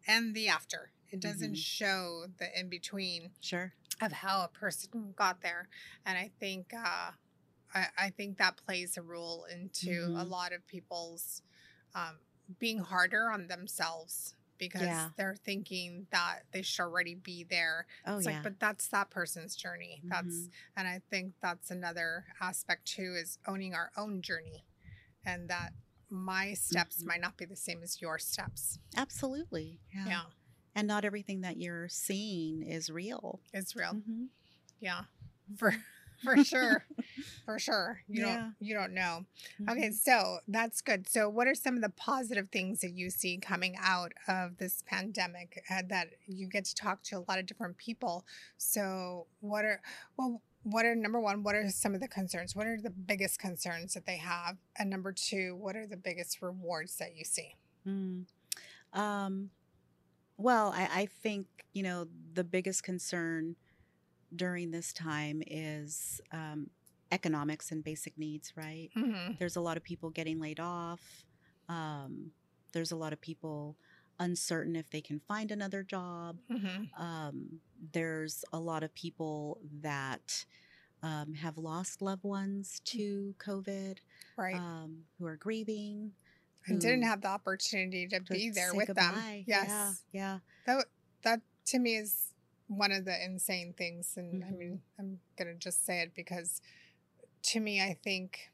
and 0.07 0.35
the 0.35 0.47
after. 0.49 0.91
It 1.09 1.19
doesn't 1.19 1.53
Mhm. 1.53 1.57
show 1.57 2.25
the 2.37 2.47
in 2.59 2.69
between. 2.69 3.31
sure. 3.41 3.73
of 4.01 4.11
how 4.11 4.43
a 4.43 4.47
person 4.47 5.13
got 5.15 5.41
there 5.41 5.69
and 6.03 6.17
i 6.17 6.29
think 6.39 6.73
uh 6.73 7.11
i, 7.73 7.87
I 7.97 8.09
think 8.09 8.37
that 8.37 8.57
plays 8.57 8.97
a 8.97 9.01
role 9.01 9.45
into 9.51 9.91
a 10.15 10.23
Mhm. 10.23 10.29
lot 10.29 10.53
of 10.53 10.65
people's 10.67 11.41
um 11.95 12.19
being 12.59 12.79
harder 12.79 13.29
on 13.31 13.47
themselves 13.47 14.35
because 14.59 14.81
Yeah. 14.81 15.09
they're 15.17 15.35
thinking 15.35 16.07
that 16.11 16.43
they 16.51 16.61
should 16.61 16.83
already 16.83 17.15
be 17.15 17.43
there 17.43 17.85
Oh 18.05 18.17
it's 18.17 18.25
yeah. 18.25 18.33
like 18.33 18.43
but 18.43 18.59
that's 18.59 18.87
that 18.89 19.09
person's 19.09 19.55
journey 19.55 20.01
that's 20.09 20.47
Mhm. 20.47 20.51
and 20.77 20.87
i 20.87 21.01
think 21.09 21.33
that's 21.41 21.71
another 21.71 22.25
aspect 22.41 22.85
too 22.85 23.15
is 23.17 23.37
owning 23.47 23.73
our 23.73 23.91
own 23.97 24.21
journey 24.21 24.65
and 25.25 25.49
that 25.49 25.73
my 26.09 26.53
steps 26.53 27.01
Mhm. 27.01 27.07
might 27.07 27.21
not 27.21 27.37
be 27.37 27.45
the 27.45 27.55
same 27.55 27.81
as 27.81 28.01
your 28.01 28.19
steps 28.19 28.77
Absolutely. 28.95 29.79
Yeah. 29.93 30.07
yeah, 30.07 30.21
And 30.75 30.87
not 30.87 31.05
everything 31.05 31.41
that 31.41 31.57
you're 31.57 31.87
seeing 31.89 32.61
is 32.63 32.89
real. 32.89 33.41
it's 33.53 33.75
real 33.75 33.93
Mhm. 33.95 34.27
yeah 34.79 35.03
for 35.57 35.73
for 36.23 36.43
sure. 36.43 36.85
For 37.45 37.59
sure. 37.59 38.01
You 38.07 38.25
Yeah. 38.25 38.35
don't 38.35 38.55
you 38.59 38.73
don't 38.73 38.93
know. 38.93 39.25
Okay 39.69 39.89
Mhm. 39.89 39.93
so 39.93 40.39
that's 40.47 40.81
good. 40.81 41.07
So 41.09 41.29
what 41.29 41.47
are 41.47 41.55
some 41.55 41.75
of 41.75 41.81
the 41.81 41.89
positive 41.89 42.49
things 42.51 42.81
that 42.81 42.91
you 42.91 43.09
see 43.09 43.37
coming 43.37 43.75
out 43.79 44.13
of 44.27 44.57
this 44.57 44.81
pandemic 44.85 45.63
uh, 45.69 45.83
that 45.89 46.07
you 46.27 46.47
get 46.47 46.65
to 46.65 46.75
talk 46.75 47.03
to 47.03 47.17
a 47.17 47.23
lot 47.27 47.39
of 47.39 47.45
different 47.45 47.77
people? 47.77 48.25
So 48.57 49.27
what 49.41 49.65
are 49.65 49.81
well 50.17 50.41
what 50.63 50.85
are 50.85 50.95
number 50.95 51.19
one 51.19 51.43
what 51.43 51.55
are 51.55 51.69
some 51.69 51.93
of 51.93 51.99
the 52.01 52.07
concerns? 52.07 52.55
What 52.55 52.67
are 52.67 52.79
the 52.81 52.89
biggest 52.89 53.37
concerns 53.39 53.93
that 53.93 54.05
they 54.05 54.17
have? 54.17 54.57
And 54.77 54.89
number 54.89 55.11
two 55.11 55.55
what 55.55 55.75
are 55.75 55.85
the 55.87 55.97
biggest 55.97 56.41
rewards 56.41 56.95
that 56.97 57.15
you 57.15 57.25
see? 57.25 57.55
Mm. 57.85 58.25
Um, 58.93 59.49
well, 60.37 60.71
I, 60.75 60.87
I 61.01 61.05
think, 61.07 61.47
you 61.73 61.83
know, 61.83 62.07
the 62.33 62.43
biggest 62.43 62.83
concern 62.83 63.55
during 64.35 64.71
this 64.71 64.93
time 64.93 65.41
is 65.47 66.21
um, 66.31 66.69
economics 67.11 67.71
and 67.71 67.83
basic 67.83 68.17
needs, 68.17 68.53
right? 68.55 68.89
mm-hmm. 68.95 69.33
There's 69.39 69.55
a 69.55 69.61
lot 69.61 69.77
of 69.77 69.83
people 69.83 70.09
getting 70.09 70.39
laid 70.39 70.59
off. 70.59 71.25
Um, 71.69 72.31
there's 72.73 72.91
a 72.91 72.95
lot 72.95 73.13
of 73.13 73.21
people 73.21 73.77
uncertain 74.19 74.75
if 74.75 74.89
they 74.89 75.01
can 75.01 75.19
find 75.27 75.51
another 75.51 75.83
job. 75.83 76.37
Mm-hmm. 76.51 77.01
Um, 77.01 77.59
there's 77.91 78.43
a 78.53 78.59
lot 78.59 78.83
of 78.83 78.93
people 78.95 79.59
that 79.81 80.45
um, 81.01 81.33
have 81.33 81.57
lost 81.57 82.01
loved 82.01 82.23
ones 82.23 82.81
to 82.85 83.35
COVID, 83.37 83.97
right 84.37 84.55
um, 84.55 84.99
who 85.19 85.25
are 85.25 85.35
grieving. 85.35 86.11
and 86.67 86.79
didn't 86.79 87.03
have 87.03 87.21
the 87.21 87.27
opportunity 87.27 88.07
to, 88.07 88.19
to 88.19 88.33
be 88.33 88.49
there 88.49 88.73
with 88.73 88.87
them 88.87 88.95
goodbye. 88.95 89.43
yes 89.45 89.67
Yeah. 89.67 89.91
Yeah. 90.13 90.39
that 90.65 90.85
that 91.23 91.41
to 91.65 91.79
me 91.79 91.97
is 91.97 92.32
one 92.67 92.91
of 92.91 93.05
the 93.05 93.23
insane 93.25 93.73
things 93.73 94.15
and 94.17 94.43
i 94.43 94.47
Mhm. 94.47 94.57
mean 94.57 94.81
i'm 94.99 95.19
gonna 95.37 95.55
just 95.55 95.85
say 95.85 96.01
it 96.01 96.13
because 96.15 96.61
to 97.43 97.59
me 97.59 97.81
i 97.81 97.93
think 98.03 98.51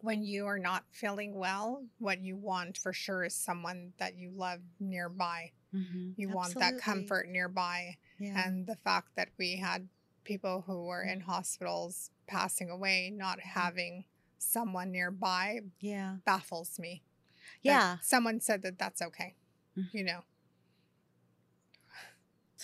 when 0.00 0.22
you 0.22 0.46
are 0.46 0.58
not 0.58 0.84
feeling 0.90 1.34
well 1.34 1.84
what 1.98 2.20
you 2.20 2.36
want 2.36 2.76
for 2.76 2.92
sure 2.92 3.24
is 3.24 3.34
someone 3.34 3.92
that 3.98 4.16
you 4.16 4.30
love 4.30 4.60
nearby 4.80 5.52
Mhm. 5.72 6.14
you 6.16 6.28
want 6.28 6.54
that 6.54 6.78
comfort 6.78 7.28
nearby 7.28 7.96
Yeah. 8.18 8.46
and 8.46 8.66
the 8.66 8.76
fact 8.76 9.14
that 9.16 9.28
we 9.38 9.56
had 9.56 9.88
people 10.24 10.62
who 10.62 10.84
were 10.84 11.02
in 11.02 11.20
hospitals 11.20 12.10
passing 12.26 12.70
away 12.70 13.10
not 13.10 13.38
Mm-hmm. 13.38 13.48
having 13.60 14.04
someone 14.38 14.90
nearby 14.90 15.60
yeah. 15.80 16.18
baffles 16.24 16.78
me 16.78 17.02
that 17.64 17.70
Yeah. 17.70 17.98
someone 18.00 18.40
said 18.40 18.62
that 18.62 18.78
that's 18.78 19.00
okay 19.02 19.34
Mhm. 19.76 19.88
you 19.92 20.04
know 20.04 20.24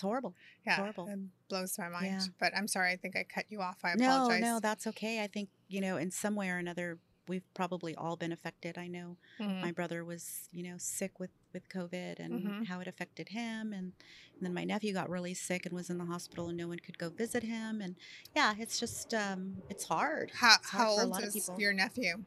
It's 0.01 0.07
horrible. 0.07 0.33
Yeah, 0.65 0.77
horrible. 0.77 1.07
It 1.07 1.19
blows 1.47 1.77
my 1.77 1.87
mind. 1.87 2.05
Yeah. 2.07 2.25
But 2.39 2.57
I'm 2.57 2.67
sorry. 2.67 2.91
I 2.91 2.95
think 2.95 3.15
I 3.15 3.23
cut 3.23 3.45
you 3.49 3.61
off. 3.61 3.77
I 3.83 3.91
apologize. 3.91 4.41
no, 4.41 4.53
no, 4.55 4.59
that's 4.59 4.87
okay. 4.87 5.21
I 5.23 5.27
think, 5.27 5.49
you 5.67 5.79
know, 5.79 5.97
in 5.97 6.09
some 6.09 6.33
way 6.33 6.49
or 6.49 6.57
another, 6.57 6.97
we've 7.27 7.43
probably 7.53 7.93
all 7.95 8.15
been 8.15 8.31
affected. 8.31 8.79
I 8.79 8.87
know 8.87 9.17
Mhm. 9.39 9.61
my 9.61 9.71
brother 9.71 10.03
was, 10.03 10.49
you 10.51 10.63
know, 10.63 10.73
sick 10.79 11.19
with, 11.19 11.29
with 11.53 11.69
COVID 11.69 12.19
and 12.19 12.33
Mhm. 12.47 12.65
how 12.65 12.79
it 12.79 12.87
affected 12.87 13.29
him. 13.29 13.73
And, 13.73 13.93
and 14.33 14.41
then 14.41 14.55
my 14.55 14.63
nephew 14.63 14.91
got 14.91 15.07
really 15.07 15.35
sick 15.35 15.67
and 15.67 15.75
was 15.75 15.91
in 15.91 15.99
the 15.99 16.05
hospital 16.05 16.47
and 16.49 16.57
no 16.57 16.67
one 16.67 16.79
could 16.79 16.97
go 16.97 17.11
visit 17.11 17.43
him. 17.43 17.79
And 17.79 17.95
yeah, 18.35 18.55
it's 18.57 18.79
just, 18.79 19.13
um, 19.13 19.61
it's 19.69 19.83
hard. 19.83 20.31
How, 20.33 20.55
It's 20.55 20.69
hard 20.71 20.97
how 20.97 21.03
old 21.03 21.23
is 21.23 21.51
your 21.59 21.73
nephew? 21.73 22.23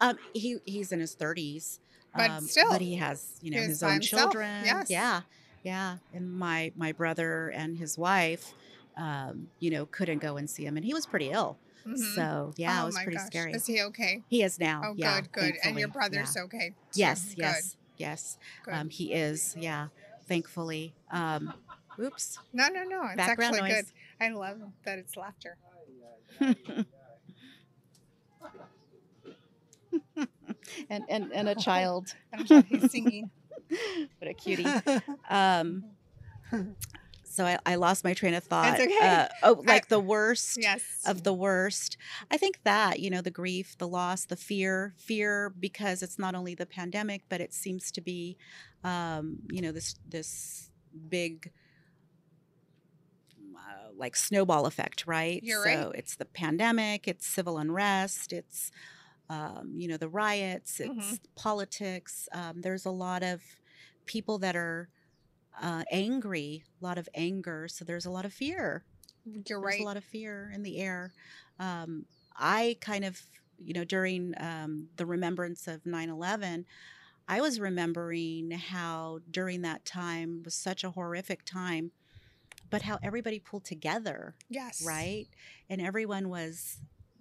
Um, 0.00 0.16
he 0.32 0.58
he's 0.64 0.92
in 0.92 1.00
his 1.00 1.14
thirties, 1.14 1.80
But 2.14 2.42
still, 2.42 2.70
but 2.70 2.80
he 2.82 2.94
has 2.96 3.38
you 3.40 3.50
know 3.50 3.58
his 3.62 3.82
own 3.82 3.94
himself, 3.94 4.22
children. 4.32 4.64
yes. 4.64 4.90
Yeah, 4.90 5.22
yeah. 5.66 5.96
And 6.14 6.32
my 6.32 6.70
my 6.76 6.92
brother 6.92 7.48
and 7.48 7.76
his 7.76 7.98
wife, 7.98 8.54
um, 8.96 9.48
you 9.58 9.70
know, 9.70 9.86
couldn't 9.86 10.18
go 10.18 10.36
and 10.36 10.48
see 10.48 10.64
him, 10.64 10.76
and 10.76 10.86
he 10.86 10.94
was 10.94 11.06
pretty 11.06 11.30
ill. 11.30 11.58
Mhm. 11.84 12.14
So 12.14 12.52
yeah, 12.56 12.78
oh 12.78 12.84
it 12.84 12.86
was 12.86 12.94
pretty 12.96 13.16
gosh. 13.16 13.26
scary. 13.26 13.52
Is 13.52 13.66
he 13.66 13.82
okay? 13.82 14.22
he 14.28 14.44
is 14.44 14.60
now. 14.60 14.82
Oh, 14.84 14.94
yeah, 14.96 15.20
good, 15.20 15.32
good. 15.32 15.54
And 15.64 15.76
your 15.76 15.88
brother's 15.88 16.36
yeah. 16.36 16.44
okay. 16.44 16.68
too. 16.68 17.00
Yes, 17.00 17.30
Good, 17.30 17.38
yes, 17.38 17.76
yes. 17.96 18.38
Good. 18.64 18.74
Um, 18.74 18.90
he 18.90 19.12
is. 19.12 19.56
Yeah, 19.58 19.88
thankfully. 20.28 20.94
Um, 21.10 21.52
oops. 21.98 22.38
no, 22.52 22.68
no, 22.68 22.84
no. 22.84 23.02
It's 23.06 23.16
Background 23.16 23.56
actually 23.56 23.70
noise. 23.70 23.82
good. 23.82 24.24
I 24.24 24.28
love 24.30 24.60
that 24.84 25.00
it's 25.00 25.16
laughter. 25.16 25.56
and 30.88 31.04
and 31.08 31.32
and 31.34 31.48
a 31.48 31.56
child. 31.56 32.14
He's 32.68 32.92
singing. 32.92 33.30
what 34.18 34.28
a 34.28 34.34
cutie. 34.34 34.66
Um, 35.28 35.84
so 37.36 37.44
I, 37.44 37.58
I 37.66 37.74
lost 37.74 38.02
my 38.02 38.14
train 38.14 38.32
of 38.32 38.44
thought. 38.44 38.80
okay. 38.80 38.98
Uh, 39.02 39.28
oh, 39.42 39.56
I- 39.56 39.72
like 39.72 39.88
the 39.88 40.00
worst 40.00 40.56
yes. 40.60 40.82
of 41.04 41.22
the 41.22 41.34
worst. 41.34 41.98
I 42.30 42.38
think 42.38 42.60
that, 42.64 43.00
you 43.00 43.10
know, 43.10 43.20
the 43.20 43.30
grief, 43.30 43.76
the 43.76 43.86
loss, 43.86 44.24
the 44.24 44.36
fear, 44.36 44.94
fear 44.96 45.52
because 45.60 46.02
it's 46.02 46.18
not 46.18 46.34
only 46.34 46.54
the 46.54 46.64
pandemic, 46.64 47.24
but 47.28 47.42
it 47.42 47.52
seems 47.52 47.90
to 47.92 48.00
be, 48.00 48.38
um, 48.84 49.40
you 49.50 49.60
know, 49.60 49.70
this 49.70 49.96
this 50.08 50.70
big 51.08 51.50
uh, 53.54 53.90
like 53.96 54.16
snowball 54.16 54.64
effect, 54.64 55.06
right? 55.06 55.40
You're 55.42 55.62
so 55.62 55.88
right. 55.88 55.94
it's 55.94 56.16
the 56.16 56.24
pandemic, 56.24 57.06
it's 57.06 57.26
civil 57.26 57.58
unrest, 57.58 58.32
it's 58.32 58.70
um, 59.28 59.74
you 59.76 59.88
know 59.88 59.96
the 59.96 60.08
riots, 60.08 60.80
it's 60.80 60.92
Mhm. 60.94 61.20
politics. 61.36 62.28
Um, 62.32 62.60
there's 62.62 62.86
a 62.86 62.90
lot 62.90 63.22
of 63.22 63.42
people 64.06 64.38
that 64.38 64.56
are 64.56 64.88
uh, 65.60 65.84
angry, 65.90 66.64
a 66.80 66.84
lot 66.84 66.98
of 66.98 67.08
anger. 67.14 67.68
So 67.68 67.84
there's 67.84 68.06
a 68.06 68.10
lot 68.10 68.24
of 68.24 68.32
fear. 68.32 68.84
You're 69.24 69.60
There's 69.60 69.74
right. 69.74 69.80
a 69.80 69.84
lot 69.84 69.96
of 69.96 70.04
fear 70.04 70.50
in 70.54 70.62
the 70.62 70.78
air. 70.78 71.14
Um, 71.58 72.06
I 72.36 72.76
kind 72.80 73.04
of, 73.04 73.22
you 73.58 73.74
know, 73.74 73.84
during 73.84 74.34
um, 74.38 74.88
the 74.96 75.06
remembrance 75.06 75.66
of 75.66 75.84
9 75.86 76.08
11, 76.10 76.66
I 77.28 77.40
was 77.40 77.58
remembering 77.58 78.50
how 78.52 79.20
during 79.30 79.62
that 79.62 79.84
time 79.84 80.42
was 80.44 80.54
such 80.54 80.84
a 80.84 80.90
horrific 80.90 81.44
time, 81.44 81.90
but 82.70 82.82
how 82.82 82.98
everybody 83.02 83.38
pulled 83.40 83.64
together, 83.64 84.36
yes. 84.48 84.82
right? 84.84 85.28
And 85.68 85.80
everyone 85.80 86.28
was 86.28 86.78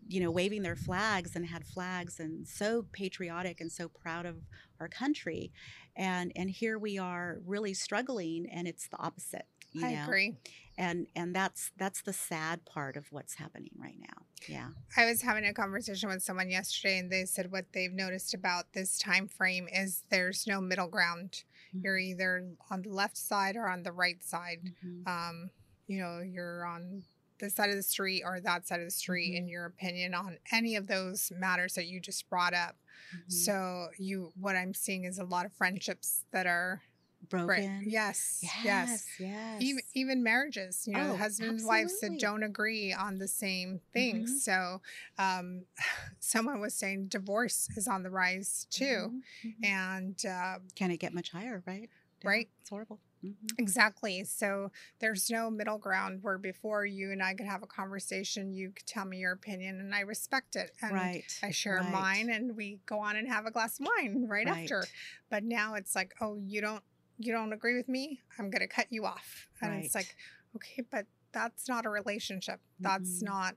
you 0.07 0.21
know, 0.21 0.31
waving 0.31 0.61
their 0.63 0.75
flags 0.75 1.35
and 1.35 1.45
had 1.47 1.65
flags 1.65 2.19
and 2.19 2.47
so 2.47 2.85
patriotic 2.91 3.59
and 3.61 3.71
so 3.71 3.87
proud 3.89 4.25
of 4.25 4.37
our 4.79 4.87
country. 4.87 5.51
And 5.95 6.31
and 6.35 6.49
here 6.49 6.77
we 6.77 6.97
are 6.97 7.39
really 7.45 7.73
struggling 7.73 8.47
and 8.51 8.67
it's 8.67 8.87
the 8.87 8.97
opposite. 8.97 9.45
You 9.71 9.85
I 9.85 9.93
know? 9.95 10.03
agree. 10.03 10.35
And 10.77 11.07
and 11.15 11.35
that's 11.35 11.71
that's 11.77 12.01
the 12.01 12.13
sad 12.13 12.65
part 12.65 12.97
of 12.97 13.11
what's 13.11 13.35
happening 13.35 13.71
right 13.77 13.97
now. 13.99 14.23
Yeah. 14.47 14.69
I 14.95 15.05
was 15.05 15.21
having 15.21 15.45
a 15.45 15.53
conversation 15.53 16.09
with 16.09 16.21
someone 16.21 16.49
yesterday 16.49 16.99
and 16.99 17.11
they 17.11 17.25
said 17.25 17.51
what 17.51 17.65
they've 17.73 17.91
noticed 17.91 18.33
about 18.33 18.73
this 18.73 18.99
time 18.99 19.27
frame 19.27 19.67
is 19.71 20.03
there's 20.09 20.45
no 20.45 20.61
middle 20.61 20.87
ground. 20.87 21.43
Mhm. 21.73 21.83
You're 21.83 21.97
either 21.97 22.47
on 22.69 22.81
the 22.83 22.89
left 22.89 23.17
side 23.17 23.55
or 23.55 23.67
on 23.69 23.83
the 23.83 23.91
right 23.91 24.21
side. 24.23 24.73
Mhm. 24.85 25.07
Um, 25.07 25.49
you 25.87 25.99
know, 25.99 26.19
you're 26.19 26.65
on 26.65 27.03
this 27.39 27.55
side 27.55 27.69
of 27.69 27.75
the 27.75 27.83
street 27.83 28.23
or 28.25 28.39
that 28.39 28.67
side 28.67 28.79
of 28.79 28.85
the 28.87 28.91
street 28.91 29.33
Mhm. 29.33 29.37
in 29.37 29.47
your 29.47 29.65
opinion 29.65 30.13
on 30.13 30.37
any 30.51 30.75
of 30.75 30.87
those 30.87 31.31
matters 31.35 31.73
that 31.75 31.85
you 31.87 31.99
just 31.99 32.29
brought 32.29 32.53
up. 32.53 32.77
Mhm. 33.13 33.31
So 33.31 33.89
you 33.97 34.31
what 34.39 34.55
I'm 34.55 34.73
seeing 34.73 35.03
is 35.03 35.19
a 35.19 35.23
lot 35.25 35.45
of 35.45 35.53
friendships 35.53 36.23
that 36.31 36.45
are 36.47 36.81
broken. 37.27 37.47
Right. 37.79 37.87
Yes, 37.87 38.39
yes. 38.41 38.63
Yes. 38.63 39.07
Yes. 39.19 39.61
Even 39.61 39.83
even 39.93 40.23
marriages, 40.23 40.85
you 40.87 40.93
know, 40.93 41.13
Oh, 41.13 41.17
husbands, 41.17 41.63
wives 41.63 41.99
that 42.01 42.19
don't 42.19 42.43
agree 42.43 42.93
on 42.93 43.17
the 43.17 43.27
same 43.27 43.79
things. 43.93 44.31
Mhm. 44.31 44.39
So, 44.41 44.81
um, 45.17 45.65
someone 46.19 46.59
was 46.61 46.73
saying 46.75 47.07
divorce 47.07 47.67
is 47.75 47.87
on 47.87 48.03
the 48.03 48.11
rise 48.11 48.67
too, 48.69 49.21
Mhm. 49.43 49.55
Mhm. 49.61 49.65
and 49.65 50.25
uh, 50.25 50.59
Can 50.75 50.91
it 50.91 50.97
get 50.97 51.13
much 51.13 51.31
higher, 51.31 51.63
right? 51.65 51.89
Yeah, 52.21 52.29
Right. 52.29 52.49
It's 52.61 52.69
horrible. 52.69 52.99
Mhm. 53.25 53.59
exactly. 53.59 54.23
So 54.23 54.71
there's 54.99 55.29
no 55.29 55.49
middle 55.49 55.77
ground 55.77 56.19
where 56.21 56.37
before 56.37 56.85
you 56.85 57.11
and 57.11 57.21
I 57.23 57.33
could 57.33 57.47
have 57.47 57.63
a 57.63 57.67
conversation, 57.67 58.53
you 58.53 58.71
could 58.71 58.85
tell 58.85 59.05
me 59.05 59.17
your 59.17 59.33
opinion, 59.33 59.79
and 59.79 59.93
I 59.93 60.01
respect 60.01 60.55
it, 60.55 60.71
and 60.81 60.93
right. 60.93 61.23
I 61.43 61.51
share 61.51 61.77
right. 61.81 61.91
mine, 61.91 62.29
and 62.29 62.55
we 62.55 62.79
go 62.85 62.99
on 62.99 63.15
and 63.15 63.27
have 63.27 63.45
a 63.45 63.51
glass 63.51 63.79
of 63.79 63.87
wine 63.97 64.25
right, 64.27 64.47
after. 64.47 64.83
But 65.29 65.43
now 65.43 65.75
it's 65.75 65.95
like, 65.95 66.13
oh, 66.21 66.37
you 66.37 66.61
don't 66.61 66.83
you 67.17 67.31
don't 67.31 67.53
agree 67.53 67.75
with 67.77 67.87
me, 67.87 68.19
I'm 68.37 68.49
gonna 68.49 68.67
cut 68.67 68.87
you 68.89 69.05
off. 69.05 69.47
And 69.61 69.85
it's 69.85 69.95
like, 69.95 70.15
okay, 70.55 70.83
but 70.91 71.05
that's 71.31 71.67
not 71.67 71.85
a 71.85 71.89
relationship. 71.89 72.59
That's 72.81 73.21
Mhm. 73.21 73.25
not 73.25 73.55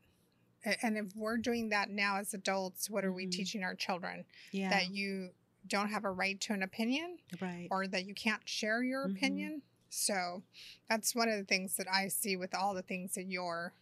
and 0.82 0.98
if 0.98 1.14
we're 1.14 1.36
doing 1.36 1.68
that 1.70 1.88
now 1.88 2.16
as 2.16 2.34
adults, 2.34 2.90
what 2.90 3.04
are 3.04 3.12
we 3.12 3.26
Mhm. 3.26 3.30
teaching 3.30 3.62
our 3.62 3.74
children? 3.74 4.24
Yeah. 4.52 4.70
That 4.70 4.90
you 4.90 5.30
don't 5.68 5.90
have 5.90 6.04
a 6.04 6.10
right 6.10 6.40
to 6.42 6.52
an 6.52 6.62
opinion 6.62 7.18
right. 7.40 7.68
or 7.70 7.86
that 7.86 8.06
you 8.06 8.14
can't 8.14 8.48
share 8.48 8.82
your 8.82 9.08
Mhm. 9.08 9.16
opinion. 9.16 9.62
So 9.90 10.42
that's 10.88 11.14
one 11.14 11.28
of 11.28 11.38
the 11.38 11.44
things 11.44 11.76
that 11.76 11.86
I 11.90 12.08
see 12.08 12.36
with 12.36 12.54
all 12.54 12.74
the 12.74 12.82
things 12.82 13.14
that 13.14 13.24
you're 13.24 13.72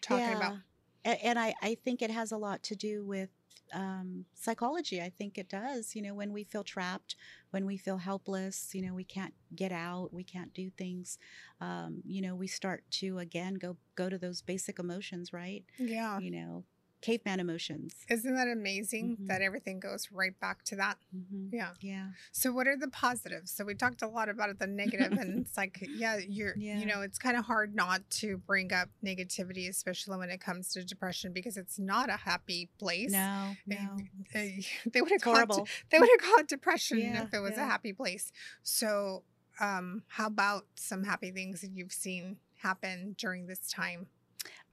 talking 0.00 0.34
about. 0.34 0.58
A- 1.04 1.24
And 1.24 1.38
I, 1.38 1.54
I 1.62 1.74
think 1.76 2.02
it 2.02 2.10
has 2.10 2.32
a 2.32 2.36
lot 2.36 2.62
to 2.64 2.76
do 2.76 3.04
with 3.04 3.30
um, 3.72 4.26
psychology. 4.34 5.00
I 5.00 5.08
think 5.08 5.38
it 5.38 5.48
does. 5.48 5.96
You 5.96 6.02
know, 6.02 6.14
when 6.14 6.32
we 6.32 6.44
feel 6.44 6.62
trapped, 6.62 7.16
when 7.52 7.64
we 7.64 7.78
feel 7.78 7.96
helpless, 7.96 8.74
you 8.74 8.82
know, 8.82 8.92
we 8.92 9.04
can't 9.04 9.32
get 9.56 9.72
out, 9.72 10.12
we 10.12 10.24
can't 10.24 10.52
do 10.52 10.68
things. 10.70 11.18
Um, 11.60 12.02
you 12.04 12.20
know, 12.20 12.34
we 12.34 12.46
start 12.48 12.84
to 13.00 13.18
again 13.18 13.54
go 13.54 13.76
go 13.94 14.10
to 14.10 14.18
those 14.18 14.42
basic 14.42 14.78
emotions, 14.78 15.32
right? 15.32 15.64
Yeah. 15.78 16.18
You 16.18 16.30
know, 16.32 16.64
caveman 17.02 17.40
emotions. 17.40 17.94
Isn't 18.08 18.34
that 18.34 18.48
amazing 18.48 19.16
Mhm. 19.18 19.26
that 19.28 19.42
everything 19.42 19.80
goes 19.80 20.10
right 20.10 20.38
back 20.40 20.62
to 20.64 20.76
that? 20.76 20.96
hmm 21.12 21.48
Yeah. 21.52 21.74
Yeah. 21.80 22.08
So 22.32 22.52
what 22.52 22.66
are 22.66 22.76
the 22.76 22.88
positives? 22.88 23.50
So 23.50 23.64
we 23.64 23.74
talked 23.74 24.00
a 24.02 24.06
lot 24.08 24.28
about 24.28 24.58
the 24.58 24.66
negative 24.66 25.12
and 25.12 25.40
it's 25.46 25.56
like 25.56 25.78
yeah, 25.94 26.16
you're 26.16 26.54
Yeah. 26.56 26.78
you 26.78 26.86
know, 26.86 27.02
it's 27.02 27.18
kind 27.18 27.36
of 27.36 27.44
hard 27.44 27.74
not 27.74 28.08
to 28.22 28.38
bring 28.38 28.72
up 28.72 28.88
negativity 29.04 29.68
especially 29.68 30.16
when 30.18 30.30
it 30.30 30.40
comes 30.40 30.72
to 30.72 30.84
depression 30.84 31.32
because 31.32 31.56
it's 31.56 31.78
not 31.78 32.08
a 32.08 32.16
happy 32.16 32.70
place. 32.78 33.12
No. 33.12 33.56
They- 33.66 33.74
No. 33.76 33.96
They, 34.32 34.64
they 34.92 35.02
would 35.02 35.10
have 35.12 35.20
called 35.20 35.68
they 35.90 35.98
would 35.98 36.08
have 36.08 36.20
called 36.30 36.46
depression 36.46 36.98
Yeah, 37.00 37.24
if 37.24 37.34
it 37.34 37.40
was 37.40 37.56
a 37.58 37.66
happy 37.66 37.92
place. 37.92 38.32
So 38.62 39.24
um 39.60 40.04
how 40.08 40.26
about 40.28 40.66
some 40.76 41.04
happy 41.04 41.30
things 41.30 41.60
that 41.60 41.72
you've 41.72 41.92
seen 41.92 42.38
happen 42.62 43.14
during 43.18 43.46
this 43.46 43.68
time? 43.70 44.06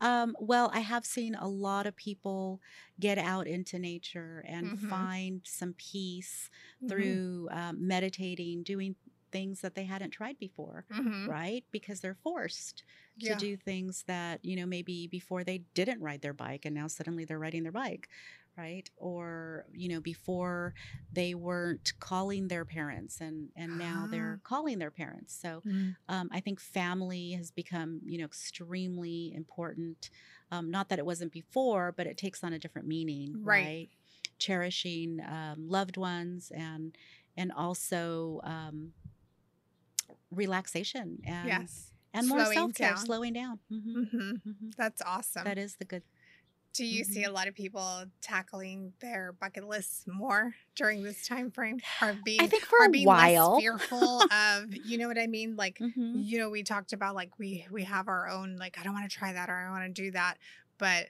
Um, 0.02 0.36
well, 0.40 0.70
I 0.74 0.80
have 0.80 1.06
seen 1.06 1.36
a 1.36 1.48
lot 1.48 1.86
of 1.88 1.96
people 1.96 2.62
get 3.00 3.18
out 3.18 3.48
into 3.48 3.80
nature 3.80 4.44
and 4.48 4.72
Mhm. 4.72 4.90
find 4.90 5.42
some 5.46 5.74
peace 5.74 6.50
Mhm. 6.82 7.20
through 7.20 7.50
um, 7.52 7.86
meditating, 7.88 8.64
doing 8.64 8.96
things 9.32 9.62
that 9.62 9.76
they 9.76 9.84
hadn't 9.86 10.12
tried 10.12 10.38
before, 10.40 10.86
Mhm. 10.90 11.30
right? 11.30 11.66
Because 11.72 12.00
they're 12.02 12.16
forced 12.16 12.84
Yeah. 13.16 13.26
to 13.26 13.36
do 13.36 13.58
things 13.58 14.04
that, 14.08 14.44
you 14.44 14.56
know, 14.56 14.66
maybe 14.66 15.08
before 15.08 15.44
they 15.44 15.60
didn't 15.76 16.02
ride 16.02 16.22
their 16.22 16.34
bike 16.34 16.66
and 16.66 16.74
now 16.74 16.88
suddenly 16.88 17.26
they're 17.26 17.38
riding 17.40 17.64
their 17.64 17.72
bike, 17.72 18.10
right? 18.60 18.90
Or, 18.98 19.66
you 19.74 19.90
know, 19.90 20.02
before 20.02 20.74
they 21.12 21.34
weren't 21.34 21.94
calling 22.00 22.48
their 22.48 22.66
parents 22.66 23.22
and 23.22 23.50
and 23.56 23.78
now 23.78 24.08
they're 24.12 24.40
calling 24.44 24.80
their 24.80 24.92
parents. 24.92 25.34
So, 25.42 25.64
Mhm. 25.66 25.96
um, 26.10 26.30
I 26.32 26.40
think 26.42 26.60
family 26.60 27.32
has 27.34 27.52
become, 27.52 28.02
you 28.06 28.18
know, 28.20 28.26
extremely 28.26 29.34
important. 29.36 30.10
Um, 30.52 30.70
not 30.72 30.90
that 30.90 31.00
it 31.00 31.06
wasn't 31.06 31.32
before, 31.32 31.94
but 31.96 32.08
it 32.08 32.18
takes 32.18 32.44
on 32.44 32.54
a 32.54 32.60
different 32.60 32.88
meaning, 32.88 33.40
Right. 33.44 33.64
right? 33.66 33.90
Cherishing 34.40 35.20
um, 35.22 35.70
loved 35.70 35.98
ones 35.98 36.52
and 36.56 36.96
and 37.38 37.52
also 37.52 38.42
um, 38.44 38.94
relaxation 40.32 41.20
and 41.26 41.48
Yes. 41.48 41.92
and 42.14 42.28
more 42.28 42.44
self 42.46 42.74
care, 42.74 42.96
down. 42.96 43.06
slowing 43.06 43.34
down. 43.34 43.60
hmm 43.70 44.04
hmm 44.04 44.32
hmm 44.44 44.70
That's 44.78 45.02
awesome. 45.02 45.44
That 45.44 45.58
is 45.58 45.76
the 45.76 45.86
good. 45.86 46.04
Do 46.74 46.86
you 46.86 47.04
see 47.04 47.24
Mhm. 47.24 47.26
a 47.26 47.32
lot 47.32 47.48
of 47.48 47.56
people 47.56 48.06
tackling 48.22 48.94
their 49.00 49.34
bucket 49.34 49.68
lists 49.68 50.06
more 50.08 50.56
during 50.76 51.04
this 51.04 51.28
time 51.28 51.52
frame? 51.52 51.82
Are 52.02 52.14
being 52.14 52.46
I 52.46 52.48
think 52.48 52.66
for 52.66 52.78
a 52.86 52.90
being 52.90 53.04
while. 53.04 53.54
fearful 53.56 54.26
of 54.32 54.68
you 54.72 54.98
know 54.98 55.08
what 55.08 55.18
I 55.20 55.28
mean? 55.28 55.56
Like 55.56 55.82
Mhm. 55.82 56.14
you 56.14 56.38
know, 56.40 56.50
we 56.50 56.64
talked 56.64 56.94
about 56.94 57.16
like 57.16 57.38
we 57.40 57.66
we 57.72 57.84
have 57.84 58.08
our 58.08 58.28
own 58.30 58.58
like 58.58 58.78
I 58.80 58.84
don't 58.84 58.94
want 58.94 59.10
to 59.10 59.16
try 59.18 59.34
that 59.34 59.50
or 59.50 59.56
I 59.56 59.70
want 59.72 59.84
to 59.96 60.02
do 60.04 60.12
that, 60.12 60.38
but 60.78 61.08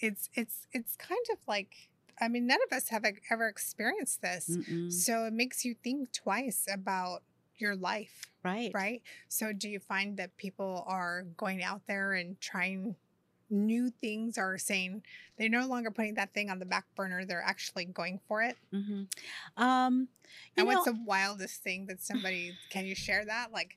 it's 0.00 0.28
it's 0.34 0.66
it's 0.72 0.96
kind 0.96 1.24
of 1.32 1.38
like 1.46 1.90
I 2.20 2.28
mean, 2.28 2.46
none 2.48 2.58
of 2.70 2.76
us 2.76 2.88
have 2.88 3.04
ever 3.30 3.46
experienced 3.48 4.22
this, 4.22 4.58
Mm-mm. 4.58 4.88
so 4.88 5.24
it 5.26 5.32
makes 5.32 5.64
you 5.64 5.74
think 5.74 6.12
twice 6.12 6.66
about 6.72 7.22
your 7.56 7.76
life, 7.76 8.32
Right. 8.42 8.74
right? 8.74 9.02
So 9.28 9.52
do 9.52 9.68
you 9.68 9.78
find 9.78 10.16
that 10.16 10.36
people 10.36 10.84
are 10.88 11.22
going 11.22 11.62
out 11.62 11.82
there 11.86 12.12
and 12.14 12.40
trying 12.40 12.96
new 13.50 13.90
things 13.90 14.38
are 14.38 14.58
saying 14.58 15.02
they're 15.36 15.48
no 15.48 15.66
longer 15.66 15.90
putting 15.90 16.14
that 16.14 16.34
thing 16.34 16.50
on 16.50 16.58
the 16.58 16.66
back 16.66 16.86
burner, 16.94 17.24
they're 17.24 17.42
actually 17.42 17.84
going 17.84 18.20
for 18.28 18.42
it? 18.42 18.56
hmm 18.70 19.04
Um, 19.56 20.08
And 20.56 20.58
know, 20.58 20.64
what's 20.66 20.84
the 20.84 20.98
wildest 21.06 21.62
thing 21.62 21.86
that 21.86 22.00
somebody 22.00 22.52
can 22.70 22.86
you 22.86 22.94
share 22.94 23.24
that? 23.24 23.52
Like, 23.52 23.76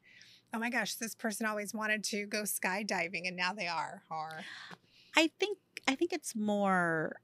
oh 0.53 0.59
my 0.59 0.69
gosh, 0.69 0.95
this 0.95 1.15
person 1.15 1.45
always 1.45 1.73
wanted 1.73 2.03
to 2.05 2.25
go 2.25 2.43
skydiving 2.43 3.27
and 3.27 3.37
now 3.37 3.53
they 3.53 3.67
are. 3.67 4.03
Or 4.09 4.29
I 5.15 5.29
think 5.39 5.57
I 5.87 5.95
think 5.95 6.13
it's 6.13 6.35
more 6.35 7.15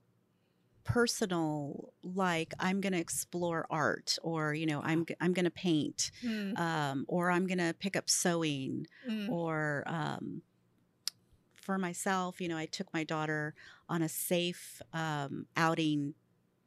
personal 0.83 1.91
like 2.01 2.53
i'm 2.59 2.79
going 2.79 2.93
to 2.93 2.99
explore 2.99 3.67
art 3.69 4.17
or 4.23 4.53
you 4.53 4.65
know 4.65 4.81
i'm 4.83 5.05
i'm 5.19 5.33
going 5.33 5.43
to 5.43 5.51
paint 5.51 6.11
Mm, 6.23 6.57
um 6.57 7.05
or 7.09 7.29
i'm 7.29 7.45
going 7.45 7.57
to 7.57 7.75
pick 7.77 7.97
up 7.97 8.09
sewing 8.09 8.87
mm, 9.07 9.29
or 9.29 9.83
um 9.85 10.41
for 11.67 11.77
myself 11.77 12.39
you 12.41 12.47
know 12.47 12.57
i 12.57 12.65
took 12.65 12.87
my 12.93 13.03
daughter 13.03 13.53
on 13.89 14.01
a 14.01 14.07
safe 14.09 14.81
um 14.93 15.45
outing 15.57 16.13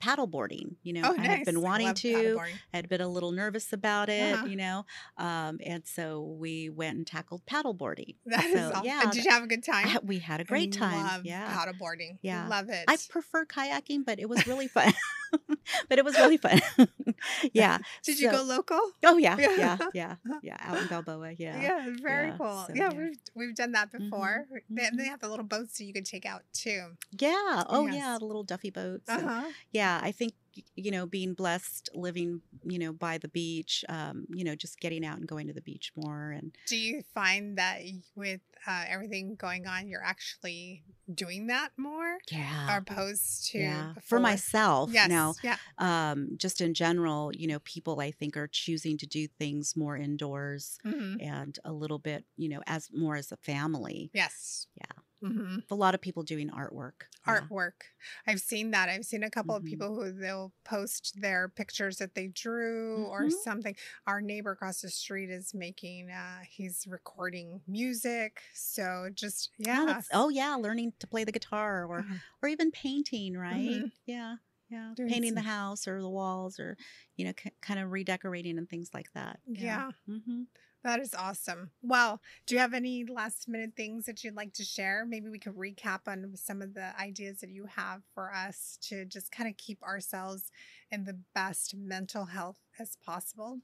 paddleboarding 0.02 0.76
you 0.82 0.92
know 0.92 1.02
oh, 1.04 1.14
i 1.14 1.16
nice. 1.16 1.26
had 1.38 1.44
been 1.44 1.60
wanting 1.60 1.92
to. 1.94 2.38
I 2.72 2.76
had 2.76 2.88
been 2.88 3.00
a 3.02 3.08
little 3.08 3.32
nervous 3.32 3.72
about 3.72 4.08
it, 4.08 4.32
Uh-huh. 4.34 4.46
you 4.46 4.56
know, 4.56 4.86
um, 5.18 5.58
and 5.64 5.82
so 5.86 6.22
we 6.38 6.70
went 6.70 6.96
and 6.96 7.06
tackled 7.06 7.42
paddleboarding. 7.44 8.14
That 8.26 8.44
is 8.44 8.54
so, 8.54 8.70
awesome. 8.70 8.86
yeah, 8.86 9.10
did 9.12 9.24
you 9.24 9.30
have 9.30 9.42
a 9.42 9.46
good 9.46 9.62
time? 9.62 9.88
I- 9.88 9.98
we 10.02 10.18
had 10.18 10.40
a 10.40 10.44
great 10.44 10.72
time. 10.72 11.04
Love 11.04 11.26
yeah, 11.26 11.52
paddleboarding. 11.54 12.16
Yeah. 12.22 12.48
Love 12.48 12.70
it. 12.70 12.84
I 12.88 12.96
prefer 13.10 13.44
kayaking, 13.44 14.06
but 14.06 14.18
it 14.18 14.28
was 14.28 14.46
really 14.46 14.68
fun. 14.68 14.92
but 15.88 15.98
it 15.98 16.04
was 16.04 16.16
really 16.16 16.36
fun. 16.36 16.60
yeah. 17.52 17.78
Did 18.04 18.18
you 18.20 18.30
so- 18.30 18.38
go 18.38 18.42
local? 18.42 18.80
Oh 19.04 19.16
yeah, 19.16 19.36
Yeah. 19.38 19.78
yeah, 19.94 20.14
yeah. 20.42 20.56
Out 20.60 20.78
in 20.82 20.86
Balboa. 20.88 21.32
Yeah. 21.38 21.60
Yeah, 21.60 21.86
very 22.02 22.28
Yeah, 22.28 22.36
cool. 22.36 22.64
so, 22.66 22.72
yeah, 22.74 22.90
yeah. 22.92 22.98
we've 22.98 23.18
we've 23.34 23.54
done 23.54 23.72
that 23.72 23.90
before. 23.92 24.46
They, 24.68 24.82
mhm. 24.82 24.96
they 24.96 25.04
have 25.06 25.20
the 25.20 25.28
little 25.28 25.44
boats 25.46 25.78
that 25.78 25.84
you 25.84 25.92
can 25.92 26.04
take 26.04 26.26
out 26.26 26.42
too. 26.52 26.96
Yeah. 27.18 27.64
Oh 27.68 27.86
Yes. 27.86 27.94
yeah, 27.96 28.16
the 28.18 28.24
little 28.26 28.44
Duffy 28.44 28.70
boats. 28.70 29.08
and- 29.08 29.24
Uh 29.26 29.28
huh. 29.42 29.48
yeah, 29.72 30.00
I 30.02 30.12
think 30.12 30.32
you 30.74 30.90
know 30.90 31.06
being 31.06 31.34
blessed, 31.34 31.88
living 31.94 32.42
you 32.64 32.78
know 32.78 32.92
by 32.92 33.18
the 33.18 33.28
beach, 33.28 33.84
um, 33.88 34.26
you 34.28 34.44
know 34.44 34.54
just 34.54 34.80
getting 34.80 35.04
out 35.04 35.18
and 35.18 35.26
going 35.28 35.46
to 35.46 35.52
the 35.52 35.60
beach 35.62 35.92
more 35.96 36.30
and 36.30 36.56
Do 36.66 36.76
you 36.76 37.02
find 37.14 37.58
that 37.58 37.80
with 38.16 38.40
uh, 38.66 38.84
everything 38.88 39.36
going 39.36 39.66
on, 39.66 39.88
you're 39.88 40.04
actually 40.04 40.82
doing 41.12 41.46
that 41.48 41.70
more, 41.76 42.18
yeah. 42.30 42.76
opposed 42.78 43.50
to 43.52 43.58
yeah. 43.58 43.94
For 44.02 44.20
myself 44.20 44.90
Yes. 44.92 45.08
now, 45.08 45.34
Yeah. 45.42 45.56
um, 45.78 46.36
just 46.36 46.60
in 46.60 46.74
general, 46.74 47.32
you 47.34 47.46
know, 47.48 47.58
people 47.60 48.00
I 48.00 48.10
think 48.10 48.36
are 48.36 48.48
choosing 48.48 48.98
to 48.98 49.06
do 49.06 49.26
things 49.26 49.76
more 49.76 49.96
indoors 49.96 50.78
hmm 50.82 51.16
and 51.20 51.58
a 51.64 51.72
little 51.72 51.98
bit, 51.98 52.24
you 52.36 52.48
know, 52.48 52.62
as 52.66 52.88
more 52.92 53.16
as 53.16 53.32
a 53.32 53.36
family. 53.36 54.10
Yes. 54.14 54.66
Yeah. 54.74 55.02
Hmm 55.20 55.58
A 55.70 55.74
lot 55.74 55.94
of 55.94 56.00
people 56.00 56.22
doing 56.22 56.48
artwork. 56.50 57.02
Yeah. 57.26 57.48
Artwork. 57.50 57.82
I've 58.26 58.40
seen 58.40 58.70
that. 58.70 58.88
I've 58.88 59.04
seen 59.04 59.22
a 59.22 59.30
couple 59.30 59.54
of 59.54 59.62
Mhm. 59.62 59.68
people 59.68 59.94
who 59.94 60.12
they'll 60.12 60.52
post 60.64 61.20
their 61.20 61.48
pictures 61.48 61.98
that 61.98 62.14
they 62.14 62.28
drew 62.28 63.04
or 63.06 63.26
Mhm. 63.26 63.30
something. 63.30 63.76
Our 64.06 64.20
neighbor 64.22 64.52
across 64.52 64.80
the 64.80 64.90
street 64.90 65.30
is 65.30 65.52
making. 65.54 66.10
uh 66.10 66.40
He's 66.48 66.86
recording 66.88 67.60
music. 67.66 68.40
So 68.54 69.10
just 69.12 69.50
Oh, 69.60 69.62
yeah. 69.64 69.84
that's- 69.86 70.08
oh 70.12 70.28
yeah, 70.30 70.54
learning 70.54 70.94
to 71.00 71.06
play 71.06 71.24
the 71.24 71.32
guitar 71.32 71.84
or 71.84 72.02
Mhm. 72.02 72.20
or 72.42 72.48
even 72.48 72.70
painting, 72.70 73.36
right? 73.36 73.84
Mhm. 73.84 73.92
Yeah, 74.06 74.36
yeah, 74.70 74.94
Doing 74.96 75.08
painting 75.10 75.34
the 75.34 75.42
house 75.42 75.86
or 75.86 76.00
the 76.00 76.08
walls 76.08 76.58
or 76.58 76.76
you 77.16 77.26
know, 77.26 77.32
k- 77.34 77.52
kind 77.60 77.78
of 77.78 77.90
redecorating 77.92 78.56
and 78.58 78.68
things 78.68 78.94
like 78.94 79.12
that. 79.12 79.40
Yeah. 79.46 79.90
hmm 80.06 80.44
That 80.82 81.00
is 81.00 81.14
awesome. 81.14 81.72
Well, 81.82 82.22
do 82.46 82.54
you 82.54 82.58
have 82.60 82.72
any 82.72 83.04
last 83.04 83.48
minute 83.48 83.74
things 83.76 84.06
that 84.06 84.24
you'd 84.24 84.34
like 84.34 84.54
to 84.54 84.64
share? 84.64 85.04
Maybe 85.04 85.28
we 85.28 85.38
could 85.38 85.54
recap 85.54 86.08
on 86.08 86.34
some 86.36 86.62
of 86.62 86.72
the 86.72 86.98
ideas 86.98 87.40
that 87.40 87.50
you 87.50 87.66
have 87.66 88.02
for 88.14 88.32
us 88.32 88.78
to 88.82 89.04
just 89.04 89.30
kind 89.30 89.48
of 89.50 89.58
keep 89.58 89.82
ourselves 89.82 90.50
in 90.90 91.04
the 91.04 91.20
best 91.34 91.74
mental 91.74 92.24
health 92.26 92.60
as 92.78 92.96
possible. 92.96 93.60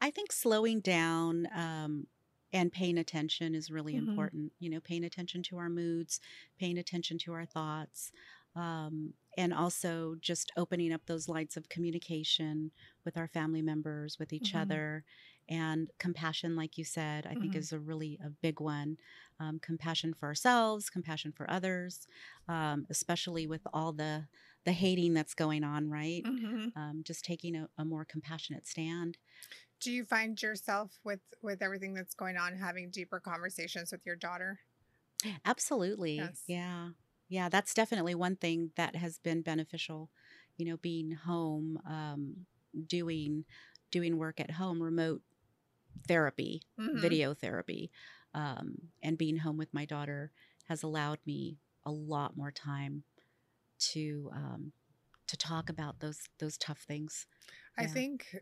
I 0.00 0.10
think 0.10 0.32
slowing 0.32 0.80
down 0.80 1.48
um, 1.52 2.06
and 2.52 2.72
paying 2.72 2.98
attention 2.98 3.54
is 3.54 3.70
really 3.70 3.94
Mhm. 3.94 3.96
important. 3.96 4.52
You 4.58 4.70
know, 4.70 4.80
paying 4.80 5.04
attention 5.04 5.42
to 5.44 5.58
our 5.58 5.68
moods, 5.68 6.20
paying 6.58 6.78
attention 6.78 7.18
to 7.18 7.32
our 7.32 7.46
thoughts, 7.46 8.12
um, 8.54 9.14
and 9.36 9.52
also 9.52 10.14
just 10.16 10.50
opening 10.56 10.92
up 10.92 11.04
those 11.06 11.28
lines 11.28 11.56
of 11.56 11.68
communication 11.68 12.72
with 13.04 13.16
our 13.16 13.28
family 13.28 13.62
members, 13.62 14.18
with 14.18 14.32
each 14.32 14.54
Mhm. 14.54 14.54
other. 14.54 15.04
And 15.48 15.90
compassion, 15.98 16.56
like 16.56 16.76
you 16.78 16.84
said, 16.84 17.26
I 17.26 17.34
think 17.36 17.54
Mhm. 17.54 17.56
is 17.56 17.72
a 17.72 17.80
really 17.80 18.18
a 18.22 18.30
big 18.30 18.60
one. 18.60 18.96
Um, 19.38 19.58
compassion 19.60 20.14
for 20.14 20.26
ourselves, 20.26 20.90
compassion 20.90 21.32
for 21.32 21.50
others, 21.50 22.06
um, 22.48 22.86
especially 22.90 23.46
with 23.46 23.62
all 23.72 23.92
the 23.92 24.28
the 24.64 24.72
hating 24.72 25.14
that's 25.14 25.34
going 25.34 25.62
on, 25.64 25.88
right? 25.90 26.26
Mhm. 26.26 26.72
Um, 26.74 27.02
just 27.04 27.24
taking 27.24 27.54
a, 27.56 27.68
a 27.78 27.84
more 27.84 28.04
compassionate 28.04 28.66
stand. 28.66 29.18
Do 29.80 29.90
you 29.92 30.04
find 30.04 30.40
yourself 30.40 31.00
with 31.04 31.20
with 31.42 31.62
everything 31.62 31.94
that's 31.94 32.14
going 32.14 32.36
on 32.36 32.56
having 32.56 32.90
deeper 32.90 33.20
conversations 33.20 33.90
with 33.92 34.04
your 34.04 34.16
daughter? 34.16 34.60
Absolutely. 35.44 36.36
Yes. 36.36 36.42
Yeah. 36.46 36.90
Yeah. 37.28 37.48
That's 37.48 37.74
definitely 37.74 38.14
one 38.14 38.36
thing 38.36 38.72
that 38.76 38.96
has 38.96 39.18
been 39.18 39.42
beneficial. 39.42 40.10
You 40.56 40.66
know, 40.66 40.76
being 40.76 41.10
home, 41.12 41.78
um, 41.86 42.46
doing 42.86 43.44
doing 43.90 44.18
work 44.18 44.40
at 44.40 44.50
home, 44.52 44.82
remote 44.82 45.22
therapy, 46.06 46.62
Mhm. 46.78 46.94
video 46.94 47.34
therapy, 47.34 47.90
um, 48.34 48.76
and 49.02 49.18
being 49.18 49.38
home 49.38 49.56
with 49.56 49.72
my 49.74 49.84
daughter 49.84 50.32
has 50.64 50.82
allowed 50.82 51.18
me 51.26 51.58
a 51.84 51.90
lot 51.92 52.36
more 52.36 52.50
time 52.50 53.04
to 53.78 54.30
um, 54.34 54.72
to 55.28 55.36
talk 55.36 55.68
about 55.70 56.00
those 56.00 56.28
those 56.38 56.58
tough 56.58 56.80
things. 56.80 57.26
I 57.78 57.86
Yeah. 57.86 57.86
think 57.86 58.36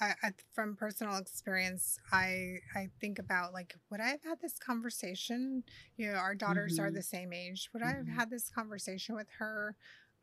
I, 0.00 0.14
I, 0.22 0.32
from 0.52 0.76
personal 0.76 1.16
experience, 1.16 1.98
I 2.12 2.58
I 2.74 2.90
think 3.00 3.18
about 3.18 3.52
like, 3.52 3.76
would 3.90 4.00
I 4.00 4.08
have 4.08 4.22
had 4.22 4.40
this 4.40 4.58
conversation? 4.58 5.64
You 5.96 6.12
know, 6.12 6.18
our 6.18 6.34
daughters 6.34 6.78
are 6.78 6.90
Mhm. 6.90 6.92
the 6.92 7.02
same 7.02 7.32
age. 7.32 7.70
Would 7.72 7.82
I 7.82 7.92
have 7.94 8.06
Mhm. 8.06 8.08
had 8.08 8.30
this 8.30 8.48
conversation 8.50 9.14
with 9.14 9.28
her? 9.38 9.76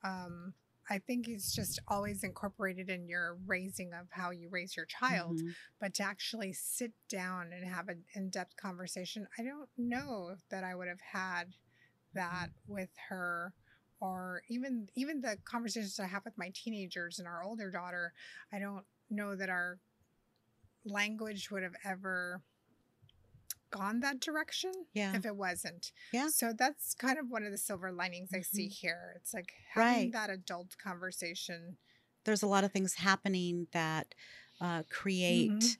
Um, 0.04 0.54
I 0.90 1.00
think 1.00 1.28
it's 1.28 1.54
just 1.54 1.80
always 1.88 2.24
incorporated 2.24 2.90
in 2.90 3.08
your 3.08 3.36
raising 3.46 3.94
of 3.94 4.08
how 4.12 4.30
you 4.32 4.50
raise 4.50 4.76
your 4.76 4.86
child. 4.86 5.40
Mhm. 5.42 5.56
But 5.80 5.94
to 5.96 6.04
actually 6.04 6.54
sit 6.54 6.94
down 7.10 7.52
and 7.54 7.66
have 7.66 7.90
an 7.90 8.06
in 8.14 8.30
depth 8.30 8.56
conversation, 8.56 9.28
I 9.38 9.44
don't 9.44 9.70
know 9.78 10.38
that 10.50 10.64
I 10.64 10.76
would 10.76 10.88
have 10.88 11.02
had 11.02 11.56
that 12.14 12.52
with 12.68 12.96
her 13.10 13.54
or 14.00 14.44
even 14.50 14.90
even 14.96 15.22
the 15.22 15.38
conversations 15.46 16.00
I 16.00 16.08
have 16.08 16.26
with 16.26 16.38
my 16.38 16.52
teenagers 16.54 17.18
and 17.18 17.28
our 17.28 17.44
older 17.44 17.72
daughter, 17.72 18.14
I 18.52 18.60
don't 18.60 18.86
know 19.10 19.36
that 19.36 19.50
our 19.50 19.80
language 20.84 21.50
would 21.50 21.64
have 21.64 21.76
ever 21.84 22.44
gone 23.76 24.00
that 24.02 24.20
direction 24.20 24.72
Yeah. 24.94 25.16
if 25.16 25.26
it 25.26 25.36
wasn't. 25.36 25.92
Yeah. 26.14 26.30
So 26.30 26.54
that's 26.58 26.94
kind 26.96 27.18
of 27.20 27.30
one 27.30 27.44
of 27.44 27.52
the 27.52 27.58
silver 27.58 27.92
linings 27.92 28.30
I 28.34 28.42
see 28.42 28.68
Mhm. 28.68 28.72
here. 28.72 29.14
It's 29.18 29.34
like 29.34 29.54
having 29.74 30.04
Right. 30.04 30.12
that 30.14 30.30
adult 30.30 30.78
conversation. 30.78 31.78
there's 32.24 32.42
a 32.42 32.48
lot 32.48 32.64
of 32.64 32.72
things 32.72 32.96
happening 32.96 33.68
that 33.72 34.16
uh, 34.60 34.82
create 34.90 35.52
Mhm. 35.52 35.78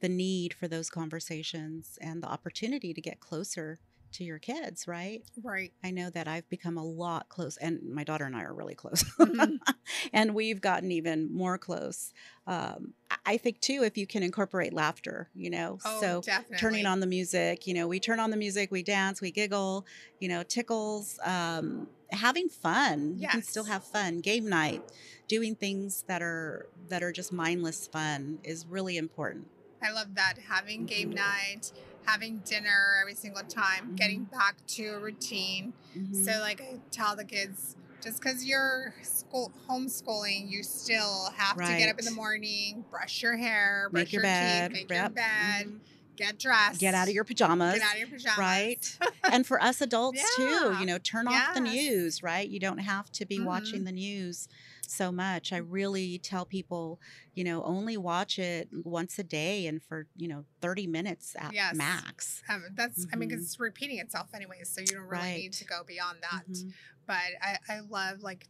the 0.00 0.08
need 0.10 0.52
for 0.52 0.68
those 0.68 0.90
conversations 0.90 1.96
and 2.02 2.22
the 2.22 2.26
opportunity 2.26 2.92
to 2.92 3.00
get 3.00 3.18
closer 3.20 3.78
to 4.12 4.24
your 4.24 4.38
kids, 4.38 4.86
right? 4.88 5.22
Right. 5.42 5.72
I 5.84 5.90
know 5.90 6.10
that 6.10 6.26
I've 6.28 6.48
become 6.48 6.78
a 6.78 6.84
lot 6.84 7.28
close, 7.28 7.56
and 7.56 7.80
my 7.92 8.04
daughter 8.04 8.24
and 8.24 8.34
I 8.36 8.42
are 8.42 8.54
really 8.54 8.74
close, 8.74 9.02
Mhm. 9.18 9.58
and 10.12 10.34
we've 10.34 10.60
gotten 10.60 10.90
even 10.92 11.32
more 11.34 11.58
close. 11.58 12.12
Um, 12.46 12.94
I- 13.24 13.36
think 13.38 13.60
too, 13.60 13.82
if 13.84 13.98
you 13.98 14.06
can 14.06 14.22
incorporate 14.22 14.72
laughter, 14.72 15.28
you 15.34 15.50
know, 15.50 15.78
Oh, 15.84 16.00
so 16.00 16.20
definitely. 16.22 16.56
turning 16.58 16.86
on 16.86 17.00
the 17.00 17.06
music, 17.06 17.66
you 17.66 17.74
know, 17.74 17.86
we 17.86 18.00
turn 18.00 18.18
on 18.20 18.30
the 18.30 18.36
music, 18.36 18.70
we 18.70 18.82
dance, 18.82 19.20
we 19.20 19.30
giggle, 19.30 19.86
you 20.20 20.28
know, 20.28 20.42
tickles, 20.42 21.18
um, 21.24 21.88
having 22.10 22.48
fun. 22.48 23.16
You 23.18 23.28
can 23.28 23.42
still 23.42 23.64
have 23.64 23.84
fun. 23.84 24.20
Game 24.20 24.48
night, 24.48 24.80
doing 25.28 25.54
things 25.56 26.04
that 26.08 26.22
are 26.22 26.66
that 26.88 27.02
are 27.02 27.12
just 27.12 27.32
mindless 27.32 27.86
fun 27.88 28.38
is 28.44 28.64
really 28.66 28.96
important. 28.96 29.48
I 29.82 29.90
love 29.90 30.14
that. 30.14 30.38
Having 30.48 30.86
game 30.86 31.10
Mhm. 31.10 31.16
night, 31.16 31.72
having 32.06 32.38
dinner 32.44 32.96
every 33.00 33.14
single 33.14 33.42
time, 33.42 33.94
getting 33.96 34.24
back 34.24 34.56
to 34.68 34.86
a 34.94 34.98
routine. 35.00 35.72
Mhm. 35.96 36.24
So, 36.24 36.40
like, 36.40 36.60
I 36.60 36.78
tell 36.90 37.16
the 37.16 37.24
kids, 37.24 37.76
just 38.02 38.20
because 38.20 38.44
you're 38.44 38.94
school 39.02 39.52
homeschooling, 39.68 40.48
you 40.48 40.62
still 40.62 41.30
have 41.36 41.56
to 41.56 41.76
get 41.76 41.88
up 41.90 41.98
in 41.98 42.04
the 42.04 42.10
morning, 42.12 42.84
brush 42.90 43.22
your 43.22 43.36
hair, 43.36 43.88
brush 43.90 44.04
make 44.04 44.12
your 44.12 44.22
your 44.22 44.30
bed, 44.30 44.70
teeth, 44.70 44.80
make 44.80 44.90
your 44.90 45.02
yep, 45.02 45.14
bed, 45.14 45.66
mhm. 45.66 45.80
get 46.16 46.38
dressed, 46.38 46.80
get 46.80 46.94
out 46.94 47.08
of 47.08 47.14
your 47.14 47.24
pajamas. 47.24 47.74
get 47.74 47.82
out 47.82 47.94
of 47.94 47.98
your 47.98 48.08
pajamas, 48.08 48.38
right? 48.38 48.98
and 49.32 49.46
for 49.46 49.60
us 49.62 49.80
adults 49.80 50.22
too, 50.36 50.76
you 50.78 50.86
know, 50.86 50.98
turn 50.98 51.26
off 51.26 51.54
the 51.54 51.60
news, 51.60 52.22
right? 52.22 52.48
You 52.48 52.60
don't 52.60 52.78
have 52.78 53.10
to 53.12 53.26
be 53.26 53.40
watching 53.40 53.82
Mhm. 53.82 53.86
the 53.86 53.92
news 53.92 54.48
so 54.90 55.10
much. 55.12 55.52
I 55.52 55.58
really 55.58 56.18
tell 56.18 56.44
people, 56.44 57.00
you 57.34 57.44
know, 57.44 57.62
only 57.64 57.96
watch 57.96 58.38
it 58.38 58.68
once 58.84 59.18
a 59.18 59.24
day 59.24 59.66
and 59.66 59.82
for, 59.82 60.06
you 60.16 60.28
know, 60.28 60.44
30 60.60 60.86
minutes 60.86 61.34
at 61.38 61.52
Yes. 61.52 61.74
max. 61.76 62.42
Um, 62.48 62.64
that's, 62.74 63.06
I 63.12 63.16
mean, 63.16 63.30
'cause 63.30 63.40
Mhm. 63.40 63.42
it's 63.44 63.60
repeating 63.60 63.98
itself 63.98 64.34
anyway. 64.34 64.62
so 64.64 64.80
you 64.80 64.86
don't 64.88 65.06
really 65.06 65.34
need 65.34 65.52
to 65.54 65.64
go 65.64 65.82
beyond 65.84 66.22
that. 66.22 66.46
Mhm. 66.48 66.72
but 67.06 67.32
I, 67.40 67.58
I 67.68 67.80
love 67.80 68.22
like 68.22 68.48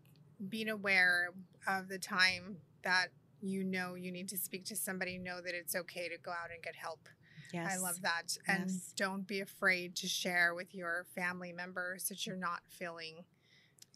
being 0.48 0.68
aware 0.70 1.30
of 1.66 1.88
the 1.88 1.98
time 1.98 2.60
that 2.82 3.08
you 3.40 3.62
know 3.64 3.94
you 3.94 4.10
need 4.10 4.28
to 4.30 4.38
speak 4.38 4.64
to 4.66 4.76
somebody 4.76 5.18
know 5.18 5.40
that 5.42 5.54
it's 5.54 5.74
okay 5.76 6.08
to 6.08 6.16
go 6.18 6.30
out 6.30 6.50
and 6.50 6.62
get 6.62 6.74
help 6.76 7.08
Yes. 7.52 7.72
i 7.74 7.76
love 7.76 8.00
that 8.02 8.36
and 8.48 8.70
Yes. 8.70 8.92
don't 8.96 9.26
be 9.26 9.40
afraid 9.40 9.94
to 9.96 10.08
share 10.08 10.54
with 10.54 10.74
your 10.74 11.04
family 11.14 11.52
members 11.52 12.08
that 12.08 12.26
you're 12.26 12.36
not 12.36 12.60
feeling 12.68 13.24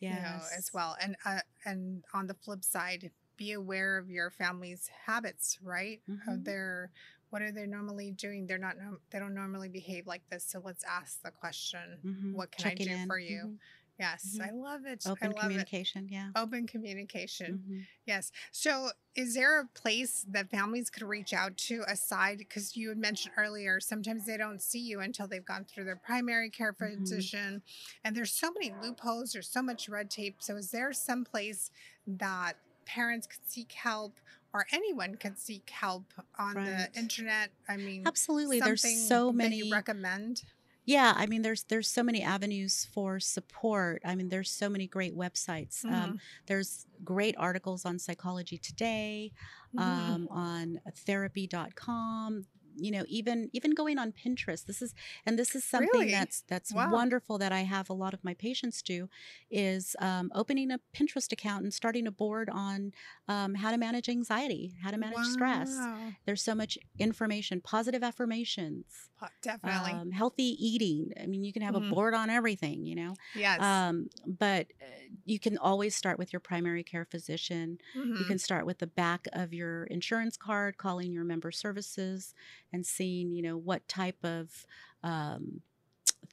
Yes. 0.00 0.14
you 0.16 0.22
know 0.22 0.40
as 0.56 0.70
well 0.72 0.96
and 1.00 1.16
uh, 1.24 1.40
and 1.64 2.04
on 2.14 2.26
the 2.26 2.34
flip 2.34 2.64
side 2.64 3.10
be 3.36 3.52
aware 3.52 3.96
of 3.98 4.10
your 4.10 4.30
family's 4.30 4.88
habits 5.06 5.58
right 5.62 6.00
Of 6.26 6.40
Mhm. 6.40 6.44
their 6.44 6.90
what 7.30 7.42
are 7.42 7.52
they 7.52 7.66
normally 7.66 8.10
doing 8.10 8.46
they're 8.46 8.58
not 8.58 8.76
they 9.10 9.18
don't 9.18 9.34
normally 9.34 9.68
behave 9.68 10.06
like 10.06 10.22
this 10.30 10.44
so 10.44 10.60
let's 10.64 10.84
ask 10.84 11.22
the 11.22 11.30
question 11.30 12.00
Mhm. 12.04 12.32
what 12.34 12.50
can 12.50 12.64
Checking 12.64 12.88
i 12.88 12.90
do 12.96 13.00
in. 13.02 13.06
for 13.06 13.18
you 13.18 13.40
Mhm. 13.46 13.58
Yes 14.00 14.36
Mhm. 14.38 14.46
i 14.48 14.50
love 14.50 14.86
it 14.86 15.04
Open 15.06 15.28
love 15.32 15.36
it 15.36 15.40
communication. 15.40 16.08
Yeah. 16.08 16.30
open 16.34 16.66
communication 16.66 17.58
Mhm. 17.68 17.86
yes 18.06 18.32
so 18.50 18.90
is 19.14 19.34
there 19.34 19.60
a 19.60 19.66
place 19.66 20.24
that 20.28 20.50
families 20.50 20.88
could 20.90 21.02
reach 21.02 21.32
out 21.32 21.56
to 21.68 21.82
aside 21.86 22.38
because 22.38 22.76
you 22.76 22.88
had 22.88 22.98
mentioned 22.98 23.34
earlier 23.36 23.78
sometimes 23.80 24.24
they 24.26 24.36
don't 24.36 24.62
see 24.62 24.78
you 24.80 25.00
until 25.00 25.28
they've 25.28 25.44
gone 25.44 25.64
through 25.64 25.84
their 25.84 25.96
primary 25.96 26.50
care 26.50 26.72
Mhm. 26.72 26.98
physician 27.00 27.62
and 28.04 28.16
there's 28.16 28.32
so 28.32 28.50
many 28.52 28.72
loopholes 28.82 29.32
there's 29.32 29.48
so 29.48 29.62
much 29.62 29.88
red 29.88 30.10
tape 30.10 30.36
so 30.40 30.56
is 30.56 30.70
there 30.70 30.92
some 30.92 31.24
place 31.24 31.70
that 32.06 32.54
parents 32.86 33.26
could 33.26 33.44
seek 33.46 33.72
help 33.72 34.18
or 34.52 34.66
anyone 34.72 35.14
could 35.16 35.38
seek 35.38 35.68
help 35.70 36.12
on 36.38 36.54
Right. 36.56 36.88
the 36.92 36.98
internet 36.98 37.50
i 37.68 37.76
mean 37.76 38.06
Absolutely. 38.06 38.58
There's 38.60 38.82
so 39.08 39.30
many 39.32 39.58
you 39.58 39.72
recommend 39.72 40.42
Yeah, 40.90 41.12
I 41.16 41.26
mean, 41.26 41.42
there's 41.42 41.62
there's 41.64 41.88
so 41.88 42.02
many 42.02 42.20
avenues 42.20 42.88
for 42.92 43.20
support. 43.20 44.02
I 44.04 44.16
mean, 44.16 44.28
there's 44.28 44.50
so 44.50 44.68
many 44.68 44.88
great 44.88 45.14
websites. 45.16 45.84
Mm-hmm. 45.84 45.94
Um, 45.94 46.18
there's 46.46 46.84
great 47.04 47.36
articles 47.38 47.84
on 47.84 47.98
Psychology 47.98 48.58
Today, 48.58 49.32
Mhm. 49.74 49.80
um, 49.82 50.28
on 50.30 50.80
therapy.com. 51.06 52.46
you 52.76 52.90
know 52.90 53.04
even 53.08 53.48
even 53.52 53.72
going 53.72 53.98
on 53.98 54.12
pinterest 54.12 54.66
this 54.66 54.82
is 54.82 54.94
and 55.26 55.38
this 55.38 55.54
is 55.54 55.64
something 55.64 56.10
Really? 56.10 56.10
that's 56.10 56.42
that's 56.48 56.74
Wow. 56.74 56.86
wonderful 56.90 57.38
that 57.38 57.52
i 57.52 57.60
have 57.62 57.90
a 57.90 57.94
lot 57.94 58.14
of 58.14 58.22
my 58.24 58.34
patients 58.34 58.82
do 58.82 59.08
is 59.50 59.96
um, 60.00 60.30
opening 60.34 60.70
a 60.70 60.80
pinterest 60.96 61.32
account 61.32 61.62
and 61.64 61.74
starting 61.74 62.06
a 62.06 62.12
board 62.12 62.48
on 62.50 62.92
um, 63.28 63.54
how 63.54 63.70
to 63.70 63.78
manage 63.78 64.08
anxiety 64.08 64.74
how 64.82 64.90
to 64.90 64.98
manage 64.98 65.26
stress 65.28 65.88
there's 66.26 66.42
so 66.42 66.54
much 66.54 66.78
information 66.98 67.60
positive 67.60 68.02
affirmations 68.02 69.10
Definitely. 69.42 70.02
um, 70.02 70.10
healthy 70.10 70.56
eating 70.58 71.10
i 71.22 71.26
mean 71.26 71.44
you 71.44 71.52
can 71.52 71.62
have 71.62 71.74
Mhm. 71.74 71.76
a 71.76 71.80
board 71.82 72.14
on 72.14 72.30
everything 72.30 72.86
you 72.86 72.94
know 72.94 73.16
yes. 73.34 73.64
um, 73.64 74.06
but 74.26 74.68
uh, 74.82 74.86
you 75.24 75.38
can 75.38 75.58
always 75.58 75.94
start 75.94 76.18
with 76.18 76.32
your 76.32 76.40
primary 76.40 76.82
care 76.82 77.04
physician 77.04 77.76
you 78.14 78.24
Mhm. 78.24 78.26
can 78.26 78.38
start 78.38 78.64
with 78.64 78.78
the 78.78 78.86
back 78.86 79.26
of 79.32 79.52
your 79.52 79.84
insurance 79.84 80.36
card, 80.36 80.78
calling 80.78 81.12
your 81.12 81.24
member 81.24 81.50
services 81.52 82.34
and 82.72 82.86
seeing, 82.86 83.32
you 83.32 83.42
know, 83.42 83.56
what 83.56 83.86
type 83.88 84.24
of 84.24 84.66
um, 85.02 85.62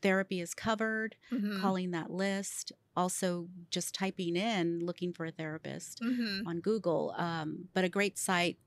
therapy 0.01 0.41
is 0.41 0.53
covered, 0.53 1.15
Mhm. 1.31 1.47
calling 1.53 1.91
that 1.91 2.11
list. 2.11 2.72
Also, 2.95 3.49
just 3.69 3.93
typing 3.95 4.35
in 4.35 4.80
looking 4.80 5.14
for 5.14 5.26
a 5.26 5.31
therapist 5.31 6.01
Mhm. 6.01 6.47
on 6.47 6.59
Google. 6.61 7.14
Um, 7.18 7.69
but 7.73 7.84
a 7.84 7.89
great 7.89 8.18
site 8.18 8.57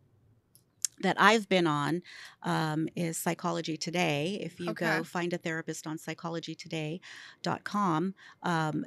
that 1.00 1.16
I've 1.20 1.48
been 1.48 1.66
on 1.66 2.02
um, 2.42 2.88
is 2.94 3.18
Psychology 3.18 3.76
Today. 3.76 4.38
If 4.42 4.60
you 4.60 4.70
Okay. 4.72 4.98
go 4.98 5.04
find 5.04 5.32
a 5.32 5.38
therapist 5.38 5.86
on 5.86 5.98
psychologytoday.com 5.98 8.14
um, 8.42 8.84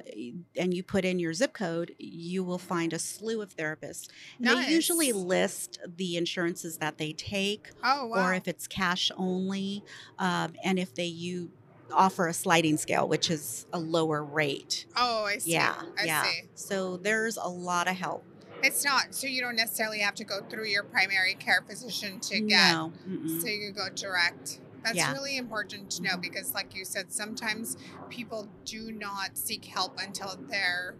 and 0.56 0.74
you 0.74 0.82
put 0.82 1.04
in 1.04 1.18
your 1.18 1.34
zip 1.34 1.52
code, 1.52 1.94
you 1.98 2.42
will 2.44 2.58
find 2.58 2.92
a 2.92 2.98
slew 2.98 3.42
of 3.42 3.56
therapists. 3.56 4.08
They 4.40 4.54
usually 4.54 5.12
list 5.12 5.78
the 5.86 6.16
insurances 6.16 6.78
that 6.78 6.98
they 6.98 7.12
take 7.12 7.70
Oh 7.82 8.06
wow. 8.06 8.16
or 8.18 8.34
if 8.34 8.48
it's 8.48 8.66
cash 8.66 9.10
only, 9.16 9.84
um, 10.18 10.54
and 10.64 10.78
if 10.78 10.94
they 10.94 11.06
you 11.06 11.50
offer 11.92 12.26
a 12.28 12.34
sliding 12.34 12.76
scale, 12.76 13.08
which 13.08 13.30
is 13.30 13.66
a 13.72 13.78
lower 13.78 14.24
rate. 14.24 14.86
oh, 14.96 15.24
I 15.24 15.38
see. 15.38 15.52
Yeah, 15.52 15.74
I 15.98 16.04
yeah. 16.06 16.22
see. 16.22 16.42
So 16.54 16.96
there's 16.96 17.36
a 17.36 17.48
lot 17.48 17.88
of 17.88 17.96
help. 17.96 18.24
It's 18.64 18.84
not 18.84 19.14
so 19.14 19.26
you 19.26 19.40
don't 19.42 19.56
necessarily 19.56 19.98
have 20.00 20.14
to 20.16 20.24
go 20.24 20.40
through 20.48 20.66
your 20.66 20.82
primary 20.84 21.34
care 21.34 21.62
physician 21.68 22.18
to 22.20 22.40
get. 22.40 22.72
no. 22.72 22.92
So 23.40 23.46
you 23.46 23.66
can 23.66 23.72
go 23.74 23.88
direct. 23.94 24.60
That's 24.82 24.96
Yeah. 24.96 25.12
really 25.12 25.36
important 25.36 25.90
to 25.92 26.02
know 26.02 26.16
Mhm. 26.16 26.22
because, 26.22 26.54
like 26.54 26.74
you 26.74 26.84
said, 26.84 27.12
sometimes 27.12 27.76
people 28.08 28.48
do 28.64 28.90
not 28.92 29.36
seek 29.38 29.64
help 29.66 29.98
until 29.98 30.36
they're 30.48 30.94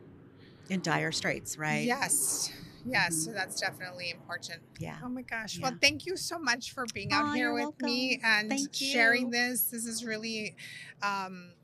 in 0.69 0.81
dire 0.81 1.13
straits, 1.13 1.57
right? 1.59 1.87
Yes. 1.87 2.51
Yes. 2.87 3.15
Mhm. 3.15 3.25
So 3.25 3.33
that's 3.33 3.61
definitely 3.61 4.11
important. 4.11 4.63
Yeah. 4.79 4.99
Oh 5.03 5.09
my 5.09 5.23
gosh. 5.23 5.57
Yeah. 5.59 5.71
Well, 5.71 5.79
thank 5.81 6.07
you 6.07 6.17
so 6.17 6.39
much 6.39 6.73
for 6.73 6.85
being 6.93 7.13
out 7.13 7.25
Aw, 7.27 7.33
here 7.33 7.53
with 7.53 7.81
me 7.81 8.21
and 8.23 8.49
Thank 8.51 8.75
sharing 8.75 9.27
you. 9.27 9.31
this. 9.33 9.65
This 9.65 9.87
is 9.87 10.05
really, 10.05 10.55
um, 11.03 11.55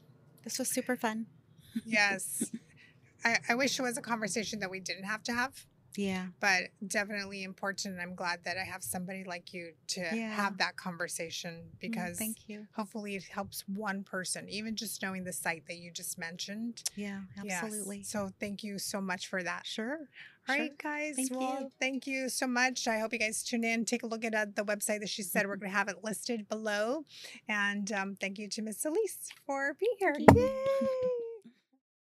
This 0.45 0.59
was 0.59 0.69
super 0.71 0.97
fun. 0.97 1.27
yes. 1.85 2.53
I, 3.25 3.39
I 3.51 3.55
wish 3.55 3.79
it 3.79 3.83
was 3.83 3.99
a 3.99 4.03
conversation 4.03 4.61
that 4.61 4.71
we 4.71 4.81
didn't 4.81 5.05
have 5.05 5.23
to 5.25 5.33
have, 5.35 5.67
Yeah. 5.97 6.27
but 6.41 6.71
definitely 6.87 7.43
important. 7.43 7.99
I'm 8.01 8.15
glad 8.15 8.45
that 8.45 8.57
I 8.57 8.65
have 8.65 8.83
somebody 8.83 9.25
like 9.25 9.53
you 9.53 9.73
to 9.89 10.01
Yeah. 10.01 10.35
have 10.35 10.59
that 10.59 10.77
conversation 10.77 11.55
Mm, 11.55 11.81
because 11.81 12.19
thank 12.19 12.49
you. 12.49 12.67
hopefully 12.75 13.17
it 13.17 13.25
helps 13.25 13.63
one 13.69 14.05
person, 14.05 14.49
even 14.49 14.77
just 14.77 15.03
knowing 15.03 15.25
the 15.25 15.33
site 15.33 15.67
that 15.67 15.79
you 15.79 15.91
just 15.91 16.19
mentioned. 16.19 16.83
Yeah, 16.97 17.23
Yes. 17.43 17.63
absolutely. 17.65 18.03
So 18.05 18.31
thank 18.41 18.63
you 18.63 18.79
so 18.79 19.01
much 19.01 19.27
for 19.27 19.43
that. 19.43 19.67
Sure. 19.67 20.09
All 20.49 20.55
sure. 20.57 20.65
right, 20.65 20.79
guys. 20.79 21.17
Thank 21.17 21.31
well, 21.33 21.61
you. 21.61 21.73
thank 21.79 22.07
you 22.07 22.29
so 22.29 22.47
much. 22.47 22.89
I 22.89 22.99
hope 22.99 23.13
you 23.13 23.19
guys 23.19 23.43
tune 23.43 23.63
in. 23.63 23.85
Take 23.85 24.03
a 24.03 24.07
look 24.07 24.25
at 24.25 24.35
uh, 24.35 24.47
the 24.55 24.65
website 24.65 25.01
that 25.01 25.09
she 25.11 25.23
said. 25.23 25.47
We're 25.47 25.57
going 25.63 25.71
to 25.71 25.77
have 25.77 25.89
it 25.89 26.03
listed 26.03 26.49
below. 26.49 27.05
And 27.49 27.91
um, 27.93 28.17
thank 28.17 28.39
you 28.39 28.49
to 28.49 28.63
Miss 28.63 28.85
Elise 28.85 29.29
for 29.47 29.75
being 29.79 29.95
here. 29.99 30.15
Yay! 30.19 31.20